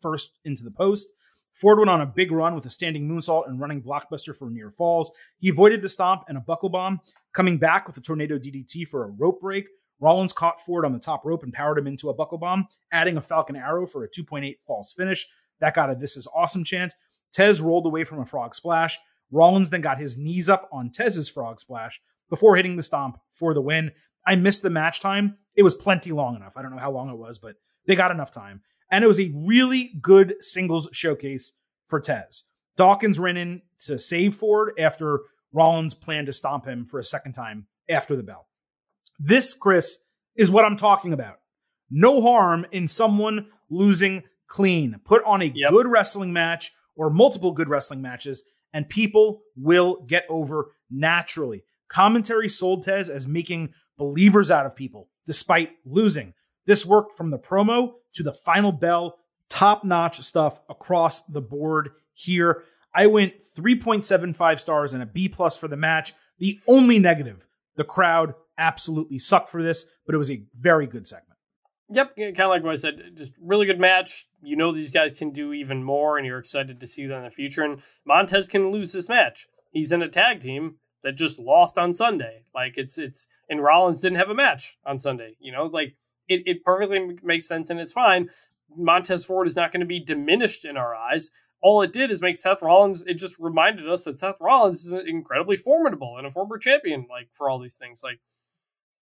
first 0.00 0.32
into 0.44 0.64
the 0.64 0.72
post. 0.72 1.08
Ford 1.52 1.78
went 1.78 1.88
on 1.88 2.00
a 2.00 2.06
big 2.06 2.32
run 2.32 2.56
with 2.56 2.66
a 2.66 2.70
standing 2.70 3.08
moonsault 3.08 3.48
and 3.48 3.60
running 3.60 3.80
blockbuster 3.80 4.36
for 4.36 4.50
near 4.50 4.72
falls. 4.72 5.12
He 5.38 5.50
avoided 5.50 5.82
the 5.82 5.88
stomp 5.88 6.24
and 6.26 6.36
a 6.36 6.40
buckle 6.40 6.68
bomb, 6.68 7.00
coming 7.32 7.58
back 7.58 7.86
with 7.86 7.96
a 7.96 8.00
tornado 8.00 8.38
DDT 8.38 8.88
for 8.88 9.04
a 9.04 9.10
rope 9.10 9.40
break. 9.40 9.68
Rollins 10.00 10.32
caught 10.32 10.60
Ford 10.60 10.84
on 10.84 10.92
the 10.92 10.98
top 10.98 11.24
rope 11.24 11.44
and 11.44 11.52
powered 11.52 11.78
him 11.78 11.86
into 11.86 12.10
a 12.10 12.14
buckle 12.14 12.38
bomb, 12.38 12.66
adding 12.90 13.16
a 13.16 13.22
Falcon 13.22 13.54
Arrow 13.54 13.86
for 13.86 14.02
a 14.02 14.10
2.8 14.10 14.56
false 14.66 14.92
finish. 14.92 15.28
That 15.64 15.72
got 15.74 15.90
a 15.90 15.94
This 15.94 16.18
is 16.18 16.28
Awesome 16.34 16.62
chant. 16.62 16.92
Tez 17.32 17.62
rolled 17.62 17.86
away 17.86 18.04
from 18.04 18.20
a 18.20 18.26
frog 18.26 18.54
splash. 18.54 18.98
Rollins 19.30 19.70
then 19.70 19.80
got 19.80 19.98
his 19.98 20.18
knees 20.18 20.50
up 20.50 20.68
on 20.70 20.90
Tez's 20.90 21.30
frog 21.30 21.58
splash 21.58 22.02
before 22.28 22.54
hitting 22.54 22.76
the 22.76 22.82
stomp 22.82 23.18
for 23.32 23.54
the 23.54 23.62
win. 23.62 23.90
I 24.26 24.36
missed 24.36 24.60
the 24.60 24.68
match 24.68 25.00
time. 25.00 25.38
It 25.56 25.62
was 25.62 25.74
plenty 25.74 26.12
long 26.12 26.36
enough. 26.36 26.58
I 26.58 26.60
don't 26.60 26.72
know 26.72 26.82
how 26.82 26.90
long 26.90 27.08
it 27.08 27.16
was, 27.16 27.38
but 27.38 27.56
they 27.86 27.96
got 27.96 28.10
enough 28.10 28.30
time. 28.30 28.60
And 28.90 29.02
it 29.02 29.06
was 29.06 29.18
a 29.18 29.32
really 29.34 29.88
good 30.02 30.34
singles 30.40 30.90
showcase 30.92 31.56
for 31.88 31.98
Tez. 31.98 32.44
Dawkins 32.76 33.18
ran 33.18 33.38
in 33.38 33.62
to 33.86 33.98
save 33.98 34.34
Ford 34.34 34.74
after 34.78 35.20
Rollins 35.50 35.94
planned 35.94 36.26
to 36.26 36.34
stomp 36.34 36.66
him 36.66 36.84
for 36.84 36.98
a 36.98 37.04
second 37.04 37.32
time 37.32 37.68
after 37.88 38.16
the 38.16 38.22
bell. 38.22 38.48
This, 39.18 39.54
Chris, 39.54 39.98
is 40.36 40.50
what 40.50 40.66
I'm 40.66 40.76
talking 40.76 41.14
about. 41.14 41.38
No 41.90 42.20
harm 42.20 42.66
in 42.70 42.86
someone 42.86 43.46
losing 43.70 44.24
clean. 44.46 44.98
Put 45.04 45.22
on 45.24 45.42
a 45.42 45.46
Yep. 45.46 45.70
good 45.70 45.86
wrestling 45.86 46.32
match 46.32 46.72
or 46.96 47.10
multiple 47.10 47.52
good 47.52 47.68
wrestling 47.68 48.02
matches, 48.02 48.44
and 48.72 48.88
people 48.88 49.42
will 49.56 50.04
get 50.06 50.24
over 50.28 50.72
naturally. 50.90 51.64
Commentary 51.88 52.48
sold 52.48 52.82
Tez 52.82 53.10
as 53.10 53.26
making 53.28 53.72
believers 53.96 54.50
out 54.50 54.66
of 54.66 54.74
people 54.76 55.08
despite 55.26 55.70
losing. 55.84 56.34
This 56.66 56.84
worked 56.84 57.14
from 57.14 57.30
the 57.30 57.38
promo 57.38 57.94
to 58.14 58.22
the 58.22 58.32
final 58.32 58.72
bell, 58.72 59.18
top 59.48 59.84
notch 59.84 60.16
stuff 60.20 60.60
across 60.68 61.22
the 61.22 61.40
board 61.42 61.90
here. 62.12 62.64
I 62.94 63.06
went 63.06 63.34
3.75 63.56 64.60
stars 64.60 64.94
and 64.94 65.02
a 65.02 65.06
B 65.06 65.28
plus 65.28 65.56
for 65.56 65.68
the 65.68 65.76
match. 65.76 66.12
The 66.38 66.60
only 66.66 66.98
negative, 66.98 67.46
the 67.76 67.84
crowd 67.84 68.34
absolutely 68.58 69.18
sucked 69.18 69.50
for 69.50 69.62
this, 69.62 69.86
but 70.06 70.14
it 70.14 70.18
was 70.18 70.30
a 70.30 70.44
very 70.58 70.86
good 70.86 71.06
segment. 71.06 71.33
Yep, 71.90 72.16
kind 72.16 72.40
of 72.40 72.48
like 72.48 72.62
what 72.62 72.72
I 72.72 72.76
said. 72.76 73.12
Just 73.14 73.32
really 73.40 73.66
good 73.66 73.78
match. 73.78 74.26
You 74.42 74.56
know 74.56 74.72
these 74.72 74.90
guys 74.90 75.12
can 75.12 75.30
do 75.30 75.52
even 75.52 75.82
more, 75.82 76.16
and 76.16 76.26
you're 76.26 76.38
excited 76.38 76.80
to 76.80 76.86
see 76.86 77.06
them 77.06 77.18
in 77.18 77.24
the 77.24 77.30
future. 77.30 77.62
And 77.62 77.82
Montez 78.06 78.48
can 78.48 78.70
lose 78.70 78.92
this 78.92 79.08
match. 79.08 79.46
He's 79.72 79.92
in 79.92 80.02
a 80.02 80.08
tag 80.08 80.40
team 80.40 80.76
that 81.02 81.12
just 81.12 81.38
lost 81.38 81.76
on 81.76 81.92
Sunday. 81.92 82.42
Like 82.54 82.74
it's 82.76 82.98
it's 82.98 83.28
and 83.50 83.62
Rollins 83.62 84.00
didn't 84.00 84.18
have 84.18 84.30
a 84.30 84.34
match 84.34 84.78
on 84.86 84.98
Sunday. 84.98 85.36
You 85.38 85.52
know, 85.52 85.66
like 85.66 85.94
it, 86.28 86.42
it 86.46 86.64
perfectly 86.64 87.18
makes 87.22 87.46
sense 87.46 87.70
and 87.70 87.78
it's 87.78 87.92
fine. 87.92 88.30
Montez 88.74 89.24
Ford 89.24 89.46
is 89.46 89.56
not 89.56 89.70
going 89.70 89.80
to 89.80 89.86
be 89.86 90.00
diminished 90.00 90.64
in 90.64 90.76
our 90.76 90.94
eyes. 90.94 91.30
All 91.62 91.82
it 91.82 91.92
did 91.92 92.10
is 92.10 92.22
make 92.22 92.36
Seth 92.36 92.62
Rollins. 92.62 93.02
It 93.06 93.14
just 93.14 93.38
reminded 93.38 93.88
us 93.88 94.04
that 94.04 94.18
Seth 94.18 94.36
Rollins 94.40 94.86
is 94.86 94.92
incredibly 95.06 95.56
formidable 95.56 96.16
and 96.16 96.26
a 96.26 96.30
former 96.30 96.58
champion. 96.58 97.06
Like 97.08 97.28
for 97.32 97.48
all 97.48 97.58
these 97.58 97.76
things, 97.76 98.02
like 98.02 98.18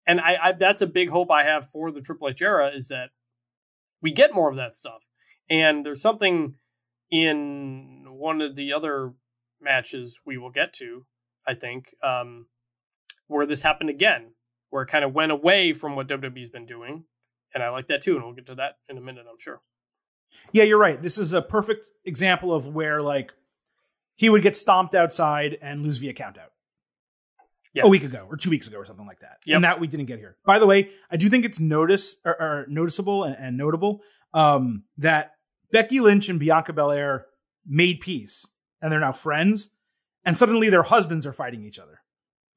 and 0.07 0.20
I, 0.20 0.38
I 0.42 0.53
that's 0.53 0.82
a 0.82 0.86
big 0.86 1.11
hope 1.11 1.30
I 1.30 1.44
have 1.44 1.70
for 1.70 1.90
the 1.90 2.00
Triple 2.00 2.28
H 2.28 2.42
era 2.42 2.68
is 2.68 2.88
that 2.88 3.11
we 4.00 4.11
get 4.12 4.34
more 4.34 4.50
of 4.50 4.57
that 4.57 4.76
stuff. 4.76 5.03
And 5.48 5.84
there's 5.84 6.03
something 6.03 6.55
in 7.11 8.05
one 8.09 8.40
of 8.40 8.55
the 8.57 8.72
other 8.72 9.12
matches 9.61 10.18
we 10.24 10.38
will 10.38 10.50
get 10.50 10.72
to, 10.74 11.05
I 11.46 11.55
think, 11.55 11.94
um, 12.03 12.46
where 13.28 13.46
this 13.46 13.62
happened 13.62 13.90
again, 13.90 14.32
where 14.70 14.82
it 14.82 14.88
kind 14.88 15.05
of 15.05 15.14
went 15.14 15.32
away 15.32 15.72
from 15.72 15.94
what 15.94 16.09
WWE's 16.09 16.48
been 16.48 16.66
doing. 16.66 17.05
And 17.55 17.62
I 17.62 17.68
like 17.68 17.88
that 17.88 18.03
too, 18.03 18.16
and 18.16 18.24
we'll 18.24 18.34
get 18.34 18.46
to 18.46 18.55
that 18.57 18.76
in 18.88 18.96
a 18.96 19.00
minute, 19.00 19.26
I'm 19.30 19.38
sure. 19.38 19.61
Yeah, 20.53 20.64
you're 20.64 20.78
right. 20.78 21.00
This 21.00 21.18
is 21.18 21.32
a 21.32 21.42
perfect 21.42 21.90
example 22.05 22.53
of 22.55 22.66
where 22.66 23.03
like 23.03 23.32
he 24.16 24.30
would 24.30 24.42
get 24.42 24.57
stomped 24.57 24.94
outside 24.94 25.59
and 25.61 25.82
lose 25.82 25.98
via 25.98 26.14
countout. 26.14 26.51
Yes. 27.74 27.86
a 27.86 27.88
week 27.88 28.04
ago 28.04 28.26
or 28.28 28.36
two 28.36 28.50
weeks 28.50 28.66
ago 28.68 28.76
or 28.78 28.84
something 28.84 29.06
like 29.06 29.20
that. 29.20 29.38
Yep. 29.46 29.54
And 29.56 29.64
that 29.64 29.80
we 29.80 29.86
didn't 29.86 30.06
get 30.06 30.18
here. 30.18 30.36
By 30.44 30.58
the 30.58 30.66
way, 30.66 30.90
I 31.10 31.16
do 31.16 31.28
think 31.30 31.44
it's 31.46 31.58
notice 31.58 32.16
or, 32.24 32.32
or 32.40 32.66
noticeable 32.68 33.24
and, 33.24 33.34
and 33.38 33.56
notable 33.56 34.00
um, 34.34 34.84
that 34.98 35.32
Becky 35.70 36.00
Lynch 36.00 36.28
and 36.28 36.38
Bianca 36.38 36.72
Belair 36.74 37.26
made 37.66 38.00
peace 38.00 38.46
and 38.82 38.92
they're 38.92 39.00
now 39.00 39.12
friends, 39.12 39.70
and 40.24 40.36
suddenly 40.36 40.68
their 40.68 40.82
husbands 40.82 41.26
are 41.26 41.32
fighting 41.32 41.64
each 41.64 41.78
other. 41.78 42.00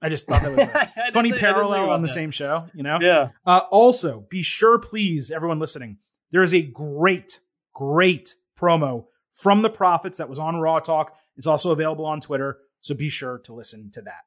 I 0.02 0.10
just 0.10 0.26
thought 0.28 0.42
that 0.42 0.52
was 0.52 0.60
a 0.68 0.68
funny 0.68 0.86
think- 0.86 0.98
I 0.98 1.06
didn't 1.12 1.24
think 1.32 1.36
parallel 1.38 1.90
on 1.92 2.02
the 2.02 2.08
that. 2.08 2.14
same 2.14 2.32
show. 2.32 2.66
You 2.74 2.84
know. 2.84 2.98
Yeah. 3.02 3.30
Uh, 3.46 3.62
also, 3.72 4.26
be 4.30 4.42
sure, 4.42 4.80
please, 4.80 5.32
everyone 5.32 5.60
listening, 5.60 5.98
there 6.32 6.42
is 6.44 6.54
a 6.54 6.62
great, 6.62 7.40
great 7.74 8.36
promo 8.60 9.06
from 9.32 9.62
the 9.62 9.70
Profits 9.70 10.18
that 10.18 10.28
was 10.30 10.40
on 10.40 10.58
Raw 10.58 10.80
Talk. 10.80 11.16
It's 11.38 11.48
also 11.48 11.72
available 11.72 12.06
on 12.06 12.20
Twitter, 12.22 12.58
so 12.82 12.96
be 12.96 13.10
sure 13.10 13.40
to 13.46 13.54
listen 13.54 13.92
to 13.92 14.02
that. 14.02 14.24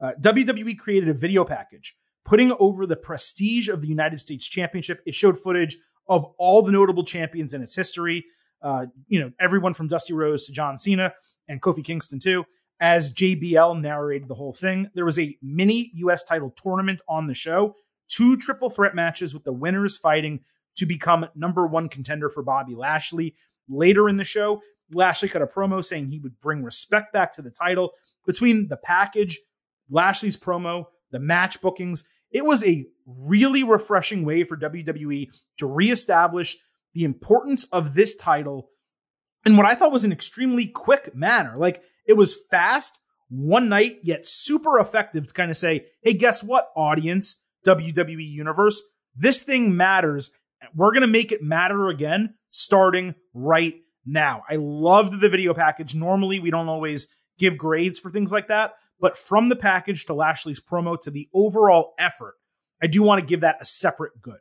Uh, 0.00 0.12
WWE 0.20 0.78
created 0.78 1.08
a 1.08 1.14
video 1.14 1.44
package 1.44 1.96
putting 2.24 2.52
over 2.58 2.86
the 2.86 2.96
prestige 2.96 3.68
of 3.68 3.80
the 3.82 3.88
United 3.88 4.18
States 4.18 4.46
Championship. 4.46 5.02
It 5.06 5.14
showed 5.14 5.38
footage 5.38 5.76
of 6.08 6.24
all 6.38 6.62
the 6.62 6.72
notable 6.72 7.04
champions 7.04 7.54
in 7.54 7.62
its 7.62 7.74
history. 7.74 8.24
Uh, 8.62 8.86
you 9.08 9.20
know, 9.20 9.30
everyone 9.38 9.74
from 9.74 9.88
Dusty 9.88 10.14
Rhodes 10.14 10.46
to 10.46 10.52
John 10.52 10.78
Cena 10.78 11.12
and 11.48 11.60
Kofi 11.60 11.84
Kingston 11.84 12.18
too. 12.18 12.44
As 12.80 13.12
JBL 13.12 13.80
narrated 13.80 14.28
the 14.28 14.34
whole 14.34 14.52
thing, 14.52 14.90
there 14.94 15.04
was 15.04 15.18
a 15.18 15.36
mini 15.42 15.90
U.S. 15.94 16.24
title 16.24 16.50
tournament 16.50 17.00
on 17.08 17.26
the 17.26 17.34
show. 17.34 17.76
Two 18.08 18.36
triple 18.36 18.68
threat 18.68 18.94
matches 18.94 19.32
with 19.32 19.44
the 19.44 19.52
winners 19.52 19.96
fighting 19.96 20.40
to 20.76 20.86
become 20.86 21.26
number 21.34 21.66
one 21.66 21.88
contender 21.88 22.28
for 22.28 22.42
Bobby 22.42 22.74
Lashley. 22.74 23.36
Later 23.68 24.08
in 24.08 24.16
the 24.16 24.24
show, 24.24 24.60
Lashley 24.92 25.28
cut 25.28 25.40
a 25.40 25.46
promo 25.46 25.82
saying 25.84 26.08
he 26.08 26.18
would 26.18 26.40
bring 26.40 26.62
respect 26.62 27.12
back 27.12 27.32
to 27.34 27.42
the 27.42 27.50
title. 27.50 27.92
Between 28.26 28.68
the 28.68 28.76
package, 28.76 29.40
Lashley's 29.90 30.36
promo, 30.36 30.86
the 31.10 31.18
match 31.18 31.60
bookings, 31.60 32.04
it 32.30 32.44
was 32.44 32.64
a 32.64 32.86
really 33.06 33.62
refreshing 33.62 34.24
way 34.24 34.44
for 34.44 34.56
WWE 34.56 35.28
to 35.58 35.66
reestablish 35.66 36.56
the 36.92 37.04
importance 37.04 37.64
of 37.64 37.94
this 37.94 38.16
title 38.16 38.70
in 39.46 39.56
what 39.56 39.66
I 39.66 39.74
thought 39.74 39.92
was 39.92 40.04
an 40.04 40.12
extremely 40.12 40.66
quick 40.66 41.14
manner. 41.14 41.54
Like 41.56 41.82
it 42.06 42.14
was 42.14 42.36
fast, 42.50 42.98
one 43.28 43.68
night, 43.68 43.98
yet 44.02 44.26
super 44.26 44.78
effective 44.78 45.26
to 45.26 45.34
kind 45.34 45.50
of 45.50 45.56
say, 45.56 45.86
hey, 46.02 46.12
guess 46.12 46.42
what, 46.42 46.70
audience, 46.76 47.42
WWE 47.66 48.24
Universe? 48.24 48.82
This 49.16 49.42
thing 49.42 49.76
matters. 49.76 50.30
We're 50.74 50.92
going 50.92 51.02
to 51.02 51.06
make 51.06 51.32
it 51.32 51.42
matter 51.42 51.88
again 51.88 52.34
starting 52.50 53.14
right 53.32 53.74
now. 54.06 54.42
I 54.48 54.56
loved 54.56 55.20
the 55.20 55.28
video 55.28 55.54
package. 55.54 55.94
Normally, 55.94 56.40
we 56.40 56.50
don't 56.50 56.68
always 56.68 57.08
give 57.38 57.58
grades 57.58 57.98
for 57.98 58.10
things 58.10 58.32
like 58.32 58.48
that, 58.48 58.74
but 59.04 59.18
from 59.18 59.50
the 59.50 59.56
package 59.56 60.06
to 60.06 60.14
Lashley's 60.14 60.62
promo 60.62 60.98
to 60.98 61.10
the 61.10 61.28
overall 61.34 61.92
effort, 61.98 62.36
I 62.82 62.86
do 62.86 63.02
want 63.02 63.20
to 63.20 63.26
give 63.26 63.42
that 63.42 63.58
a 63.60 63.64
separate 63.66 64.18
good. 64.18 64.38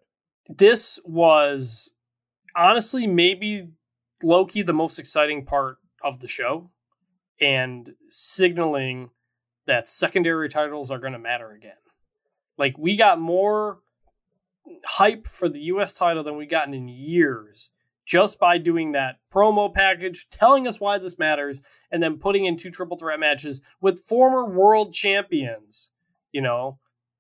this 0.48 1.02
was 1.04 1.92
honestly 2.56 3.06
maybe 3.06 3.68
Loki 4.24 4.62
the 4.62 4.72
most 4.72 5.00
exciting 5.00 5.44
part 5.44 5.80
of 6.02 6.22
the 6.22 6.30
show 6.30 6.72
and 7.42 7.94
signaling 8.08 9.10
that 9.66 9.90
secondary 9.90 10.48
titles 10.48 10.92
are 10.92 11.00
going 11.00 11.12
to 11.12 11.20
matter 11.20 11.52
again. 11.52 11.74
Like 12.58 12.78
we 12.78 12.96
got 12.96 13.20
more 13.20 13.80
hype 14.86 15.28
for 15.28 15.50
the 15.50 15.64
US 15.74 15.92
title 15.92 16.24
than 16.24 16.38
we've 16.38 16.50
gotten 16.50 16.74
in 16.74 16.88
years 16.88 17.70
just 18.06 18.40
by 18.40 18.58
doing 18.58 18.92
that 18.92 19.18
promo 19.32 19.74
package, 19.74 20.28
telling 20.30 20.68
us 20.68 20.80
why 20.80 20.98
this 20.98 21.18
matters, 21.18 21.62
and 21.92 22.02
then 22.02 22.20
putting 22.20 22.46
in 22.46 22.58
two 22.58 22.70
triple 22.72 22.98
threat 22.98 23.20
matches 23.20 23.62
with 23.82 24.04
former 24.06 24.46
world 24.46 24.94
champions. 24.94 25.92
You 26.32 26.42
know, 26.42 26.80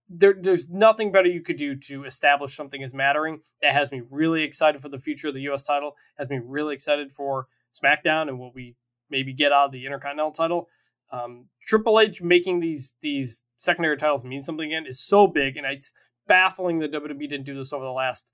there, 0.10 0.36
there's 0.38 0.70
nothing 0.70 1.12
better 1.12 1.28
you 1.28 1.42
could 1.42 1.58
do 1.58 1.76
to 1.76 2.04
establish 2.06 2.56
something 2.56 2.84
as 2.84 2.94
mattering. 2.94 3.40
That 3.62 3.74
has 3.74 3.92
me 3.92 4.02
really 4.10 4.44
excited 4.44 4.82
for 4.82 4.90
the 4.90 5.00
future 5.00 5.30
of 5.30 5.34
the 5.34 5.42
U.S. 5.42 5.64
title. 5.64 5.96
Has 6.18 6.30
me 6.30 6.40
really 6.44 6.74
excited 6.74 7.12
for 7.14 7.48
SmackDown 7.74 8.28
and 8.28 8.40
what 8.40 8.54
we 8.54 8.76
maybe 9.10 9.34
get 9.34 9.52
out 9.52 9.68
of 9.68 9.72
the 9.72 9.86
Intercontinental 9.86 10.32
title. 10.32 10.68
Um, 11.12 11.46
Triple 11.62 12.00
H 12.00 12.22
making 12.22 12.60
these 12.60 12.96
these 13.02 13.42
secondary 13.58 13.98
titles 13.98 14.26
mean 14.26 14.42
something 14.42 14.66
again 14.66 14.86
is 14.88 15.00
so 15.00 15.28
big, 15.28 15.58
and 15.58 15.66
it's 15.66 15.92
baffling 16.28 16.80
that 16.80 16.92
WWE 16.92 17.30
didn't 17.30 17.46
do 17.46 17.56
this 17.56 17.72
over 17.72 17.86
the 17.86 17.92
last 17.92 18.32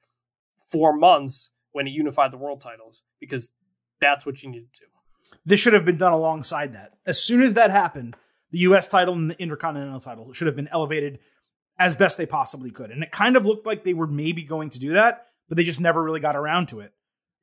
four 0.58 0.96
months 0.96 1.52
when 1.72 1.88
it 1.88 1.92
unified 1.92 2.32
the 2.32 2.38
world 2.38 2.62
titles 2.62 3.04
because 3.20 3.52
that's 4.02 4.26
what 4.26 4.42
you 4.44 4.50
need 4.50 4.68
to 4.74 4.80
do. 4.82 4.86
This 5.46 5.60
should 5.60 5.74
have 5.74 5.86
been 5.86 5.98
done 5.98 6.14
alongside 6.14 6.74
that. 6.74 6.94
As 7.06 7.22
soon 7.22 7.42
as 7.44 7.54
that 7.54 7.70
happened, 7.72 8.16
the 8.52 8.60
US 8.60 8.88
title 8.88 9.14
and 9.14 9.30
the 9.30 9.40
Intercontinental 9.42 10.00
title 10.00 10.34
should 10.34 10.48
have 10.48 10.56
been 10.56 10.70
elevated 10.70 11.20
as 11.78 11.96
best 11.96 12.18
they 12.18 12.26
possibly 12.26 12.72
could. 12.72 12.92
And 12.92 13.04
it 13.04 13.12
kind 13.12 13.36
of 13.38 13.46
looked 13.46 13.66
like 13.66 13.84
they 13.84 13.94
were 13.94 14.08
maybe 14.08 14.44
going 14.44 14.70
to 14.72 14.80
do 14.80 14.94
that, 14.94 15.28
but 15.48 15.56
they 15.58 15.64
just 15.64 15.80
never 15.82 16.02
really 16.04 16.20
got 16.20 16.36
around 16.36 16.68
to 16.70 16.80
it. 16.80 16.94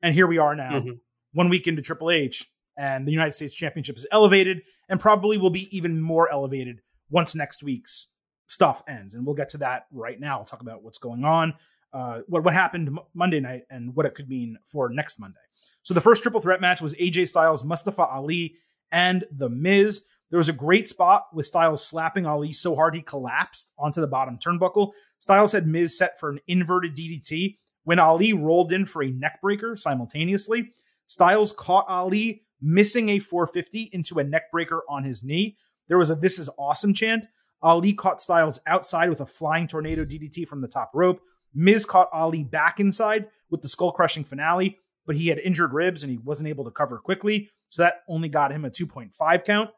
And 0.01 0.13
here 0.13 0.27
we 0.27 0.37
are 0.37 0.55
now, 0.55 0.79
Mhm. 0.81 0.99
one 1.33 1.49
week 1.49 1.67
into 1.67 1.81
Triple 1.81 2.11
H, 2.11 2.45
and 2.77 3.07
the 3.07 3.11
United 3.11 3.31
States 3.31 3.55
Championship 3.55 3.97
is 3.97 4.05
elevated 4.11 4.61
and 4.89 4.99
probably 4.99 5.37
will 5.37 5.49
be 5.49 5.67
even 5.75 5.99
more 5.99 6.29
elevated 6.31 6.81
once 7.09 7.33
next 7.33 7.63
week's 7.63 8.09
stuff 8.45 8.83
ends. 8.87 9.15
And 9.15 9.25
we'll 9.25 9.35
get 9.35 9.49
to 9.49 9.57
that 9.59 9.87
right 9.91 10.19
now. 10.19 10.37
We'll 10.37 10.45
talk 10.45 10.61
about 10.61 10.83
what's 10.83 10.99
going 10.99 11.23
on, 11.25 11.55
uh, 11.93 12.21
what, 12.27 12.43
what 12.43 12.53
happened 12.53 12.97
Monday 13.13 13.39
night, 13.39 13.63
and 13.69 13.95
what 13.95 14.05
it 14.05 14.13
could 14.13 14.29
mean 14.29 14.57
for 14.65 14.89
next 14.89 15.19
Monday. 15.19 15.39
So 15.81 15.93
the 15.93 16.01
first 16.01 16.21
triple 16.21 16.41
threat 16.41 16.61
match 16.61 16.81
was 16.81 16.95
AJ 16.95 17.29
Styles, 17.29 17.63
Mustafa 17.63 18.03
Ali, 18.03 18.55
and 18.91 19.23
The 19.31 19.49
Miz. 19.49 20.05
There 20.29 20.37
was 20.37 20.49
a 20.49 20.53
great 20.53 20.89
spot 20.89 21.27
with 21.33 21.45
Styles 21.45 21.85
slapping 21.85 22.25
Ali 22.25 22.51
so 22.51 22.75
hard 22.75 22.95
he 22.95 23.01
collapsed 23.01 23.71
onto 23.79 24.01
the 24.01 24.07
bottom 24.07 24.37
turnbuckle. 24.37 24.91
Styles 25.19 25.53
had 25.53 25.67
Miz 25.67 25.97
set 25.97 26.19
for 26.19 26.29
an 26.29 26.39
inverted 26.47 26.95
DDT 26.95 27.55
when 27.85 27.99
Ali 27.99 28.33
rolled 28.33 28.73
in 28.73 28.85
for 28.85 29.01
a 29.01 29.11
neckbreaker 29.11 29.77
simultaneously. 29.77 30.71
Styles 31.07 31.53
caught 31.53 31.85
Ali 31.87 32.43
missing 32.61 33.09
a 33.09 33.19
450 33.19 33.89
into 33.93 34.19
a 34.19 34.25
neckbreaker 34.25 34.81
on 34.89 35.03
his 35.03 35.23
knee. 35.23 35.57
There 35.87 35.97
was 35.97 36.11
a 36.11 36.15
This 36.15 36.37
is 36.37 36.49
awesome 36.59 36.93
chant. 36.93 37.27
Ali 37.61 37.93
caught 37.93 38.21
Styles 38.21 38.59
outside 38.67 39.09
with 39.09 39.21
a 39.21 39.25
flying 39.25 39.67
tornado 39.67 40.03
DDT 40.03 40.47
from 40.47 40.61
the 40.61 40.67
top 40.67 40.91
rope. 40.93 41.21
Miz 41.53 41.85
caught 41.85 42.09
Ali 42.13 42.43
back 42.43 42.79
inside 42.79 43.27
with 43.49 43.61
the 43.61 43.69
skull 43.69 43.91
crushing 43.91 44.23
finale, 44.23 44.77
but 45.05 45.15
he 45.15 45.27
had 45.27 45.39
injured 45.39 45.73
ribs 45.73 46.03
and 46.03 46.11
he 46.11 46.17
wasn't 46.17 46.49
able 46.49 46.65
to 46.65 46.71
cover 46.71 46.97
quickly. 46.97 47.49
So 47.69 47.83
that 47.83 48.01
only 48.07 48.29
got 48.29 48.51
him 48.51 48.65
a 48.65 48.69
2.5 48.69 49.43
count. 49.45 49.69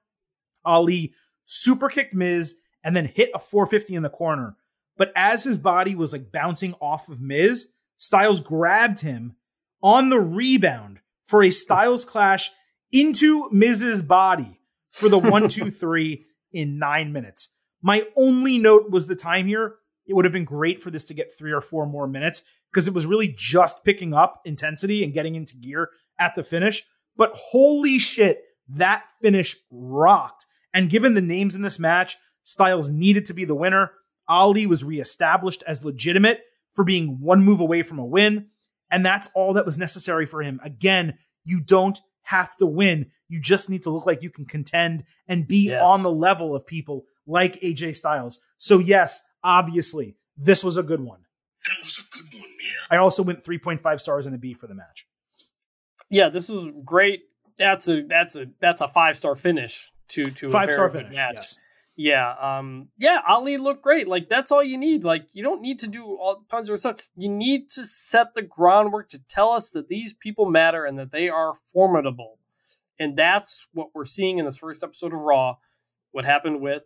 Ali 0.66 1.14
super 1.46 1.90
kicked 1.90 2.14
Miz 2.14 2.56
and 2.84 2.96
then 2.96 3.06
hit 3.06 3.32
a 3.34 3.40
450 3.40 3.96
in 3.96 4.04
the 4.04 4.10
corner. 4.10 4.56
But 4.98 5.12
as 5.16 5.44
his 5.44 5.58
body 5.58 5.96
was 5.96 6.14
like 6.14 6.32
bouncing 6.32 6.76
off 6.82 7.10
of 7.10 7.22
Miz, 7.22 7.72
Styles 7.98 8.42
grabbed 8.42 9.02
him 9.02 9.36
on 9.82 10.10
the 10.10 10.20
rebound 10.20 11.00
for 11.26 11.44
a 11.44 11.50
Styles 11.50 12.06
clash 12.06 12.52
into 12.92 13.50
Miz's 13.52 14.02
body 14.02 14.60
for 14.92 15.10
the 15.10 15.18
one, 15.20 15.48
two, 15.48 15.70
three 15.70 16.26
in 16.52 16.80
nine 16.80 17.14
minutes. 17.14 17.54
My 17.82 18.04
only 18.16 18.58
note 18.58 18.90
was 18.90 19.08
the 19.08 19.16
time 19.16 19.48
here. 19.48 19.76
It 20.10 20.16
would 20.16 20.26
have 20.26 20.34
been 20.34 20.44
great 20.46 20.82
for 20.82 20.90
this 20.92 21.06
to 21.06 21.14
get 21.14 21.30
three 21.32 21.52
or 21.52 21.62
four 21.62 21.86
more 21.86 22.08
minutes 22.08 22.44
because 22.72 22.88
it 22.88 22.94
was 22.94 23.06
really 23.06 23.34
just 23.38 23.84
picking 23.86 24.14
up 24.14 24.42
intensity 24.44 25.04
and 25.04 25.14
getting 25.14 25.36
into 25.36 25.56
gear 25.56 25.90
at 26.20 26.36
the 26.36 26.44
finish. 26.44 26.84
But 27.16 27.32
holy 27.36 28.00
shit, 28.00 28.42
that 28.70 29.04
finish 29.22 29.56
rocked. 29.72 30.46
And 30.74 30.90
given 30.90 31.14
the 31.14 31.22
names 31.22 31.56
in 31.56 31.62
this 31.62 31.80
match, 31.80 32.18
Styles 32.44 32.90
needed 32.90 33.26
to 33.28 33.34
be 33.34 33.46
the 33.46 33.56
winner. 33.56 33.92
Ali 34.28 34.66
was 34.66 34.84
reestablished 34.84 35.64
as 35.68 35.84
legitimate 35.84 36.42
for 36.74 36.84
being 36.84 37.20
one 37.20 37.44
move 37.44 37.60
away 37.60 37.82
from 37.84 38.00
a 38.00 38.06
win. 38.06 38.48
And 38.92 39.06
that's 39.06 39.30
all 39.36 39.54
that 39.54 39.66
was 39.66 39.78
necessary 39.78 40.26
for 40.26 40.42
him. 40.42 40.60
Again, 40.64 41.18
you 41.46 41.62
don't 41.62 42.00
have 42.24 42.56
to 42.58 42.66
win. 42.66 43.08
You 43.28 43.40
just 43.40 43.70
need 43.70 43.84
to 43.84 43.90
look 43.92 44.06
like 44.06 44.24
you 44.24 44.30
can 44.32 44.46
contend 44.46 45.04
and 45.28 45.48
be 45.48 45.70
Yes. 45.70 45.82
on 45.84 46.02
the 46.04 46.12
level 46.12 46.56
of 46.56 46.66
people 46.66 47.06
like 47.28 47.60
AJ 47.62 47.96
Styles. 47.96 48.40
So, 48.58 48.80
yes, 48.80 49.22
obviously, 49.44 50.16
this 50.38 50.64
was 50.64 50.78
a 50.78 50.84
good 50.84 51.02
one. 51.02 51.20
That 51.66 51.78
was 51.82 52.06
a 52.08 52.18
good 52.18 52.26
one, 52.34 52.50
yeah. 52.62 52.98
I 52.98 52.98
also 52.98 53.24
went 53.24 53.44
3.5 53.44 54.00
stars 54.00 54.26
and 54.26 54.36
a 54.36 54.38
B 54.38 54.54
for 54.54 54.68
the 54.68 54.76
match. 54.76 55.06
Yeah, 56.10 56.30
this 56.30 56.50
is 56.50 56.68
great. 56.86 57.24
That's 57.58 57.88
a 57.90 58.02
that's 58.04 58.36
a 58.36 58.48
that's 58.62 58.82
a 58.82 58.88
five 58.88 59.18
star 59.18 59.36
finish 59.36 59.92
to 60.10 60.32
to 60.32 60.48
a 60.48 60.50
Five 60.50 60.68
very 60.68 60.74
star 60.74 60.90
finish. 60.90 61.16
match. 61.16 61.34
Yes. 61.36 61.58
Yeah, 61.98 62.32
um, 62.40 62.88
yeah, 62.98 63.20
Ali 63.28 63.58
looked 63.58 63.84
great. 63.84 64.08
Like 64.08 64.30
that's 64.30 64.54
all 64.54 64.64
you 64.64 64.78
need. 64.78 65.04
Like 65.04 65.28
you 65.34 65.44
don't 65.44 65.62
need 65.62 65.80
to 65.80 65.88
do 65.88 66.06
all 66.06 66.46
tons 66.50 66.70
of 66.70 66.80
stuff. 66.80 67.02
You 67.18 67.28
need 67.28 67.70
to 67.72 67.86
set 67.86 68.34
the 68.34 68.42
groundwork 68.42 69.10
to 69.10 69.20
tell 69.28 69.52
us 69.52 69.72
that 69.72 69.90
these 69.90 70.14
people 70.14 70.50
matter 70.50 70.86
and 70.86 70.98
that 70.98 71.12
they 71.12 71.28
are 71.28 71.54
formidable. 71.74 72.40
And 72.98 73.18
that's 73.18 73.68
what 73.74 73.90
we're 73.94 74.06
seeing 74.06 74.38
in 74.38 74.46
this 74.46 74.58
first 74.58 74.82
episode 74.82 75.14
of 75.14 75.20
Raw. 75.20 75.58
What 76.12 76.24
happened 76.24 76.62
with 76.62 76.84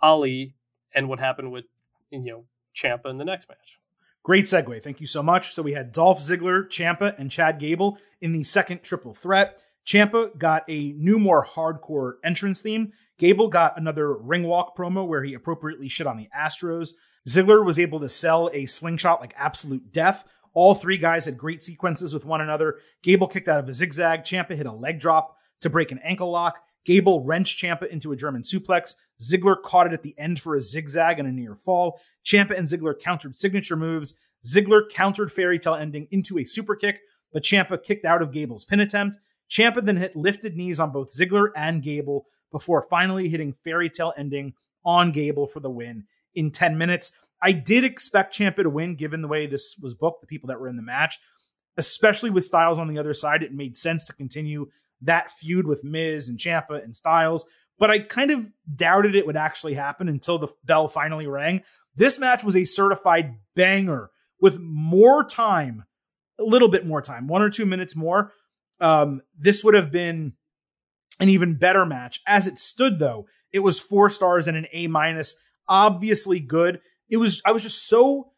Ali 0.00 0.54
and 0.92 1.08
what 1.08 1.20
happened 1.20 1.52
with 1.52 1.66
you 2.10 2.20
know 2.20 2.44
Ciampa 2.74 3.06
in 3.06 3.18
the 3.18 3.24
next 3.24 3.48
match. 3.48 3.78
Great 4.22 4.44
segue. 4.46 4.82
Thank 4.82 5.00
you 5.00 5.06
so 5.06 5.22
much. 5.22 5.50
So 5.50 5.62
we 5.62 5.72
had 5.72 5.92
Dolph 5.92 6.18
Ziggler, 6.18 6.66
Ciampa, 6.66 7.16
and 7.18 7.30
Chad 7.30 7.60
Gable 7.60 7.98
in 8.20 8.32
the 8.32 8.42
second 8.42 8.82
triple 8.82 9.14
threat. 9.14 9.62
Ciampa 9.86 10.36
got 10.36 10.64
a 10.68 10.92
new, 10.94 11.20
more 11.20 11.44
hardcore 11.44 12.14
entrance 12.24 12.60
theme. 12.60 12.92
Gable 13.18 13.48
got 13.48 13.78
another 13.78 14.12
ring 14.14 14.42
walk 14.42 14.76
promo 14.76 15.06
where 15.06 15.22
he 15.22 15.34
appropriately 15.34 15.88
shit 15.88 16.08
on 16.08 16.16
the 16.16 16.28
Astros. 16.36 16.94
Ziggler 17.28 17.64
was 17.64 17.78
able 17.78 18.00
to 18.00 18.08
sell 18.08 18.50
a 18.52 18.66
slingshot 18.66 19.20
like 19.20 19.32
absolute 19.36 19.92
death. 19.92 20.24
All 20.54 20.74
three 20.74 20.98
guys 20.98 21.26
had 21.26 21.38
great 21.38 21.62
sequences 21.62 22.12
with 22.12 22.24
one 22.24 22.40
another. 22.40 22.78
Gable 23.02 23.28
kicked 23.28 23.46
out 23.46 23.60
of 23.60 23.68
a 23.68 23.72
zigzag. 23.72 24.24
Ciampa 24.24 24.56
hit 24.56 24.66
a 24.66 24.72
leg 24.72 24.98
drop 24.98 25.36
to 25.60 25.70
break 25.70 25.92
an 25.92 26.00
ankle 26.02 26.30
lock. 26.30 26.60
Gable 26.86 27.24
wrenched 27.24 27.58
Ciampa 27.58 27.88
into 27.88 28.12
a 28.12 28.16
German 28.16 28.42
suplex. 28.42 28.94
Ziggler 29.20 29.60
caught 29.60 29.88
it 29.88 29.92
at 29.92 30.02
the 30.02 30.14
end 30.18 30.40
for 30.40 30.54
a 30.54 30.60
zigzag 30.60 31.18
and 31.18 31.28
a 31.28 31.32
near 31.32 31.54
fall. 31.54 32.00
Ciampa 32.24 32.56
and 32.56 32.66
Ziggler 32.66 32.98
countered 32.98 33.36
signature 33.36 33.76
moves. 33.76 34.14
Ziggler 34.46 34.88
countered 34.88 35.32
fairy 35.32 35.58
tale 35.58 35.74
ending 35.74 36.06
into 36.10 36.38
a 36.38 36.44
super 36.44 36.76
kick, 36.76 37.00
but 37.32 37.42
Ciampa 37.42 37.82
kicked 37.82 38.04
out 38.04 38.22
of 38.22 38.30
Gable's 38.30 38.64
pin 38.64 38.80
attempt. 38.80 39.18
Ciampa 39.50 39.84
then 39.84 39.96
hit 39.96 40.16
lifted 40.16 40.56
knees 40.56 40.80
on 40.80 40.92
both 40.92 41.12
Ziggler 41.12 41.48
and 41.56 41.82
Gable 41.82 42.26
before 42.52 42.82
finally 42.82 43.28
hitting 43.28 43.54
fairy 43.64 43.90
tale 43.90 44.12
ending 44.16 44.54
on 44.84 45.10
Gable 45.10 45.46
for 45.46 45.60
the 45.60 45.70
win 45.70 46.04
in 46.34 46.50
10 46.50 46.78
minutes. 46.78 47.12
I 47.42 47.52
did 47.52 47.84
expect 47.84 48.38
Ciampa 48.38 48.62
to 48.62 48.70
win 48.70 48.94
given 48.94 49.22
the 49.22 49.28
way 49.28 49.46
this 49.46 49.76
was 49.82 49.94
booked, 49.94 50.20
the 50.20 50.26
people 50.26 50.46
that 50.48 50.60
were 50.60 50.68
in 50.68 50.76
the 50.76 50.82
match, 50.82 51.18
especially 51.76 52.30
with 52.30 52.44
Styles 52.44 52.78
on 52.78 52.88
the 52.88 52.98
other 52.98 53.12
side. 53.12 53.42
It 53.42 53.52
made 53.52 53.76
sense 53.76 54.04
to 54.04 54.12
continue 54.12 54.70
that 55.02 55.30
feud 55.30 55.66
with 55.66 55.84
Miz 55.84 56.28
and 56.28 56.38
Ciampa 56.38 56.82
and 56.82 56.94
Styles, 56.94 57.46
but 57.78 57.90
I 57.90 57.98
kind 57.98 58.30
of 58.30 58.50
doubted 58.74 59.14
it 59.14 59.26
would 59.26 59.36
actually 59.36 59.74
happen 59.74 60.08
until 60.08 60.38
the 60.38 60.48
bell 60.64 60.88
finally 60.88 61.26
rang. 61.26 61.62
This 61.94 62.18
match 62.18 62.44
was 62.44 62.56
a 62.56 62.64
certified 62.64 63.36
banger 63.54 64.10
with 64.40 64.58
more 64.60 65.24
time, 65.24 65.84
a 66.38 66.44
little 66.44 66.68
bit 66.68 66.86
more 66.86 67.02
time, 67.02 67.26
one 67.26 67.42
or 67.42 67.50
two 67.50 67.66
minutes 67.66 67.96
more. 67.96 68.32
Um, 68.80 69.20
this 69.38 69.64
would 69.64 69.74
have 69.74 69.90
been 69.90 70.34
an 71.20 71.28
even 71.28 71.54
better 71.54 71.86
match. 71.86 72.20
As 72.26 72.46
it 72.46 72.58
stood, 72.58 72.98
though, 72.98 73.26
it 73.52 73.60
was 73.60 73.80
four 73.80 74.10
stars 74.10 74.48
and 74.48 74.56
an 74.56 74.66
A 74.72 74.86
minus. 74.86 75.34
Obviously 75.68 76.40
good. 76.40 76.80
It 77.08 77.16
was. 77.16 77.40
I 77.44 77.52
was 77.52 77.62
just 77.62 77.88
so 77.88 78.32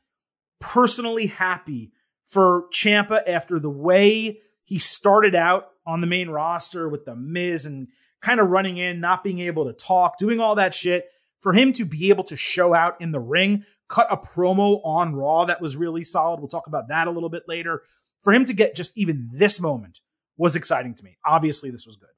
personally 0.60 1.26
happy 1.26 1.93
for 2.24 2.64
Ciampa 2.72 3.22
after 3.26 3.59
the 3.59 3.70
way 3.70 4.40
he 4.64 4.78
started 4.78 5.35
out 5.35 5.68
on 5.89 6.02
the 6.02 6.06
main 6.06 6.28
roster 6.28 6.89
with 6.89 7.05
the 7.06 7.16
Miz 7.16 7.66
and 7.66 7.89
kind 8.20 8.39
of 8.39 8.51
running 8.51 8.77
in, 8.77 9.01
not 9.01 9.24
being 9.24 9.40
able 9.40 9.65
to 9.65 9.73
talk, 9.73 10.19
doing 10.19 10.39
all 10.39 10.55
that 10.56 10.74
shit. 10.74 11.06
For 11.40 11.52
him 11.52 11.73
to 11.74 11.85
be 11.85 12.10
able 12.10 12.24
to 12.24 12.36
show 12.36 12.74
out 12.74 13.01
in 13.01 13.12
the 13.12 13.20
ring, 13.20 13.65
cut 13.89 14.09
a 14.10 14.16
promo 14.16 14.81
on 14.85 15.15
Raw 15.15 15.47
that 15.47 15.62
was 15.62 15.77
really 15.77 16.02
solid. 16.02 16.40
We'll 16.40 16.48
talk 16.48 16.66
about 16.66 16.89
that 16.89 17.06
a 17.06 17.10
little 17.10 17.31
bit 17.31 17.44
later. 17.48 17.81
For 18.20 18.32
him 18.32 18.44
to 18.44 18.52
get 18.52 18.74
just 18.74 18.98
even 18.98 19.31
this 19.32 19.60
moment 19.60 20.01
was 20.36 20.56
exciting 20.56 20.94
to 20.94 21.05
me. 21.05 21.16
Obviously, 21.24 21.70
this 21.70 21.86
was 21.86 21.97
good. 21.97 22.09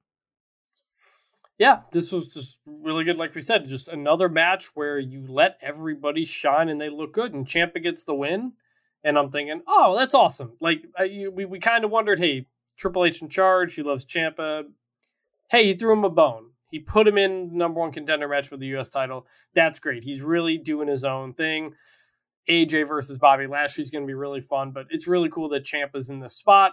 Yeah, 1.58 1.80
this 1.92 2.10
was 2.10 2.32
just 2.32 2.58
really 2.64 3.04
good. 3.04 3.18
Like 3.18 3.34
we 3.34 3.42
said, 3.42 3.66
just 3.66 3.88
another 3.88 4.30
match 4.30 4.70
where 4.74 4.98
you 4.98 5.26
let 5.28 5.58
everybody 5.60 6.24
shine 6.24 6.70
and 6.70 6.80
they 6.80 6.88
look 6.88 7.12
good, 7.12 7.34
and 7.34 7.46
Ciampa 7.46 7.82
gets 7.82 8.04
the 8.04 8.14
win. 8.14 8.52
And 9.04 9.18
I'm 9.18 9.30
thinking, 9.30 9.60
oh, 9.66 9.96
that's 9.96 10.14
awesome. 10.14 10.56
Like 10.60 10.82
I, 10.96 11.26
we 11.30 11.44
we 11.44 11.58
kind 11.58 11.84
of 11.84 11.90
wondered, 11.90 12.18
hey, 12.18 12.46
Triple 12.80 13.04
H 13.04 13.20
in 13.20 13.28
charge, 13.28 13.74
he 13.74 13.82
loves 13.82 14.06
Ciampa. 14.06 14.64
Hey, 15.50 15.66
he 15.66 15.74
threw 15.74 15.92
him 15.92 16.04
a 16.04 16.10
bone. 16.10 16.46
He 16.70 16.78
put 16.78 17.06
him 17.06 17.18
in 17.18 17.56
number 17.56 17.78
one 17.78 17.92
contender 17.92 18.26
match 18.26 18.48
for 18.48 18.56
the 18.56 18.66
U.S. 18.68 18.88
title. 18.88 19.26
That's 19.54 19.78
great. 19.78 20.02
He's 20.02 20.22
really 20.22 20.56
doing 20.56 20.88
his 20.88 21.04
own 21.04 21.34
thing. 21.34 21.74
AJ 22.48 22.88
versus 22.88 23.18
Bobby 23.18 23.46
Lashley's 23.46 23.90
going 23.90 24.04
to 24.04 24.06
be 24.06 24.14
really 24.14 24.40
fun, 24.40 24.70
but 24.70 24.86
it's 24.88 25.06
really 25.06 25.28
cool 25.28 25.50
that 25.50 25.64
Ciampa's 25.64 26.08
in 26.08 26.20
this 26.20 26.36
spot. 26.36 26.72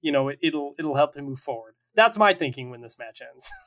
You 0.00 0.12
know, 0.12 0.28
it, 0.28 0.38
it'll 0.42 0.74
it'll 0.78 0.94
help 0.94 1.16
him 1.16 1.24
move 1.24 1.40
forward. 1.40 1.74
That's 1.94 2.16
my 2.16 2.34
thinking 2.34 2.70
when 2.70 2.80
this 2.80 2.98
match 2.98 3.20
ends. 3.20 3.50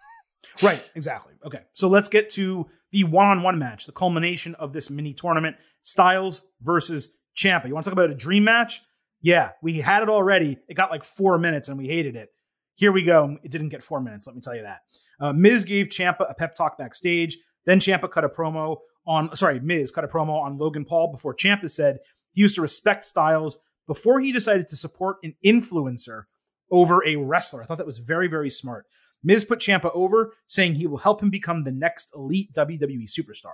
Right, 0.64 0.84
exactly. 0.96 1.36
Okay, 1.46 1.62
so 1.74 1.88
let's 1.88 2.10
get 2.10 2.32
to 2.32 2.66
the 2.90 3.04
one-on-one 3.04 3.60
match, 3.60 3.86
the 3.86 3.92
culmination 3.92 4.56
of 4.56 4.74
this 4.74 4.90
mini 4.90 5.14
tournament: 5.14 5.56
Styles 5.84 6.48
versus 6.62 7.10
Ciampa. 7.38 7.68
You 7.68 7.76
want 7.76 7.86
to 7.86 7.92
talk 7.92 7.94
about 7.94 8.10
a 8.10 8.16
dream 8.16 8.44
match? 8.44 8.82
Yeah, 9.22 9.52
we 9.62 9.80
had 9.80 10.04
it 10.04 10.10
already. 10.10 10.58
It 10.68 10.76
got 10.76 10.92
like 10.92 11.04
four 11.04 11.38
minutes, 11.38 11.70
and 11.70 11.78
we 11.78 11.88
hated 11.88 12.16
it. 12.16 12.30
Here 12.76 12.92
we 12.92 13.04
go. 13.04 13.38
It 13.44 13.52
didn't 13.52 13.70
get 13.70 13.84
four 13.84 14.02
minutes. 14.02 14.26
Let 14.26 14.36
me 14.36 14.42
tell 14.42 14.56
you 14.56 14.64
that. 14.64 14.82
Uh, 15.20 15.34
Miz 15.34 15.66
gave 15.66 15.88
Ciampa 15.88 16.30
a 16.30 16.34
pep 16.34 16.56
talk 16.56 16.78
backstage. 16.78 17.38
Then 17.66 17.80
Ciampa 17.80 18.10
cut 18.10 18.24
a 18.24 18.30
promo 18.30 18.78
on. 19.06 19.36
Sorry, 19.36 19.60
Miz 19.60 19.92
cut 19.92 20.04
a 20.04 20.08
promo 20.08 20.42
on 20.42 20.58
Logan 20.58 20.86
Paul 20.86 21.12
before 21.12 21.36
Ciampa 21.36 21.70
said 21.70 22.00
he 22.32 22.42
used 22.42 22.56
to 22.56 22.62
respect 22.62 23.06
Styles 23.06 23.60
before 23.88 24.20
he 24.20 24.32
decided 24.32 24.68
to 24.70 24.76
support 24.76 25.18
an 25.24 25.36
influencer 25.46 26.24
over 26.72 27.06
a 27.06 27.18
wrestler. 27.18 27.62
I 27.62 27.66
thought 27.66 27.78
that 27.78 27.86
was 27.86 28.00
very, 28.00 28.28
very 28.28 28.50
smart. 28.50 28.86
Miz 29.24 29.44
put 29.44 29.60
Ciampa 29.60 29.92
over, 29.94 30.34
saying 30.48 30.76
he 30.76 30.88
will 30.88 30.98
help 30.98 31.22
him 31.22 31.30
become 31.30 31.64
the 31.64 31.72
next 31.72 32.10
elite 32.16 32.54
WWE 32.54 33.04
superstar. 33.04 33.54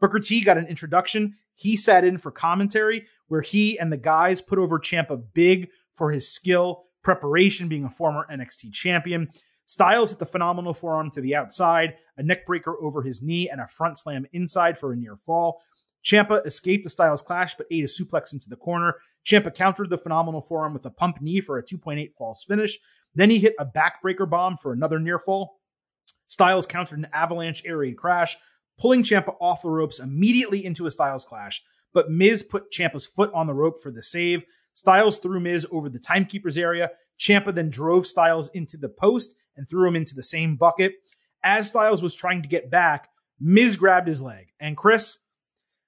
Booker 0.00 0.20
T 0.20 0.42
got 0.42 0.58
an 0.58 0.66
introduction. 0.66 1.34
He 1.58 1.76
sat 1.76 2.04
in 2.04 2.18
for 2.18 2.30
commentary, 2.30 3.08
where 3.26 3.40
he 3.40 3.80
and 3.80 3.92
the 3.92 3.96
guys 3.96 4.40
put 4.40 4.60
over 4.60 4.78
Ciampa 4.78 5.20
big 5.34 5.70
for 5.92 6.12
his 6.12 6.32
skill, 6.32 6.84
preparation, 7.02 7.66
being 7.66 7.84
a 7.84 7.90
former 7.90 8.24
NXT 8.30 8.72
champion. 8.72 9.28
Styles 9.66 10.10
hit 10.10 10.20
the 10.20 10.24
phenomenal 10.24 10.72
forearm 10.72 11.10
to 11.10 11.20
the 11.20 11.34
outside, 11.34 11.96
a 12.16 12.22
neckbreaker 12.22 12.74
over 12.80 13.02
his 13.02 13.22
knee, 13.22 13.50
and 13.50 13.60
a 13.60 13.66
front 13.66 13.98
slam 13.98 14.24
inside 14.32 14.78
for 14.78 14.92
a 14.92 14.96
near 14.96 15.16
fall. 15.26 15.60
Ciampa 16.04 16.46
escaped 16.46 16.84
the 16.84 16.90
Styles 16.90 17.22
clash, 17.22 17.56
but 17.56 17.66
ate 17.72 17.82
a 17.82 17.88
suplex 17.88 18.32
into 18.32 18.48
the 18.48 18.54
corner. 18.54 18.94
Ciampa 19.26 19.52
countered 19.52 19.90
the 19.90 19.98
phenomenal 19.98 20.40
forearm 20.40 20.74
with 20.74 20.86
a 20.86 20.90
pump 20.90 21.20
knee 21.20 21.40
for 21.40 21.58
a 21.58 21.64
2.8 21.64 22.14
false 22.16 22.44
finish. 22.44 22.78
Then 23.16 23.30
he 23.30 23.40
hit 23.40 23.56
a 23.58 23.66
backbreaker 23.66 24.30
bomb 24.30 24.56
for 24.56 24.72
another 24.72 25.00
near 25.00 25.18
fall. 25.18 25.58
Styles 26.28 26.68
countered 26.68 27.00
an 27.00 27.08
avalanche 27.12 27.64
air 27.66 27.78
raid 27.78 27.96
crash, 27.96 28.36
pulling 28.78 29.02
Ciampa 29.02 29.34
off 29.40 29.62
the 29.62 29.70
ropes 29.70 30.00
immediately 30.00 30.64
into 30.64 30.86
a 30.86 30.90
Styles 30.90 31.24
clash. 31.24 31.62
But 31.92 32.10
Miz 32.10 32.42
put 32.42 32.70
Ciampa's 32.70 33.06
foot 33.06 33.32
on 33.34 33.46
the 33.46 33.54
rope 33.54 33.80
for 33.82 33.90
the 33.90 34.02
save. 34.02 34.44
Styles 34.74 35.18
threw 35.18 35.40
Miz 35.40 35.66
over 35.72 35.88
the 35.88 35.98
timekeeper's 35.98 36.58
area. 36.58 36.90
Ciampa 37.18 37.54
then 37.54 37.70
drove 37.70 38.06
Styles 38.06 38.48
into 38.50 38.76
the 38.76 38.88
post 38.88 39.34
and 39.56 39.68
threw 39.68 39.88
him 39.88 39.96
into 39.96 40.14
the 40.14 40.22
same 40.22 40.56
bucket. 40.56 40.92
As 41.42 41.68
Styles 41.68 42.02
was 42.02 42.14
trying 42.14 42.42
to 42.42 42.48
get 42.48 42.70
back, 42.70 43.08
Miz 43.40 43.76
grabbed 43.76 44.08
his 44.08 44.22
leg. 44.22 44.52
And 44.60 44.76
Chris, 44.76 45.18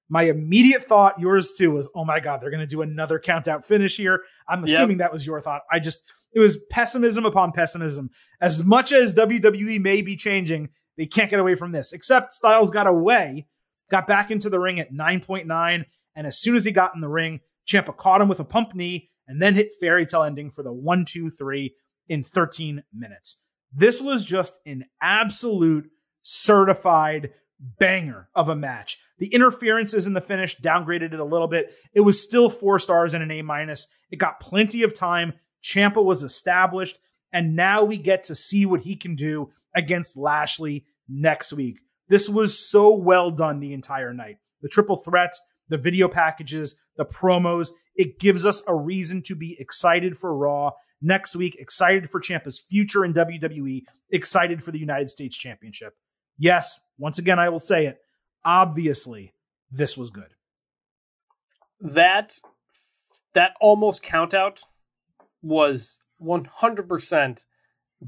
my 0.09 0.25
immediate 0.25 0.83
thought, 0.83 1.21
yours 1.21 1.53
too, 1.53 1.71
was, 1.71 1.89
oh 1.95 2.05
my 2.05 2.19
God, 2.19 2.41
they're 2.41 2.51
going 2.51 2.61
to 2.61 2.67
do 2.67 2.83
another 2.83 3.19
count 3.19 3.47
out 3.47 3.65
finish 3.65 3.97
here. 3.97 4.23
I'm 4.49 4.65
assuming 4.65 4.99
yep. 4.99 5.07
that 5.07 5.13
was 5.13 5.27
your 5.27 5.41
thought. 5.41 5.63
I 5.71 5.79
just, 5.79 6.11
it 6.33 6.41
was 6.41 6.59
pessimism 6.71 7.25
upon 7.25 7.53
pessimism. 7.53 8.11
As 8.41 8.65
much 8.65 8.93
as 8.93 9.15
WWE 9.15 9.81
may 9.81 10.03
be 10.03 10.17
changing, 10.17 10.71
they 10.97 11.07
can't 11.07 11.31
get 11.31 11.41
away 11.41 11.55
from 11.55 11.73
this. 11.73 11.93
Except 11.93 12.33
Styles 12.33 12.71
got 12.71 12.87
away, 12.87 13.47
got 13.91 14.07
back 14.07 14.31
into 14.31 14.51
the 14.51 14.61
ring 14.61 14.81
at 14.81 14.93
9.9. 14.93 15.85
And 16.15 16.27
as 16.27 16.39
soon 16.39 16.57
as 16.57 16.65
he 16.65 16.73
got 16.73 16.95
in 16.95 17.01
the 17.01 17.09
ring, 17.09 17.41
Ciampa 17.67 17.97
caught 17.97 18.21
him 18.21 18.29
with 18.29 18.41
a 18.41 18.45
pump 18.45 18.75
knee 18.75 19.11
and 19.27 19.41
then 19.41 19.55
hit 19.55 19.73
fairy 19.81 20.07
tale 20.07 20.25
ending 20.25 20.51
for 20.51 20.63
the 20.63 20.73
one, 20.73 21.05
two, 21.05 21.31
three 21.31 21.75
in 22.09 22.25
13 22.25 22.83
minutes. 22.93 23.43
This 23.73 24.01
was 24.01 24.25
just 24.25 24.59
an 24.67 24.87
absolute 25.01 25.91
certified 26.23 27.33
banger 27.79 28.29
of 28.35 28.49
a 28.49 28.57
match. 28.57 28.99
The 29.19 29.33
interferences 29.33 30.07
in 30.07 30.15
the 30.15 30.21
finish 30.21 30.59
downgraded 30.59 31.13
it 31.13 31.21
a 31.21 31.25
little 31.25 31.47
bit. 31.47 31.75
It 31.93 32.01
was 32.01 32.21
still 32.21 32.51
four 32.51 32.79
stars 32.79 33.15
and 33.15 33.23
an 33.23 33.31
A 33.31 33.43
minus. 33.43 33.87
It 34.11 34.17
got 34.17 34.41
plenty 34.41 34.83
of 34.83 34.95
time. 34.95 35.35
Ciampa 35.63 36.03
was 36.03 36.23
established, 36.23 36.99
and 37.33 37.55
now 37.55 37.85
we 37.85 37.99
get 37.99 38.25
to 38.25 38.35
see 38.35 38.65
what 38.65 38.81
he 38.81 38.97
can 38.97 39.15
do 39.15 39.53
against 39.75 40.17
Lashley 40.17 40.85
next 41.09 41.53
week. 41.53 41.81
This 42.09 42.29
was 42.29 42.59
so 42.59 42.95
well 42.95 43.31
done 43.31 43.61
the 43.61 43.73
entire 43.73 44.13
night. 44.13 44.37
The 44.63 44.69
triple 44.69 44.97
threats, 44.97 45.41
the 45.69 45.79
video 45.79 46.09
packages, 46.09 46.77
the 46.97 47.05
promos, 47.05 47.71
it 47.95 48.19
gives 48.19 48.45
us 48.45 48.63
a 48.67 48.75
reason 48.75 49.23
to 49.23 49.35
be 49.35 49.57
excited 49.61 50.17
for 50.17 50.37
Raw 50.37 50.73
next 51.01 51.37
week, 51.37 51.57
excited 51.59 52.11
for 52.11 52.21
Ciampa's 52.21 52.59
future 52.59 53.05
in 53.05 53.15
WWE, 53.15 53.83
excited 54.11 54.63
for 54.63 54.71
the 54.71 54.79
United 54.79 55.09
States 55.09 55.37
Championship. 55.37 55.95
Yes, 56.39 56.81
once 56.99 57.19
again, 57.19 57.39
I 57.39 57.49
will 57.49 57.59
say 57.59 57.87
it. 57.87 57.99
Obviously, 58.45 59.35
this 59.71 59.97
was 59.97 60.11
good. 60.11 60.35
That 61.81 62.39
that 63.35 63.53
almost 63.61 64.03
count 64.03 64.35
out 64.35 64.63
was 65.43 65.99
100% 66.23 67.45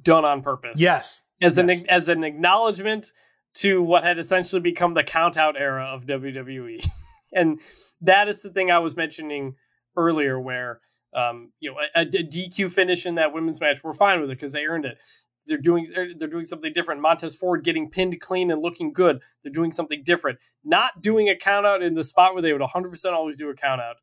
done 0.02 0.24
on 0.24 0.42
purpose. 0.42 0.80
Yes. 0.80 1.22
As 1.42 1.58
yes. 1.58 1.80
an 1.80 1.88
as 1.88 2.08
an 2.08 2.24
acknowledgement 2.24 3.12
to 3.54 3.82
what 3.82 4.04
had 4.04 4.18
essentially 4.18 4.60
become 4.60 4.94
the 4.94 5.04
count 5.04 5.36
out 5.36 5.56
era 5.58 5.84
of 5.92 6.06
WWE. 6.06 6.86
and 7.32 7.60
that 8.00 8.28
is 8.28 8.42
the 8.42 8.50
thing 8.50 8.70
I 8.70 8.78
was 8.78 8.96
mentioning 8.96 9.56
earlier 9.96 10.40
where 10.40 10.80
um, 11.14 11.52
you 11.60 11.70
know 11.70 11.78
a, 11.94 12.02
a, 12.02 12.04
DQ 12.06 12.70
finish 12.70 13.04
in 13.04 13.16
that 13.16 13.34
women's 13.34 13.60
match 13.60 13.84
we're 13.84 13.92
fine 13.92 14.22
with 14.22 14.30
it 14.30 14.38
because 14.38 14.52
they 14.52 14.64
earned 14.64 14.86
it 14.86 14.98
they're 15.46 15.58
doing 15.58 15.86
they're 15.94 16.28
doing 16.28 16.44
something 16.44 16.72
different. 16.72 17.00
Montez 17.00 17.34
Ford 17.34 17.64
getting 17.64 17.90
pinned 17.90 18.20
clean 18.20 18.50
and 18.50 18.62
looking 18.62 18.92
good. 18.92 19.20
They're 19.42 19.52
doing 19.52 19.72
something 19.72 20.02
different. 20.04 20.38
Not 20.64 21.02
doing 21.02 21.28
a 21.28 21.36
count 21.36 21.66
out 21.66 21.82
in 21.82 21.94
the 21.94 22.04
spot 22.04 22.34
where 22.34 22.42
they 22.42 22.52
would 22.52 22.62
100% 22.62 23.12
always 23.12 23.36
do 23.36 23.50
a 23.50 23.54
count 23.54 23.80
out 23.80 23.96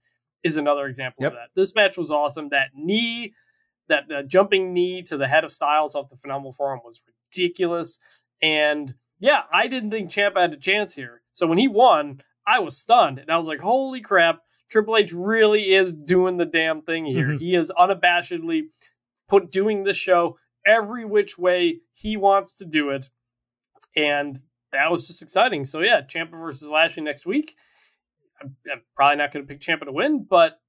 is 0.44 0.57
another 0.57 0.86
example 0.88 1.24
yep. 1.24 1.34
of 1.34 1.38
that. 1.38 1.49
This 1.56 1.74
match 1.76 1.98
was 1.98 2.11
awesome. 2.11 2.49
That 2.49 2.70
knee, 2.74 3.34
that 3.90 4.11
uh, 4.11 4.24
jumping 4.24 4.74
knee 4.74 5.03
to 5.03 5.18
the 5.18 5.28
head 5.28 5.44
of 5.44 5.52
Styles 5.52 5.95
off 5.95 6.10
the 6.10 6.16
phenomenal 6.16 6.53
forearm 6.53 6.80
was 6.84 7.02
ridiculous. 7.06 7.99
And 8.41 8.94
yeah, 9.20 9.41
I 9.52 9.68
didn't 9.68 9.91
think 9.91 10.10
Champ 10.10 10.38
had 10.38 10.53
a 10.53 10.57
chance 10.57 10.95
here. 10.95 11.22
So 11.34 11.45
when 11.45 11.57
he 11.57 11.68
won, 11.68 12.22
I 12.48 12.60
was 12.60 12.78
stunned 12.78 13.20
and 13.20 13.30
I 13.30 13.38
was 13.38 13.48
like, 13.48 13.60
holy 13.60 14.02
crap. 14.02 14.40
Triple 14.70 14.98
H 14.98 15.11
really 15.14 15.74
is 15.74 15.91
doing 15.91 16.38
the 16.38 16.45
damn 16.45 16.84
thing 16.84 17.06
here. 17.06 17.30
Mm-hmm. 17.30 17.38
He 17.38 17.56
is 17.56 17.72
unabashedly 17.78 18.68
put 19.28 19.52
doing 19.52 19.84
this 19.84 19.98
show 19.98 20.38
every 20.66 21.06
which 21.06 21.38
way 21.38 21.80
he 21.91 22.18
wants 22.18 22.53
to 22.53 22.66
do 22.66 22.91
it. 22.91 23.10
And 23.95 24.41
that 24.72 24.91
was 24.91 25.07
just 25.07 25.24
exciting. 25.24 25.66
So 25.66 25.80
yeah, 25.80 26.02
Ciampa 26.02 26.40
versus 26.40 26.70
Lashley 26.70 27.03
next 27.03 27.26
week. 27.26 27.56
I'm, 28.41 28.56
I'm 28.72 28.82
probably 28.95 29.18
not 29.18 29.34
going 29.34 29.45
to 29.45 29.52
pick 29.52 29.60
Ciampa 29.61 29.86
to 29.86 29.91
win, 29.91 30.26
but 30.30 30.60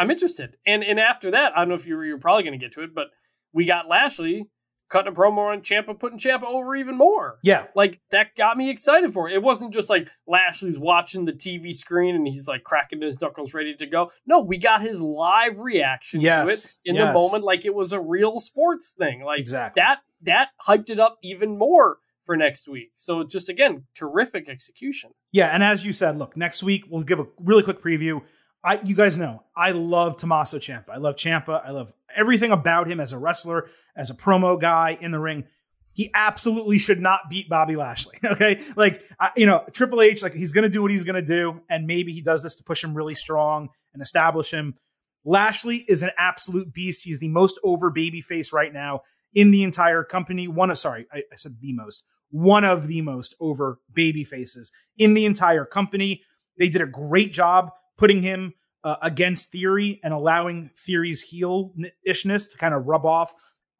I'm 0.00 0.10
interested. 0.10 0.56
And 0.66 0.82
and 0.82 0.98
after 0.98 1.32
that, 1.32 1.52
I 1.54 1.60
don't 1.60 1.68
know 1.68 1.74
if 1.74 1.86
you're 1.86 2.04
you're 2.04 2.18
probably 2.18 2.42
going 2.42 2.58
to 2.58 2.64
get 2.64 2.72
to 2.72 2.82
it, 2.82 2.94
but 2.94 3.08
we 3.52 3.66
got 3.66 3.86
Lashley 3.88 4.48
cutting 4.88 5.12
a 5.12 5.14
promo 5.14 5.52
on 5.52 5.60
Ciampa, 5.60 5.96
putting 5.98 6.18
Ciampa 6.18 6.44
over 6.44 6.74
even 6.74 6.96
more. 6.96 7.38
Yeah, 7.42 7.66
like 7.74 8.00
that 8.10 8.34
got 8.34 8.56
me 8.56 8.70
excited 8.70 9.12
for 9.12 9.28
it. 9.28 9.34
It 9.34 9.42
wasn't 9.42 9.74
just 9.74 9.90
like 9.90 10.10
Lashley's 10.26 10.78
watching 10.78 11.26
the 11.26 11.32
TV 11.32 11.74
screen 11.74 12.14
and 12.14 12.26
he's 12.26 12.48
like 12.48 12.64
cracking 12.64 13.02
his 13.02 13.20
knuckles, 13.20 13.52
ready 13.52 13.74
to 13.74 13.86
go. 13.86 14.10
No, 14.26 14.40
we 14.40 14.56
got 14.56 14.80
his 14.80 15.02
live 15.02 15.60
reaction 15.60 16.22
yes. 16.22 16.46
to 16.46 16.52
it 16.52 16.76
in 16.86 16.94
yes. 16.96 17.08
the 17.08 17.12
moment, 17.12 17.44
like 17.44 17.66
it 17.66 17.74
was 17.74 17.92
a 17.92 18.00
real 18.00 18.40
sports 18.40 18.94
thing. 18.98 19.22
Like 19.22 19.40
exactly. 19.40 19.82
that 19.82 19.98
that 20.22 20.48
hyped 20.66 20.88
it 20.88 20.98
up 20.98 21.18
even 21.22 21.58
more 21.58 21.98
for 22.24 22.36
next 22.36 22.68
week. 22.68 22.92
So 22.96 23.24
just 23.24 23.48
again, 23.48 23.84
terrific 23.94 24.48
execution. 24.48 25.10
Yeah, 25.32 25.48
and 25.48 25.62
as 25.62 25.84
you 25.84 25.92
said, 25.92 26.18
look, 26.18 26.36
next 26.36 26.62
week 26.62 26.84
we'll 26.88 27.02
give 27.02 27.20
a 27.20 27.26
really 27.38 27.62
quick 27.62 27.82
preview. 27.82 28.22
I, 28.62 28.80
you 28.84 28.94
guys 28.94 29.16
know 29.16 29.42
I 29.56 29.72
love 29.72 30.16
Tommaso 30.16 30.58
Ciampa. 30.58 30.90
I 30.90 30.98
love 30.98 31.16
Ciampa. 31.16 31.64
I 31.64 31.70
love 31.70 31.92
everything 32.14 32.52
about 32.52 32.88
him 32.88 33.00
as 33.00 33.12
a 33.12 33.18
wrestler, 33.18 33.68
as 33.96 34.10
a 34.10 34.14
promo 34.14 34.60
guy 34.60 34.98
in 35.00 35.10
the 35.10 35.18
ring. 35.18 35.44
He 35.92 36.10
absolutely 36.14 36.78
should 36.78 37.00
not 37.00 37.22
beat 37.28 37.48
Bobby 37.48 37.76
Lashley. 37.76 38.18
Okay, 38.24 38.62
like 38.76 39.02
I, 39.18 39.30
you 39.36 39.46
know, 39.46 39.64
Triple 39.72 40.02
H, 40.02 40.22
like 40.22 40.34
he's 40.34 40.52
gonna 40.52 40.68
do 40.68 40.82
what 40.82 40.90
he's 40.90 41.04
gonna 41.04 41.22
do, 41.22 41.62
and 41.68 41.86
maybe 41.86 42.12
he 42.12 42.20
does 42.20 42.42
this 42.42 42.56
to 42.56 42.64
push 42.64 42.84
him 42.84 42.94
really 42.94 43.14
strong 43.14 43.68
and 43.92 44.02
establish 44.02 44.50
him. 44.50 44.76
Lashley 45.24 45.84
is 45.88 46.02
an 46.02 46.10
absolute 46.16 46.72
beast. 46.72 47.04
He's 47.04 47.18
the 47.18 47.28
most 47.28 47.58
over 47.64 47.90
baby 47.90 48.20
face 48.20 48.52
right 48.52 48.72
now 48.72 49.02
in 49.34 49.50
the 49.50 49.62
entire 49.62 50.04
company. 50.04 50.48
One 50.48 50.70
of 50.70 50.78
sorry, 50.78 51.06
I, 51.12 51.18
I 51.18 51.36
said 51.36 51.56
the 51.60 51.72
most. 51.72 52.04
One 52.30 52.64
of 52.64 52.86
the 52.86 53.00
most 53.00 53.34
over 53.40 53.80
baby 53.92 54.22
faces 54.22 54.70
in 54.96 55.14
the 55.14 55.24
entire 55.24 55.64
company. 55.64 56.22
They 56.56 56.68
did 56.68 56.82
a 56.82 56.86
great 56.86 57.32
job 57.32 57.70
putting 58.00 58.22
him 58.22 58.54
uh, 58.82 58.96
against 59.02 59.52
Theory 59.52 60.00
and 60.02 60.14
allowing 60.14 60.70
Theory's 60.76 61.20
heel 61.20 61.74
ishness 62.08 62.50
to 62.50 62.58
kind 62.58 62.74
of 62.74 62.88
rub 62.88 63.04
off 63.04 63.32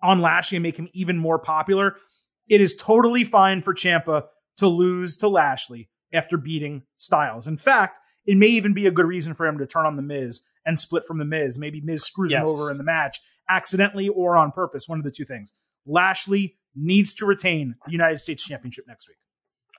on 0.02 0.20
Lashley 0.20 0.56
and 0.56 0.62
make 0.62 0.76
him 0.76 0.88
even 0.92 1.16
more 1.16 1.38
popular. 1.38 1.96
It 2.48 2.60
is 2.60 2.76
totally 2.76 3.24
fine 3.24 3.62
for 3.62 3.74
Ciampa 3.74 4.26
to 4.58 4.68
lose 4.68 5.16
to 5.16 5.28
Lashley 5.28 5.88
after 6.12 6.36
beating 6.36 6.82
Styles. 6.98 7.48
In 7.48 7.56
fact, 7.56 7.98
it 8.26 8.36
may 8.36 8.48
even 8.48 8.74
be 8.74 8.86
a 8.86 8.90
good 8.90 9.06
reason 9.06 9.32
for 9.32 9.46
him 9.46 9.56
to 9.58 9.66
turn 9.66 9.86
on 9.86 9.96
the 9.96 10.02
Miz 10.02 10.42
and 10.66 10.78
split 10.78 11.04
from 11.04 11.18
the 11.18 11.24
Miz. 11.24 11.58
Maybe 11.58 11.80
Miz 11.80 12.04
screws 12.04 12.32
yes. 12.32 12.42
him 12.42 12.48
over 12.48 12.70
in 12.70 12.76
the 12.76 12.84
match 12.84 13.20
accidentally 13.48 14.08
or 14.08 14.36
on 14.36 14.52
purpose. 14.52 14.86
One 14.86 14.98
of 14.98 15.04
the 15.04 15.10
two 15.10 15.24
things. 15.24 15.54
Lashley 15.86 16.56
needs 16.76 17.14
to 17.14 17.26
retain 17.26 17.74
the 17.86 17.92
United 17.92 18.18
States 18.18 18.46
Championship 18.46 18.84
next 18.86 19.08
week. 19.08 19.16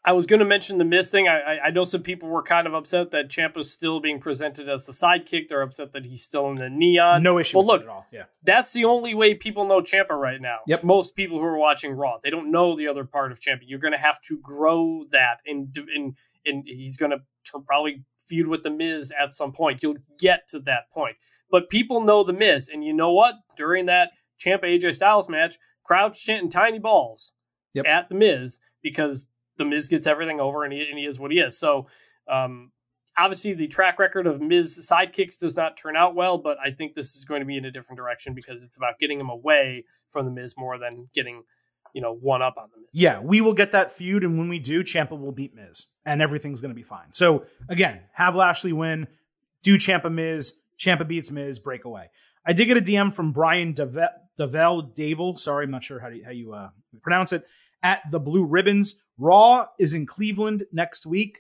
I 0.04 0.14
was 0.14 0.26
going 0.26 0.40
to 0.40 0.46
mention 0.46 0.80
the 0.80 0.86
Miz 0.86 1.12
thing. 1.12 1.28
I, 1.28 1.60
I, 1.60 1.70
know 1.70 1.84
some 1.84 2.02
people 2.02 2.28
were 2.28 2.42
kind 2.42 2.66
of 2.66 2.74
upset 2.74 3.12
that 3.12 3.30
Ciampa's 3.30 3.72
still 3.72 4.00
being 4.00 4.20
presented 4.20 4.68
as 4.68 4.88
the 4.88 4.94
sidekick. 4.94 5.48
They're 5.48 5.62
upset 5.62 5.94
that 5.94 6.06
he's 6.06 6.24
still 6.24 6.50
in 6.50 6.56
the 6.56 6.72
neon. 6.72 7.22
No 7.22 7.38
issue. 7.38 7.58
Well, 7.58 7.68
look, 7.68 7.84
at 7.84 7.88
all. 7.88 8.08
Yeah, 8.12 8.24
that's 8.44 8.74
the 8.74 8.86
only 8.86 9.14
way 9.14 9.36
people 9.36 9.68
know 9.68 9.80
Ciampa 9.80 10.10
right 10.10 10.42
now. 10.42 10.60
Yep. 10.66 10.84
Most 10.84 11.16
people 11.16 11.38
who 11.38 11.46
are 11.46 11.58
watching 11.58 11.92
Raw, 11.92 12.18
they 12.24 12.32
don't 12.32 12.52
know 12.52 12.76
the 12.76 12.88
other 12.88 13.06
part 13.06 13.32
of 13.32 13.40
Ciampa. 13.40 13.62
You're 13.68 13.80
going 13.80 13.94
to 13.94 14.00
have 14.00 14.20
to 14.24 14.40
grow 14.40 15.06
that, 15.12 15.42
and 15.46 15.76
and 15.96 16.16
and 16.48 16.64
he's 16.66 16.98
going 16.98 17.12
to 17.12 17.20
probably 17.68 18.04
feud 18.26 18.48
with 18.48 18.64
the 18.64 18.72
Miz 18.72 19.14
at 19.20 19.34
some 19.34 19.52
point. 19.52 19.84
You'll 19.84 19.98
get 20.20 20.48
to 20.48 20.60
that 20.62 20.90
point, 20.92 21.16
but 21.52 21.70
people 21.70 22.02
know 22.02 22.24
the 22.24 22.34
Miz, 22.34 22.70
and 22.70 22.84
you 22.84 22.94
know 22.94 23.12
what? 23.12 23.36
During 23.56 23.86
that 23.86 24.12
Ciampa 24.40 24.64
AJ 24.64 24.96
Styles 24.96 25.30
match, 25.30 25.60
crowds 25.84 26.20
chanting 26.20 26.50
"tiny 26.50 26.80
balls" 26.80 27.34
yep. 27.76 27.86
at 27.86 28.10
the 28.10 28.16
Miz 28.16 28.60
because 28.82 29.28
the 29.62 29.66
Miz 29.66 29.88
gets 29.88 30.08
everything 30.08 30.40
over 30.40 30.64
and 30.64 30.74
he, 30.74 30.90
and 30.90 30.98
he 30.98 31.06
is 31.06 31.20
what 31.20 31.32
he 31.32 31.40
is. 31.40 31.58
So, 31.58 31.88
um, 32.28 32.72
obviously, 33.18 33.54
the 33.54 33.68
track 33.68 34.00
record 34.00 34.28
of 34.28 34.42
Miz 34.42 34.90
sidekicks 34.92 35.40
does 35.40 35.56
not 35.56 35.78
turn 35.78 35.96
out 35.96 36.16
well, 36.16 36.38
but 36.38 36.58
I 36.64 36.72
think 36.72 36.96
this 36.96 37.16
is 37.16 37.26
going 37.26 37.42
to 37.42 37.46
be 37.46 37.58
in 37.58 37.66
a 37.66 37.72
different 37.72 37.98
direction 37.98 38.34
because 38.34 38.64
it's 38.64 38.78
about 38.78 39.00
getting 39.00 39.20
him 39.20 39.30
away 39.30 39.86
from 40.10 40.26
the 40.26 40.32
Miz 40.32 40.56
more 40.58 40.78
than 40.78 41.08
getting, 41.14 41.44
you 41.94 42.02
know, 42.02 42.14
one 42.14 42.42
up 42.42 42.56
on 42.58 42.70
the 42.74 42.82
Miz. 42.82 42.90
Yeah, 42.94 43.20
we 43.20 43.42
will 43.42 43.54
get 43.54 43.72
that 43.74 43.92
feud, 43.92 44.24
and 44.24 44.38
when 44.38 44.50
we 44.50 44.60
do, 44.60 44.84
Ciampa 44.84 45.20
will 45.20 45.32
beat 45.32 45.56
Miz, 45.56 45.88
and 46.06 46.22
everything's 46.22 46.62
going 46.62 46.72
to 46.72 46.76
be 46.76 46.84
fine. 46.84 47.12
So, 47.12 47.46
again, 47.70 48.02
have 48.14 48.36
Lashley 48.36 48.74
win, 48.74 49.08
do 49.64 49.78
Ciampa 49.78 50.12
Miz, 50.12 50.60
Ciampa 50.80 51.08
beats 51.08 51.32
Miz, 51.32 51.60
breakaway. 51.60 52.10
I 52.46 52.54
did 52.54 52.66
get 52.66 52.78
a 52.78 52.82
DM 52.82 53.14
from 53.14 53.34
Brian 53.34 53.74
Dove- 53.74 54.10
Davel, 54.40 54.96
Davel, 54.96 55.38
sorry, 55.38 55.66
I'm 55.66 55.72
not 55.72 55.84
sure 55.84 56.00
how, 56.00 56.10
how 56.26 56.32
you 56.32 56.54
uh, 56.54 56.70
pronounce 57.02 57.34
it, 57.34 57.46
at 57.84 58.02
the 58.10 58.20
Blue 58.20 58.46
Ribbons. 58.46 59.00
Raw 59.22 59.68
is 59.78 59.94
in 59.94 60.08
Cleveland 60.08 60.66
next 60.72 61.06
week. 61.06 61.40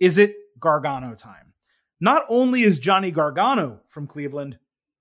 Is 0.00 0.16
it 0.16 0.34
Gargano 0.58 1.14
time? 1.14 1.52
Not 2.00 2.24
only 2.30 2.62
is 2.62 2.78
Johnny 2.78 3.10
Gargano 3.10 3.80
from 3.88 4.06
Cleveland, 4.06 4.58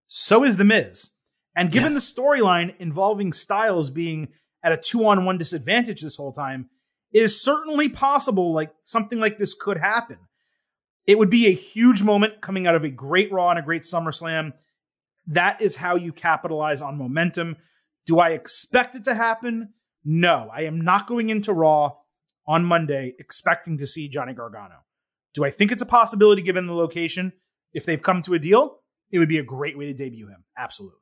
so 0.07 0.43
is 0.43 0.57
The 0.57 0.65
Miz. 0.65 1.11
And 1.55 1.71
given 1.71 1.93
Yes. 1.93 2.13
the 2.13 2.21
storyline 2.21 2.75
involving 2.77 3.31
Styles 3.31 3.89
being 3.89 4.29
at 4.61 4.73
a 4.73 4.77
two 4.77 5.05
on 5.07 5.23
one 5.23 5.37
disadvantage 5.37 6.01
this 6.01 6.17
whole 6.17 6.33
time, 6.33 6.69
it 7.13 7.21
is 7.21 7.41
certainly 7.41 7.87
possible 7.89 8.53
like 8.53 8.73
something 8.81 9.19
like 9.19 9.37
this 9.37 9.53
could 9.53 9.77
happen. 9.77 10.17
It 11.05 11.17
would 11.17 11.29
be 11.29 11.47
a 11.47 11.51
huge 11.51 12.03
moment 12.03 12.41
coming 12.41 12.67
out 12.67 12.75
of 12.75 12.83
a 12.83 12.89
great 12.89 13.31
Raw 13.31 13.49
and 13.49 13.59
a 13.59 13.63
great 13.63 13.83
SummerSlam. 13.83 14.53
That 15.27 15.61
is 15.61 15.77
how 15.77 15.95
you 15.95 16.11
capitalize 16.11 16.81
on 16.81 16.97
momentum. 16.97 17.57
Do 18.05 18.19
I 18.19 18.29
expect 18.31 18.95
it 18.95 19.03
to 19.05 19.13
happen? 19.13 19.73
No, 20.05 20.49
I 20.53 20.61
am 20.61 20.81
not 20.81 21.07
going 21.07 21.29
into 21.29 21.53
Raw 21.53 21.93
on 22.45 22.65
Monday 22.65 23.13
expecting 23.19 23.77
to 23.77 23.87
see 23.87 24.09
Johnny 24.09 24.33
Gargano. 24.33 24.83
Do 25.33 25.43
I 25.45 25.49
think 25.49 25.71
it's 25.71 25.81
a 25.81 25.87
possibility 25.87 26.41
given 26.41 26.67
the 26.67 26.73
location? 26.73 27.33
If 27.73 27.85
they've 27.85 28.01
come 28.01 28.21
to 28.23 28.33
a 28.33 28.39
deal, 28.39 28.79
it 29.11 29.19
would 29.19 29.29
be 29.29 29.39
a 29.39 29.43
great 29.43 29.77
way 29.77 29.85
to 29.85 29.93
debut 29.93 30.27
him. 30.27 30.43
Absolutely. 30.57 30.99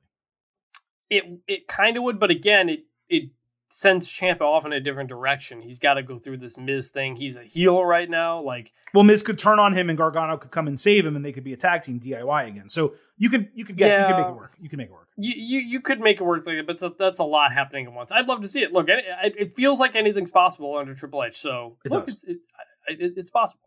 It 1.10 1.26
it 1.48 1.68
kind 1.68 1.98
of 1.98 2.04
would, 2.04 2.20
but 2.20 2.32
again, 2.32 2.70
it 2.70 2.86
it 3.10 3.32
sends 3.72 4.12
Ciampa 4.12 4.42
off 4.42 4.66
in 4.66 4.74
a 4.74 4.80
different 4.82 5.08
direction. 5.08 5.62
He's 5.62 5.80
got 5.80 5.94
to 5.94 6.04
go 6.04 6.20
through 6.20 6.38
this 6.38 6.58
Miz 6.58 6.90
thing. 6.90 7.16
He's 7.16 7.38
a 7.38 7.44
heel 7.44 7.84
right 7.84 8.10
now. 8.10 8.42
Like 8.42 8.74
Well, 8.94 9.04
Miz 9.04 9.24
could 9.24 9.38
turn 9.38 9.60
on 9.60 9.74
him 9.74 9.90
and 9.90 9.98
Gargano 9.98 10.38
could 10.38 10.52
come 10.52 10.68
and 10.68 10.80
save 10.80 11.06
him 11.06 11.16
and 11.16 11.24
they 11.24 11.32
could 11.32 11.46
be 11.46 11.54
a 11.54 11.58
tag 11.58 11.82
team 11.82 12.00
DIY 12.00 12.48
again. 12.48 12.68
So 12.70 12.96
you 13.18 13.30
could 13.30 13.50
you 13.54 13.64
could 13.64 13.78
get 13.78 14.02
you 14.02 14.06
could 14.08 14.22
make 14.22 14.28
it 14.28 14.36
work. 14.36 14.52
You 14.60 14.70
can 14.70 14.78
make 14.78 14.88
it 14.90 14.94
work. 14.94 15.08
you 15.18 15.34
you, 15.36 15.60
you 15.60 15.80
could 15.80 16.02
make 16.02 16.20
it 16.20 16.24
work 16.24 16.46
like 16.46 16.58
but 16.68 16.80
that's 16.80 16.84
a, 16.84 16.90
that's 16.98 17.20
a 17.20 17.24
lot 17.24 17.54
happening 17.54 17.86
at 17.86 17.94
once. 17.94 18.12
I'd 18.12 18.28
love 18.28 18.42
to 18.42 18.48
see 18.48 18.62
it. 18.62 18.74
Look, 18.74 18.90
it, 18.90 19.06
it 19.24 19.56
feels 19.56 19.80
like 19.80 19.96
anything's 19.96 20.32
possible 20.32 20.78
under 20.78 20.94
Triple 20.94 21.24
H. 21.24 21.38
So 21.38 21.78
It 21.86 21.92
look, 21.92 22.08
does. 22.08 22.16
It's, 22.16 22.24
it, 22.26 22.40
it, 22.88 23.14
it's 23.16 23.30
possible. 23.30 23.62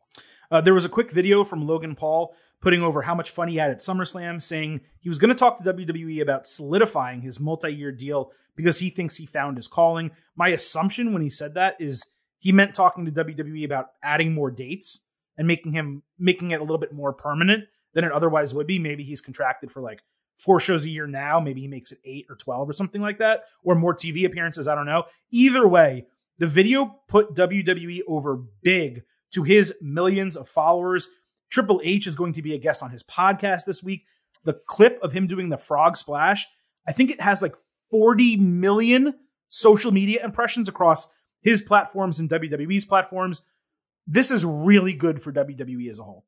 Uh, 0.50 0.60
there 0.60 0.74
was 0.74 0.84
a 0.84 0.88
quick 0.90 1.10
video 1.10 1.44
from 1.44 1.66
Logan 1.66 1.94
Paul 1.94 2.34
putting 2.64 2.82
over 2.82 3.02
how 3.02 3.14
much 3.14 3.30
fun 3.30 3.46
he 3.46 3.56
had 3.56 3.70
at 3.70 3.78
SummerSlam, 3.78 4.40
saying 4.40 4.80
he 4.98 5.10
was 5.10 5.18
going 5.18 5.28
to 5.28 5.34
talk 5.34 5.62
to 5.62 5.74
WWE 5.74 6.22
about 6.22 6.46
solidifying 6.46 7.20
his 7.20 7.38
multi 7.38 7.72
year 7.72 7.92
deal 7.92 8.32
because 8.56 8.78
he 8.78 8.88
thinks 8.88 9.16
he 9.16 9.26
found 9.26 9.58
his 9.58 9.68
calling. 9.68 10.10
My 10.34 10.48
assumption 10.48 11.12
when 11.12 11.20
he 11.20 11.28
said 11.28 11.54
that 11.54 11.76
is 11.78 12.06
he 12.38 12.52
meant 12.52 12.74
talking 12.74 13.04
to 13.04 13.12
WWE 13.12 13.64
about 13.64 13.88
adding 14.02 14.32
more 14.32 14.50
dates 14.50 15.04
and 15.36 15.46
making 15.46 15.72
him 15.74 16.02
making 16.18 16.52
it 16.52 16.60
a 16.60 16.64
little 16.64 16.78
bit 16.78 16.94
more 16.94 17.12
permanent 17.12 17.64
than 17.92 18.02
it 18.02 18.12
otherwise 18.12 18.54
would 18.54 18.66
be. 18.66 18.78
Maybe 18.78 19.04
he's 19.04 19.20
contracted 19.20 19.70
for 19.70 19.82
like 19.82 20.00
four 20.38 20.58
shows 20.58 20.86
a 20.86 20.90
year 20.90 21.06
now. 21.06 21.40
Maybe 21.40 21.60
he 21.60 21.68
makes 21.68 21.92
it 21.92 21.98
eight 22.04 22.24
or 22.30 22.36
12 22.36 22.70
or 22.70 22.72
something 22.72 23.02
like 23.02 23.18
that, 23.18 23.44
or 23.62 23.74
more 23.74 23.94
TV 23.94 24.24
appearances. 24.24 24.66
I 24.68 24.74
don't 24.74 24.86
know. 24.86 25.04
Either 25.30 25.68
way, 25.68 26.06
the 26.38 26.46
video 26.46 26.96
put 27.08 27.34
WWE 27.34 28.00
over 28.08 28.42
big 28.62 29.02
to 29.34 29.42
his 29.42 29.74
millions 29.82 30.36
of 30.36 30.48
followers. 30.48 31.08
Triple 31.54 31.80
H 31.84 32.08
is 32.08 32.16
going 32.16 32.32
to 32.32 32.42
be 32.42 32.52
a 32.52 32.58
guest 32.58 32.82
on 32.82 32.90
his 32.90 33.04
podcast 33.04 33.64
this 33.64 33.80
week. 33.80 34.06
The 34.42 34.54
clip 34.66 34.98
of 35.02 35.12
him 35.12 35.28
doing 35.28 35.50
the 35.50 35.56
frog 35.56 35.96
splash, 35.96 36.48
I 36.84 36.90
think 36.90 37.12
it 37.12 37.20
has 37.20 37.42
like 37.42 37.54
40 37.92 38.38
million 38.38 39.14
social 39.46 39.92
media 39.92 40.24
impressions 40.24 40.68
across 40.68 41.06
his 41.42 41.62
platforms 41.62 42.18
and 42.18 42.28
WWE's 42.28 42.84
platforms. 42.84 43.42
This 44.04 44.32
is 44.32 44.44
really 44.44 44.94
good 44.94 45.22
for 45.22 45.32
WWE 45.32 45.88
as 45.88 46.00
a 46.00 46.02
whole. 46.02 46.24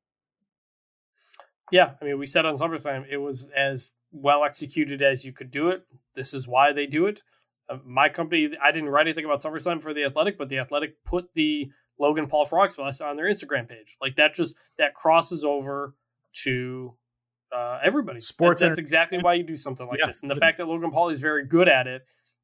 Yeah, 1.72 1.94
I 2.00 2.04
mean, 2.04 2.20
we 2.20 2.26
said 2.26 2.46
on 2.46 2.56
SummerSlam 2.56 3.06
it 3.10 3.16
was 3.16 3.48
as 3.48 3.94
well 4.12 4.44
executed 4.44 5.02
as 5.02 5.24
you 5.24 5.32
could 5.32 5.50
do 5.50 5.70
it. 5.70 5.84
This 6.14 6.34
is 6.34 6.46
why 6.46 6.72
they 6.72 6.86
do 6.86 7.06
it. 7.06 7.24
Uh, 7.68 7.78
my 7.84 8.08
company, 8.08 8.50
I 8.62 8.70
didn't 8.70 8.90
write 8.90 9.08
anything 9.08 9.24
about 9.24 9.42
SummerSlam 9.42 9.82
for 9.82 9.92
the 9.92 10.04
Athletic, 10.04 10.38
but 10.38 10.48
the 10.48 10.60
Athletic 10.60 11.02
put 11.02 11.34
the 11.34 11.68
Logan 11.98 12.26
Paul 12.26 12.44
Frog 12.44 12.70
Splash 12.70 13.00
on 13.00 13.16
their 13.16 13.26
Instagram 13.26 13.68
page. 13.68 13.96
Like 14.00 14.16
that, 14.16 14.34
just 14.34 14.54
that 14.78 14.94
crosses 14.94 15.44
over 15.44 15.94
to 16.44 16.94
uh, 17.54 17.78
everybody. 17.82 18.20
Sports 18.20 18.60
That- 18.60 18.68
that's 18.68 18.78
exactly 18.78 19.18
why 19.18 19.34
you 19.34 19.44
do 19.44 19.56
something 19.56 19.86
like 19.86 19.98
Yeah. 20.00 20.06
this, 20.06 20.20
and 20.22 20.30
the 20.30 20.36
fact 20.36 20.58
that 20.58 20.66
Logan 20.66 20.90
Paul 20.90 21.08
is 21.10 21.20
very 21.20 21.44
good 21.46 21.68
at 21.68 21.86
it 21.86 22.02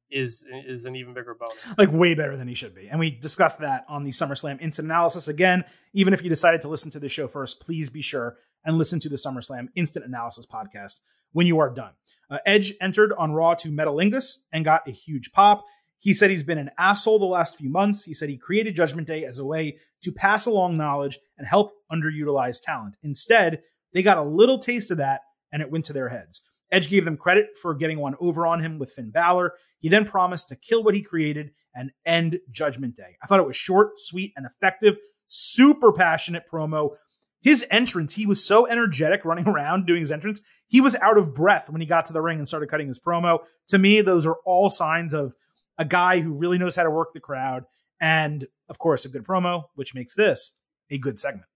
is 0.09 0.45
is 0.67 0.85
an 0.85 0.95
even 0.95 1.13
bigger 1.13 1.33
bonus. 1.33 1.57
like 1.77 1.91
way 1.91 2.13
better 2.13 2.35
than 2.37 2.47
he 2.47 2.53
should 2.53 2.73
be. 2.75 2.87
And 2.87 2.99
we 2.99 3.09
discussed 3.11 3.59
that 3.59 3.83
on 3.89 4.03
the 4.03 4.11
SummerSlam 4.11 4.61
instant 4.61 4.85
analysis. 4.85 5.27
Again, 5.27 5.63
even 5.93 6.13
if 6.13 6.23
you 6.23 6.29
decided 6.29 6.61
to 6.61 6.67
listen 6.67 6.91
to 6.91 6.99
the 6.99 7.09
show 7.09 7.27
first, 7.27 7.59
please 7.61 7.89
be 7.89 8.01
sure 8.01 8.37
and 8.63 8.77
listen 8.77 8.99
to 9.01 9.09
the 9.09 9.15
SummerSlam 9.15 9.67
instant 9.75 10.05
analysis 10.05 10.45
podcast 10.45 11.01
when 11.31 11.47
you 11.47 11.59
are 11.59 11.69
done. 11.69 11.93
Uh, 12.29 12.37
Edge 12.45 12.73
entered 12.79 13.11
on 13.17 13.33
Raw 13.33 13.55
to 13.55 13.69
Metalingus 13.71 14.43
and 14.51 14.63
got 14.63 14.87
a 14.87 14.91
huge 14.91 15.31
pop. 15.31 15.65
He 16.03 16.13
said 16.13 16.29
he's 16.29 16.43
been 16.43 16.57
an 16.57 16.71
asshole 16.77 17.17
the 17.17 17.25
last 17.25 17.57
few 17.57 17.69
months. 17.69 18.03
He 18.03 18.13
said 18.13 18.27
he 18.27 18.37
created 18.37 18.75
Judgment 18.75 19.07
Day 19.07 19.23
as 19.23 19.39
a 19.39 19.45
way 19.45 19.77
to 20.01 20.11
pass 20.11 20.45
along 20.45 20.75
knowledge 20.75 21.17
and 21.37 21.47
help 21.47 21.71
underutilized 21.89 22.61
talent. 22.61 22.95
Instead, 23.03 23.61
they 23.93 24.03
got 24.03 24.17
a 24.17 24.23
little 24.23 24.59
taste 24.59 24.91
of 24.91 24.97
that 24.97 25.21
and 25.53 25.61
it 25.61 25.71
went 25.71 25.85
to 25.85 25.93
their 25.93 26.09
heads. 26.09 26.43
Edge 26.73 26.89
gave 26.89 27.05
them 27.05 27.15
credit 27.15 27.51
for 27.61 27.73
getting 27.73 27.99
one 27.99 28.15
over 28.19 28.45
on 28.45 28.59
him 28.59 28.79
with 28.79 28.91
Finn 28.91 29.11
Balor. 29.11 29.53
He 29.79 29.87
then 29.87 30.03
promised 30.03 30.49
to 30.49 30.57
kill 30.57 30.83
what 30.83 30.93
he 30.93 31.01
created 31.01 31.51
and 31.73 31.93
end 32.05 32.37
Judgment 32.51 32.97
Day. 32.97 33.15
I 33.23 33.27
thought 33.27 33.39
it 33.39 33.47
was 33.47 33.55
short, 33.55 33.91
sweet, 33.95 34.33
and 34.35 34.45
effective. 34.45 34.97
Super 35.29 35.93
passionate 35.93 36.43
promo. 36.51 36.97
His 37.41 37.65
entrance, 37.71 38.13
he 38.13 38.25
was 38.25 38.45
so 38.45 38.67
energetic 38.67 39.23
running 39.23 39.47
around 39.47 39.87
doing 39.87 40.01
his 40.01 40.11
entrance. 40.11 40.41
He 40.67 40.81
was 40.81 40.97
out 40.97 41.17
of 41.17 41.33
breath 41.33 41.69
when 41.69 41.79
he 41.79 41.87
got 41.87 42.07
to 42.07 42.13
the 42.13 42.21
ring 42.21 42.39
and 42.39 42.47
started 42.47 42.67
cutting 42.67 42.87
his 42.87 42.99
promo. 42.99 43.39
To 43.67 43.77
me, 43.77 44.01
those 44.01 44.27
are 44.27 44.35
all 44.43 44.69
signs 44.69 45.13
of 45.13 45.33
a 45.77 45.85
guy 45.85 46.19
who 46.19 46.33
really 46.33 46.57
knows 46.57 46.75
how 46.75 46.83
to 46.83 46.89
work 46.89 47.13
the 47.13 47.19
crowd. 47.19 47.65
And 47.99 48.47
of 48.69 48.79
course, 48.79 49.05
a 49.05 49.09
good 49.09 49.23
promo, 49.23 49.65
which 49.75 49.95
makes 49.95 50.15
this 50.15 50.57
a 50.89 50.97
good 50.97 51.17
segment. 51.17 51.47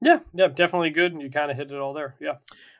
Yeah, 0.00 0.20
yeah, 0.34 0.48
definitely 0.48 0.90
good. 0.90 1.12
And 1.12 1.22
you 1.22 1.30
kind 1.30 1.50
of 1.50 1.56
hit 1.56 1.70
it 1.70 1.78
all 1.78 1.92
there. 1.92 2.16
Yeah. 2.20 2.32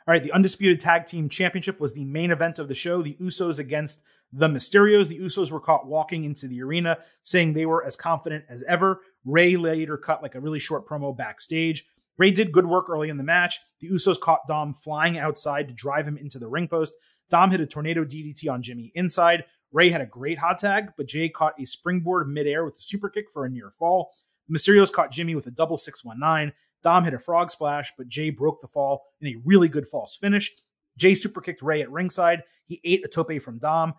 All 0.05 0.13
right, 0.13 0.23
the 0.23 0.33
Undisputed 0.33 0.81
Tag 0.81 1.07
Team 1.07 1.29
Championship 1.29 1.79
was 1.79 1.93
the 1.93 2.05
main 2.05 2.33
event 2.33 2.59
of 2.59 2.67
the 2.67 2.75
show. 2.75 3.03
The 3.03 3.17
Usos 3.21 3.61
against 3.61 4.03
the 4.33 4.49
Mysterios. 4.49 5.07
The 5.07 5.21
Usos 5.21 5.53
were 5.53 5.61
caught 5.61 5.87
walking 5.87 6.25
into 6.25 6.49
the 6.49 6.61
arena, 6.63 6.99
saying 7.23 7.53
they 7.53 7.67
were 7.67 7.85
as 7.85 7.95
confident 7.95 8.45
as 8.49 8.65
ever. 8.65 9.03
Rey 9.25 9.57
later 9.57 9.97
cut 9.97 10.21
like 10.21 10.35
a 10.35 10.41
really 10.41 10.59
short 10.59 10.89
promo 10.89 11.17
backstage. 11.17 11.87
Rey 12.19 12.33
did 12.33 12.51
good 12.51 12.67
work 12.67 12.91
early 12.91 13.09
in 13.09 13.17
the 13.17 13.23
match. 13.23 13.61
The 13.81 13.89
Usos 13.89 14.19
caught 14.19 14.49
Dom 14.49 14.75
flying 14.75 15.17
outside 15.17 15.69
to 15.69 15.75
drive 15.75 16.09
him 16.09 16.17
into 16.17 16.41
the 16.41 16.49
ring 16.49 16.67
post. 16.67 16.95
Dom 17.31 17.53
hit 17.53 17.61
a 17.61 17.67
tornado 17.67 18.05
DDT 18.05 18.51
on 18.51 18.63
Jimmy 18.63 18.91
inside. 18.97 19.45
Rey 19.73 19.89
had 19.89 20.01
a 20.01 20.07
great 20.07 20.39
hot 20.39 20.59
tag, 20.59 20.93
but 20.97 21.07
Jay 21.07 21.29
caught 21.29 21.61
a 21.61 21.65
springboard 21.65 22.29
midair 22.29 22.65
with 22.65 22.77
a 22.77 22.81
super 22.81 23.09
kick 23.09 23.31
for 23.33 23.45
a 23.45 23.51
near 23.51 23.71
fall. 23.71 24.13
The 24.49 24.59
Mysterios 24.59 24.93
caught 24.93 25.11
Jimmy 25.11 25.35
with 25.35 25.47
a 25.47 25.51
double 25.51 25.77
619. 25.77 26.53
Dom 26.83 27.05
hit 27.05 27.15
a 27.15 27.19
frog 27.19 27.51
splash, 27.51 27.93
but 27.97 28.09
Jay 28.09 28.31
broke 28.31 28.61
the 28.61 28.69
fall 28.69 29.05
in 29.21 29.29
a 29.29 29.41
really 29.45 29.69
good 29.69 29.87
false 29.87 30.17
finish. 30.17 30.53
Jay 30.99 31.15
super 31.15 31.41
kicked 31.41 31.63
Rey 31.63 31.81
at 31.81 31.91
ringside. 31.91 32.43
He 32.67 32.81
ate 32.85 33.05
a 33.05 33.09
tope 33.09 33.41
from 33.41 33.59
Dom. 33.59 33.95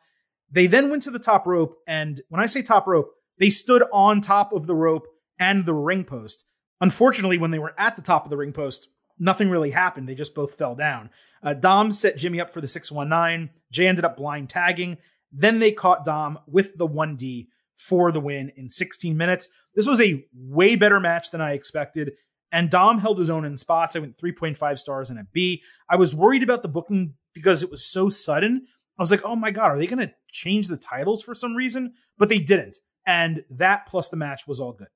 They 0.52 0.68
then 0.68 0.92
went 0.92 1.02
to 1.04 1.12
the 1.12 1.20
top 1.20 1.48
rope, 1.48 1.78
and 1.88 2.22
when 2.30 2.42
I 2.42 2.46
say 2.46 2.62
top 2.62 2.86
rope, 2.86 3.12
they 3.40 3.50
stood 3.50 3.84
on 3.92 4.22
top 4.22 4.54
of 4.54 4.68
the 4.68 4.76
rope 4.76 5.08
and 5.40 5.66
the 5.66 5.74
ring 5.74 6.04
post. 6.04 6.46
Unfortunately, 6.82 7.38
when 7.38 7.52
they 7.52 7.60
were 7.60 7.74
at 7.78 7.96
the 7.96 8.02
top 8.02 8.26
of 8.26 8.30
the 8.30 8.38
ring 8.38 8.54
post, 8.54 8.90
nothing 9.18 9.50
really 9.50 9.72
happened. 9.72 10.08
They 10.08 10.16
just 10.16 10.36
both 10.36 10.54
fell 10.54 10.76
down. 10.76 11.10
Uh, 11.42 11.54
Dom 11.54 11.92
set 11.92 12.18
Jimmy 12.18 12.40
up 12.40 12.52
for 12.52 12.62
the 12.62 12.68
619. 12.68 13.50
Jay 13.72 13.88
ended 13.88 14.06
up 14.06 14.18
blind 14.18 14.50
tagging. 14.50 14.98
Then 15.34 15.60
they 15.60 15.72
caught 15.72 16.06
Dom 16.06 16.40
with 16.48 16.78
the 16.78 16.88
1D 16.88 17.48
for 17.76 18.12
the 18.12 18.20
win 18.20 18.52
in 18.56 18.70
16 18.70 19.18
minutes. 19.18 19.50
This 19.76 19.88
was 19.88 20.00
a 20.00 20.24
way 20.34 20.76
better 20.76 21.00
match 21.00 21.32
than 21.32 21.42
I 21.42 21.54
expected. 21.54 22.14
And 22.52 22.70
Dom 22.70 23.00
held 23.00 23.18
his 23.18 23.32
own 23.32 23.46
in 23.46 23.58
spots. 23.58 23.96
I 23.96 24.00
went 24.00 24.18
3.5 24.18 24.78
stars 24.78 25.10
and 25.10 25.20
a 25.20 25.26
B. 25.34 25.64
I 25.90 25.96
was 25.96 26.16
worried 26.16 26.44
about 26.44 26.62
the 26.62 26.68
booking 26.68 27.16
because 27.34 27.64
it 27.64 27.72
was 27.72 27.84
so 27.84 28.10
sudden. 28.10 28.68
I 28.98 29.02
was 29.02 29.10
like, 29.10 29.24
oh 29.24 29.36
my 29.36 29.50
God, 29.50 29.72
are 29.72 29.80
they 29.80 29.88
going 29.88 30.08
to 30.08 30.14
change 30.32 30.68
the 30.68 30.78
titles 30.78 31.24
for 31.24 31.34
some 31.34 31.56
reason? 31.56 31.94
But 32.20 32.30
they 32.30 32.38
didn't. 32.40 32.78
And 33.08 33.44
that 33.50 33.88
plus 33.88 34.10
the 34.10 34.18
match 34.18 34.44
was 34.48 34.60
all 34.60 34.74
good. 34.74 34.88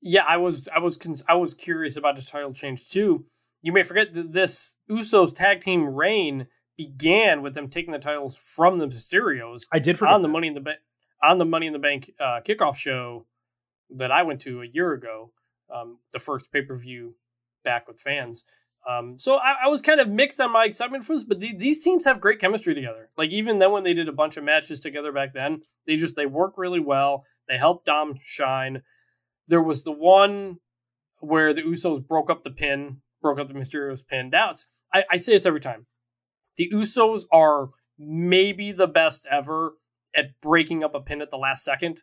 Yeah, 0.00 0.24
I 0.26 0.38
was 0.38 0.68
I 0.74 0.80
was 0.80 0.98
I 1.28 1.34
was 1.34 1.54
curious 1.54 1.96
about 1.96 2.16
the 2.16 2.22
title 2.22 2.52
change 2.52 2.90
too. 2.90 3.24
You 3.62 3.72
may 3.72 3.82
forget 3.82 4.12
that 4.14 4.32
this 4.32 4.76
Usos 4.90 5.34
tag 5.34 5.60
team 5.60 5.84
reign 5.84 6.46
began 6.76 7.42
with 7.42 7.54
them 7.54 7.68
taking 7.68 7.92
the 7.92 7.98
titles 7.98 8.36
from 8.36 8.78
the 8.78 8.86
Mysterios 8.86 9.66
I 9.72 9.78
did 9.78 10.00
on 10.02 10.22
the 10.22 10.28
that. 10.28 10.32
Money 10.32 10.48
in 10.48 10.54
the 10.54 10.60
Bank 10.60 10.78
on 11.22 11.38
the 11.38 11.44
Money 11.44 11.66
in 11.66 11.72
the 11.72 11.78
Bank 11.78 12.12
uh, 12.20 12.40
kickoff 12.46 12.76
show 12.76 13.26
that 13.90 14.10
I 14.10 14.22
went 14.22 14.40
to 14.42 14.62
a 14.62 14.66
year 14.66 14.92
ago, 14.92 15.30
um, 15.72 15.98
the 16.12 16.18
first 16.18 16.52
pay 16.52 16.62
per 16.62 16.76
view 16.76 17.14
back 17.64 17.88
with 17.88 18.00
fans. 18.00 18.44
Um, 18.88 19.18
so 19.18 19.36
I, 19.36 19.64
I 19.64 19.68
was 19.68 19.80
kind 19.80 20.00
of 20.00 20.08
mixed 20.08 20.40
on 20.40 20.52
my 20.52 20.64
excitement 20.66 21.04
for 21.04 21.14
this, 21.14 21.24
but 21.24 21.40
the, 21.40 21.54
these 21.56 21.82
teams 21.82 22.04
have 22.04 22.20
great 22.20 22.38
chemistry 22.38 22.74
together. 22.74 23.08
Like 23.16 23.30
even 23.30 23.58
then, 23.58 23.72
when 23.72 23.82
they 23.82 23.94
did 23.94 24.08
a 24.08 24.12
bunch 24.12 24.36
of 24.36 24.44
matches 24.44 24.80
together 24.80 25.10
back 25.12 25.32
then, 25.32 25.62
they 25.86 25.96
just 25.96 26.16
they 26.16 26.26
work 26.26 26.58
really 26.58 26.80
well. 26.80 27.24
They 27.48 27.56
help 27.56 27.84
Dom 27.84 28.16
shine. 28.22 28.82
There 29.48 29.62
was 29.62 29.84
the 29.84 29.92
one 29.92 30.58
where 31.20 31.54
the 31.54 31.62
Usos 31.62 32.06
broke 32.06 32.30
up 32.30 32.42
the 32.42 32.50
pin, 32.50 32.98
broke 33.22 33.38
up 33.38 33.48
the 33.48 33.54
Mysterios 33.54 34.06
pin. 34.06 34.28
That's 34.30 34.66
I, 34.92 35.04
I 35.10 35.16
say 35.16 35.32
this 35.32 35.46
every 35.46 35.60
time. 35.60 35.86
The 36.56 36.70
Usos 36.72 37.22
are 37.32 37.70
maybe 37.98 38.72
the 38.72 38.86
best 38.86 39.26
ever 39.30 39.74
at 40.14 40.40
breaking 40.40 40.84
up 40.84 40.94
a 40.94 41.00
pin 41.00 41.20
at 41.22 41.30
the 41.30 41.36
last 41.38 41.64
second. 41.64 42.02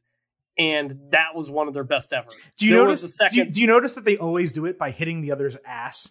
And 0.57 0.99
that 1.11 1.33
was 1.33 1.49
one 1.49 1.67
of 1.69 1.73
their 1.73 1.85
best 1.85 2.11
ever. 2.11 2.27
Do 2.57 2.65
you 2.67 2.75
There 2.75 2.83
notice? 2.83 3.19
a 3.21 3.29
do, 3.29 3.37
you, 3.37 3.45
do 3.45 3.61
you 3.61 3.67
notice 3.67 3.93
that 3.93 4.03
they 4.03 4.17
always 4.17 4.51
do 4.51 4.65
it 4.65 4.77
by 4.77 4.91
hitting 4.91 5.21
the 5.21 5.31
other's 5.31 5.55
ass? 5.65 6.09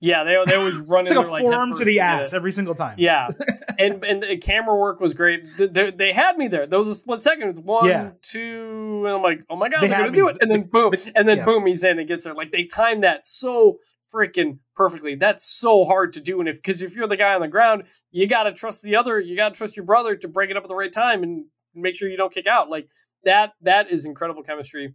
Yeah, 0.00 0.22
they 0.22 0.38
they 0.46 0.54
always 0.54 0.76
run 0.86 1.06
It's 1.06 1.12
like 1.12 1.26
a 1.26 1.28
forearm 1.42 1.74
to 1.74 1.84
the 1.84 1.98
ass 1.98 2.32
every 2.32 2.52
single 2.52 2.76
time. 2.76 2.94
Yeah, 2.98 3.30
and 3.80 4.04
and 4.04 4.22
the 4.22 4.36
camera 4.36 4.76
work 4.76 5.00
was 5.00 5.12
great. 5.12 5.42
Th- 5.56 5.72
They, 5.72 5.90
they 5.90 6.12
had 6.12 6.36
me 6.38 6.46
there. 6.46 6.68
There 6.68 6.78
was 6.78 6.86
a 6.86 6.94
split 6.94 7.20
second. 7.20 7.48
It's 7.48 7.58
One, 7.58 7.88
Yeah. 7.88 8.10
two, 8.22 9.02
and 9.06 9.16
I'm 9.16 9.22
like, 9.22 9.40
oh 9.50 9.56
my 9.56 9.68
god, 9.68 9.80
They 9.82 9.88
they're 9.88 9.98
gonna 9.98 10.10
me. 10.12 10.16
do 10.16 10.28
it. 10.28 10.36
And 10.40 10.48
then 10.52 10.62
boom, 10.62 10.92
and 11.16 11.28
then 11.28 11.38
yeah. 11.38 11.44
boom, 11.44 11.66
he's 11.66 11.82
in 11.82 11.98
and 11.98 12.06
gets 12.06 12.22
there. 12.24 12.34
Like 12.34 12.52
they 12.52 12.62
timed 12.64 13.02
that 13.02 13.26
so 13.26 13.78
freaking 14.12 14.58
perfectly. 14.74 15.14
That's 15.14 15.44
so 15.44 15.84
hard 15.84 16.12
to 16.14 16.20
do. 16.20 16.40
And 16.40 16.48
if 16.48 16.56
because 16.56 16.82
if 16.82 16.94
you're 16.94 17.08
the 17.08 17.16
guy 17.16 17.34
on 17.34 17.40
the 17.40 17.48
ground, 17.48 17.84
you 18.10 18.26
got 18.26 18.44
to 18.44 18.52
trust 18.52 18.82
the 18.82 18.96
other. 18.96 19.20
You 19.20 19.36
got 19.36 19.54
to 19.54 19.58
trust 19.58 19.76
your 19.76 19.84
brother 19.84 20.16
to 20.16 20.28
break 20.28 20.50
it 20.50 20.56
up 20.56 20.64
at 20.64 20.68
the 20.68 20.74
right 20.76 20.92
time 20.92 21.22
and 21.22 21.44
make 21.74 21.94
sure 21.94 22.08
you 22.08 22.16
don't 22.16 22.32
kick 22.32 22.46
out. 22.46 22.70
Like 22.70 22.88
that. 23.24 23.52
That 23.62 23.90
is 23.90 24.04
incredible 24.04 24.42
chemistry. 24.42 24.94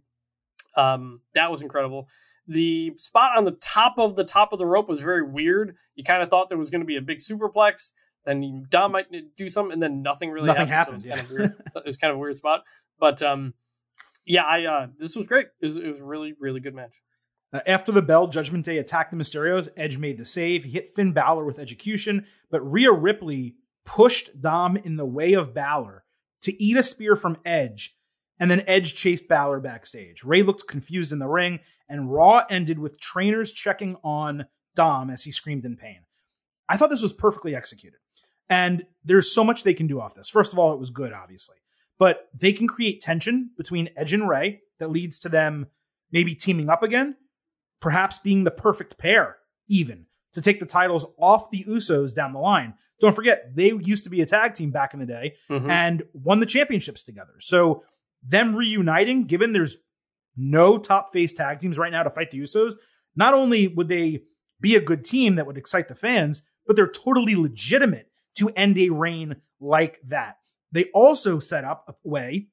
Um, 0.76 1.20
that 1.34 1.50
was 1.50 1.62
incredible. 1.62 2.08
The 2.46 2.92
spot 2.96 3.36
on 3.36 3.44
the 3.44 3.52
top 3.52 3.94
of 3.98 4.16
the 4.16 4.24
top 4.24 4.52
of 4.52 4.58
the 4.58 4.66
rope 4.66 4.88
was 4.88 5.00
very 5.00 5.22
weird. 5.22 5.76
You 5.94 6.04
kind 6.04 6.22
of 6.22 6.28
thought 6.28 6.48
there 6.48 6.58
was 6.58 6.70
going 6.70 6.82
to 6.82 6.86
be 6.86 6.96
a 6.96 7.02
big 7.02 7.18
superplex. 7.18 7.92
Then 8.26 8.66
Dom 8.70 8.92
might 8.92 9.06
do 9.36 9.48
something, 9.48 9.72
and 9.72 9.82
then 9.82 10.02
nothing 10.02 10.30
really 10.30 10.46
Nothing 10.46 10.66
happened. 10.66 11.02
so 11.02 11.08
it, 11.14 11.16
was 11.16 11.18
kind 11.18 11.26
of 11.26 11.30
weird. 11.30 11.54
it 11.76 11.86
was 11.86 11.96
kind 11.96 12.10
of 12.10 12.16
a 12.16 12.20
weird 12.20 12.36
spot. 12.36 12.64
But 12.98 13.22
um, 13.22 13.54
yeah, 14.26 14.44
I 14.44 14.64
uh, 14.64 14.86
this 14.98 15.16
was 15.16 15.26
great. 15.26 15.46
It 15.60 15.66
was, 15.66 15.76
it 15.76 15.86
was 15.86 16.00
a 16.00 16.04
really 16.04 16.34
really 16.38 16.60
good 16.60 16.74
match. 16.74 17.02
Uh, 17.54 17.60
after 17.68 17.92
the 17.92 18.02
bell, 18.02 18.26
Judgment 18.26 18.64
Day 18.64 18.78
attacked 18.78 19.12
the 19.12 19.16
Mysterios. 19.16 19.68
Edge 19.76 19.96
made 19.96 20.18
the 20.18 20.24
save. 20.24 20.64
He 20.64 20.72
hit 20.72 20.94
Finn 20.96 21.12
Balor 21.12 21.44
with 21.44 21.60
execution, 21.60 22.26
but 22.50 22.60
Rhea 22.60 22.90
Ripley 22.90 23.54
pushed 23.84 24.40
Dom 24.40 24.76
in 24.76 24.96
the 24.96 25.06
way 25.06 25.34
of 25.34 25.54
Balor 25.54 26.04
to 26.42 26.62
eat 26.62 26.76
a 26.76 26.82
spear 26.82 27.14
from 27.14 27.38
Edge, 27.44 27.96
and 28.40 28.50
then 28.50 28.64
Edge 28.66 28.94
chased 28.94 29.28
Balor 29.28 29.60
backstage. 29.60 30.24
Rey 30.24 30.42
looked 30.42 30.66
confused 30.66 31.12
in 31.12 31.20
the 31.20 31.28
ring, 31.28 31.60
and 31.88 32.12
Raw 32.12 32.42
ended 32.50 32.80
with 32.80 33.00
trainers 33.00 33.52
checking 33.52 33.96
on 34.02 34.46
Dom 34.74 35.08
as 35.08 35.22
he 35.22 35.30
screamed 35.30 35.64
in 35.64 35.76
pain. 35.76 36.00
I 36.68 36.76
thought 36.76 36.90
this 36.90 37.02
was 37.02 37.12
perfectly 37.12 37.54
executed. 37.54 38.00
And 38.50 38.84
there's 39.04 39.32
so 39.32 39.44
much 39.44 39.62
they 39.62 39.74
can 39.74 39.86
do 39.86 40.00
off 40.00 40.14
this. 40.14 40.28
First 40.28 40.52
of 40.52 40.58
all, 40.58 40.74
it 40.74 40.80
was 40.80 40.90
good, 40.90 41.12
obviously. 41.12 41.56
But 41.98 42.28
they 42.34 42.52
can 42.52 42.66
create 42.66 43.00
tension 43.00 43.50
between 43.56 43.90
Edge 43.96 44.12
and 44.12 44.28
Rey 44.28 44.62
that 44.80 44.90
leads 44.90 45.18
to 45.20 45.28
them 45.28 45.68
maybe 46.10 46.34
teaming 46.34 46.68
up 46.68 46.82
again, 46.82 47.16
perhaps 47.84 48.18
being 48.18 48.44
the 48.44 48.50
perfect 48.50 48.96
pair, 48.96 49.36
even 49.68 50.06
to 50.32 50.40
take 50.40 50.58
the 50.58 50.64
titles 50.64 51.04
off 51.18 51.50
the 51.50 51.62
Usos 51.64 52.14
down 52.14 52.32
the 52.32 52.38
line. 52.38 52.72
Don't 52.98 53.14
forget, 53.14 53.54
they 53.54 53.72
used 53.82 54.04
to 54.04 54.10
be 54.10 54.22
a 54.22 54.26
tag 54.26 54.54
team 54.54 54.70
back 54.70 54.94
in 54.94 55.00
the 55.00 55.04
day 55.06 55.34
Mhm. 55.50 55.68
and 55.68 56.02
won 56.14 56.40
the 56.40 56.46
championships 56.46 57.02
together. 57.02 57.34
So 57.40 57.84
them 58.26 58.56
reuniting, 58.56 59.24
given 59.26 59.52
there's 59.52 59.76
no 60.34 60.78
top 60.78 61.12
face 61.12 61.34
tag 61.34 61.58
teams 61.58 61.76
right 61.76 61.92
now 61.92 62.02
to 62.02 62.08
fight 62.08 62.30
the 62.30 62.40
Usos, 62.40 62.72
not 63.14 63.34
only 63.34 63.68
would 63.68 63.88
they 63.88 64.22
be 64.62 64.76
a 64.76 64.80
good 64.80 65.04
team 65.04 65.34
that 65.34 65.46
would 65.46 65.58
excite 65.58 65.88
the 65.88 65.94
fans, 65.94 66.40
but 66.66 66.76
they're 66.76 66.88
totally 66.90 67.34
legitimate 67.34 68.10
to 68.38 68.48
end 68.56 68.78
a 68.78 68.88
reign 68.88 69.36
like 69.60 70.00
that. 70.06 70.38
They 70.72 70.84
also 70.94 71.38
set 71.38 71.64
up 71.64 71.84
a 71.86 72.08
way 72.08 72.48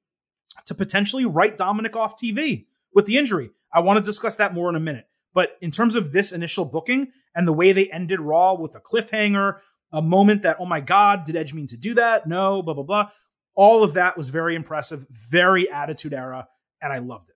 to 0.65 0.75
potentially 0.75 1.23
write 1.25 1.57
Dominic 1.57 1.95
off 1.95 2.17
TV 2.19 2.67
with 2.93 3.05
the 3.05 3.17
injury. 3.17 3.51
I 3.73 3.79
want 3.79 3.97
to 3.97 4.03
discuss 4.03 4.35
that 4.35 4.53
more 4.53 4.69
in 4.69 4.75
a 4.75 4.79
minute. 4.81 5.07
But 5.33 5.57
in 5.61 5.71
terms 5.71 5.95
of 5.95 6.11
this 6.11 6.33
initial 6.33 6.65
booking 6.65 7.11
and 7.35 7.47
the 7.47 7.53
way 7.53 7.71
they 7.71 7.89
ended 7.89 8.19
Raw 8.19 8.53
with 8.53 8.75
a 8.75 8.79
cliffhanger, 8.81 9.59
a 9.91 10.01
moment 10.01 10.41
that, 10.43 10.57
oh 10.59 10.65
my 10.65 10.81
God, 10.81 11.25
did 11.25 11.35
Edge 11.35 11.53
mean 11.53 11.67
to 11.67 11.77
do 11.77 11.93
that? 11.95 12.27
No, 12.27 12.61
blah, 12.61 12.73
blah, 12.73 12.83
blah. 12.83 13.09
All 13.55 13.83
of 13.83 13.93
that 13.95 14.17
was 14.17 14.29
very 14.29 14.55
impressive, 14.55 15.05
very 15.09 15.69
attitude 15.69 16.13
era, 16.13 16.47
and 16.81 16.93
I 16.93 16.99
loved 16.99 17.29
it. 17.29 17.35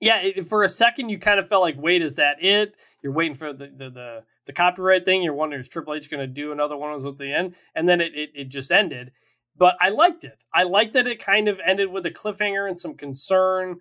yeah, 0.00 0.18
it, 0.18 0.48
for 0.48 0.62
a 0.62 0.68
second 0.68 1.08
you 1.08 1.18
kind 1.18 1.40
of 1.40 1.48
felt 1.48 1.62
like, 1.62 1.76
wait, 1.78 2.02
is 2.02 2.16
that 2.16 2.42
it? 2.42 2.76
You're 3.02 3.12
waiting 3.12 3.34
for 3.34 3.52
the 3.52 3.66
the 3.66 3.90
the, 3.90 4.24
the 4.46 4.52
copyright 4.52 5.04
thing. 5.04 5.22
You're 5.22 5.34
wondering 5.34 5.60
is 5.60 5.68
Triple 5.68 5.94
H 5.94 6.10
going 6.10 6.20
to 6.20 6.26
do 6.26 6.52
another 6.52 6.76
one 6.76 6.92
of 6.92 7.02
those 7.02 7.12
at 7.12 7.18
the 7.18 7.32
end, 7.32 7.54
and 7.74 7.88
then 7.88 8.00
it, 8.00 8.14
it 8.14 8.30
it 8.34 8.48
just 8.48 8.70
ended. 8.70 9.12
But 9.56 9.76
I 9.80 9.88
liked 9.88 10.24
it. 10.24 10.44
I 10.54 10.62
liked 10.62 10.92
that 10.94 11.08
it 11.08 11.20
kind 11.20 11.48
of 11.48 11.60
ended 11.64 11.90
with 11.90 12.06
a 12.06 12.10
cliffhanger 12.10 12.68
and 12.68 12.78
some 12.78 12.94
concern. 12.94 13.80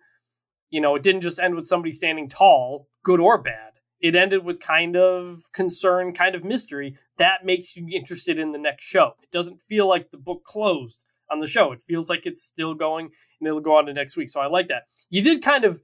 You 0.70 0.82
know, 0.82 0.96
it 0.96 1.04
didn't 1.04 1.22
just 1.22 1.40
end 1.40 1.56
with 1.56 1.68
somebody 1.68 1.92
standing 1.92 2.30
tall, 2.30 2.88
good 3.04 3.20
or 3.20 3.38
bad. 3.42 3.74
It 4.00 4.16
ended 4.16 4.46
with 4.46 4.60
kind 4.60 4.96
of 4.96 5.42
concern, 5.54 6.14
kind 6.14 6.36
of 6.36 6.44
mystery 6.44 6.96
that 7.18 7.46
makes 7.46 7.76
you 7.76 7.88
interested 7.92 8.38
in 8.38 8.52
the 8.52 8.60
next 8.60 8.84
show. 8.84 9.14
It 9.24 9.32
doesn't 9.32 9.62
feel 9.62 9.88
like 9.88 10.12
the 10.12 10.18
book 10.18 10.44
closed 10.44 11.06
on 11.32 11.40
the 11.40 11.48
show. 11.48 11.72
It 11.72 11.82
feels 11.82 12.10
like 12.10 12.26
it's 12.26 12.44
still 12.44 12.76
going 12.76 13.10
and 13.40 13.48
it'll 13.48 13.60
go 13.60 13.76
on 13.76 13.86
to 13.88 13.94
next 13.94 14.16
week. 14.16 14.30
So 14.30 14.40
I 14.40 14.48
like 14.48 14.68
that. 14.68 14.84
You 15.10 15.22
did 15.22 15.42
kind 15.42 15.66
of 15.66 15.82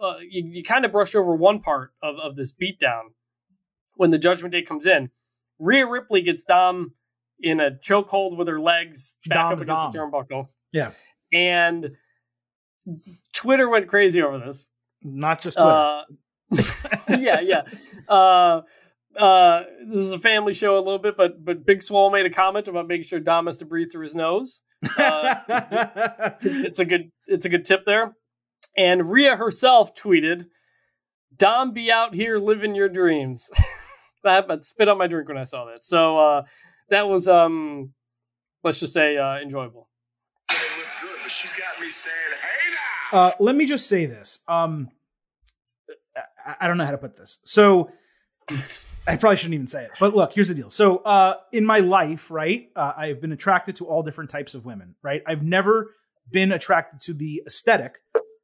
uh, 0.00 0.16
you, 0.28 0.50
you 0.52 0.62
kind 0.62 0.84
of 0.84 0.92
brush 0.92 1.14
over 1.14 1.34
one 1.34 1.60
part 1.60 1.92
of, 2.02 2.16
of 2.16 2.34
this 2.34 2.52
beatdown 2.52 3.10
when 3.96 4.10
the 4.10 4.18
Judgment 4.18 4.52
Day 4.52 4.62
comes 4.62 4.86
in. 4.86 5.10
Rhea 5.58 5.86
Ripley 5.86 6.22
gets 6.22 6.42
Dom 6.42 6.94
in 7.40 7.60
a 7.60 7.70
chokehold 7.70 8.36
with 8.36 8.48
her 8.48 8.60
legs 8.60 9.16
back 9.26 9.38
up 9.38 9.50
doms 9.50 9.62
against 9.62 9.92
the 9.92 9.98
turnbuckle. 9.98 10.48
Yeah. 10.72 10.90
And 11.32 11.92
Twitter 13.32 13.68
went 13.68 13.88
crazy 13.88 14.22
over 14.22 14.38
this. 14.38 14.68
Not 15.02 15.40
just 15.40 15.56
Twitter. 15.56 15.70
Uh, 15.70 16.02
yeah, 17.18 17.40
yeah. 17.40 17.62
Uh, 18.08 18.62
uh, 19.16 19.64
this 19.86 19.98
is 19.98 20.12
a 20.12 20.18
family 20.18 20.54
show 20.54 20.76
a 20.76 20.78
little 20.78 20.98
bit, 20.98 21.16
but 21.16 21.44
but 21.44 21.66
Big 21.66 21.82
Swole 21.82 22.10
made 22.10 22.26
a 22.26 22.30
comment 22.30 22.68
about 22.68 22.86
making 22.86 23.04
sure 23.04 23.20
Dom 23.20 23.46
has 23.46 23.58
to 23.58 23.66
breathe 23.66 23.90
through 23.90 24.02
his 24.02 24.14
nose. 24.14 24.62
Uh, 24.96 25.34
it's, 25.48 26.44
it's 26.44 26.78
a 26.78 26.84
good 26.84 27.10
it's 27.26 27.44
a 27.44 27.48
good 27.48 27.64
tip 27.64 27.84
there. 27.84 28.14
And 28.76 29.10
Rhea 29.10 29.36
herself 29.36 29.94
tweeted, 29.94 30.46
"Dom, 31.36 31.72
be 31.72 31.90
out 31.90 32.14
here 32.14 32.38
living 32.38 32.74
your 32.74 32.88
dreams." 32.88 33.50
I 34.24 34.44
spit 34.60 34.88
on 34.88 34.98
my 34.98 35.06
drink 35.06 35.28
when 35.28 35.36
I 35.36 35.44
saw 35.44 35.66
that. 35.66 35.84
So 35.84 36.18
uh, 36.18 36.42
that 36.90 37.08
was 37.08 37.28
um, 37.28 37.92
let's 38.62 38.80
just 38.80 38.92
say 38.92 39.16
uh, 39.16 39.38
enjoyable. 39.38 39.88
They 40.48 40.54
look 40.54 40.86
good, 41.00 41.10
but 41.10 41.20
she's 41.32 41.52
got 41.52 41.80
me 41.80 41.90
saying, 41.90 42.38
hey 42.40 42.74
now! 43.12 43.18
Uh, 43.18 43.32
let 43.40 43.54
me 43.56 43.66
just 43.66 43.88
say 43.88 44.06
this. 44.06 44.40
Um, 44.48 44.90
I, 46.44 46.56
I 46.62 46.68
don't 46.68 46.78
know 46.78 46.84
how 46.84 46.90
to 46.92 46.98
put 46.98 47.16
this. 47.16 47.40
So 47.44 47.90
I 49.06 49.16
probably 49.16 49.36
shouldn't 49.36 49.54
even 49.54 49.66
say 49.66 49.84
it. 49.84 49.90
But 49.98 50.14
look, 50.14 50.32
here's 50.32 50.48
the 50.48 50.54
deal. 50.54 50.70
So 50.70 50.98
uh, 50.98 51.36
in 51.52 51.64
my 51.64 51.78
life, 51.78 52.30
right, 52.30 52.68
uh, 52.76 52.92
I've 52.96 53.20
been 53.20 53.32
attracted 53.32 53.76
to 53.76 53.86
all 53.86 54.02
different 54.02 54.30
types 54.30 54.54
of 54.54 54.64
women, 54.64 54.94
right? 55.02 55.22
I've 55.26 55.42
never 55.42 55.94
been 56.30 56.52
attracted 56.52 57.00
to 57.02 57.14
the 57.14 57.42
aesthetic 57.46 57.98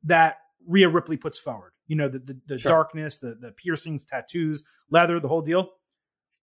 that 0.04 0.38
Rhea 0.66 0.88
Ripley 0.88 1.16
puts 1.16 1.38
forward. 1.38 1.72
You 1.86 1.96
know, 1.96 2.08
the 2.08 2.18
the, 2.18 2.40
the 2.46 2.58
Sure. 2.58 2.70
darkness, 2.72 3.18
the 3.18 3.34
the 3.34 3.52
piercings, 3.52 4.04
tattoos, 4.04 4.64
leather, 4.90 5.20
the 5.20 5.28
whole 5.28 5.42
deal. 5.42 5.70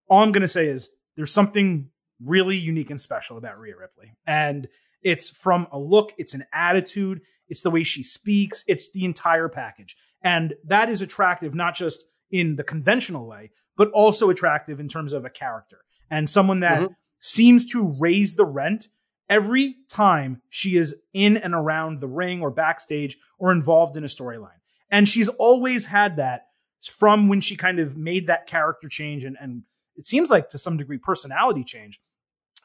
All 0.07 0.23
I'm 0.23 0.31
gonna 0.31 0.47
say 0.47 0.67
is 0.67 0.89
there's 1.15 1.31
something 1.34 1.89
really 2.23 2.55
unique 2.57 2.89
and 2.89 2.99
special 2.99 3.38
about 3.38 3.59
Rhea 3.59 3.76
Ripley, 3.77 4.15
and 4.26 4.67
it's 5.06 5.30
from 5.30 5.68
a 5.72 5.80
look, 5.80 6.11
it's 6.18 6.34
an 6.34 6.44
attitude, 6.52 7.22
it's 7.48 7.61
the 7.61 7.69
way 7.72 7.84
she 7.84 8.03
speaks, 8.03 8.64
it's 8.68 8.91
the 8.91 9.06
entire 9.06 9.48
package, 9.48 9.95
and 10.22 10.56
that 10.65 10.90
is 10.90 11.02
attractive 11.02 11.53
not 11.56 11.76
just 11.76 12.03
in 12.32 12.56
the 12.57 12.64
conventional 12.64 13.27
way, 13.27 13.52
but 13.77 13.90
also 13.91 14.30
attractive 14.30 14.80
in 14.80 14.90
terms 14.90 15.14
of 15.14 15.23
a 15.23 15.30
character 15.30 15.82
and 16.10 16.30
someone 16.30 16.60
that 16.61 16.82
Mhm. 16.82 16.95
seems 17.19 17.65
to 17.68 17.95
raise 17.99 18.36
the 18.36 18.45
rent 18.45 18.88
every 19.30 19.76
time 19.90 20.41
she 20.49 20.76
is 20.76 20.95
in 21.14 21.38
and 21.38 21.53
around 21.53 21.99
the 21.99 22.07
ring 22.07 22.41
or 22.41 22.52
backstage 22.52 23.18
or 23.40 23.52
involved 23.52 23.95
in 23.98 24.03
a 24.03 24.07
storyline. 24.07 24.60
And 24.90 25.07
she's 25.10 25.30
always 25.30 25.86
had 25.86 26.18
that 26.18 26.48
from 26.88 27.27
when 27.27 27.41
she 27.41 27.56
kind 27.56 27.80
of 27.80 27.98
made 27.98 28.27
that 28.27 28.45
character 28.48 28.88
change 28.88 29.23
and, 29.23 29.36
and 29.40 29.64
it 29.95 30.06
seems 30.06 30.30
like 30.30 30.49
to 30.49 30.57
some 30.57 30.77
degree 30.77 30.98
personality 30.99 31.64
change 31.64 31.99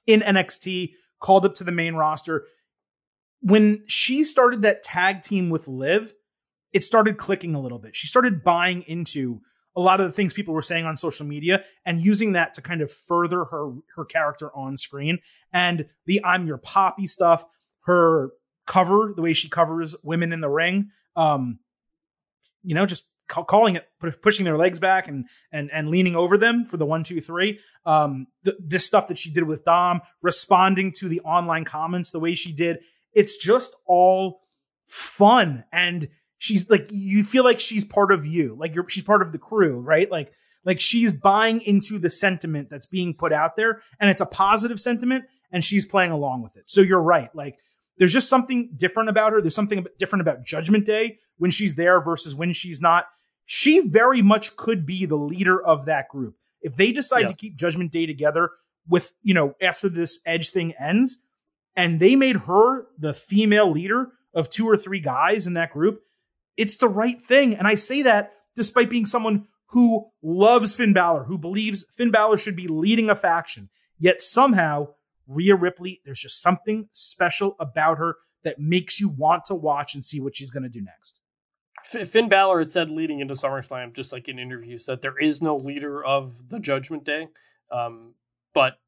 in 0.06 0.20
NXT, 0.22 0.94
called 1.20 1.44
up 1.44 1.54
to 1.56 1.64
the 1.64 1.72
main 1.72 1.94
roster. 1.94 2.46
When 3.40 3.84
she 3.86 4.24
started 4.24 4.62
that 4.62 4.82
tag 4.82 5.22
team 5.22 5.50
with 5.50 5.68
Liv, 5.68 6.12
it 6.72 6.82
started 6.82 7.18
clicking 7.18 7.54
a 7.54 7.60
little 7.60 7.78
bit. 7.78 7.96
She 7.96 8.06
started 8.06 8.44
buying 8.44 8.82
into 8.82 9.40
a 9.76 9.80
lot 9.80 10.00
of 10.00 10.06
the 10.06 10.12
things 10.12 10.32
people 10.32 10.54
were 10.54 10.62
saying 10.62 10.84
on 10.84 10.96
social 10.96 11.26
media 11.26 11.64
and 11.84 12.00
using 12.00 12.32
that 12.32 12.54
to 12.54 12.62
kind 12.62 12.82
of 12.82 12.92
further 12.92 13.44
her 13.44 13.72
her 13.94 14.04
character 14.04 14.54
on 14.54 14.76
screen 14.76 15.20
and 15.52 15.86
the 16.06 16.24
I'm 16.24 16.46
your 16.46 16.58
poppy 16.58 17.06
stuff, 17.06 17.44
her 17.82 18.30
cover, 18.66 19.12
the 19.14 19.22
way 19.22 19.32
she 19.32 19.48
covers 19.48 19.96
women 20.02 20.32
in 20.32 20.40
the 20.40 20.48
ring, 20.48 20.90
um, 21.16 21.58
you 22.62 22.74
know, 22.74 22.86
just 22.86 23.06
calling 23.30 23.76
it 23.76 23.86
pushing 24.22 24.44
their 24.44 24.58
legs 24.58 24.78
back 24.78 25.08
and 25.08 25.26
and 25.52 25.70
and 25.72 25.88
leaning 25.88 26.16
over 26.16 26.36
them 26.36 26.64
for 26.64 26.76
the 26.76 26.86
one 26.86 27.04
two 27.04 27.20
three. 27.20 27.58
Um, 27.86 28.26
th- 28.44 28.56
this 28.60 28.84
stuff 28.84 29.08
that 29.08 29.18
she 29.18 29.30
did 29.30 29.44
with 29.44 29.64
Dom, 29.64 30.00
responding 30.22 30.92
to 30.98 31.08
the 31.08 31.20
online 31.20 31.64
comments 31.64 32.10
the 32.10 32.20
way 32.20 32.34
she 32.34 32.52
did, 32.52 32.78
it's 33.12 33.36
just 33.38 33.74
all 33.86 34.40
fun 34.86 35.64
and 35.72 36.08
she's 36.38 36.68
like 36.68 36.86
you 36.90 37.22
feel 37.22 37.44
like 37.44 37.60
she's 37.60 37.84
part 37.84 38.10
of 38.10 38.26
you 38.26 38.56
like 38.58 38.74
you're 38.74 38.88
she's 38.88 39.04
part 39.04 39.22
of 39.22 39.30
the 39.30 39.38
crew 39.38 39.78
right 39.78 40.10
like 40.10 40.32
Like 40.64 40.80
she's 40.80 41.12
buying 41.12 41.60
into 41.62 41.98
the 41.98 42.10
sentiment 42.10 42.68
that's 42.68 42.86
being 42.86 43.14
put 43.14 43.32
out 43.32 43.56
there, 43.56 43.80
and 43.98 44.10
it's 44.10 44.20
a 44.20 44.26
positive 44.26 44.78
sentiment, 44.78 45.24
and 45.50 45.64
she's 45.64 45.86
playing 45.86 46.12
along 46.12 46.42
with 46.42 46.56
it. 46.56 46.68
So 46.68 46.82
you're 46.82 47.02
right. 47.02 47.34
Like 47.34 47.58
there's 47.96 48.12
just 48.12 48.28
something 48.28 48.70
different 48.76 49.08
about 49.08 49.32
her. 49.32 49.40
There's 49.40 49.54
something 49.54 49.86
different 49.98 50.20
about 50.20 50.44
Judgment 50.44 50.84
Day 50.86 51.18
when 51.38 51.50
she's 51.50 51.76
there 51.76 52.00
versus 52.02 52.34
when 52.34 52.52
she's 52.52 52.80
not. 52.80 53.06
She 53.52 53.80
very 53.80 54.22
much 54.22 54.54
could 54.54 54.86
be 54.86 55.06
the 55.06 55.16
leader 55.16 55.60
of 55.60 55.84
that 55.86 56.08
group. 56.08 56.36
If 56.62 56.76
they 56.76 56.92
decide 56.92 57.22
Yes. 57.22 57.32
to 57.32 57.36
keep 57.36 57.56
Judgment 57.56 57.90
Day 57.90 58.06
together 58.06 58.52
with, 58.86 59.12
you 59.24 59.34
know, 59.34 59.56
after 59.60 59.88
this 59.88 60.20
Edge 60.24 60.50
thing 60.50 60.72
ends, 60.78 61.24
and 61.74 61.98
they 61.98 62.14
made 62.14 62.36
her 62.36 62.86
the 62.96 63.12
female 63.12 63.68
leader 63.68 64.12
of 64.32 64.50
two 64.50 64.68
or 64.68 64.76
three 64.76 65.00
guys 65.00 65.48
in 65.48 65.54
that 65.54 65.72
group, 65.72 66.04
it's 66.56 66.76
the 66.76 66.88
right 66.88 67.20
thing. 67.20 67.56
And 67.56 67.66
I 67.66 67.74
say 67.74 68.02
that 68.02 68.34
despite 68.54 68.88
being 68.88 69.04
someone 69.04 69.48
who 69.70 70.06
loves 70.22 70.76
Finn 70.76 70.92
Balor, 70.92 71.24
who 71.24 71.36
believes 71.36 71.84
Finn 71.96 72.12
Balor 72.12 72.36
should 72.36 72.54
be 72.54 72.68
leading 72.68 73.10
a 73.10 73.16
faction. 73.16 73.68
Yet 73.98 74.22
somehow, 74.22 74.94
Rhea 75.26 75.56
Ripley, 75.56 76.02
there's 76.04 76.20
just 76.20 76.40
something 76.40 76.88
special 76.92 77.56
about 77.58 77.98
her 77.98 78.14
that 78.44 78.60
makes 78.60 79.00
you 79.00 79.08
want 79.08 79.44
to 79.46 79.56
watch 79.56 79.94
and 79.94 80.04
see 80.04 80.20
what 80.20 80.36
she's 80.36 80.52
going 80.52 80.62
to 80.62 80.68
do 80.68 80.82
next. 80.82 81.20
Finn 81.84 82.28
Balor 82.28 82.60
had 82.60 82.72
said 82.72 82.90
leading 82.90 83.20
into 83.20 83.34
SummerSlam, 83.34 83.94
just 83.94 84.12
like 84.12 84.28
in 84.28 84.38
interviews, 84.38 84.86
that 84.86 85.02
there 85.02 85.18
is 85.18 85.42
no 85.42 85.56
leader 85.56 86.04
of 86.04 86.48
the 86.48 86.58
Judgment 86.58 87.04
Day. 87.04 87.28
Um, 87.70 88.14
but 88.54 88.78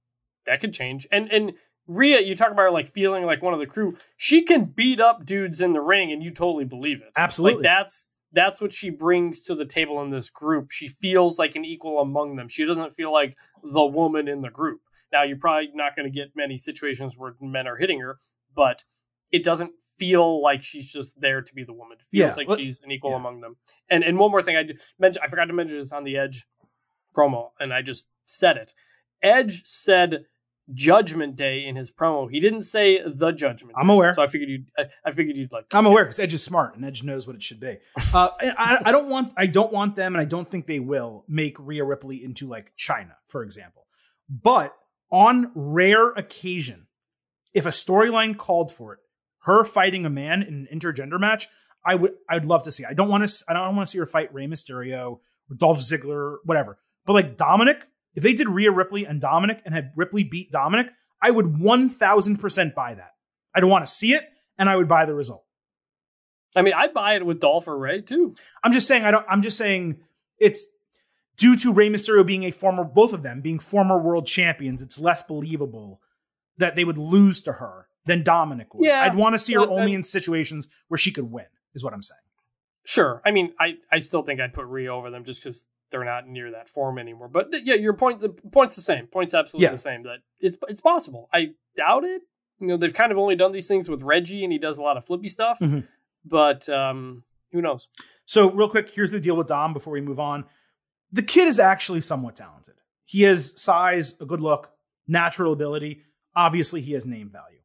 that 0.47 0.61
could 0.61 0.73
change. 0.73 1.07
And 1.11 1.31
and 1.31 1.53
Rhea, 1.87 2.21
you 2.21 2.35
talk 2.35 2.51
about 2.51 2.63
her 2.63 2.71
like 2.71 2.89
feeling 2.89 3.25
like 3.25 3.43
one 3.43 3.55
of 3.55 3.61
the 3.61 3.67
crew. 3.67 3.97
She 4.17 4.43
can 4.43 4.65
beat 4.65 5.01
up 5.01 5.25
dudes 5.25 5.61
in 5.61 5.73
the 5.73 5.81
ring, 5.81 6.13
and 6.13 6.23
you 6.23 6.31
totally 6.31 6.65
believe 6.65 7.03
it. 7.03 7.13
Absolutely. 7.17 7.57
Like 7.57 7.65
that's 7.65 8.09
that's 8.33 8.61
what 8.61 8.73
she 8.73 8.91
brings 8.91 9.41
to 9.43 9.55
the 9.55 9.65
table 9.65 10.03
in 10.03 10.11
this 10.11 10.31
group. 10.31 10.71
She 10.71 10.89
feels 10.89 11.39
like 11.39 11.57
an 11.57 11.65
equal 11.65 12.01
among 12.01 12.37
them. 12.37 12.49
She 12.49 12.65
doesn't 12.65 12.95
feel 12.95 13.13
like 13.13 13.37
the 13.63 13.85
woman 13.85 14.29
in 14.29 14.41
the 14.41 14.51
group. 14.51 14.81
Now 15.13 15.23
you're 15.23 15.37
probably 15.37 15.71
not 15.75 15.95
going 15.95 16.11
to 16.11 16.15
get 16.15 16.35
many 16.35 16.57
situations 16.57 17.17
where 17.17 17.35
men 17.41 17.67
are 17.67 17.77
hitting 17.77 18.01
her, 18.01 18.17
but 18.55 18.83
it 19.31 19.45
doesn't 19.45 19.73
feel 19.99 20.43
like 20.43 20.63
she's 20.63 20.91
just 20.93 21.21
there 21.21 21.43
to 21.43 21.55
be 21.55 21.65
the 21.65 21.73
woman. 21.73 21.99
It 22.01 22.05
feels 22.11 22.33
Yeah, 22.33 22.35
like 22.37 22.49
let- 22.49 22.59
she's 22.59 22.81
an 22.81 22.91
equal 22.91 23.11
yeah. 23.11 23.17
among 23.17 23.41
them. 23.41 23.57
And 23.91 24.03
and 24.05 24.19
one 24.19 24.31
more 24.31 24.43
thing 24.43 24.57
I 24.57 24.63
did 24.63 24.81
mention, 24.99 25.23
I 25.25 25.29
forgot 25.29 25.47
to 25.47 25.53
mention 25.53 25.79
this 25.79 25.93
on 25.93 26.05
the 26.05 26.17
Edge 26.17 26.47
promo, 27.17 27.51
and 27.61 27.73
I 27.73 27.83
just 27.83 28.09
said 28.25 28.57
it. 28.57 28.73
Edge 29.23 29.63
said 29.65 30.25
Judgment 30.73 31.37
Day 31.37 31.67
in 31.67 31.77
his 31.77 31.91
promo. 31.91 32.31
He 32.31 32.41
didn't 32.41 32.63
say 32.63 33.01
the 33.05 33.33
Judgment. 33.33 33.77
I'm 33.81 33.91
aware. 33.91 34.15
So 34.15 34.23
I 34.23 34.27
figured 34.27 34.49
you'd. 34.49 34.67
I, 34.79 34.87
I 35.05 35.11
figured 35.11 35.37
you'd 35.37 35.53
like. 35.53 35.69
that. 35.69 35.77
I'm 35.77 35.87
aware 35.87 36.05
because 36.05 36.19
Edge 36.21 36.35
is 36.35 36.43
smart 36.43 36.77
and 36.77 36.85
Edge 36.85 37.03
knows 37.03 37.27
what 37.27 37.37
it 37.37 37.43
should 37.43 37.61
be. 37.61 37.79
Uh, 38.15 38.31
I, 38.41 38.79
I 38.87 38.93
don't 38.93 39.09
want 39.09 39.33
I 39.37 39.47
don't 39.47 39.73
want 39.73 39.97
them 39.97 40.15
and 40.15 40.21
I 40.21 40.25
don't 40.25 40.49
think 40.49 40.67
they 40.67 40.81
will 40.81 41.25
make 41.29 41.57
Rhea 41.59 41.85
Ripley 41.85 42.23
into 42.25 42.47
like 42.49 42.73
Chyna, 42.77 43.15
for 43.27 43.43
example. 43.43 43.87
But 44.31 44.75
on 45.11 45.51
rare 45.55 46.11
occasion, 46.11 46.87
if 47.53 47.67
a 47.67 47.71
storyline 47.71 48.37
called 48.39 48.73
for 48.73 48.95
it, 48.95 49.01
her 49.43 49.65
fighting 49.65 50.07
a 50.07 50.11
man 50.11 50.43
in 50.43 50.55
an 50.55 50.69
intergender 50.73 51.19
match, 51.19 51.49
I 51.85 51.95
would 51.95 52.15
I 52.29 52.35
would 52.35 52.47
love 52.47 52.63
to 52.65 52.73
see. 52.73 52.85
I 52.85 52.95
don't 52.95 53.09
want 53.09 53.29
to 53.29 53.45
I 53.49 53.53
don't 53.53 53.77
want 53.77 53.87
to 53.87 53.91
see 53.91 53.99
her 53.99 54.07
fight 54.07 54.33
Rey 54.33 54.47
Mysterio 54.47 55.19
or 55.51 55.57
Dolph 55.57 55.79
Ziggler, 55.79 56.37
whatever. 56.45 56.79
But 57.05 57.15
like 57.15 57.37
Dominic, 57.37 57.87
if 58.15 58.23
they 58.23 58.35
did 58.35 58.49
Rhea 58.49 58.71
Ripley 58.71 59.05
and 59.05 59.21
Dominic 59.21 59.61
and 59.65 59.75
had 59.75 59.93
Ripley 59.97 60.25
beat 60.25 60.53
Dominic, 60.53 60.89
I 61.21 61.31
would 61.31 61.59
one 61.59 61.89
thousand 61.89 62.37
percent 62.39 62.75
buy 62.75 62.95
that. 62.95 63.15
I'd 63.55 63.65
want 63.65 63.85
to 63.85 63.91
see 63.91 64.15
it 64.15 64.25
and 64.59 64.69
I 64.69 64.77
would 64.77 64.89
buy 64.89 65.05
the 65.05 65.15
result. 65.15 65.45
I 66.55 66.63
mean, 66.63 66.75
I'd 66.75 66.95
buy 66.95 67.15
it 67.15 67.27
with 67.27 67.41
Dolph 67.41 67.67
or 67.67 67.77
Rey 67.77 68.03
too. 68.03 68.35
I'm 68.63 68.73
just 68.73 68.87
saying 68.87 69.05
I 69.05 69.11
don't 69.11 69.27
I'm 69.29 69.43
just 69.43 69.59
saying 69.59 69.99
it's 70.39 70.67
due 71.37 71.57
to 71.57 71.73
Rey 71.73 71.91
Mysterio 71.91 72.25
being 72.25 72.45
a 72.45 72.53
former 72.53 72.85
both 72.85 73.13
of 73.13 73.25
them 73.25 73.41
being 73.41 73.59
former 73.59 73.99
world 73.99 74.27
champions, 74.27 74.83
it's 74.83 75.01
less 75.01 75.23
believable 75.23 76.01
that 76.59 76.77
they 76.77 76.85
would 76.85 76.99
lose 76.99 77.41
to 77.41 77.55
her 77.55 77.89
than 78.07 78.23
Dominic 78.23 78.75
would. 78.75 78.85
Yeah, 78.87 79.03
I'd 79.03 79.15
want 79.15 79.35
to 79.35 79.39
see 79.39 79.55
her 79.55 79.61
only 79.61 79.95
in 79.95 80.03
situations 80.03 80.69
where 80.89 80.99
she 80.99 81.13
could 81.13 81.31
win, 81.31 81.47
is 81.75 81.85
what 81.85 81.93
I'm 81.93 82.03
saying. 82.03 82.19
Sure. 82.85 83.23
I 83.25 83.31
mean, 83.31 83.53
I, 83.61 83.77
I 83.93 83.99
still 83.99 84.23
think 84.23 84.41
I'd 84.41 84.53
put 84.55 84.67
Rhea 84.67 84.93
over 84.93 85.11
them 85.11 85.25
just 85.25 85.41
because 85.43 85.65
they're 85.91 86.05
not 86.05 86.27
near 86.27 86.51
that 86.51 86.69
form 86.69 86.99
anymore. 86.99 87.29
But 87.29 87.49
yeah, 87.65 87.75
your 87.75 87.93
point 87.93 88.21
the 88.21 88.31
point's 88.31 88.75
the 88.77 88.83
same. 88.83 89.07
Point's 89.07 89.35
absolutely 89.35 89.67
Yeah. 89.67 89.73
the 89.73 89.79
same. 89.79 90.03
That 90.05 90.19
it's 90.41 90.59
it's 90.69 90.81
possible. 90.81 91.29
I 91.33 91.51
doubt 91.77 92.05
it. 92.05 92.23
You 92.59 92.69
know, 92.69 92.77
they've 92.77 92.95
kind 92.95 93.13
of 93.13 93.19
only 93.19 93.37
done 93.37 93.53
these 93.53 93.69
things 93.69 93.89
with 93.89 94.03
Reggie, 94.03 94.43
and 94.45 94.53
he 94.53 94.59
does 94.59 94.79
a 94.79 94.83
lot 94.83 94.97
of 94.97 95.05
flippy 95.05 95.29
stuff. 95.29 95.59
Mhm. 95.61 95.87
But 96.25 96.69
um, 96.69 97.25
who 97.53 97.61
knows? 97.63 97.89
So, 98.25 98.51
real 98.51 98.69
quick, 98.71 98.89
here's 98.91 99.11
the 99.11 99.19
deal 99.21 99.37
with 99.37 99.49
Dom 99.49 99.73
before 99.73 99.93
we 99.93 100.01
move 100.01 100.21
on. 100.21 100.45
The 101.11 101.23
kid 101.23 101.49
is 101.49 101.59
actually 101.61 102.01
somewhat 102.01 102.37
talented. 102.37 102.75
He 103.05 103.23
has 103.23 103.61
size, 103.61 104.15
a 104.21 104.25
good 104.25 104.41
look, 104.41 104.71
natural 105.09 105.53
ability. 105.53 106.03
Obviously, 106.35 106.81
he 106.81 106.93
has 106.93 107.05
name 107.05 107.29
value. 107.31 107.59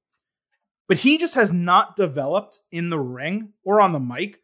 But 0.88 0.98
he 0.98 1.18
just 1.18 1.36
has 1.36 1.52
not 1.52 1.96
developed 1.96 2.62
in 2.72 2.90
the 2.90 3.00
ring 3.00 3.54
or 3.64 3.82
on 3.82 3.92
the 3.92 4.00
mic 4.00 4.40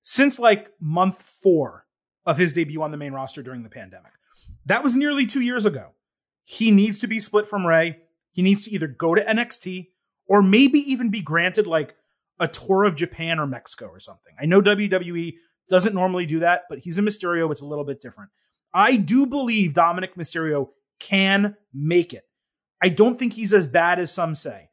since 0.00 0.38
like 0.38 0.70
month 0.80 1.22
four 1.22 1.86
of 2.26 2.38
his 2.38 2.52
debut 2.52 2.82
on 2.82 2.90
the 2.90 2.96
main 2.96 3.12
roster 3.12 3.42
during 3.42 3.62
the 3.62 3.68
pandemic. 3.68 4.12
That 4.66 4.82
was 4.82 4.96
nearly 4.96 5.26
two 5.26 5.42
years 5.42 5.66
ago. 5.66 5.90
He 6.44 6.70
needs 6.70 7.00
to 7.00 7.06
be 7.06 7.20
split 7.20 7.46
from 7.46 7.66
Rey. 7.66 7.98
He 8.32 8.42
needs 8.42 8.64
to 8.64 8.70
either 8.70 8.86
go 8.86 9.14
to 9.14 9.24
NXT 9.24 9.88
or 10.26 10.42
maybe 10.42 10.78
even 10.78 11.10
be 11.10 11.20
granted 11.20 11.66
like 11.66 11.94
a 12.40 12.48
tour 12.48 12.84
of 12.84 12.96
Japan 12.96 13.38
or 13.38 13.46
Mexico 13.46 13.86
or 13.86 14.00
something. 14.00 14.34
I 14.40 14.46
know 14.46 14.60
WWE 14.60 15.34
doesn't 15.68 15.94
normally 15.94 16.26
do 16.26 16.40
that, 16.40 16.62
but 16.68 16.80
he's 16.80 16.98
a 16.98 17.02
Mysterio. 17.02 17.50
It's 17.50 17.62
a 17.62 17.66
little 17.66 17.84
bit 17.84 18.00
different. 18.00 18.30
I 18.72 18.96
do 18.96 19.26
believe 19.26 19.74
Dominic 19.74 20.16
Mysterio 20.16 20.70
can 20.98 21.56
make 21.72 22.12
it. 22.12 22.24
I 22.82 22.88
don't 22.88 23.18
think 23.18 23.34
he's 23.34 23.54
as 23.54 23.66
bad 23.66 23.98
as 23.98 24.12
some 24.12 24.34
say. 24.34 24.68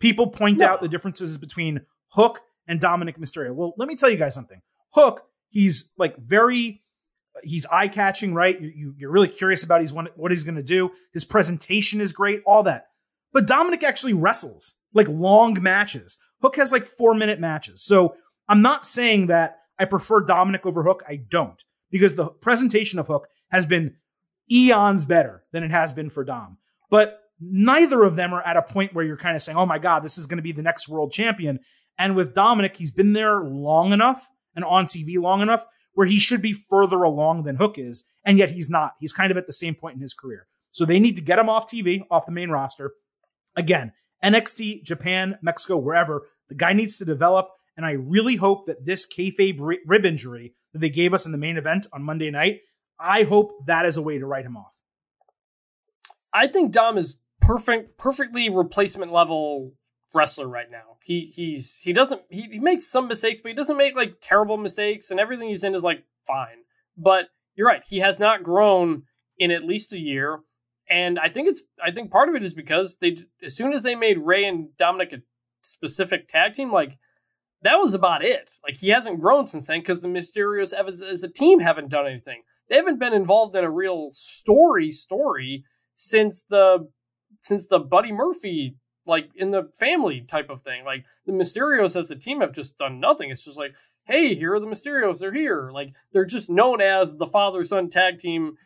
People 0.00 0.28
point 0.28 0.58
No. 0.60 0.66
out 0.66 0.80
the 0.80 0.88
differences 0.88 1.38
between 1.38 1.80
Hook 2.08 2.40
and 2.66 2.80
Dominic 2.80 3.18
Mysterio. 3.18 3.54
Well, 3.54 3.74
let 3.76 3.88
me 3.88 3.96
tell 3.96 4.10
you 4.10 4.16
guys 4.16 4.34
something. 4.34 4.60
Hook, 4.90 5.22
he's 5.50 5.92
like 5.96 6.16
very, 6.18 6.82
he's 7.42 7.66
eye 7.66 7.88
catching, 7.88 8.34
right? 8.34 8.60
You, 8.60 8.72
you, 8.74 8.94
you're 8.96 9.10
really 9.10 9.28
curious 9.28 9.62
about 9.62 9.80
he's 9.80 9.92
what, 9.92 10.16
what 10.18 10.30
he's 10.32 10.44
going 10.44 10.56
to 10.56 10.62
do. 10.62 10.90
His 11.12 11.24
presentation 11.24 12.00
is 12.00 12.12
great, 12.12 12.42
all 12.46 12.62
that. 12.64 12.88
But 13.32 13.46
Dominic 13.46 13.82
actually 13.84 14.14
wrestles 14.14 14.74
like 14.94 15.08
long 15.08 15.60
matches. 15.62 16.18
Hook 16.42 16.56
has 16.56 16.72
like 16.72 16.84
four 16.86 17.14
minute 17.14 17.40
matches. 17.40 17.82
So 17.84 18.14
I'm 18.48 18.62
not 18.62 18.86
saying 18.86 19.26
that 19.26 19.58
I 19.78 19.84
prefer 19.84 20.22
Dominic 20.22 20.64
over 20.64 20.82
Hook. 20.82 21.02
I 21.08 21.16
don't 21.16 21.62
because 21.90 22.14
the 22.14 22.28
presentation 22.28 22.98
of 22.98 23.06
Hook 23.06 23.28
has 23.50 23.66
been 23.66 23.96
eons 24.50 25.04
better 25.04 25.44
than 25.52 25.62
it 25.62 25.70
has 25.70 25.92
been 25.92 26.10
for 26.10 26.24
Dom. 26.24 26.58
But 26.90 27.20
neither 27.40 28.02
of 28.04 28.16
them 28.16 28.32
are 28.32 28.42
at 28.42 28.56
a 28.56 28.62
point 28.62 28.94
where 28.94 29.04
you're 29.04 29.16
kind 29.16 29.36
of 29.36 29.42
saying, 29.42 29.58
oh 29.58 29.66
my 29.66 29.78
God, 29.78 30.02
this 30.02 30.18
is 30.18 30.26
going 30.26 30.38
to 30.38 30.42
be 30.42 30.52
the 30.52 30.62
next 30.62 30.88
world 30.88 31.12
champion. 31.12 31.60
And 31.98 32.16
with 32.16 32.34
Dominic, 32.34 32.76
he's 32.76 32.90
been 32.90 33.12
there 33.12 33.42
long 33.42 33.92
enough 33.92 34.26
and 34.54 34.64
on 34.64 34.86
TV 34.86 35.18
long 35.18 35.40
enough 35.40 35.66
where 35.94 36.06
he 36.06 36.18
should 36.18 36.42
be 36.42 36.52
further 36.52 37.02
along 37.02 37.44
than 37.44 37.56
Hook 37.56 37.78
is. 37.78 38.04
And 38.24 38.38
yet 38.38 38.50
he's 38.50 38.68
not. 38.68 38.92
He's 39.00 39.12
kind 39.12 39.30
of 39.30 39.38
at 39.38 39.46
the 39.46 39.52
same 39.52 39.74
point 39.74 39.94
in 39.94 40.00
his 40.00 40.14
career. 40.14 40.46
So 40.72 40.84
they 40.84 40.98
need 40.98 41.16
to 41.16 41.22
get 41.22 41.38
him 41.38 41.48
off 41.48 41.70
TV, 41.70 42.02
off 42.10 42.26
the 42.26 42.32
main 42.32 42.50
roster. 42.50 42.92
Again, 43.56 43.92
NXT, 44.22 44.82
Japan, 44.82 45.38
Mexico, 45.40 45.78
wherever. 45.78 46.26
The 46.48 46.54
guy 46.54 46.74
needs 46.74 46.98
to 46.98 47.04
develop. 47.04 47.48
And 47.76 47.86
I 47.86 47.92
really 47.92 48.36
hope 48.36 48.66
that 48.66 48.84
this 48.84 49.06
kayfabe 49.06 49.56
ri- 49.58 49.80
rib 49.86 50.04
injury 50.04 50.54
that 50.72 50.80
they 50.80 50.90
gave 50.90 51.14
us 51.14 51.24
in 51.24 51.32
the 51.32 51.38
main 51.38 51.56
event 51.56 51.86
on 51.92 52.02
Monday 52.02 52.30
night, 52.30 52.60
I 52.98 53.22
hope 53.22 53.52
that 53.66 53.86
is 53.86 53.96
a 53.96 54.02
way 54.02 54.18
to 54.18 54.26
write 54.26 54.44
him 54.44 54.56
off. 54.56 54.74
I 56.32 56.46
think 56.46 56.72
Dom 56.72 56.98
is 56.98 57.16
perfect, 57.46 57.96
perfectly 57.98 58.48
replacement 58.48 59.12
level 59.12 59.72
wrestler 60.14 60.48
right 60.48 60.70
now. 60.70 60.96
He 61.04 61.20
he's 61.20 61.78
he 61.78 61.92
doesn't 61.92 62.22
he, 62.30 62.42
he 62.42 62.58
makes 62.58 62.86
some 62.86 63.08
mistakes, 63.08 63.40
but 63.40 63.48
he 63.48 63.54
doesn't 63.54 63.76
make 63.76 63.94
like 63.94 64.16
terrible 64.20 64.56
mistakes, 64.56 65.10
and 65.10 65.20
everything 65.20 65.48
he's 65.48 65.64
in 65.64 65.74
is 65.74 65.84
like 65.84 66.02
fine. 66.26 66.64
But 66.96 67.28
you're 67.54 67.66
right, 67.66 67.82
he 67.86 68.00
has 68.00 68.18
not 68.18 68.42
grown 68.42 69.04
in 69.38 69.50
at 69.50 69.64
least 69.64 69.92
a 69.92 69.98
year, 69.98 70.40
and 70.88 71.18
I 71.18 71.28
think 71.28 71.48
it's 71.48 71.62
I 71.82 71.90
think 71.90 72.10
part 72.10 72.28
of 72.28 72.34
it 72.34 72.44
is 72.44 72.54
because 72.54 72.96
they 72.96 73.16
as 73.42 73.54
soon 73.54 73.72
as 73.72 73.82
they 73.82 73.94
made 73.94 74.18
Rey 74.18 74.46
and 74.46 74.76
Dominic 74.76 75.12
a 75.12 75.22
specific 75.62 76.28
tag 76.28 76.54
team, 76.54 76.72
like 76.72 76.98
that 77.62 77.78
was 77.78 77.94
about 77.94 78.24
it. 78.24 78.52
Like 78.64 78.76
he 78.76 78.88
hasn't 78.88 79.20
grown 79.20 79.46
since 79.46 79.68
then 79.68 79.80
because 79.80 80.02
the 80.02 80.08
Mysterios 80.08 80.72
as, 80.72 81.02
as 81.02 81.22
a 81.22 81.28
team 81.28 81.60
haven't 81.60 81.90
done 81.90 82.06
anything. 82.06 82.42
They 82.68 82.76
haven't 82.76 82.98
been 82.98 83.12
involved 83.12 83.54
in 83.54 83.62
a 83.62 83.70
real 83.70 84.08
story 84.10 84.90
story 84.90 85.64
since 85.94 86.42
the 86.50 86.88
since 87.46 87.66
the 87.66 87.78
Buddy 87.78 88.12
Murphy 88.12 88.76
like 89.06 89.30
in 89.36 89.50
the 89.50 89.70
family 89.78 90.20
type 90.22 90.50
of 90.50 90.62
thing. 90.62 90.84
Like 90.84 91.04
the 91.26 91.32
Mysterios 91.32 91.96
as 91.96 92.10
a 92.10 92.16
team 92.16 92.40
have 92.40 92.52
just 92.52 92.76
done 92.76 93.00
nothing. 93.00 93.30
It's 93.30 93.44
just 93.44 93.58
like, 93.58 93.74
hey, 94.04 94.34
here 94.34 94.54
are 94.54 94.60
the 94.60 94.66
Mysterios. 94.66 95.18
They're 95.18 95.32
here. 95.32 95.70
Like 95.72 95.92
they're 96.12 96.24
just 96.24 96.50
known 96.50 96.80
as 96.80 97.16
the 97.16 97.26
father 97.26 97.62
son 97.64 97.88
tag 97.88 98.18
team 98.18 98.56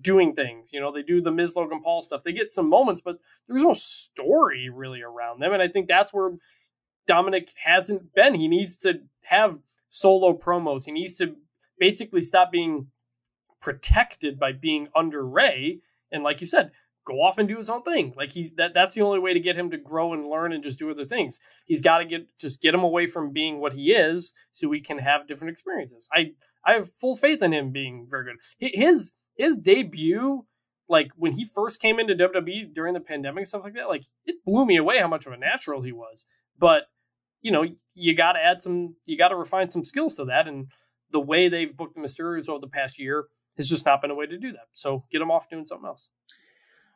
doing 0.00 0.34
things. 0.34 0.72
You 0.72 0.80
know, 0.80 0.92
they 0.92 1.02
do 1.02 1.20
the 1.20 1.30
Miz 1.30 1.54
Logan 1.56 1.82
Paul 1.82 2.02
stuff. 2.02 2.22
They 2.22 2.32
get 2.32 2.50
some 2.50 2.68
moments, 2.68 3.00
but 3.00 3.18
there's 3.46 3.62
no 3.62 3.74
story 3.74 4.70
really 4.70 5.02
around 5.02 5.40
them. 5.40 5.52
And 5.52 5.62
I 5.62 5.68
think 5.68 5.88
that's 5.88 6.12
where 6.12 6.32
Dominic 7.06 7.50
hasn't 7.62 8.14
been. 8.14 8.34
He 8.34 8.48
needs 8.48 8.76
to 8.78 9.00
have 9.24 9.58
solo 9.88 10.36
promos. 10.36 10.86
He 10.86 10.92
needs 10.92 11.14
to 11.14 11.36
basically 11.78 12.20
stop 12.20 12.50
being 12.50 12.86
protected 13.60 14.38
by 14.38 14.52
being 14.52 14.88
under 14.94 15.26
Rey. 15.26 15.80
And 16.12 16.22
like 16.22 16.40
you 16.40 16.46
said, 16.46 16.70
go 17.10 17.22
off 17.22 17.38
and 17.38 17.48
do 17.48 17.56
his 17.56 17.70
own 17.70 17.82
thing. 17.82 18.14
Like 18.16 18.30
he's 18.30 18.52
that 18.52 18.74
that's 18.74 18.94
the 18.94 19.02
only 19.02 19.18
way 19.18 19.34
to 19.34 19.40
get 19.40 19.56
him 19.56 19.70
to 19.70 19.76
grow 19.76 20.12
and 20.12 20.28
learn 20.28 20.52
and 20.52 20.62
just 20.62 20.78
do 20.78 20.90
other 20.90 21.04
things. 21.04 21.38
He's 21.66 21.82
got 21.82 21.98
to 21.98 22.04
get 22.04 22.26
just 22.38 22.60
get 22.60 22.74
him 22.74 22.82
away 22.82 23.06
from 23.06 23.32
being 23.32 23.60
what 23.60 23.72
he 23.72 23.92
is 23.92 24.32
so 24.52 24.68
we 24.68 24.80
can 24.80 24.98
have 24.98 25.26
different 25.26 25.52
experiences. 25.52 26.08
I 26.12 26.32
I 26.64 26.72
have 26.72 26.90
full 26.90 27.16
faith 27.16 27.42
in 27.42 27.52
him 27.52 27.70
being 27.70 28.06
very 28.08 28.24
good. 28.24 28.36
His 28.58 29.12
his 29.36 29.56
debut 29.56 30.44
like 30.88 31.12
when 31.16 31.32
he 31.32 31.44
first 31.44 31.80
came 31.80 32.00
into 32.00 32.14
WWE 32.14 32.74
during 32.74 32.94
the 32.94 33.00
pandemic 33.00 33.46
stuff 33.46 33.62
like 33.64 33.74
that, 33.74 33.88
like 33.88 34.04
it 34.26 34.44
blew 34.44 34.66
me 34.66 34.76
away 34.76 34.98
how 34.98 35.08
much 35.08 35.26
of 35.26 35.32
a 35.32 35.36
natural 35.36 35.82
he 35.82 35.92
was. 35.92 36.26
But 36.58 36.84
you 37.42 37.50
know, 37.50 37.64
you 37.94 38.14
got 38.14 38.32
to 38.32 38.44
add 38.44 38.60
some, 38.60 38.96
you 39.06 39.16
got 39.16 39.28
to 39.28 39.36
refine 39.36 39.70
some 39.70 39.84
skills 39.84 40.16
to 40.16 40.26
that, 40.26 40.46
and 40.46 40.66
the 41.10 41.20
way 41.20 41.48
they've 41.48 41.74
booked 41.74 41.94
the 41.94 42.00
Mysterios 42.00 42.48
over 42.48 42.60
the 42.60 42.68
past 42.68 42.98
year 42.98 43.26
has 43.56 43.68
just 43.68 43.86
not 43.86 44.02
been 44.02 44.10
a 44.10 44.14
way 44.14 44.26
to 44.26 44.38
do 44.38 44.52
that. 44.52 44.66
So 44.72 45.04
get 45.10 45.18
them 45.20 45.30
off 45.30 45.48
doing 45.48 45.64
something 45.64 45.86
else. 45.86 46.08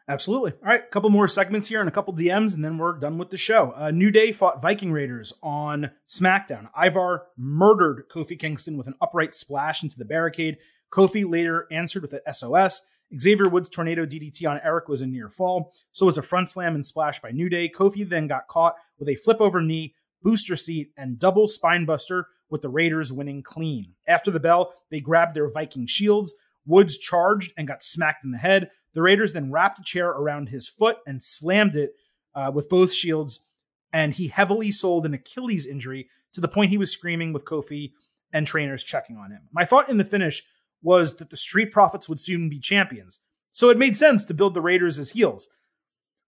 Absolutely. 0.06 0.52
All 0.52 0.68
right, 0.68 0.82
a 0.82 0.88
couple 0.88 1.08
more 1.08 1.26
segments 1.26 1.66
here 1.66 1.80
and 1.80 1.88
a 1.88 1.92
couple 1.92 2.14
DMs, 2.14 2.54
and 2.54 2.62
then 2.62 2.76
we're 2.76 2.98
done 2.98 3.16
with 3.16 3.30
the 3.30 3.38
show. 3.38 3.72
Uh, 3.74 3.90
New 3.90 4.10
Day 4.10 4.32
fought 4.32 4.60
Viking 4.60 4.92
Raiders 4.92 5.32
on 5.42 5.92
SmackDown. 6.06 6.68
Ivar 6.76 7.26
murdered 7.38 8.04
Kofi 8.10 8.38
Kingston 8.38 8.76
with 8.76 8.86
an 8.86 8.94
upright 9.00 9.34
splash 9.34 9.82
into 9.82 9.96
the 9.96 10.04
barricade. 10.04 10.58
Kofi 10.92 11.28
later 11.28 11.66
answered 11.70 12.02
with 12.02 12.12
an 12.12 12.20
SOS. 12.30 12.82
Xavier 13.18 13.48
Woods' 13.48 13.70
tornado 13.70 14.04
DDT 14.04 14.48
on 14.48 14.60
Erik 14.62 14.88
was 14.88 15.00
a 15.00 15.06
near 15.06 15.30
fall. 15.30 15.72
So 15.92 16.06
was 16.06 16.18
a 16.18 16.22
front 16.22 16.50
slam 16.50 16.74
and 16.74 16.84
splash 16.84 17.20
by 17.20 17.30
New 17.30 17.48
Day. 17.48 17.70
Kofi 17.70 18.06
then 18.06 18.26
got 18.26 18.48
caught 18.48 18.74
with 18.98 19.08
a 19.08 19.16
flip 19.16 19.40
over 19.40 19.62
knee, 19.62 19.94
booster 20.22 20.56
seat, 20.56 20.90
and 20.98 21.18
double 21.18 21.46
spinebuster 21.46 22.24
with 22.50 22.60
the 22.60 22.68
Raiders 22.68 23.12
winning 23.12 23.42
clean. 23.42 23.94
After 24.06 24.30
the 24.30 24.40
bell, 24.40 24.74
they 24.90 25.00
grabbed 25.00 25.34
their 25.34 25.50
Viking 25.50 25.86
shields. 25.86 26.34
Woods 26.66 26.98
charged 26.98 27.52
and 27.56 27.68
got 27.68 27.82
smacked 27.82 28.24
in 28.24 28.32
the 28.32 28.38
head. 28.38 28.70
The 28.94 29.02
Raiders 29.02 29.32
then 29.32 29.50
wrapped 29.50 29.80
a 29.80 29.82
chair 29.82 30.08
around 30.08 30.48
his 30.48 30.68
foot 30.68 30.96
and 31.06 31.22
slammed 31.22 31.76
it 31.76 31.94
uh, 32.34 32.50
with 32.54 32.68
both 32.68 32.92
shields, 32.92 33.44
and 33.92 34.14
he 34.14 34.28
heavily 34.28 34.70
sold 34.70 35.04
an 35.04 35.14
Achilles 35.14 35.66
injury 35.66 36.08
to 36.32 36.40
the 36.40 36.48
point 36.48 36.70
he 36.70 36.78
was 36.78 36.92
screaming 36.92 37.32
with 37.32 37.44
Kofi 37.44 37.92
and 38.32 38.46
trainers 38.46 38.82
checking 38.82 39.16
on 39.16 39.30
him. 39.30 39.48
My 39.52 39.64
thought 39.64 39.88
in 39.88 39.98
the 39.98 40.04
finish 40.04 40.42
was 40.82 41.16
that 41.16 41.30
the 41.30 41.36
Street 41.36 41.72
Profits 41.72 42.08
would 42.08 42.20
soon 42.20 42.48
be 42.48 42.58
champions, 42.58 43.20
so 43.50 43.70
it 43.70 43.78
made 43.78 43.96
sense 43.96 44.24
to 44.24 44.34
build 44.34 44.54
the 44.54 44.60
Raiders 44.60 44.98
as 44.98 45.10
heels. 45.10 45.48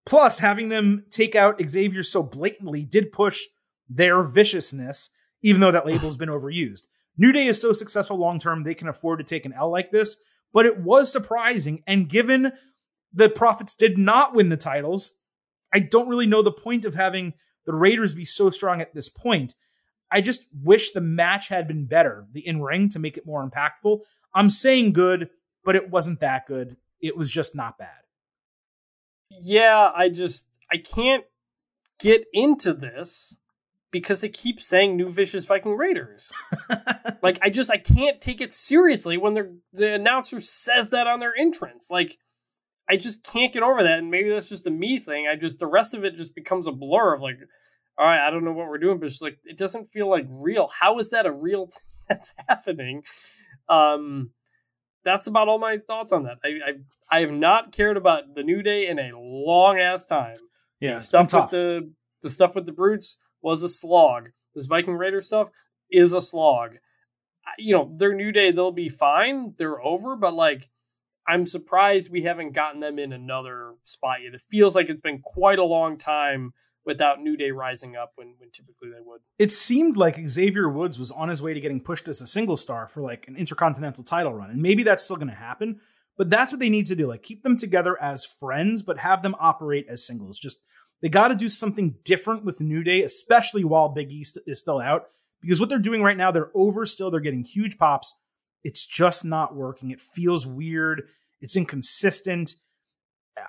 Plus, 0.05 0.39
having 0.39 0.69
them 0.69 1.05
take 1.09 1.35
out 1.35 1.61
Xavier 1.67 2.03
so 2.03 2.21
blatantly 2.21 2.83
did 2.83 3.11
push 3.11 3.41
their 3.89 4.21
viciousness, 4.21 5.09
even 5.41 5.61
though 5.61 5.71
that 5.71 5.85
label's 5.85 6.17
been 6.17 6.29
overused. 6.29 6.87
New 7.17 7.31
Day 7.31 7.47
is 7.47 7.61
so 7.61 7.73
successful 7.73 8.17
long 8.17 8.39
term, 8.39 8.63
they 8.63 8.75
can 8.75 8.87
afford 8.87 9.19
to 9.19 9.25
take 9.25 9.45
an 9.45 9.53
L 9.53 9.71
like 9.71 9.91
this, 9.91 10.21
but 10.53 10.65
it 10.65 10.79
was 10.79 11.11
surprising. 11.11 11.83
And 11.87 12.09
given 12.09 12.53
the 13.13 13.29
Profits 13.29 13.75
did 13.75 13.97
not 13.97 14.33
win 14.33 14.49
the 14.49 14.57
titles, 14.57 15.15
I 15.73 15.79
don't 15.79 16.07
really 16.09 16.27
know 16.27 16.41
the 16.41 16.51
point 16.51 16.85
of 16.85 16.95
having 16.95 17.33
the 17.65 17.73
Raiders 17.73 18.13
be 18.13 18.25
so 18.25 18.49
strong 18.49 18.81
at 18.81 18.93
this 18.93 19.09
point. 19.09 19.55
I 20.11 20.21
just 20.21 20.45
wish 20.63 20.91
the 20.91 21.01
match 21.01 21.49
had 21.49 21.67
been 21.67 21.85
better, 21.85 22.25
the 22.31 22.45
in 22.45 22.61
ring, 22.61 22.89
to 22.89 22.99
make 22.99 23.17
it 23.17 23.25
more 23.25 23.47
impactful. 23.47 24.01
I'm 24.33 24.49
saying 24.49 24.93
good, 24.93 25.29
but 25.63 25.75
it 25.75 25.89
wasn't 25.89 26.19
that 26.19 26.45
good. 26.45 26.77
It 27.01 27.17
was 27.17 27.31
just 27.31 27.55
not 27.55 27.77
bad. 27.77 27.89
Yeah, 29.31 29.91
I 29.93 30.09
just 30.09 30.47
I 30.71 30.77
can't 30.77 31.25
get 31.99 32.25
into 32.33 32.73
this 32.73 33.35
because 33.99 34.19
they 34.19 34.27
keep 34.27 34.59
saying 34.59 34.97
new 34.97 35.07
vicious 35.07 35.45
Viking 35.45 35.77
Raiders. 35.77 36.29
like 37.23 37.39
I 37.41 37.49
just 37.49 37.71
I 37.71 37.77
can't 37.77 38.19
take 38.19 38.41
it 38.41 38.53
seriously 38.53 39.17
when 39.17 39.35
the 39.35 39.57
the 39.71 39.93
announcer 39.93 40.41
says 40.41 40.89
that 40.89 41.07
on 41.07 41.21
their 41.21 41.33
entrance. 41.33 41.89
Like 41.89 42.17
I 42.89 42.97
just 42.97 43.23
can't 43.23 43.53
get 43.53 43.63
over 43.63 43.83
that, 43.83 43.99
and 43.99 44.11
maybe 44.11 44.29
that's 44.29 44.49
just 44.49 44.67
a 44.67 44.69
me 44.69 44.99
thing. 44.99 45.29
I 45.29 45.37
just 45.37 45.59
the 45.59 45.67
rest 45.67 45.93
of 45.93 46.03
it 46.03 46.17
just 46.17 46.35
becomes 46.35 46.67
a 46.67 46.73
blur 46.73 47.13
of 47.13 47.21
like, 47.21 47.37
all 47.97 48.05
right, 48.05 48.19
I 48.19 48.29
don't 48.31 48.43
know 48.43 48.51
what 48.51 48.67
we're 48.67 48.79
doing, 48.79 48.99
but 48.99 49.07
it's 49.07 49.21
like 49.21 49.37
it 49.45 49.57
doesn't 49.57 49.93
feel 49.93 50.09
like 50.09 50.25
real. 50.29 50.69
How 50.77 50.99
is 50.99 51.11
that 51.11 51.25
a 51.25 51.31
real 51.31 51.67
thing 51.67 51.83
that's 52.09 52.33
happening? 52.49 53.03
Um, 53.69 54.31
that's 55.05 55.27
about 55.27 55.47
all 55.47 55.57
my 55.57 55.77
thoughts 55.77 56.11
on 56.11 56.23
that. 56.23 56.39
I 56.43 56.49
I, 56.49 57.17
I 57.17 57.19
have 57.21 57.31
not 57.31 57.71
cared 57.71 57.95
about 57.95 58.35
the 58.35 58.43
New 58.43 58.61
Day 58.61 58.89
in 58.89 58.99
a 58.99 59.11
long 59.17 59.79
ass 59.79 60.03
time. 60.03 60.39
Yeah, 60.81 60.95
the 60.95 60.99
stuff 60.99 61.33
with 61.33 61.49
the 61.49 61.93
the 62.23 62.29
stuff 62.29 62.55
with 62.55 62.65
the 62.65 62.73
brutes 62.73 63.15
was 63.45 63.61
a 63.61 63.69
slog. 63.69 64.31
This 64.55 64.65
Viking 64.65 64.95
Raider 64.95 65.21
stuff 65.21 65.49
is 65.91 66.13
a 66.13 66.21
slog. 66.21 66.77
You 67.59 67.75
know, 67.75 67.93
their 67.95 68.15
New 68.15 68.31
Day, 68.31 68.51
they'll 68.51 68.71
be 68.71 68.89
fine. 68.89 69.53
They're 69.57 69.81
over, 69.81 70.15
but 70.15 70.33
like, 70.33 70.67
I'm 71.27 71.45
surprised 71.45 72.11
we 72.11 72.23
haven't 72.23 72.53
gotten 72.53 72.81
them 72.81 72.97
in 72.97 73.13
another 73.13 73.75
spot 73.83 74.23
yet. 74.23 74.33
It 74.33 74.41
feels 74.49 74.75
like 74.75 74.89
it's 74.89 75.01
been 75.01 75.19
quite 75.19 75.59
a 75.59 75.63
long 75.63 75.99
time 75.99 76.53
without 76.85 77.21
New 77.21 77.37
Day 77.37 77.51
rising 77.51 77.95
up 77.95 78.13
when, 78.15 78.33
when 78.39 78.49
typically 78.49 78.89
they 78.89 79.03
would. 79.05 79.21
It 79.37 79.51
seemed 79.51 79.95
like 79.95 80.27
Xavier 80.27 80.67
Woods 80.67 80.97
was 80.97 81.11
on 81.11 81.29
his 81.29 81.43
way 81.43 81.53
to 81.53 81.59
getting 81.59 81.81
pushed 81.81 82.07
as 82.07 82.21
a 82.21 82.27
single 82.27 82.57
star 82.57 82.87
for 82.87 83.01
like 83.01 83.27
an 83.27 83.37
intercontinental 83.37 84.03
title 84.03 84.33
run. 84.33 84.49
And 84.49 84.61
maybe 84.61 84.81
that's 84.81 85.03
still 85.03 85.17
going 85.17 85.29
to 85.29 85.35
happen, 85.35 85.79
but 86.17 86.31
that's 86.31 86.51
what 86.51 86.59
they 86.59 86.69
need 86.69 86.87
to 86.87 86.95
do. 86.95 87.05
Like 87.05 87.21
keep 87.21 87.43
them 87.43 87.57
together 87.57 87.95
as 88.01 88.25
friends, 88.25 88.81
but 88.81 88.97
have 88.97 89.21
them 89.21 89.35
operate 89.39 89.85
as 89.87 90.05
singles. 90.05 90.39
Just 90.39 90.57
they 91.05 91.09
got 91.09 91.27
to 91.27 91.35
do 91.35 91.49
something 91.49 91.97
different 92.03 92.43
with 92.43 92.59
New 92.59 92.83
Day, 92.83 93.03
especially 93.03 93.63
while 93.63 93.89
Big 93.89 94.11
E 94.11 94.25
is 94.47 94.59
still 94.59 94.79
out, 94.79 95.09
because 95.39 95.59
what 95.59 95.69
they're 95.69 95.77
doing 95.77 96.01
right 96.01 96.17
now, 96.17 96.31
they're 96.31 96.49
over 96.55 96.83
still. 96.87 97.11
They're 97.11 97.19
getting 97.19 97.43
huge 97.43 97.77
pops. 97.77 98.17
It's 98.63 98.83
just 98.87 99.23
not 99.23 99.55
working. 99.55 99.91
It 99.91 100.01
feels 100.01 100.47
weird. 100.47 101.03
It's 101.41 101.55
inconsistent. 101.55 102.55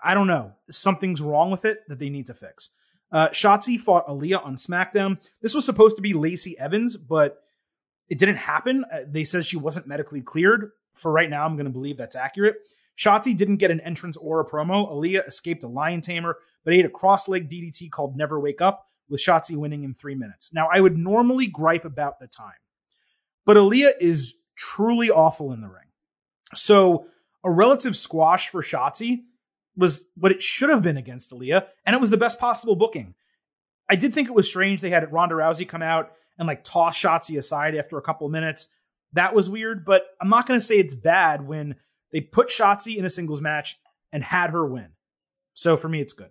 I 0.05 0.13
don't 0.13 0.27
know. 0.27 0.53
Something's 0.69 1.23
wrong 1.23 1.51
with 1.51 1.65
it 1.65 1.79
that 1.89 1.99
they 1.99 2.11
need 2.11 2.27
to 2.27 2.35
fix. 2.35 2.75
Uh, 3.11 3.29
Shotzi 3.29 3.81
fought 3.81 4.07
Aliyah 4.07 4.45
on 4.45 4.57
SmackDown. 4.57 5.27
This 5.41 5.55
was 5.55 5.65
supposed 5.65 5.97
to 5.97 6.03
be 6.03 6.13
Lacey 6.13 6.59
Evans, 6.59 6.99
but 6.99 7.39
it 8.11 8.19
didn't 8.19 8.37
happen. 8.37 8.85
Uh, 8.93 9.05
they 9.09 9.25
said 9.25 9.47
she 9.47 9.57
wasn't 9.57 9.87
medically 9.87 10.21
cleared. 10.21 10.73
For 10.93 11.11
right 11.11 11.31
now, 11.31 11.47
I'm 11.47 11.57
going 11.57 11.65
to 11.65 11.73
believe 11.73 11.97
that's 11.97 12.17
accurate. 12.17 12.57
Shotzi 12.99 13.35
didn't 13.35 13.57
get 13.57 13.71
an 13.71 13.81
entrance 13.81 14.19
or 14.19 14.41
a 14.41 14.47
promo. 14.47 14.93
Aliyah 14.93 15.27
escaped 15.27 15.65
a 15.65 15.69
lion 15.69 16.03
tamer, 16.03 16.37
but 16.67 16.73
he 16.73 16.81
had 16.81 16.91
a 16.91 16.93
cross 16.93 17.29
leg 17.29 17.49
DDT 17.49 17.93
called 17.93 18.17
Never 18.17 18.41
Wake 18.41 18.61
Up, 18.61 18.89
with 19.09 19.21
Shotzi 19.21 19.55
winning 19.57 19.85
in 19.85 19.95
three 19.95 20.17
minutes. 20.17 20.53
Now, 20.53 20.69
I 20.71 20.81
would 20.81 20.99
normally 20.99 21.47
gripe 21.47 21.85
about 21.85 22.19
the 22.19 22.27
time, 22.27 22.59
but 23.45 23.57
Aliyah 23.57 23.93
is 24.01 24.35
truly 24.57 25.09
awful 25.09 25.53
in 25.53 25.61
the 25.61 25.69
ring. 25.69 25.87
So, 26.57 27.07
a 27.45 27.51
relative 27.53 27.97
squash 27.97 28.49
for 28.49 28.63
Shotzi 28.63 29.23
was 29.77 30.09
what 30.17 30.33
it 30.33 30.43
should 30.43 30.71
have 30.71 30.83
been 30.83 30.97
against 30.97 31.31
Aliyah, 31.31 31.67
and 31.87 31.95
it 31.95 32.01
was 32.01 32.11
the 32.11 32.17
best 32.17 32.41
possible 32.41 32.75
booking. 32.75 33.15
I 33.89 33.95
did 33.95 34.13
think 34.13 34.27
it 34.27 34.35
was 34.35 34.49
strange 34.49 34.81
they 34.81 34.91
had 34.91 35.13
Ronda 35.13 35.37
Rousey 35.37 35.69
come 35.69 35.83
out 35.83 36.11
and 36.37 36.49
like 36.49 36.65
toss 36.65 37.01
Shotzi 37.01 37.39
aside 37.39 37.77
after 37.77 37.97
a 37.97 38.03
couple 38.03 38.29
minutes. 38.29 38.67
That 39.13 39.37
was 39.37 39.49
weird, 39.49 39.85
but 39.85 40.03
I'm 40.21 40.31
not 40.31 40.49
going 40.49 40.59
to 40.59 40.67
say 40.67 40.81
it's 40.81 40.97
bad 40.97 41.47
when 41.47 41.77
they 42.11 42.23
put 42.23 42.49
Shotzi 42.49 42.97
in 42.97 43.05
a 43.05 43.11
singles 43.11 43.41
match 43.41 43.79
and 44.13 44.25
had 44.25 44.51
her 44.51 44.67
win. 44.67 44.89
So 45.55 45.77
for 45.77 45.89
me, 45.89 46.01
it's 46.01 46.13
good. 46.13 46.31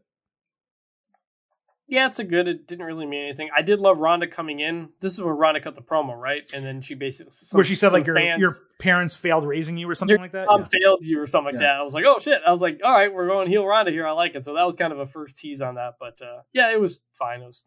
Yeah, 1.88 2.08
it's 2.08 2.18
a 2.18 2.24
good. 2.24 2.48
It 2.48 2.66
didn't 2.66 2.86
really 2.86 3.06
mean 3.06 3.24
anything. 3.24 3.50
I 3.56 3.62
did 3.62 3.80
love 3.80 4.00
Ronda 4.00 4.26
coming 4.26 4.60
in. 4.60 4.90
This 5.02 5.14
is 5.14 5.22
where 5.22 5.36
Ronda 5.36 5.62
cut 5.62 5.76
the 5.76 5.84
promo, 5.84 6.18
right? 6.18 6.42
And 6.52 6.66
then 6.66 6.82
she 6.82 6.96
basically 6.96 7.32
some, 7.34 7.58
where 7.58 7.64
she 7.64 7.76
said 7.76 7.92
like 7.92 8.08
your 8.08 8.16
fans, 8.16 8.40
your 8.40 8.54
parents 8.80 9.16
failed 9.16 9.46
raising 9.46 9.78
you 9.78 9.88
or 9.88 9.94
something 9.94 10.18
like 10.18 10.32
that. 10.32 10.48
Mom 10.48 10.62
yeah. 10.62 10.80
failed 10.80 11.06
you 11.06 11.22
or 11.22 11.28
something 11.28 11.54
like 11.54 11.62
that. 11.62 11.76
I 11.76 11.84
was 11.84 11.94
like, 11.94 12.06
oh 12.06 12.18
shit. 12.18 12.42
I 12.46 12.52
was 12.52 12.62
like, 12.62 12.82
all 12.84 12.92
right, 12.92 13.14
we're 13.14 13.28
going 13.28 13.48
heel 13.48 13.66
Ronda 13.66 13.92
here. 13.92 14.08
I 14.08 14.12
like 14.12 14.34
it. 14.36 14.46
So 14.46 14.56
that 14.56 14.66
was 14.66 14.76
kind 14.76 14.94
of 14.94 15.00
a 15.00 15.06
first 15.06 15.38
tease 15.38 15.62
on 15.62 15.76
that. 15.76 15.96
But 16.00 16.20
uh, 16.24 16.42
yeah, 16.54 16.72
it 16.72 16.82
was 16.82 17.02
fine. 17.14 17.42
It 17.42 17.46
was 17.46 17.66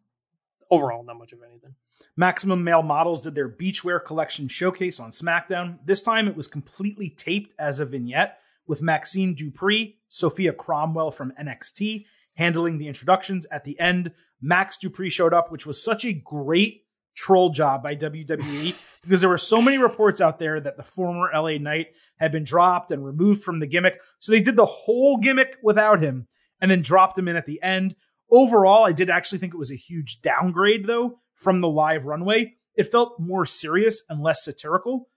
overall 0.68 1.04
not 1.04 1.16
much 1.16 1.32
of 1.32 1.38
anything. 1.48 1.74
Maximum 2.16 2.64
Male 2.64 2.82
Models 2.82 3.20
did 3.20 3.36
their 3.36 3.48
beachwear 3.48 4.04
collection 4.04 4.48
showcase 4.48 4.98
on 4.98 5.12
SmackDown. 5.12 5.78
This 5.84 6.02
time 6.02 6.26
it 6.26 6.36
was 6.36 6.48
completely 6.48 7.10
taped 7.10 7.54
as 7.58 7.78
a 7.78 7.86
vignette 7.86 8.40
with 8.66 8.82
Maxine 8.82 9.34
Dupree, 9.34 9.96
Sophia 10.08 10.52
Cromwell 10.52 11.12
from 11.12 11.32
NXT, 11.40 12.04
handling 12.38 12.78
the 12.78 12.86
introductions. 12.86 13.46
At 13.50 13.64
the 13.64 13.78
end, 13.80 14.12
Max 14.40 14.78
Dupree 14.78 15.10
showed 15.10 15.34
up, 15.34 15.50
which 15.50 15.66
was 15.66 15.82
such 15.82 16.04
a 16.04 16.12
great 16.12 16.84
troll 17.16 17.50
job 17.50 17.82
by 17.82 17.96
WWE 17.96 18.80
because 19.02 19.20
there 19.20 19.28
were 19.28 19.36
so 19.36 19.60
many 19.60 19.76
reports 19.76 20.20
out 20.20 20.38
there 20.38 20.60
that 20.60 20.76
the 20.76 20.84
former 20.84 21.28
LA 21.34 21.58
Knight 21.58 21.88
had 22.18 22.30
been 22.30 22.44
dropped 22.44 22.92
and 22.92 23.04
removed 23.04 23.42
from 23.42 23.58
the 23.58 23.66
gimmick. 23.66 24.00
So 24.20 24.30
they 24.30 24.40
did 24.40 24.54
the 24.54 24.66
whole 24.66 25.18
gimmick 25.18 25.56
without 25.64 26.00
him 26.00 26.28
and 26.60 26.70
then 26.70 26.80
dropped 26.80 27.18
him 27.18 27.26
in 27.26 27.34
at 27.34 27.44
the 27.44 27.60
end. 27.60 27.96
Overall, 28.30 28.84
I 28.84 28.92
did 28.92 29.10
actually 29.10 29.38
think 29.38 29.52
it 29.52 29.58
was 29.58 29.72
a 29.72 29.76
huge 29.76 30.20
downgrade 30.20 30.86
though 30.86 31.18
from 31.34 31.60
the 31.60 31.68
live 31.68 32.06
runway. 32.06 32.54
It 32.76 32.84
felt 32.84 33.18
more 33.18 33.46
serious 33.46 34.04
and 34.08 34.22
less 34.22 34.44
satirical, 34.44 35.08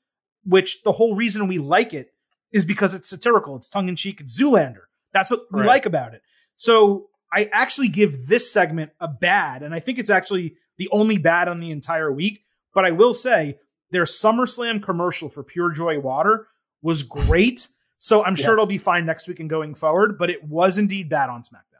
which 0.44 0.82
the 0.82 0.94
whole 0.94 1.16
reason 1.16 1.48
we 1.48 1.60
like 1.60 1.94
it 1.94 2.14
is 2.52 2.66
because 2.66 2.96
it's 2.96 3.10
satirical, 3.10 3.56
it's 3.58 3.70
tongue 3.70 3.90
in 3.90 3.96
cheek, 3.96 4.22
it's 4.22 4.42
Zoolander. 4.42 4.86
That's 5.14 5.30
what 5.30 5.42
we 5.52 5.64
like 5.64 5.86
about 5.86 6.16
it. 6.16 6.24
So 6.56 7.10
I 7.32 7.50
actually 7.54 7.88
give 7.88 8.28
this 8.28 8.52
segment 8.52 8.92
a 9.00 9.08
bad, 9.08 9.64
and 9.64 9.74
I 9.74 9.80
think 9.80 10.00
it's 10.00 10.10
actually 10.10 10.56
the 10.78 10.90
only 10.92 11.18
bad 11.18 11.48
on 11.48 11.60
the 11.60 11.72
entire 11.72 12.12
week. 12.12 12.44
But 12.74 12.86
I 12.86 12.92
will 12.92 13.14
say 13.14 13.58
their 13.92 14.04
SummerSlam 14.04 14.82
commercial 14.82 15.30
for 15.30 15.44
Pure 15.44 15.72
Joy 15.72 16.00
Water 16.00 16.48
was 16.82 17.04
great. 17.04 17.68
So 17.98 18.24
I'm 18.24 18.36
sure 18.36 18.52
Yes. 18.52 18.54
it'll 18.54 18.66
be 18.66 18.78
fine 18.78 19.06
next 19.06 19.28
week 19.28 19.40
and 19.40 19.50
going 19.50 19.76
forward, 19.76 20.18
but 20.18 20.30
it 20.30 20.44
was 20.44 20.78
indeed 20.78 21.08
bad 21.10 21.30
on 21.30 21.42
SmackDown. 21.44 21.71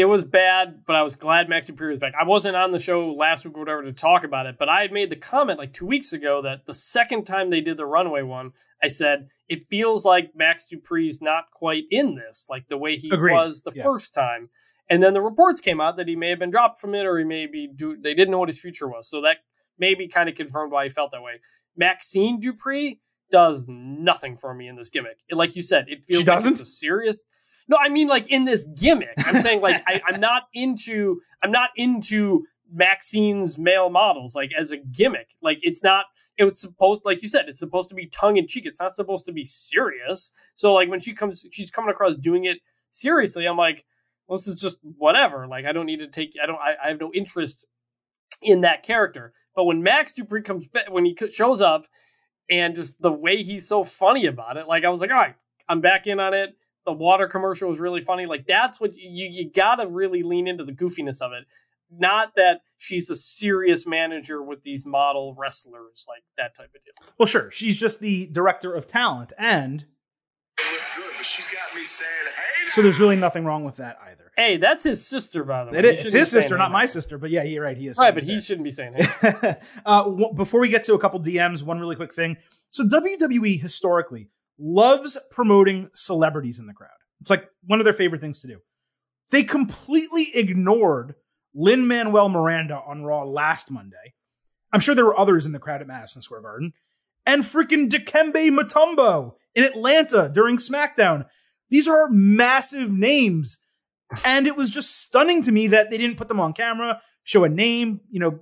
It 0.00 0.04
was 0.06 0.24
bad, 0.24 0.84
but 0.86 0.96
I 0.96 1.02
was 1.02 1.14
glad 1.14 1.48
Max 1.48 1.66
Superior 1.66 1.90
was 1.90 1.98
back. 1.98 2.14
I 2.18 2.24
wasn't 2.24 2.56
on 2.56 2.72
the 2.72 2.78
show 2.78 3.12
last 3.12 3.44
week 3.44 3.54
or 3.56 3.60
whatever 3.60 3.82
to 3.82 3.92
talk 3.92 4.24
about 4.24 4.46
it, 4.46 4.56
but 4.58 4.68
I 4.68 4.80
had 4.82 4.92
made 4.92 5.10
the 5.10 5.16
comment 5.16 5.58
like 5.58 5.72
two 5.72 5.86
weeks 5.86 6.12
ago 6.12 6.42
that 6.42 6.64
the 6.66 6.74
second 6.74 7.24
time 7.24 7.50
they 7.50 7.60
did 7.60 7.76
the 7.76 7.86
runway 7.86 8.22
one, 8.22 8.52
I 8.82 8.88
said 8.88 9.28
it 9.48 9.64
feels 9.68 10.04
like 10.04 10.34
Max 10.34 10.66
Dupree's 10.66 11.20
not 11.20 11.50
quite 11.52 11.84
in 11.90 12.14
this, 12.14 12.46
like 12.48 12.66
the 12.68 12.78
way 12.78 12.96
he 12.96 13.10
Agreed. 13.10 13.32
was 13.32 13.60
the 13.62 13.72
Yeah. 13.74 13.82
first 13.84 14.14
time. 14.14 14.48
And 14.88 15.02
then 15.02 15.12
the 15.14 15.20
reports 15.20 15.60
came 15.60 15.80
out 15.80 15.96
that 15.98 16.08
he 16.08 16.16
may 16.16 16.30
have 16.30 16.38
been 16.38 16.50
dropped 16.50 16.80
from 16.80 16.94
it, 16.94 17.06
or 17.06 17.18
he 17.18 17.24
may 17.24 17.46
be 17.46 17.68
do. 17.68 17.96
They 17.96 18.14
didn't 18.14 18.30
know 18.32 18.38
what 18.40 18.48
his 18.48 18.60
future 18.60 18.88
was, 18.88 19.08
so 19.08 19.20
that 19.20 19.36
maybe 19.78 20.08
kind 20.08 20.28
of 20.28 20.34
confirmed 20.34 20.72
why 20.72 20.84
he 20.84 20.90
felt 20.90 21.12
that 21.12 21.22
way. 21.22 21.40
Maxine 21.76 22.40
Dupree 22.40 23.00
does 23.30 23.66
nothing 23.68 24.36
for 24.36 24.52
me 24.54 24.66
in 24.66 24.74
this 24.76 24.88
gimmick. 24.90 25.18
It- 25.28 25.36
like 25.36 25.54
you 25.54 25.62
said, 25.62 25.86
it 25.88 26.04
feels 26.04 26.22
She 26.22 26.26
like 26.26 26.36
doesn't? 26.38 26.50
it's 26.52 26.60
a 26.60 26.66
serious. 26.66 27.22
No, 27.70 27.76
I 27.80 27.88
mean 27.88 28.08
like 28.08 28.28
in 28.30 28.44
this 28.44 28.64
gimmick. 28.64 29.14
I'm 29.18 29.40
saying 29.40 29.60
like 29.60 29.80
I, 29.86 30.02
I'm 30.08 30.20
not 30.20 30.48
into 30.54 31.22
I'm 31.40 31.52
not 31.52 31.70
into 31.76 32.44
Maxine's 32.74 33.58
male 33.58 33.88
models 33.88 34.34
like 34.34 34.52
as 34.58 34.72
a 34.72 34.78
gimmick. 34.78 35.28
Like 35.40 35.60
it's 35.62 35.80
not 35.80 36.06
it 36.36 36.42
was 36.42 36.60
supposed 36.60 37.02
like 37.04 37.22
you 37.22 37.28
said, 37.28 37.48
it's 37.48 37.60
supposed 37.60 37.88
to 37.90 37.94
be 37.94 38.06
tongue 38.06 38.38
in 38.38 38.48
cheek. 38.48 38.66
It's 38.66 38.80
not 38.80 38.96
supposed 38.96 39.24
to 39.26 39.32
be 39.32 39.44
serious. 39.44 40.32
So 40.56 40.72
like 40.72 40.88
when 40.88 40.98
she 40.98 41.12
comes 41.12 41.46
she's 41.52 41.70
coming 41.70 41.92
across 41.92 42.16
doing 42.16 42.46
it 42.46 42.58
seriously, 42.90 43.46
I'm 43.46 43.56
like, 43.56 43.84
well, 44.26 44.36
this 44.36 44.48
is 44.48 44.60
just 44.60 44.78
whatever. 44.98 45.46
Like 45.46 45.64
I 45.64 45.70
don't 45.70 45.86
need 45.86 46.00
to 46.00 46.08
take 46.08 46.34
I 46.42 46.46
don't 46.46 46.58
I, 46.58 46.74
I 46.84 46.88
have 46.88 46.98
no 46.98 47.12
interest 47.12 47.66
in 48.42 48.62
that 48.62 48.82
character. 48.82 49.32
But 49.54 49.66
when 49.66 49.80
Max 49.80 50.10
Dupree 50.10 50.42
comes 50.42 50.66
back 50.66 50.90
when 50.90 51.04
he 51.04 51.16
shows 51.32 51.62
up 51.62 51.86
and 52.50 52.74
just 52.74 53.00
the 53.00 53.12
way 53.12 53.44
he's 53.44 53.68
so 53.68 53.84
funny 53.84 54.26
about 54.26 54.56
it, 54.56 54.66
like 54.66 54.84
I 54.84 54.88
was 54.88 55.00
like, 55.00 55.10
all 55.12 55.16
right, 55.16 55.36
I'm 55.68 55.80
back 55.80 56.08
in 56.08 56.18
on 56.18 56.34
it. 56.34 56.56
The 56.90 56.96
water 56.96 57.28
commercial 57.28 57.68
was 57.68 57.78
really 57.78 58.00
funny. 58.00 58.26
Like 58.26 58.46
that's 58.46 58.80
what 58.80 58.96
you 58.96 59.26
you 59.26 59.48
gotta 59.48 59.86
really 59.86 60.24
lean 60.24 60.48
into 60.48 60.64
the 60.64 60.72
goofiness 60.72 61.20
of 61.22 61.30
it. 61.32 61.44
Not 61.88 62.34
that 62.34 62.62
she's 62.78 63.08
a 63.10 63.14
serious 63.14 63.86
manager 63.86 64.42
with 64.42 64.64
these 64.64 64.84
model 64.84 65.36
wrestlers, 65.38 66.04
like 66.08 66.24
that 66.36 66.56
type 66.56 66.70
of 66.74 66.84
deal. 66.84 66.94
Well, 67.16 67.26
sure. 67.26 67.52
She's 67.52 67.78
just 67.78 68.00
the 68.00 68.26
director 68.32 68.74
of 68.74 68.88
talent, 68.88 69.32
and 69.38 69.84
good, 70.56 70.80
but 71.16 71.24
she's 71.24 71.46
got 71.48 71.76
me 71.76 71.84
saying, 71.84 72.32
hey, 72.36 72.68
so 72.70 72.82
there's 72.82 72.98
really 72.98 73.16
nothing 73.16 73.44
wrong 73.44 73.64
with 73.64 73.76
that 73.76 73.98
either. 74.10 74.32
Hey, 74.36 74.56
that's 74.56 74.82
his 74.82 75.06
sister, 75.06 75.44
by 75.44 75.64
the 75.64 75.70
way. 75.70 75.78
It 75.78 75.84
is, 75.84 76.04
it's 76.06 76.14
his 76.14 76.28
sister, 76.30 76.58
not 76.58 76.72
my 76.72 76.86
sister. 76.86 77.18
But 77.18 77.30
yeah, 77.30 77.44
you're 77.44 77.62
right. 77.62 77.76
He 77.76 77.86
is 77.86 77.98
Right, 77.98 78.14
but 78.14 78.24
he 78.24 78.40
shouldn't 78.40 78.64
be 78.64 78.72
saying 78.72 78.94
hey. 79.20 79.56
uh, 79.86 80.04
w- 80.04 80.32
before 80.34 80.58
we 80.58 80.68
get 80.68 80.82
to 80.84 80.94
a 80.94 80.98
couple 80.98 81.20
DMs, 81.20 81.62
one 81.62 81.78
really 81.78 81.94
quick 81.96 82.12
thing. 82.12 82.36
So 82.70 82.84
WWE 82.84 83.60
historically 83.60 84.28
loves 84.60 85.18
promoting 85.30 85.88
celebrities 85.94 86.58
in 86.58 86.66
the 86.66 86.74
crowd. 86.74 86.90
It's 87.20 87.30
like 87.30 87.48
one 87.64 87.80
of 87.80 87.84
their 87.84 87.94
favorite 87.94 88.20
things 88.20 88.40
to 88.40 88.46
do. 88.46 88.58
They 89.30 89.42
completely 89.42 90.26
ignored 90.34 91.14
Lin-Manuel 91.54 92.28
Miranda 92.28 92.80
on 92.86 93.04
Raw 93.04 93.24
last 93.24 93.70
Monday. 93.70 94.14
I'm 94.72 94.80
sure 94.80 94.94
there 94.94 95.04
were 95.04 95.18
others 95.18 95.46
in 95.46 95.52
the 95.52 95.58
crowd 95.58 95.80
at 95.80 95.86
Madison 95.86 96.22
Square 96.22 96.42
Garden. 96.42 96.72
And 97.26 97.42
freaking 97.42 97.88
Dikembe 97.88 98.50
Mutombo 98.50 99.34
in 99.54 99.64
Atlanta 99.64 100.30
during 100.32 100.56
SmackDown. 100.56 101.26
These 101.68 101.88
are 101.88 102.08
massive 102.08 102.90
names. 102.90 103.58
And 104.24 104.46
it 104.46 104.56
was 104.56 104.70
just 104.70 105.02
stunning 105.02 105.42
to 105.44 105.52
me 105.52 105.68
that 105.68 105.90
they 105.90 105.98
didn't 105.98 106.16
put 106.16 106.28
them 106.28 106.40
on 106.40 106.52
camera, 106.52 107.00
show 107.22 107.44
a 107.44 107.48
name, 107.48 108.00
you 108.10 108.20
know, 108.20 108.40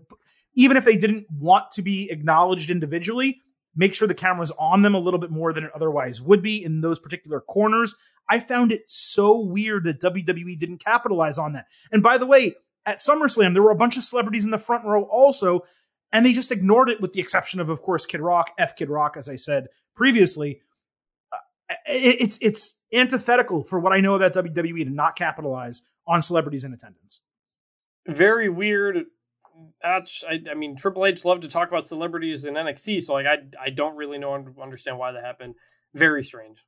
even 0.54 0.76
if 0.76 0.84
they 0.84 0.96
didn't 0.96 1.26
want 1.30 1.70
to 1.72 1.82
be 1.82 2.10
acknowledged 2.10 2.70
individually, 2.70 3.40
make 3.76 3.94
sure 3.94 4.08
the 4.08 4.14
camera's 4.14 4.52
on 4.58 4.82
them 4.82 4.94
a 4.94 4.98
little 4.98 5.20
bit 5.20 5.30
more 5.30 5.52
than 5.52 5.64
it 5.64 5.70
otherwise 5.74 6.20
would 6.22 6.42
be 6.42 6.62
in 6.64 6.80
those 6.80 6.98
particular 6.98 7.40
corners. 7.40 7.94
I 8.30 8.40
found 8.40 8.72
it 8.72 8.90
so 8.90 9.38
weird 9.40 9.84
that 9.84 10.00
WWE 10.00 10.58
didn't 10.58 10.84
capitalize 10.84 11.38
on 11.38 11.52
that. 11.54 11.66
And 11.92 12.02
by 12.02 12.18
the 12.18 12.26
way, 12.26 12.54
at 12.84 12.98
SummerSlam, 12.98 13.52
there 13.54 13.62
were 13.62 13.70
a 13.70 13.74
bunch 13.76 13.96
of 13.96 14.04
celebrities 14.04 14.44
in 14.44 14.50
the 14.50 14.58
front 14.58 14.84
row 14.84 15.04
also, 15.04 15.64
and 16.12 16.24
they 16.26 16.32
just 16.32 16.52
ignored 16.52 16.88
it 16.90 17.00
with 17.00 17.12
the 17.12 17.20
exception 17.20 17.60
of, 17.60 17.68
of 17.70 17.80
course, 17.82 18.04
Kid 18.06 18.20
Rock, 18.20 18.50
F 18.58 18.76
Kid 18.76 18.88
Rock, 18.90 19.16
as 19.16 19.28
I 19.28 19.36
said 19.36 19.68
previously. 19.94 20.60
Uh, 21.32 21.74
it- 21.86 22.16
It's 22.20 22.38
it's 22.40 22.80
antithetical 22.92 23.62
for 23.62 23.78
what 23.78 23.92
I 23.92 24.00
know 24.00 24.14
about 24.14 24.32
WWE 24.34 24.84
to 24.84 24.90
not 24.90 25.16
capitalize 25.16 25.82
on 26.06 26.22
celebrities 26.22 26.64
in 26.64 26.72
attendance. 26.72 27.20
very 28.06 28.48
weird. 28.48 29.04
That's, 29.82 30.24
I, 30.28 30.40
I 30.50 30.54
mean, 30.54 30.76
Triple 30.76 31.06
H 31.06 31.24
loved 31.24 31.42
to 31.42 31.48
talk 31.48 31.68
about 31.68 31.86
celebrities 31.86 32.44
in 32.44 32.54
NXT, 32.54 33.02
so 33.02 33.14
like 33.14 33.26
I 33.26 33.38
I 33.62 33.70
don't 33.70 33.96
really 33.96 34.18
know 34.18 34.34
understand 34.60 34.98
why 34.98 35.12
that 35.12 35.24
happened. 35.24 35.54
Very 35.94 36.22
strange. 36.22 36.64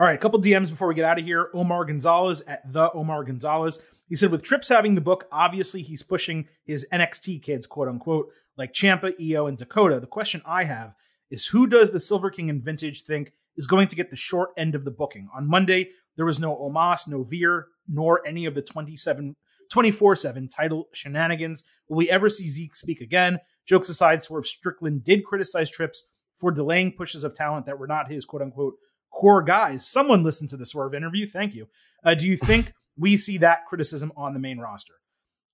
All 0.00 0.06
right, 0.06 0.14
a 0.14 0.18
couple 0.18 0.40
DMs 0.40 0.70
before 0.70 0.86
we 0.86 0.94
get 0.94 1.04
out 1.04 1.18
of 1.18 1.24
here. 1.24 1.50
Omar 1.54 1.84
Gonzalez 1.84 2.42
at 2.42 2.72
the 2.72 2.90
Omar 2.92 3.24
Gonzalez. 3.24 3.80
He 4.08 4.14
said, 4.14 4.30
with 4.30 4.42
Trips 4.42 4.68
having 4.68 4.94
the 4.94 5.00
book, 5.00 5.26
obviously 5.30 5.82
he's 5.82 6.02
pushing 6.02 6.46
his 6.64 6.86
NXT 6.92 7.42
kids, 7.42 7.66
quote 7.66 7.88
unquote, 7.88 8.30
like 8.56 8.72
Ciampa, 8.72 9.12
Iyo, 9.20 9.48
and 9.48 9.58
Dakota. 9.58 10.00
The 10.00 10.06
question 10.06 10.40
I 10.46 10.64
have 10.64 10.94
is 11.30 11.46
who 11.46 11.66
does 11.66 11.90
the 11.90 12.00
Silver 12.00 12.30
King 12.30 12.48
and 12.48 12.62
Vintage 12.62 13.02
think 13.02 13.32
is 13.56 13.66
going 13.66 13.88
to 13.88 13.96
get 13.96 14.10
the 14.10 14.16
short 14.16 14.50
end 14.56 14.74
of 14.74 14.84
the 14.84 14.90
booking? 14.90 15.28
On 15.34 15.48
Monday, 15.48 15.90
there 16.16 16.24
was 16.24 16.40
no 16.40 16.56
Omos, 16.56 17.06
no 17.06 17.22
Veer, 17.22 17.66
nor 17.86 18.26
any 18.26 18.46
of 18.46 18.54
the 18.54 18.62
27 18.62 19.36
24 19.70 20.16
7 20.16 20.48
title 20.48 20.88
shenanigans. 20.92 21.64
Will 21.88 21.96
we 21.96 22.10
ever 22.10 22.28
see 22.28 22.48
Zeke 22.48 22.76
speak 22.76 23.00
again? 23.00 23.38
Jokes 23.66 23.88
aside, 23.88 24.22
Swerve 24.22 24.46
Strickland 24.46 25.04
did 25.04 25.24
criticize 25.24 25.70
Trips 25.70 26.06
for 26.38 26.50
delaying 26.50 26.92
pushes 26.92 27.24
of 27.24 27.34
talent 27.34 27.66
that 27.66 27.78
were 27.78 27.86
not 27.86 28.10
his 28.10 28.24
quote 28.24 28.42
unquote 28.42 28.74
core 29.10 29.42
guys. 29.42 29.86
Someone 29.86 30.22
listened 30.22 30.50
to 30.50 30.56
the 30.56 30.66
Swerve 30.66 30.94
interview. 30.94 31.26
Thank 31.26 31.54
you. 31.54 31.68
Uh, 32.04 32.14
do 32.14 32.26
you 32.26 32.36
think 32.36 32.72
we 32.96 33.16
see 33.16 33.38
that 33.38 33.66
criticism 33.66 34.12
on 34.16 34.32
the 34.32 34.40
main 34.40 34.58
roster? 34.58 34.94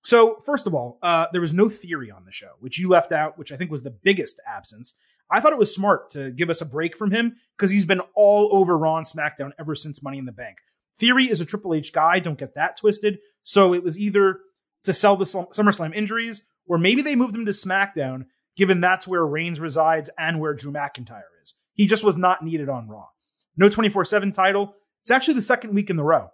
So, 0.03 0.37
first 0.45 0.67
of 0.67 0.75
all, 0.75 0.99
uh, 1.01 1.27
there 1.31 1.41
was 1.41 1.53
no 1.53 1.67
Theory 1.67 2.11
on 2.11 2.25
the 2.25 2.31
show, 2.31 2.51
which 2.59 2.77
you 2.77 2.89
left 2.89 3.11
out, 3.11 3.39
which 3.39 3.51
I 3.51 3.55
think 3.55 3.71
was 3.71 3.81
the 3.81 3.89
biggest 4.03 4.39
absence. 4.47 4.93
I 5.31 5.39
thought 5.39 5.53
it 5.53 5.57
was 5.57 5.73
smart 5.73 6.11
to 6.11 6.29
give 6.29 6.51
us 6.51 6.61
a 6.61 6.65
break 6.65 6.95
from 6.95 7.09
him 7.09 7.37
because 7.57 7.71
he's 7.71 7.85
been 7.85 8.01
all 8.13 8.55
over 8.55 8.77
Raw 8.77 8.97
and 8.97 9.05
SmackDown 9.07 9.51
ever 9.57 9.73
since 9.73 10.03
Money 10.03 10.19
in 10.19 10.25
the 10.25 10.31
Bank. 10.31 10.57
Theory 10.99 11.25
is 11.25 11.41
a 11.41 11.45
Triple 11.45 11.73
H 11.73 11.91
guy. 11.91 12.19
Don't 12.19 12.37
get 12.37 12.53
that 12.53 12.77
twisted. 12.77 13.17
So 13.45 13.73
it 13.73 13.83
was 13.83 13.97
either 13.97 14.39
to 14.83 14.91
sell 14.91 15.15
the 15.15 15.25
SummerSlam 15.25 15.95
injuries, 15.95 16.45
or 16.67 16.77
maybe 16.77 17.01
they 17.01 17.15
moved 17.15 17.35
him 17.35 17.45
to 17.45 17.51
SmackDown, 17.51 18.25
given 18.57 18.81
that's 18.81 19.07
where 19.07 19.25
Reigns 19.25 19.59
resides 19.59 20.09
and 20.17 20.39
where 20.39 20.53
Drew 20.53 20.73
McIntyre 20.73 21.21
is. 21.41 21.53
He 21.73 21.85
just 21.85 22.03
was 22.03 22.17
not 22.17 22.43
needed 22.43 22.69
on 22.69 22.89
Raw. 22.89 23.07
No 23.55 23.69
24 23.69 24.03
7 24.03 24.31
title. 24.31 24.75
It's 25.01 25.11
actually 25.11 25.35
the 25.35 25.41
second 25.41 25.75
week 25.75 25.91
in 25.91 25.95
the 25.95 26.03
row 26.03 26.29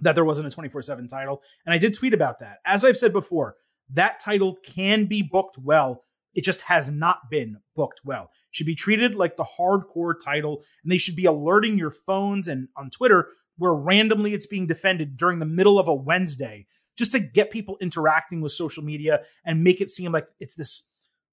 that 0.00 0.14
there 0.14 0.24
wasn't 0.24 0.46
a 0.46 0.50
24 0.50 0.82
7 0.82 1.08
title. 1.08 1.40
And 1.64 1.74
I 1.74 1.78
did 1.78 1.94
tweet 1.94 2.12
about 2.12 2.40
that. 2.40 2.58
As 2.66 2.84
I've 2.84 2.98
said 2.98 3.12
before, 3.12 3.56
that 3.90 4.20
title 4.20 4.58
can 4.64 5.06
be 5.06 5.22
booked 5.22 5.56
well. 5.58 6.02
It 6.34 6.44
just 6.44 6.62
has 6.62 6.90
not 6.90 7.30
been 7.30 7.58
booked 7.74 8.00
well. 8.04 8.30
Should 8.50 8.66
be 8.66 8.74
treated 8.74 9.14
like 9.14 9.36
the 9.36 9.46
hardcore 9.58 10.14
title, 10.22 10.62
and 10.82 10.92
they 10.92 10.98
should 10.98 11.16
be 11.16 11.24
alerting 11.24 11.78
your 11.78 11.92
phones 11.92 12.48
and 12.48 12.68
on 12.76 12.90
Twitter 12.90 13.28
where 13.56 13.74
randomly 13.74 14.34
it's 14.34 14.46
being 14.46 14.66
defended 14.66 15.16
during 15.16 15.38
the 15.38 15.46
middle 15.46 15.78
of 15.78 15.88
a 15.88 15.94
Wednesday 15.94 16.66
just 16.96 17.12
to 17.12 17.20
get 17.20 17.50
people 17.50 17.76
interacting 17.80 18.40
with 18.40 18.52
social 18.52 18.82
media 18.82 19.20
and 19.44 19.64
make 19.64 19.80
it 19.80 19.90
seem 19.90 20.12
like 20.12 20.26
it's 20.40 20.54
this 20.54 20.84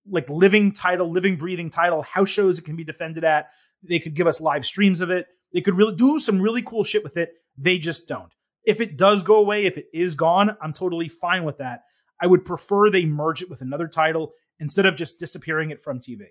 like 0.09 0.29
living 0.29 0.71
title, 0.71 1.11
living, 1.11 1.35
breathing 1.35 1.69
title, 1.69 2.01
house 2.01 2.29
shows 2.29 2.57
it 2.57 2.65
can 2.65 2.75
be 2.75 2.83
defended 2.83 3.23
at. 3.23 3.49
They 3.83 3.99
could 3.99 4.15
give 4.15 4.27
us 4.27 4.41
live 4.41 4.65
streams 4.65 5.01
of 5.01 5.11
it. 5.11 5.27
They 5.53 5.61
could 5.61 5.75
really 5.75 5.95
do 5.95 6.19
some 6.19 6.41
really 6.41 6.61
cool 6.61 6.83
shit 6.83 7.03
with 7.03 7.17
it. 7.17 7.33
They 7.57 7.77
just 7.77 8.07
don't. 8.07 8.33
If 8.63 8.81
it 8.81 8.97
does 8.97 9.23
go 9.23 9.35
away, 9.35 9.65
if 9.65 9.77
it 9.77 9.87
is 9.93 10.15
gone, 10.15 10.55
I'm 10.61 10.73
totally 10.73 11.09
fine 11.09 11.43
with 11.43 11.57
that. 11.57 11.81
I 12.19 12.27
would 12.27 12.45
prefer 12.45 12.89
they 12.89 13.05
merge 13.05 13.41
it 13.41 13.49
with 13.49 13.61
another 13.61 13.87
title 13.87 14.33
instead 14.59 14.85
of 14.85 14.95
just 14.95 15.19
disappearing 15.19 15.71
it 15.71 15.81
from 15.81 15.99
TV. 15.99 16.27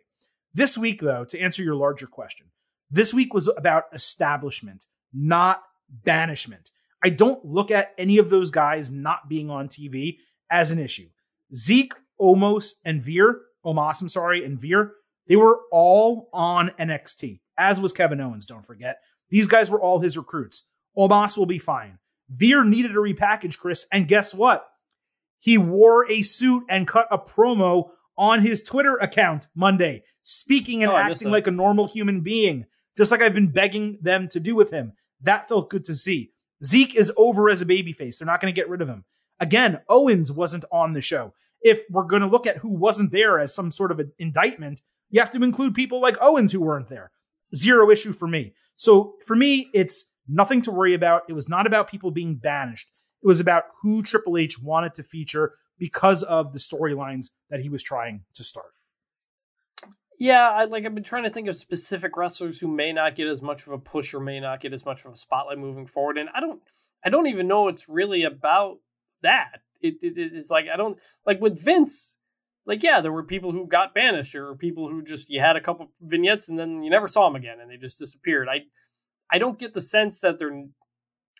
This 0.55 0.79
week, 0.79 1.01
though, 1.01 1.25
to 1.25 1.41
answer 1.41 1.62
your 1.62 1.75
larger 1.75 2.07
question, 2.07 2.49
this 2.91 3.12
week 3.12 3.35
was 3.35 3.49
about 3.49 3.85
establishment, 3.93 4.85
not 5.12 5.62
banishment. 5.91 6.71
I 7.03 7.11
don't 7.11 7.45
look 7.45 7.71
at 7.71 7.95
any 7.99 8.19
of 8.19 8.31
those 8.31 8.51
guys 8.51 8.91
not 8.91 9.29
being 9.29 9.51
on 9.51 9.69
TV 9.69 10.19
as 10.51 10.73
an 10.73 10.79
issue. 10.79 11.09
Zeke, 11.55 11.95
Omos, 12.21 12.75
and 12.85 13.03
Veer, 13.03 13.41
Omos, 13.65 14.03
I'm 14.03 14.09
sorry, 14.09 14.45
and 14.45 14.61
Veer, 14.61 14.93
they 15.27 15.37
were 15.37 15.61
all 15.73 16.29
on 16.33 16.71
NXT, 16.79 17.41
as 17.59 17.81
was 17.81 17.93
Kevin 17.93 18.21
Owens, 18.21 18.47
don't 18.47 18.65
forget. 18.65 18.99
These 19.31 19.47
guys 19.47 19.71
were 19.71 19.81
all 19.81 20.01
his 20.01 20.19
recruits. 20.19 20.65
Omos 20.97 21.39
will 21.39 21.47
be 21.47 21.59
fine. 21.59 21.99
Veer 22.29 22.65
needed 22.65 22.93
a 22.93 22.95
repackage, 22.95 23.59
Chris, 23.59 23.87
and 23.93 24.09
guess 24.09 24.35
what? 24.35 24.67
He 25.39 25.57
wore 25.57 26.11
a 26.11 26.23
suit 26.23 26.65
and 26.69 26.87
cut 26.87 27.09
a 27.11 27.19
promo 27.19 27.91
on 28.19 28.41
his 28.43 28.62
Twitter 28.62 28.97
account 28.97 29.49
Monday, 29.55 30.03
speaking 30.23 30.83
and 30.83 30.93
Oh, 30.93 30.97
acting 30.97 31.31
like 31.31 31.47
a 31.47 31.53
normal 31.53 31.89
human 31.89 32.21
being, 32.21 32.67
just 32.97 33.11
like 33.11 33.23
I've 33.23 33.35
been 33.35 33.51
begging 33.53 33.99
them 34.03 34.29
to 34.29 34.41
do 34.41 34.55
with 34.55 34.71
him. 34.71 34.93
That 35.23 35.49
felt 35.49 35.71
good 35.71 35.85
to 35.87 35.95
see. 35.95 36.33
Zeke 36.65 36.95
is 36.95 37.13
over 37.17 37.49
as 37.49 37.63
a 37.63 37.67
babyface. 37.67 38.19
They're 38.19 38.27
not 38.27 38.41
going 38.41 38.53
to 38.53 38.59
get 38.61 38.69
rid 38.69 38.83
of 38.83 38.89
him. 38.89 39.05
Again, 39.39 39.81
Owens 39.89 40.31
wasn't 40.31 40.65
on 40.71 40.93
the 40.93 41.01
show. 41.01 41.33
If 41.63 41.81
we're 41.91 42.05
going 42.05 42.23
to 42.23 42.29
look 42.29 42.47
at 42.47 42.59
who 42.59 42.71
wasn't 42.71 43.13
there 43.13 43.39
as 43.39 43.55
some 43.55 43.71
sort 43.71 43.91
of 43.93 43.99
an 43.99 44.13
indictment, 44.19 44.83
you 45.11 45.21
have 45.21 45.31
to 45.31 45.43
include 45.43 45.75
people 45.75 46.01
like 46.01 46.17
Owens 46.21 46.53
who 46.53 46.61
weren't 46.61 46.89
there. 46.89 47.11
zero 47.55 47.91
issue 47.91 48.13
for 48.13 48.29
me. 48.29 48.55
So 48.77 49.15
for 49.27 49.37
me, 49.37 49.69
it's 49.75 50.07
nothing 50.29 50.63
to 50.63 50.71
worry 50.71 50.95
about. 50.95 51.23
It 51.29 51.33
was 51.33 51.49
not 51.49 51.67
about 51.67 51.91
people 51.91 52.11
being 52.11 52.37
banished. 52.37 52.91
It 53.23 53.27
was 53.27 53.41
about 53.41 53.65
who 53.83 54.03
Triple 54.03 54.39
H 54.39 54.63
wanted 54.63 54.95
to 54.95 55.03
feature 55.03 55.55
because 55.79 56.23
of 56.23 56.53
the 56.53 56.59
storylines 56.59 57.31
that 57.51 57.61
he 57.61 57.69
was 57.69 57.83
trying 57.83 58.25
to 58.35 58.45
start. 58.45 58.73
Yeah, 60.21 60.51
I 60.51 60.65
like 60.65 60.85
I've 60.85 60.95
been 60.95 61.03
trying 61.03 61.25
to 61.25 61.31
think 61.31 61.49
of 61.49 61.57
specific 61.57 62.15
wrestlers 62.15 62.59
who 62.59 62.69
may 62.69 62.93
not 62.93 63.15
get 63.15 63.27
as 63.27 63.41
much 63.41 63.67
of 63.67 63.73
a 63.73 63.79
push 63.79 64.13
or 64.13 64.21
may 64.21 64.39
not 64.39 64.61
get 64.61 64.75
as 64.75 64.85
much 64.85 65.03
of 65.07 65.13
a 65.13 65.17
spotlight 65.17 65.59
moving 65.59 65.87
forward, 65.87 66.19
and 66.19 66.29
I 66.35 66.41
don't, 66.41 66.61
I 67.03 67.09
don't 67.09 67.29
even 67.29 67.49
know 67.49 67.69
it's 67.69 67.89
really 67.89 68.25
about 68.25 68.81
that. 69.23 69.63
It, 69.81 69.95
it 70.03 70.19
it's 70.19 70.51
like 70.51 70.67
I 70.73 70.77
don't 70.77 71.01
like 71.25 71.41
with 71.41 71.65
Vince, 71.65 72.19
like 72.67 72.83
yeah, 72.83 73.01
there 73.01 73.13
were 73.13 73.23
people 73.23 73.51
who 73.51 73.67
got 73.67 73.95
banished 73.95 74.35
or 74.35 74.55
people 74.57 74.91
who 74.91 75.03
just 75.03 75.31
you 75.31 75.41
had 75.41 75.57
a 75.57 75.61
couple 75.63 75.91
vignettes 76.03 76.51
and 76.51 76.59
then 76.59 76.83
you 76.83 76.91
never 76.91 77.09
saw 77.09 77.27
them 77.27 77.37
again 77.37 77.59
and 77.59 77.71
they 77.71 77.79
just 77.79 77.99
disappeared. 77.99 78.47
I, 78.47 78.65
I 79.33 79.39
don't 79.39 79.59
get 79.59 79.73
the 79.73 79.81
sense 79.81 80.21
that 80.21 80.39
they're 80.39 80.67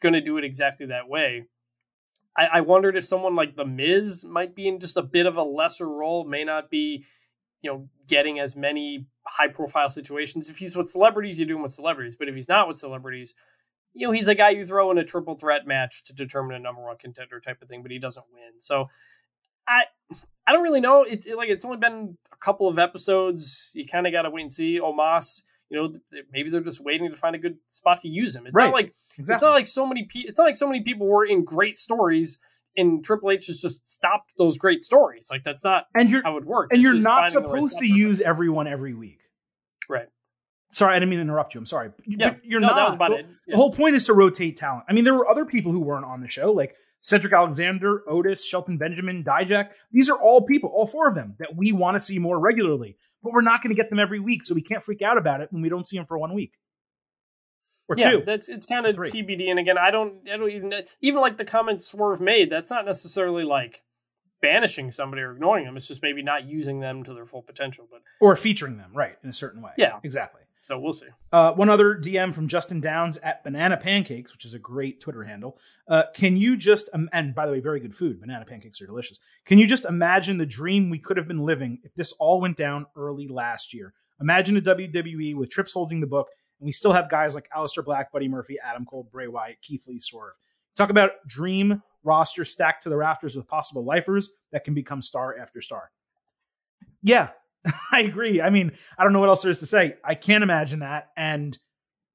going 0.01 0.15
to 0.15 0.23
do 0.23 0.39
it 0.39 0.45
exactly 0.45 0.87
that 0.87 1.07
way. 1.07 1.45
I, 2.35 2.47
I 2.47 2.61
wondered 2.63 2.97
if 2.97 3.05
someone 3.05 3.37
like 3.37 3.57
The 3.57 3.67
Miz 3.67 4.25
might 4.25 4.55
be 4.55 4.69
in 4.69 4.81
just 4.81 4.97
a 4.97 5.03
bit 5.03 5.27
of 5.27 5.37
a 5.37 5.43
lesser 5.43 5.87
role, 5.87 6.25
may 6.25 6.45
not 6.45 6.71
be 6.71 7.05
you 7.63 7.71
know, 7.71 7.89
getting 8.07 8.39
as 8.39 8.57
many 8.57 9.07
high 9.27 9.49
profile 9.49 9.91
situations. 9.91 10.51
If 10.51 10.59
he's 10.59 10.77
with 10.77 10.89
celebrities, 10.89 11.39
you 11.39 11.47
do 11.47 11.57
him 11.57 11.63
with 11.63 11.73
celebrities. 11.73 12.17
But 12.17 12.29
if 12.29 12.35
he's 12.35 12.49
not 12.49 12.69
with 12.69 12.79
celebrities, 12.79 13.35
you 13.93 14.07
know, 14.07 14.13
he's 14.13 14.29
a 14.29 14.35
guy 14.35 14.51
you 14.51 14.65
throw 14.65 14.91
in 14.91 14.99
a 14.99 15.05
triple 15.05 15.35
threat 15.35 15.67
match 15.67 16.05
to 16.05 16.13
determine 16.15 16.57
a 16.57 16.59
number 16.59 16.83
one 16.83 16.97
contender 16.97 17.41
type 17.41 17.61
of 17.61 17.69
thing, 17.69 17.83
but 17.83 17.91
he 17.91 17.99
doesn't 17.99 18.25
win. 18.33 18.61
So 18.61 18.89
I 19.67 19.85
I 20.47 20.53
don't 20.53 20.63
really 20.63 20.81
know. 20.81 21.03
It's 21.03 21.27
like 21.27 21.49
it's 21.49 21.65
only 21.65 21.77
been 21.77 22.17
a 22.33 22.37
couple 22.37 22.69
of 22.69 22.79
episodes. 22.79 23.71
You 23.73 23.87
kind 23.87 24.07
of 24.07 24.13
got 24.13 24.23
to 24.23 24.31
wait 24.31 24.43
and 24.43 24.53
see. 24.53 24.81
Omos, 24.81 25.43
you 25.69 25.77
know, 25.77 26.23
maybe 26.33 26.51
they're 26.51 26.61
just 26.61 26.81
waiting 26.81 27.11
to 27.11 27.17
find 27.17 27.37
a 27.37 27.39
good 27.39 27.57
spot 27.69 28.01
to 28.01 28.09
use 28.09 28.35
him. 28.35 28.47
It's 28.47 28.55
right. 28.55 28.67
not 28.67 28.75
like 28.75 28.95
exactly. 29.19 29.35
it's 29.35 29.43
not 29.43 29.53
like 29.53 29.67
so 29.67 29.87
many 29.87 30.05
people. 30.05 30.29
It's 30.29 30.39
not 30.39 30.47
like 30.47 30.57
so 30.57 30.67
many 30.67 30.83
people 30.83 31.07
were 31.07 31.25
in 31.25 31.45
great 31.45 31.77
stories 31.77 32.39
and 32.77 33.05
Triple 33.05 33.31
H 33.31 33.47
has 33.47 33.61
just 33.61 33.87
stopped 33.89 34.33
those 34.39 34.59
great 34.59 34.83
stories. 34.83 35.29
Like 35.31 35.45
that's 35.45 35.65
not 35.65 35.87
and 35.95 36.09
you're, 36.09 36.23
how 36.23 36.37
it 36.37 36.45
works. 36.45 36.69
And 36.73 36.79
it's 36.79 36.85
you're 36.85 37.01
not 37.01 37.31
supposed 37.31 37.75
right 37.81 37.87
to 37.87 37.93
use 37.93 38.21
everyone 38.21 38.67
every 38.67 38.95
week. 38.95 39.21
Right. 39.89 40.09
Sorry, 40.73 40.95
I 40.95 40.99
didn't 41.01 41.11
mean 41.11 41.19
to 41.19 41.23
interrupt 41.23 41.55
you. 41.55 41.59
I'm 41.59 41.67
sorry. 41.67 41.91
Yeah, 42.07 42.31
but 42.31 42.45
you're 42.45 42.61
no, 42.61 42.69
not. 42.69 42.77
That 42.77 42.85
was 42.87 42.95
about 42.95 43.11
the, 43.11 43.19
it. 43.19 43.27
Yeah. 43.47 43.53
the 43.53 43.57
whole 43.57 43.73
point 43.73 43.97
is 43.97 44.05
to 44.05 44.15
rotate 44.15 44.57
talent. 44.57 44.85
I 44.89 44.93
mean, 44.93 45.05
there 45.05 45.15
were 45.15 45.29
other 45.29 45.45
people 45.45 45.73
who 45.73 45.81
weren't 45.81 46.05
on 46.05 46.21
the 46.21 46.29
show, 46.29 46.53
like 46.53 46.77
Cedric 47.01 47.33
Alexander, 47.33 48.05
Otis, 48.09 48.47
Shelton 48.47 48.79
Benjamin, 48.79 49.25
Dijak. 49.25 49.71
These 49.91 50.09
are 50.09 50.17
all 50.17 50.43
people, 50.43 50.71
all 50.71 50.87
four 50.87 51.09
of 51.09 51.17
them, 51.17 51.35
that 51.41 51.57
we 51.57 51.73
want 51.73 51.97
to 51.97 52.01
see 52.01 52.21
more 52.21 52.39
regularly. 52.39 52.97
But 53.23 53.33
we're 53.33 53.43
not 53.43 53.63
going 53.63 53.75
to 53.75 53.81
get 53.81 53.91
them 53.91 53.99
every 53.99 54.21
week, 54.21 54.45
so 54.45 54.55
we 54.55 54.63
can't 54.63 54.85
freak 54.85 55.03
out 55.03 55.19
about 55.19 55.41
it 55.41 55.53
when 55.53 55.61
we 55.61 55.69
don't 55.69 55.87
see 55.87 55.97
them 55.97 56.07
for 56.07 56.17
one 56.17 56.33
week 56.35 56.55
or 57.91 57.97
yeah, 57.99 58.11
two. 58.11 58.23
That's 58.25 58.49
it's 58.49 58.67
kind 58.67 58.87
of 58.87 58.97
TBD. 58.97 59.51
And 59.51 59.59
again, 59.59 59.77
I 59.77 59.91
don't, 59.91 60.17
I 60.33 60.37
don't 60.37 60.51
even 60.51 60.73
even 61.01 61.21
like 61.21 61.37
the 61.37 61.45
comments 61.45 61.85
Swerve 61.85 62.21
made. 62.21 62.49
That's 62.49 62.71
not 62.71 62.87
necessarily 62.87 63.43
like 63.43 63.83
banishing 64.41 64.93
somebody 64.93 65.23
or 65.23 65.33
ignoring 65.33 65.65
them. 65.65 65.77
It's 65.77 65.89
just 65.89 66.01
maybe 66.01 66.23
not 66.23 66.45
using 66.45 66.79
them 66.79 67.03
to 67.03 67.13
their 67.13 67.27
full 67.27 67.43
potential, 67.43 67.89
but 67.91 68.03
or 68.21 68.37
featuring 68.37 68.77
them 68.79 68.93
right 68.95 69.17
in 69.25 69.29
a 69.29 69.33
certain 69.33 69.61
way. 69.61 69.73
Yeah, 69.77 69.99
exactly. 70.05 70.43
So 70.61 70.79
we'll 70.79 70.93
see. 70.93 71.07
Uh, 71.33 71.53
one 71.55 71.71
other 71.71 71.97
DM 71.97 72.35
from 72.35 72.47
Justin 72.47 72.81
Downs 72.81 73.17
at 73.19 73.43
Banana 73.43 73.79
Pancakes, 73.79 74.33
which 74.33 74.45
is 74.45 74.53
a 74.53 74.59
great 74.59 75.01
Twitter 75.01 75.25
handle. 75.25 75.59
Uh, 75.89 76.05
can 76.15 76.37
you 76.37 76.57
just 76.57 76.91
um, 76.93 77.09
and 77.13 77.35
by 77.35 77.47
the 77.47 77.53
way, 77.53 77.61
very 77.61 77.81
good 77.81 77.95
food. 77.95 78.21
Banana 78.21 78.45
pancakes 78.45 78.81
are 78.81 78.87
delicious. 78.87 79.19
Can 79.47 79.59
you 79.59 79.67
just 79.67 79.85
imagine 79.85 80.39
the 80.39 80.47
dream 80.47 80.91
we 80.91 80.99
could 81.01 81.17
have 81.17 81.27
been 81.27 81.45
living 81.45 81.81
if 81.83 81.93
this 81.95 82.13
all 82.13 82.41
went 82.41 82.57
down 82.57 82.87
early 82.95 83.27
last 83.27 83.75
year? 83.75 83.95
Imagine 84.21 84.57
a 84.59 84.61
WWE 84.61 85.35
with 85.35 85.51
Trips 85.51 85.73
holding 85.73 86.01
the 86.01 86.07
book 86.07 86.29
and 86.61 86.67
we 86.67 86.73
still 86.73 86.93
have 86.93 87.11
guys 87.11 87.35
like 87.35 87.49
Aleister 87.57 87.85
Black, 87.85 88.13
Buddy 88.13 88.29
Murphy, 88.29 88.59
Adam 88.63 88.85
Cole, 88.85 89.09
Bray 89.11 89.27
Wyatt, 89.27 89.61
Keith 89.63 89.89
Lee, 89.89 89.99
Swerve. 89.99 90.35
Talk 90.77 90.91
about 90.91 91.13
dream 91.27 91.83
roster 92.05 92.45
stacked 92.45 92.85
to 92.85 92.89
the 92.89 92.97
rafters 92.97 93.37
with 93.37 93.49
possible 93.49 93.85
lifers 93.85 94.31
that 94.53 94.65
can 94.65 94.75
become 94.75 95.03
star 95.03 95.37
after 95.39 95.61
star. 95.61 95.91
Yeah, 97.03 97.31
I 97.93 98.03
agree. 98.03 98.41
I 98.41 98.51
mean, 98.51 98.73
I 98.99 99.05
don't 99.05 99.13
know 99.13 99.21
what 99.21 99.29
else 99.29 99.43
there 99.43 99.51
is 99.51 99.61
to 99.61 99.67
say. 99.67 99.97
I 100.05 100.15
can't 100.15 100.45
imagine 100.45 100.81
that. 100.81 101.09
And 101.17 101.59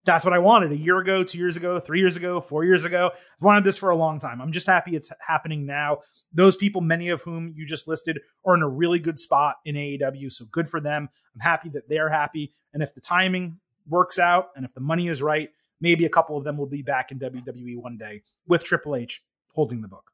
that's 0.06 0.24
what 0.24 0.34
I 0.34 0.40
wanted 0.40 0.72
a 0.72 0.78
year 0.78 1.00
ago, 1.00 1.24
two 1.24 1.40
years 1.40 1.58
ago, 1.58 1.80
three 1.80 2.00
years 2.00 2.16
ago, 2.16 2.40
four 2.40 2.64
years 2.64 2.86
ago. 2.86 3.10
I've 3.14 3.44
wanted 3.44 3.64
this 3.64 3.78
for 3.78 3.90
a 3.90 3.96
long 3.96 4.20
time. 4.20 4.40
I'm 4.40 4.52
just 4.52 4.68
happy 4.68 4.96
it's 4.96 5.12
happening 5.26 5.66
now. 5.66 6.00
Those 6.32 6.56
people, 6.56 6.82
many 6.82 7.10
of 7.10 7.24
whom 7.24 7.54
you 7.56 7.66
just 7.66 7.88
listed, 7.88 8.20
are 8.46 8.56
in 8.56 8.62
a 8.62 8.70
really 8.70 9.00
good 9.00 9.18
spot 9.18 9.56
in 9.66 9.76
AEW. 9.76 10.32
So 10.32 10.46
good 10.52 10.70
for 10.70 10.80
them. 10.80 11.10
I'm 11.34 11.40
happy 11.40 11.70
that 11.70 11.90
they're 11.90 12.10
happy. 12.10 12.54
And 12.74 12.84
if 12.84 12.94
the 12.94 13.02
timing 13.02 13.60
works 13.88 14.20
out 14.20 14.49
and 14.56 14.66
if 14.66 14.74
the 14.74 14.82
money 14.82 15.07
is 15.07 15.22
right, 15.22 15.49
maybe 15.82 16.06
a 16.06 16.10
couple 16.10 16.38
of 16.38 16.44
them 16.44 16.57
will 16.57 16.66
be 16.66 16.82
back 16.82 17.12
in 17.12 17.20
WWE 17.20 17.78
one 17.78 17.98
day 17.98 18.22
with 18.48 18.64
Triple 18.64 18.95
H 18.95 19.24
holding 19.53 19.82
the 19.82 19.88
book. 19.88 20.12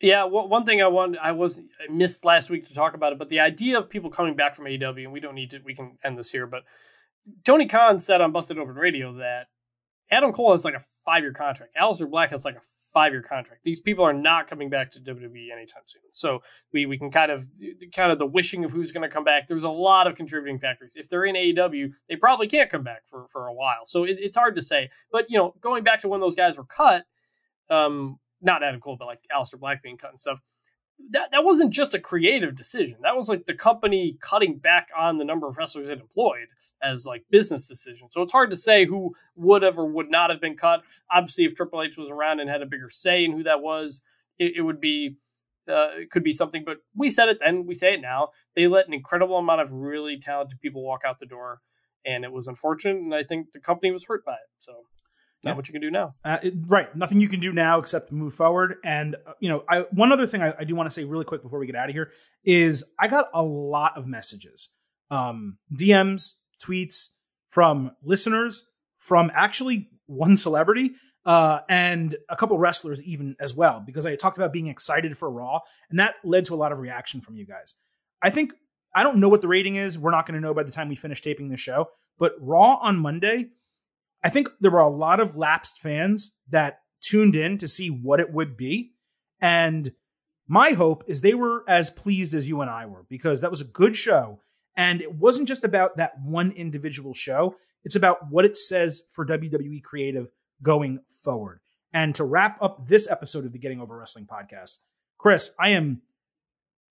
Yeah, 0.00 0.24
well, 0.24 0.46
one 0.46 0.66
thing 0.66 0.82
I 0.82 0.88
wanted, 0.88 1.18
I 1.18 1.32
was 1.32 1.58
I 1.58 1.90
missed 1.90 2.24
last 2.24 2.50
week 2.50 2.66
to 2.68 2.74
talk 2.74 2.94
about 2.94 3.12
it, 3.12 3.18
but 3.18 3.30
the 3.30 3.40
idea 3.40 3.78
of 3.78 3.88
people 3.88 4.10
coming 4.10 4.36
back 4.36 4.54
from 4.54 4.66
AEW, 4.66 5.04
and 5.04 5.12
we 5.12 5.20
don't 5.20 5.34
need 5.34 5.52
to, 5.52 5.60
we 5.60 5.74
can 5.74 5.96
end 6.04 6.18
this 6.18 6.30
here, 6.30 6.46
but 6.46 6.64
Tony 7.44 7.66
Khan 7.66 7.98
said 7.98 8.20
on 8.20 8.32
Busted 8.32 8.58
Open 8.58 8.74
Radio 8.74 9.14
that 9.14 9.48
Adam 10.10 10.32
Cole 10.32 10.52
has 10.52 10.64
like 10.64 10.74
a 10.74 10.84
five 11.04 11.22
year 11.22 11.32
contract. 11.32 11.74
Aleister 11.80 12.08
Black 12.10 12.30
has 12.30 12.44
like 12.44 12.56
a 12.56 12.62
five 12.96 13.12
year 13.12 13.20
contract. 13.20 13.62
These 13.62 13.80
people 13.80 14.06
are 14.06 14.14
not 14.14 14.48
coming 14.48 14.70
back 14.70 14.90
to 14.92 15.00
WWE 15.00 15.52
anytime 15.52 15.82
soon. 15.84 16.00
So 16.12 16.42
we 16.72 16.86
we 16.86 16.96
can 16.96 17.10
kind 17.10 17.30
of 17.30 17.46
kind 17.94 18.10
of 18.10 18.18
the 18.18 18.24
wishing 18.24 18.64
of 18.64 18.70
who's 18.70 18.90
going 18.90 19.02
to 19.02 19.14
come 19.14 19.22
back. 19.22 19.46
There's 19.46 19.64
a 19.64 19.68
lot 19.68 20.06
of 20.06 20.14
contributing 20.14 20.58
factors. 20.58 20.94
If 20.96 21.06
they're 21.10 21.26
in 21.26 21.34
AEW, 21.36 21.92
they 22.08 22.16
probably 22.16 22.46
can't 22.46 22.70
come 22.70 22.82
back 22.82 23.02
for 23.04 23.28
for 23.28 23.48
a 23.48 23.52
while. 23.52 23.84
So 23.84 24.04
it, 24.04 24.16
it's 24.18 24.34
hard 24.34 24.56
to 24.56 24.62
say. 24.62 24.88
But 25.12 25.26
you 25.28 25.36
know, 25.36 25.54
going 25.60 25.84
back 25.84 26.00
to 26.00 26.08
when 26.08 26.20
those 26.20 26.34
guys 26.34 26.56
were 26.56 26.64
cut, 26.64 27.04
um, 27.68 28.18
not 28.40 28.62
Adam 28.62 28.80
Cole, 28.80 28.96
but 28.98 29.04
like 29.04 29.20
Aleister 29.30 29.60
Black 29.60 29.82
being 29.82 29.98
cut 29.98 30.08
and 30.08 30.18
stuff. 30.18 30.40
That, 31.10 31.30
that 31.30 31.44
wasn't 31.44 31.72
just 31.72 31.94
a 31.94 32.00
creative 32.00 32.56
decision. 32.56 32.98
That 33.02 33.16
was 33.16 33.28
like 33.28 33.46
the 33.46 33.54
company 33.54 34.16
cutting 34.20 34.58
back 34.58 34.88
on 34.96 35.18
the 35.18 35.24
number 35.24 35.46
of 35.46 35.56
wrestlers 35.56 35.88
it 35.88 36.00
employed 36.00 36.48
as 36.82 37.06
like 37.06 37.24
business 37.30 37.68
decisions. 37.68 38.12
So 38.12 38.22
it's 38.22 38.32
hard 38.32 38.50
to 38.50 38.56
say 38.56 38.84
who 38.84 39.14
would 39.36 39.62
have 39.62 39.78
or 39.78 39.86
would 39.86 40.10
not 40.10 40.30
have 40.30 40.40
been 40.40 40.56
cut. 40.56 40.82
Obviously, 41.10 41.44
if 41.44 41.54
Triple 41.54 41.82
H 41.82 41.96
was 41.96 42.10
around 42.10 42.40
and 42.40 42.50
had 42.50 42.62
a 42.62 42.66
bigger 42.66 42.88
say 42.88 43.24
in 43.24 43.32
who 43.32 43.42
that 43.44 43.62
was, 43.62 44.02
it, 44.38 44.56
it 44.56 44.62
would 44.62 44.80
be 44.80 45.16
uh, 45.68 45.90
it 45.96 46.10
could 46.10 46.22
be 46.22 46.32
something. 46.32 46.64
But 46.64 46.78
we 46.94 47.10
said 47.10 47.28
it 47.28 47.38
then, 47.40 47.66
we 47.66 47.74
say 47.74 47.94
it 47.94 48.00
now. 48.00 48.28
They 48.54 48.66
let 48.68 48.86
an 48.86 48.94
incredible 48.94 49.36
amount 49.36 49.62
of 49.62 49.72
really 49.72 50.18
talented 50.18 50.60
people 50.60 50.82
walk 50.82 51.02
out 51.04 51.18
the 51.18 51.26
door, 51.26 51.60
and 52.04 52.24
it 52.24 52.32
was 52.32 52.46
unfortunate. 52.46 52.96
And 52.96 53.14
I 53.14 53.24
think 53.24 53.52
the 53.52 53.60
company 53.60 53.92
was 53.92 54.04
hurt 54.04 54.24
by 54.24 54.34
it. 54.34 54.48
So 54.58 54.84
not 55.44 55.52
yeah. 55.52 55.56
what 55.56 55.68
you 55.68 55.72
can 55.72 55.82
do 55.82 55.90
now. 55.90 56.14
Uh, 56.24 56.38
it, 56.42 56.54
right. 56.66 56.94
Nothing 56.96 57.20
you 57.20 57.28
can 57.28 57.40
do 57.40 57.52
now 57.52 57.78
except 57.78 58.10
move 58.10 58.34
forward. 58.34 58.76
And, 58.84 59.16
uh, 59.26 59.32
you 59.40 59.48
know, 59.48 59.64
I, 59.68 59.80
one 59.92 60.12
other 60.12 60.26
thing 60.26 60.42
I, 60.42 60.54
I 60.58 60.64
do 60.64 60.74
want 60.74 60.86
to 60.88 60.90
say 60.90 61.04
really 61.04 61.24
quick 61.24 61.42
before 61.42 61.58
we 61.58 61.66
get 61.66 61.76
out 61.76 61.88
of 61.88 61.94
here 61.94 62.10
is 62.44 62.84
I 62.98 63.08
got 63.08 63.28
a 63.32 63.42
lot 63.42 63.96
of 63.96 64.06
messages, 64.06 64.70
um, 65.10 65.58
DMs, 65.74 66.32
tweets 66.62 67.08
from 67.50 67.92
listeners, 68.02 68.64
from 68.98 69.30
actually 69.34 69.88
one 70.06 70.36
celebrity, 70.36 70.92
uh, 71.24 71.60
and 71.68 72.16
a 72.28 72.36
couple 72.36 72.56
wrestlers 72.58 73.02
even 73.02 73.36
as 73.40 73.54
well, 73.54 73.82
because 73.84 74.06
I 74.06 74.14
talked 74.14 74.36
about 74.36 74.52
being 74.52 74.68
excited 74.68 75.18
for 75.18 75.30
Raw, 75.30 75.60
and 75.90 75.98
that 75.98 76.14
led 76.24 76.44
to 76.46 76.54
a 76.54 76.56
lot 76.56 76.72
of 76.72 76.78
reaction 76.78 77.20
from 77.20 77.36
you 77.36 77.44
guys. 77.44 77.74
I 78.22 78.30
think 78.30 78.52
I 78.94 79.02
don't 79.02 79.18
know 79.18 79.28
what 79.28 79.42
the 79.42 79.48
rating 79.48 79.74
is. 79.74 79.98
We're 79.98 80.12
not 80.12 80.26
going 80.26 80.40
to 80.40 80.40
know 80.40 80.54
by 80.54 80.62
the 80.62 80.72
time 80.72 80.88
we 80.88 80.96
finish 80.96 81.20
taping 81.20 81.50
the 81.50 81.56
show. 81.56 81.88
But 82.18 82.32
Raw 82.40 82.76
on 82.76 82.98
Monday, 82.98 83.48
I 84.22 84.30
think 84.30 84.48
there 84.60 84.70
were 84.70 84.80
a 84.80 84.88
lot 84.88 85.20
of 85.20 85.36
lapsed 85.36 85.78
fans 85.78 86.36
that 86.50 86.80
tuned 87.00 87.36
in 87.36 87.58
to 87.58 87.68
see 87.68 87.88
what 87.88 88.20
it 88.20 88.32
would 88.32 88.56
be. 88.56 88.92
And 89.40 89.92
my 90.48 90.72
hope 90.72 91.04
is 91.06 91.20
they 91.20 91.34
were 91.34 91.64
as 91.68 91.90
pleased 91.90 92.34
as 92.34 92.48
you 92.48 92.60
and 92.60 92.70
I 92.70 92.86
were 92.86 93.04
because 93.08 93.40
that 93.40 93.50
was 93.50 93.60
a 93.60 93.66
good 93.66 93.96
show. 93.96 94.40
And 94.76 95.00
it 95.00 95.14
wasn't 95.14 95.48
just 95.48 95.64
about 95.64 95.96
that 95.96 96.20
one 96.22 96.52
individual 96.52 97.14
show, 97.14 97.56
it's 97.84 97.96
about 97.96 98.30
what 98.30 98.44
it 98.44 98.56
says 98.56 99.04
for 99.12 99.24
WWE 99.24 99.82
Creative 99.82 100.28
going 100.62 101.00
forward. 101.08 101.60
And 101.92 102.14
to 102.16 102.24
wrap 102.24 102.60
up 102.60 102.86
this 102.86 103.08
episode 103.08 103.46
of 103.46 103.52
the 103.52 103.58
Getting 103.58 103.80
Over 103.80 103.96
Wrestling 103.96 104.26
podcast, 104.26 104.78
Chris, 105.18 105.52
I 105.58 105.70
am 105.70 106.02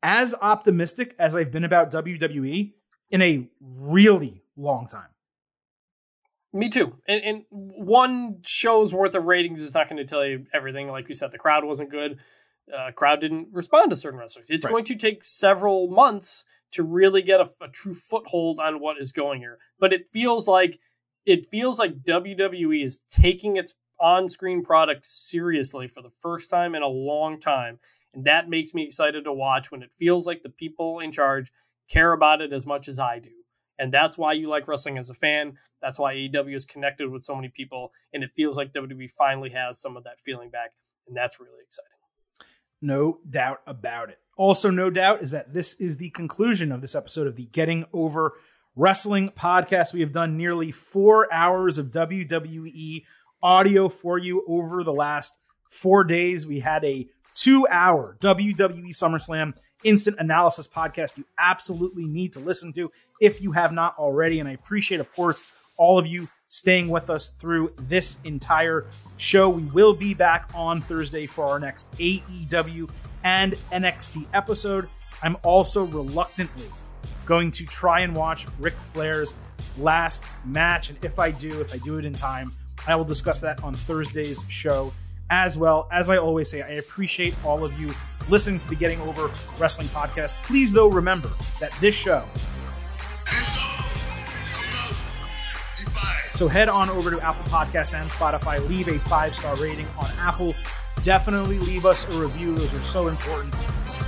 as 0.02 0.34
optimistic 0.42 1.16
as 1.20 1.36
I've 1.36 1.52
been 1.52 1.64
about 1.64 1.92
WWE 1.92 2.74
in 3.10 3.22
a 3.22 3.50
really 3.60 4.44
long 4.56 4.88
time. 4.88 5.10
Me 6.56 6.70
too. 6.70 6.96
And, 7.06 7.22
and, 7.22 7.46
one 7.52 8.38
show's 8.44 8.94
worth 8.94 9.14
of 9.14 9.26
ratings 9.26 9.62
is 9.62 9.74
not 9.74 9.90
going 9.90 9.98
to 9.98 10.06
tell 10.06 10.26
you 10.26 10.46
everything. 10.54 10.88
Like 10.88 11.10
we 11.10 11.14
said, 11.14 11.34
the 11.34 11.38
crowd 11.38 11.66
wasn't 11.66 11.92
good. 11.92 12.18
Uh, 12.74 12.92
crowd 12.92 13.20
didn't 13.20 13.50
respond 13.52 13.90
to 13.90 13.96
certain 13.98 14.18
wrestlers. 14.18 14.50
It's 14.50 14.64
right. 14.64 14.72
going 14.72 14.86
to 14.86 14.96
take 14.96 15.24
several 15.26 15.90
months 15.90 16.46
to 16.72 16.84
really 16.84 17.22
get 17.22 17.42
a, 17.42 17.50
a 17.62 17.68
true 17.68 17.94
foothold 17.94 18.60
on 18.60 18.80
what 18.80 18.98
is 19.02 19.12
going 19.12 19.42
here. 19.42 19.60
But 19.80 19.92
it 19.92 20.08
feels 20.08 20.48
like 20.48 20.80
it 21.26 21.46
feels 21.52 21.78
like 21.78 22.04
WWE 22.04 22.86
is 22.86 23.00
taking 23.10 23.58
its 23.58 23.76
on-screen 24.00 24.64
product 24.64 25.06
seriously 25.06 25.90
for 25.90 26.02
the 26.02 26.10
first 26.22 26.50
time 26.50 26.74
in 26.74 26.84
a 26.84 26.88
long 26.88 27.38
time, 27.38 27.80
and 28.14 28.24
that 28.26 28.50
makes 28.50 28.74
me 28.74 28.84
excited 28.84 29.26
to 29.26 29.34
watch 29.34 29.72
when 29.72 29.84
it 29.84 29.92
feels 29.98 30.26
like 30.26 30.42
the 30.42 30.50
people 30.50 31.00
in 31.00 31.12
charge 31.12 31.52
care 31.90 32.14
about 32.14 32.42
it 32.42 32.54
as 32.54 32.66
much 32.66 32.88
as 32.88 32.98
I 32.98 33.20
do. 33.20 33.32
And 33.80 33.92
that's 33.92 34.18
why 34.18 34.34
you 34.34 34.50
like 34.50 34.68
wrestling 34.68 34.98
as 34.98 35.10
a 35.10 35.14
fan. 35.14 35.58
That's 35.82 36.00
why 36.00 36.16
AEW 36.16 36.56
is 36.56 36.66
connected 36.66 37.10
with 37.10 37.24
so 37.24 37.36
many 37.36 37.50
people. 37.50 37.92
And 38.14 38.24
it 38.24 38.32
feels 38.36 38.58
like 38.58 38.74
WWE 38.74 39.12
finally 39.12 39.50
has 39.50 39.80
some 39.80 39.98
of 39.98 40.04
that 40.06 40.20
feeling 40.20 40.50
back. 40.50 40.72
And 41.08 41.16
that's 41.16 41.40
really 41.40 41.64
exciting. 41.64 41.92
No 42.82 43.20
doubt 43.30 43.62
about 43.68 44.10
it. 44.10 44.20
Also, 44.38 44.70
no 44.70 44.90
doubt 44.90 45.22
is 45.22 45.32
that 45.32 45.54
this 45.54 45.76
is 45.76 45.98
the 45.98 46.10
conclusion 46.10 46.72
of 46.72 46.82
this 46.82 46.96
episode 46.96 47.28
of 47.28 47.36
the 47.36 47.46
Getting 47.46 47.86
Over 47.94 48.34
Wrestling 48.76 49.30
podcast. 49.30 49.94
We 49.94 50.02
have 50.02 50.12
done 50.12 50.38
nearly 50.38 50.72
four 50.72 51.32
hours 51.32 51.78
of 51.78 51.92
WWE 51.92 53.04
audio 53.42 53.88
for 53.88 54.18
you 54.18 54.44
over 54.48 54.84
the 54.84 54.94
last 54.94 55.40
four 55.70 56.04
days. 56.04 56.46
We 56.46 56.60
had 56.60 56.84
a 56.84 57.08
two 57.34 57.68
hour 57.70 58.18
WWE 58.20 58.90
SummerSlam 58.90 59.54
instant 59.86 60.18
analysis 60.20 60.68
podcast 60.68 61.18
you 61.18 61.24
absolutely 61.40 62.06
need 62.06 62.34
to 62.34 62.40
listen 62.40 62.74
to 62.74 62.90
if 63.22 63.42
you 63.42 63.54
have 63.54 63.72
not 63.72 63.96
already. 63.98 64.40
And 64.40 64.50
I 64.50 64.54
appreciate, 64.54 65.00
of 65.00 65.14
course, 65.16 65.44
all 65.78 65.98
of 65.98 66.08
you 66.08 66.28
staying 66.48 66.90
with 66.90 67.10
us 67.10 67.30
through 67.30 67.74
this 67.78 68.20
entire 68.24 68.86
show. 69.18 69.50
We 69.50 69.64
will 69.64 69.94
be 69.94 70.14
back 70.14 70.50
on 70.56 70.82
Thursday 70.82 71.26
for 71.26 71.46
our 71.46 71.60
next 71.60 71.92
AEW 71.98 72.90
and 73.24 73.54
NXT 73.72 74.28
episode. 74.34 74.88
I'm 75.24 75.38
also 75.44 75.86
reluctantly 75.86 76.68
going 77.26 77.52
to 77.52 77.66
try 77.66 78.02
and 78.02 78.16
watch 78.16 78.48
Ric 78.60 78.74
Flair's 78.74 79.36
last 79.78 80.26
match. 80.46 80.90
And 80.90 81.04
if 81.04 81.20
I 81.20 81.32
do, 81.32 81.62
if 81.62 81.74
I 81.74 81.78
do 81.78 81.98
it 81.98 82.06
in 82.06 82.14
time, 82.14 82.52
I 82.88 82.96
will 82.96 83.06
discuss 83.06 83.42
that 83.42 83.64
on 83.64 83.74
Thursday's 83.74 84.46
show 84.48 84.94
as 85.30 85.58
well. 85.58 85.88
As 85.92 86.10
I 86.10 86.18
always 86.18 86.50
say, 86.50 86.62
I 86.62 86.74
appreciate 86.74 87.34
all 87.44 87.64
of 87.64 87.80
you 87.80 87.90
listening 88.30 88.60
to 88.60 88.68
the 88.70 88.76
Getting 88.76 89.00
Over 89.02 89.30
Wrestling 89.60 89.88
podcast. 89.90 90.42
Please, 90.44 90.72
though, 90.72 90.90
remember 90.90 91.30
that 91.60 91.72
this 91.82 91.96
show. 91.96 92.24
So 96.32 96.50
head 96.50 96.68
on 96.68 96.90
over 96.90 97.12
to 97.12 97.20
Apple 97.22 97.46
Podcasts 97.46 97.94
and 97.94 98.12
Spotify, 98.12 98.68
leave 98.68 98.90
a 98.90 99.00
five 99.08 99.34
star 99.34 99.56
rating 99.56 99.88
on 99.98 100.10
Apple. 100.20 100.54
Definitely 101.02 101.60
leave 101.60 101.86
us 101.86 102.10
a 102.10 102.20
review, 102.20 102.54
those 102.54 102.74
are 102.74 102.82
so 102.82 103.08
important. 103.08 103.54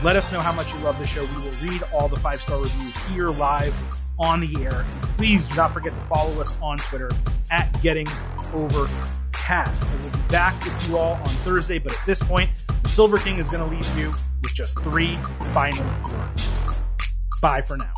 Let 0.04 0.16
us 0.16 0.32
know 0.32 0.42
how 0.42 0.52
much 0.52 0.74
you 0.74 0.80
love 0.80 1.00
the 1.00 1.08
show. 1.08 1.22
We 1.22 1.44
will 1.46 1.72
read 1.72 1.84
all 1.94 2.10
the 2.10 2.20
five 2.20 2.42
star 2.42 2.62
reviews 2.62 2.98
here 3.08 3.30
live 3.30 3.74
on 4.20 4.42
the 4.42 4.64
air. 4.64 4.82
And 4.82 5.02
please 5.16 5.48
do 5.50 5.56
not 5.56 5.74
forget 5.74 5.94
to 5.94 6.00
follow 6.02 6.40
us 6.42 6.62
on 6.62 6.78
Twitter 6.80 7.12
at 7.50 7.72
Getting 7.82 8.08
Over 8.54 8.90
past. 9.48 9.82
And 9.82 10.02
we'll 10.02 10.12
be 10.12 10.28
back 10.28 10.62
with 10.66 10.90
you 10.90 10.98
all 10.98 11.14
on 11.14 11.30
Thursday. 11.30 11.80
But 11.80 11.94
at 11.94 12.06
this 12.06 12.22
point, 12.22 12.50
Silver 12.86 13.18
King 13.18 13.38
is 13.38 13.48
going 13.48 13.64
to 13.64 13.76
leave 13.76 13.98
you 13.98 14.10
with 14.44 14.54
just 14.54 14.78
three 14.82 15.14
final 15.54 15.86
words. 16.04 16.86
Bye 17.42 17.62
for 17.62 17.78
now. 17.78 17.94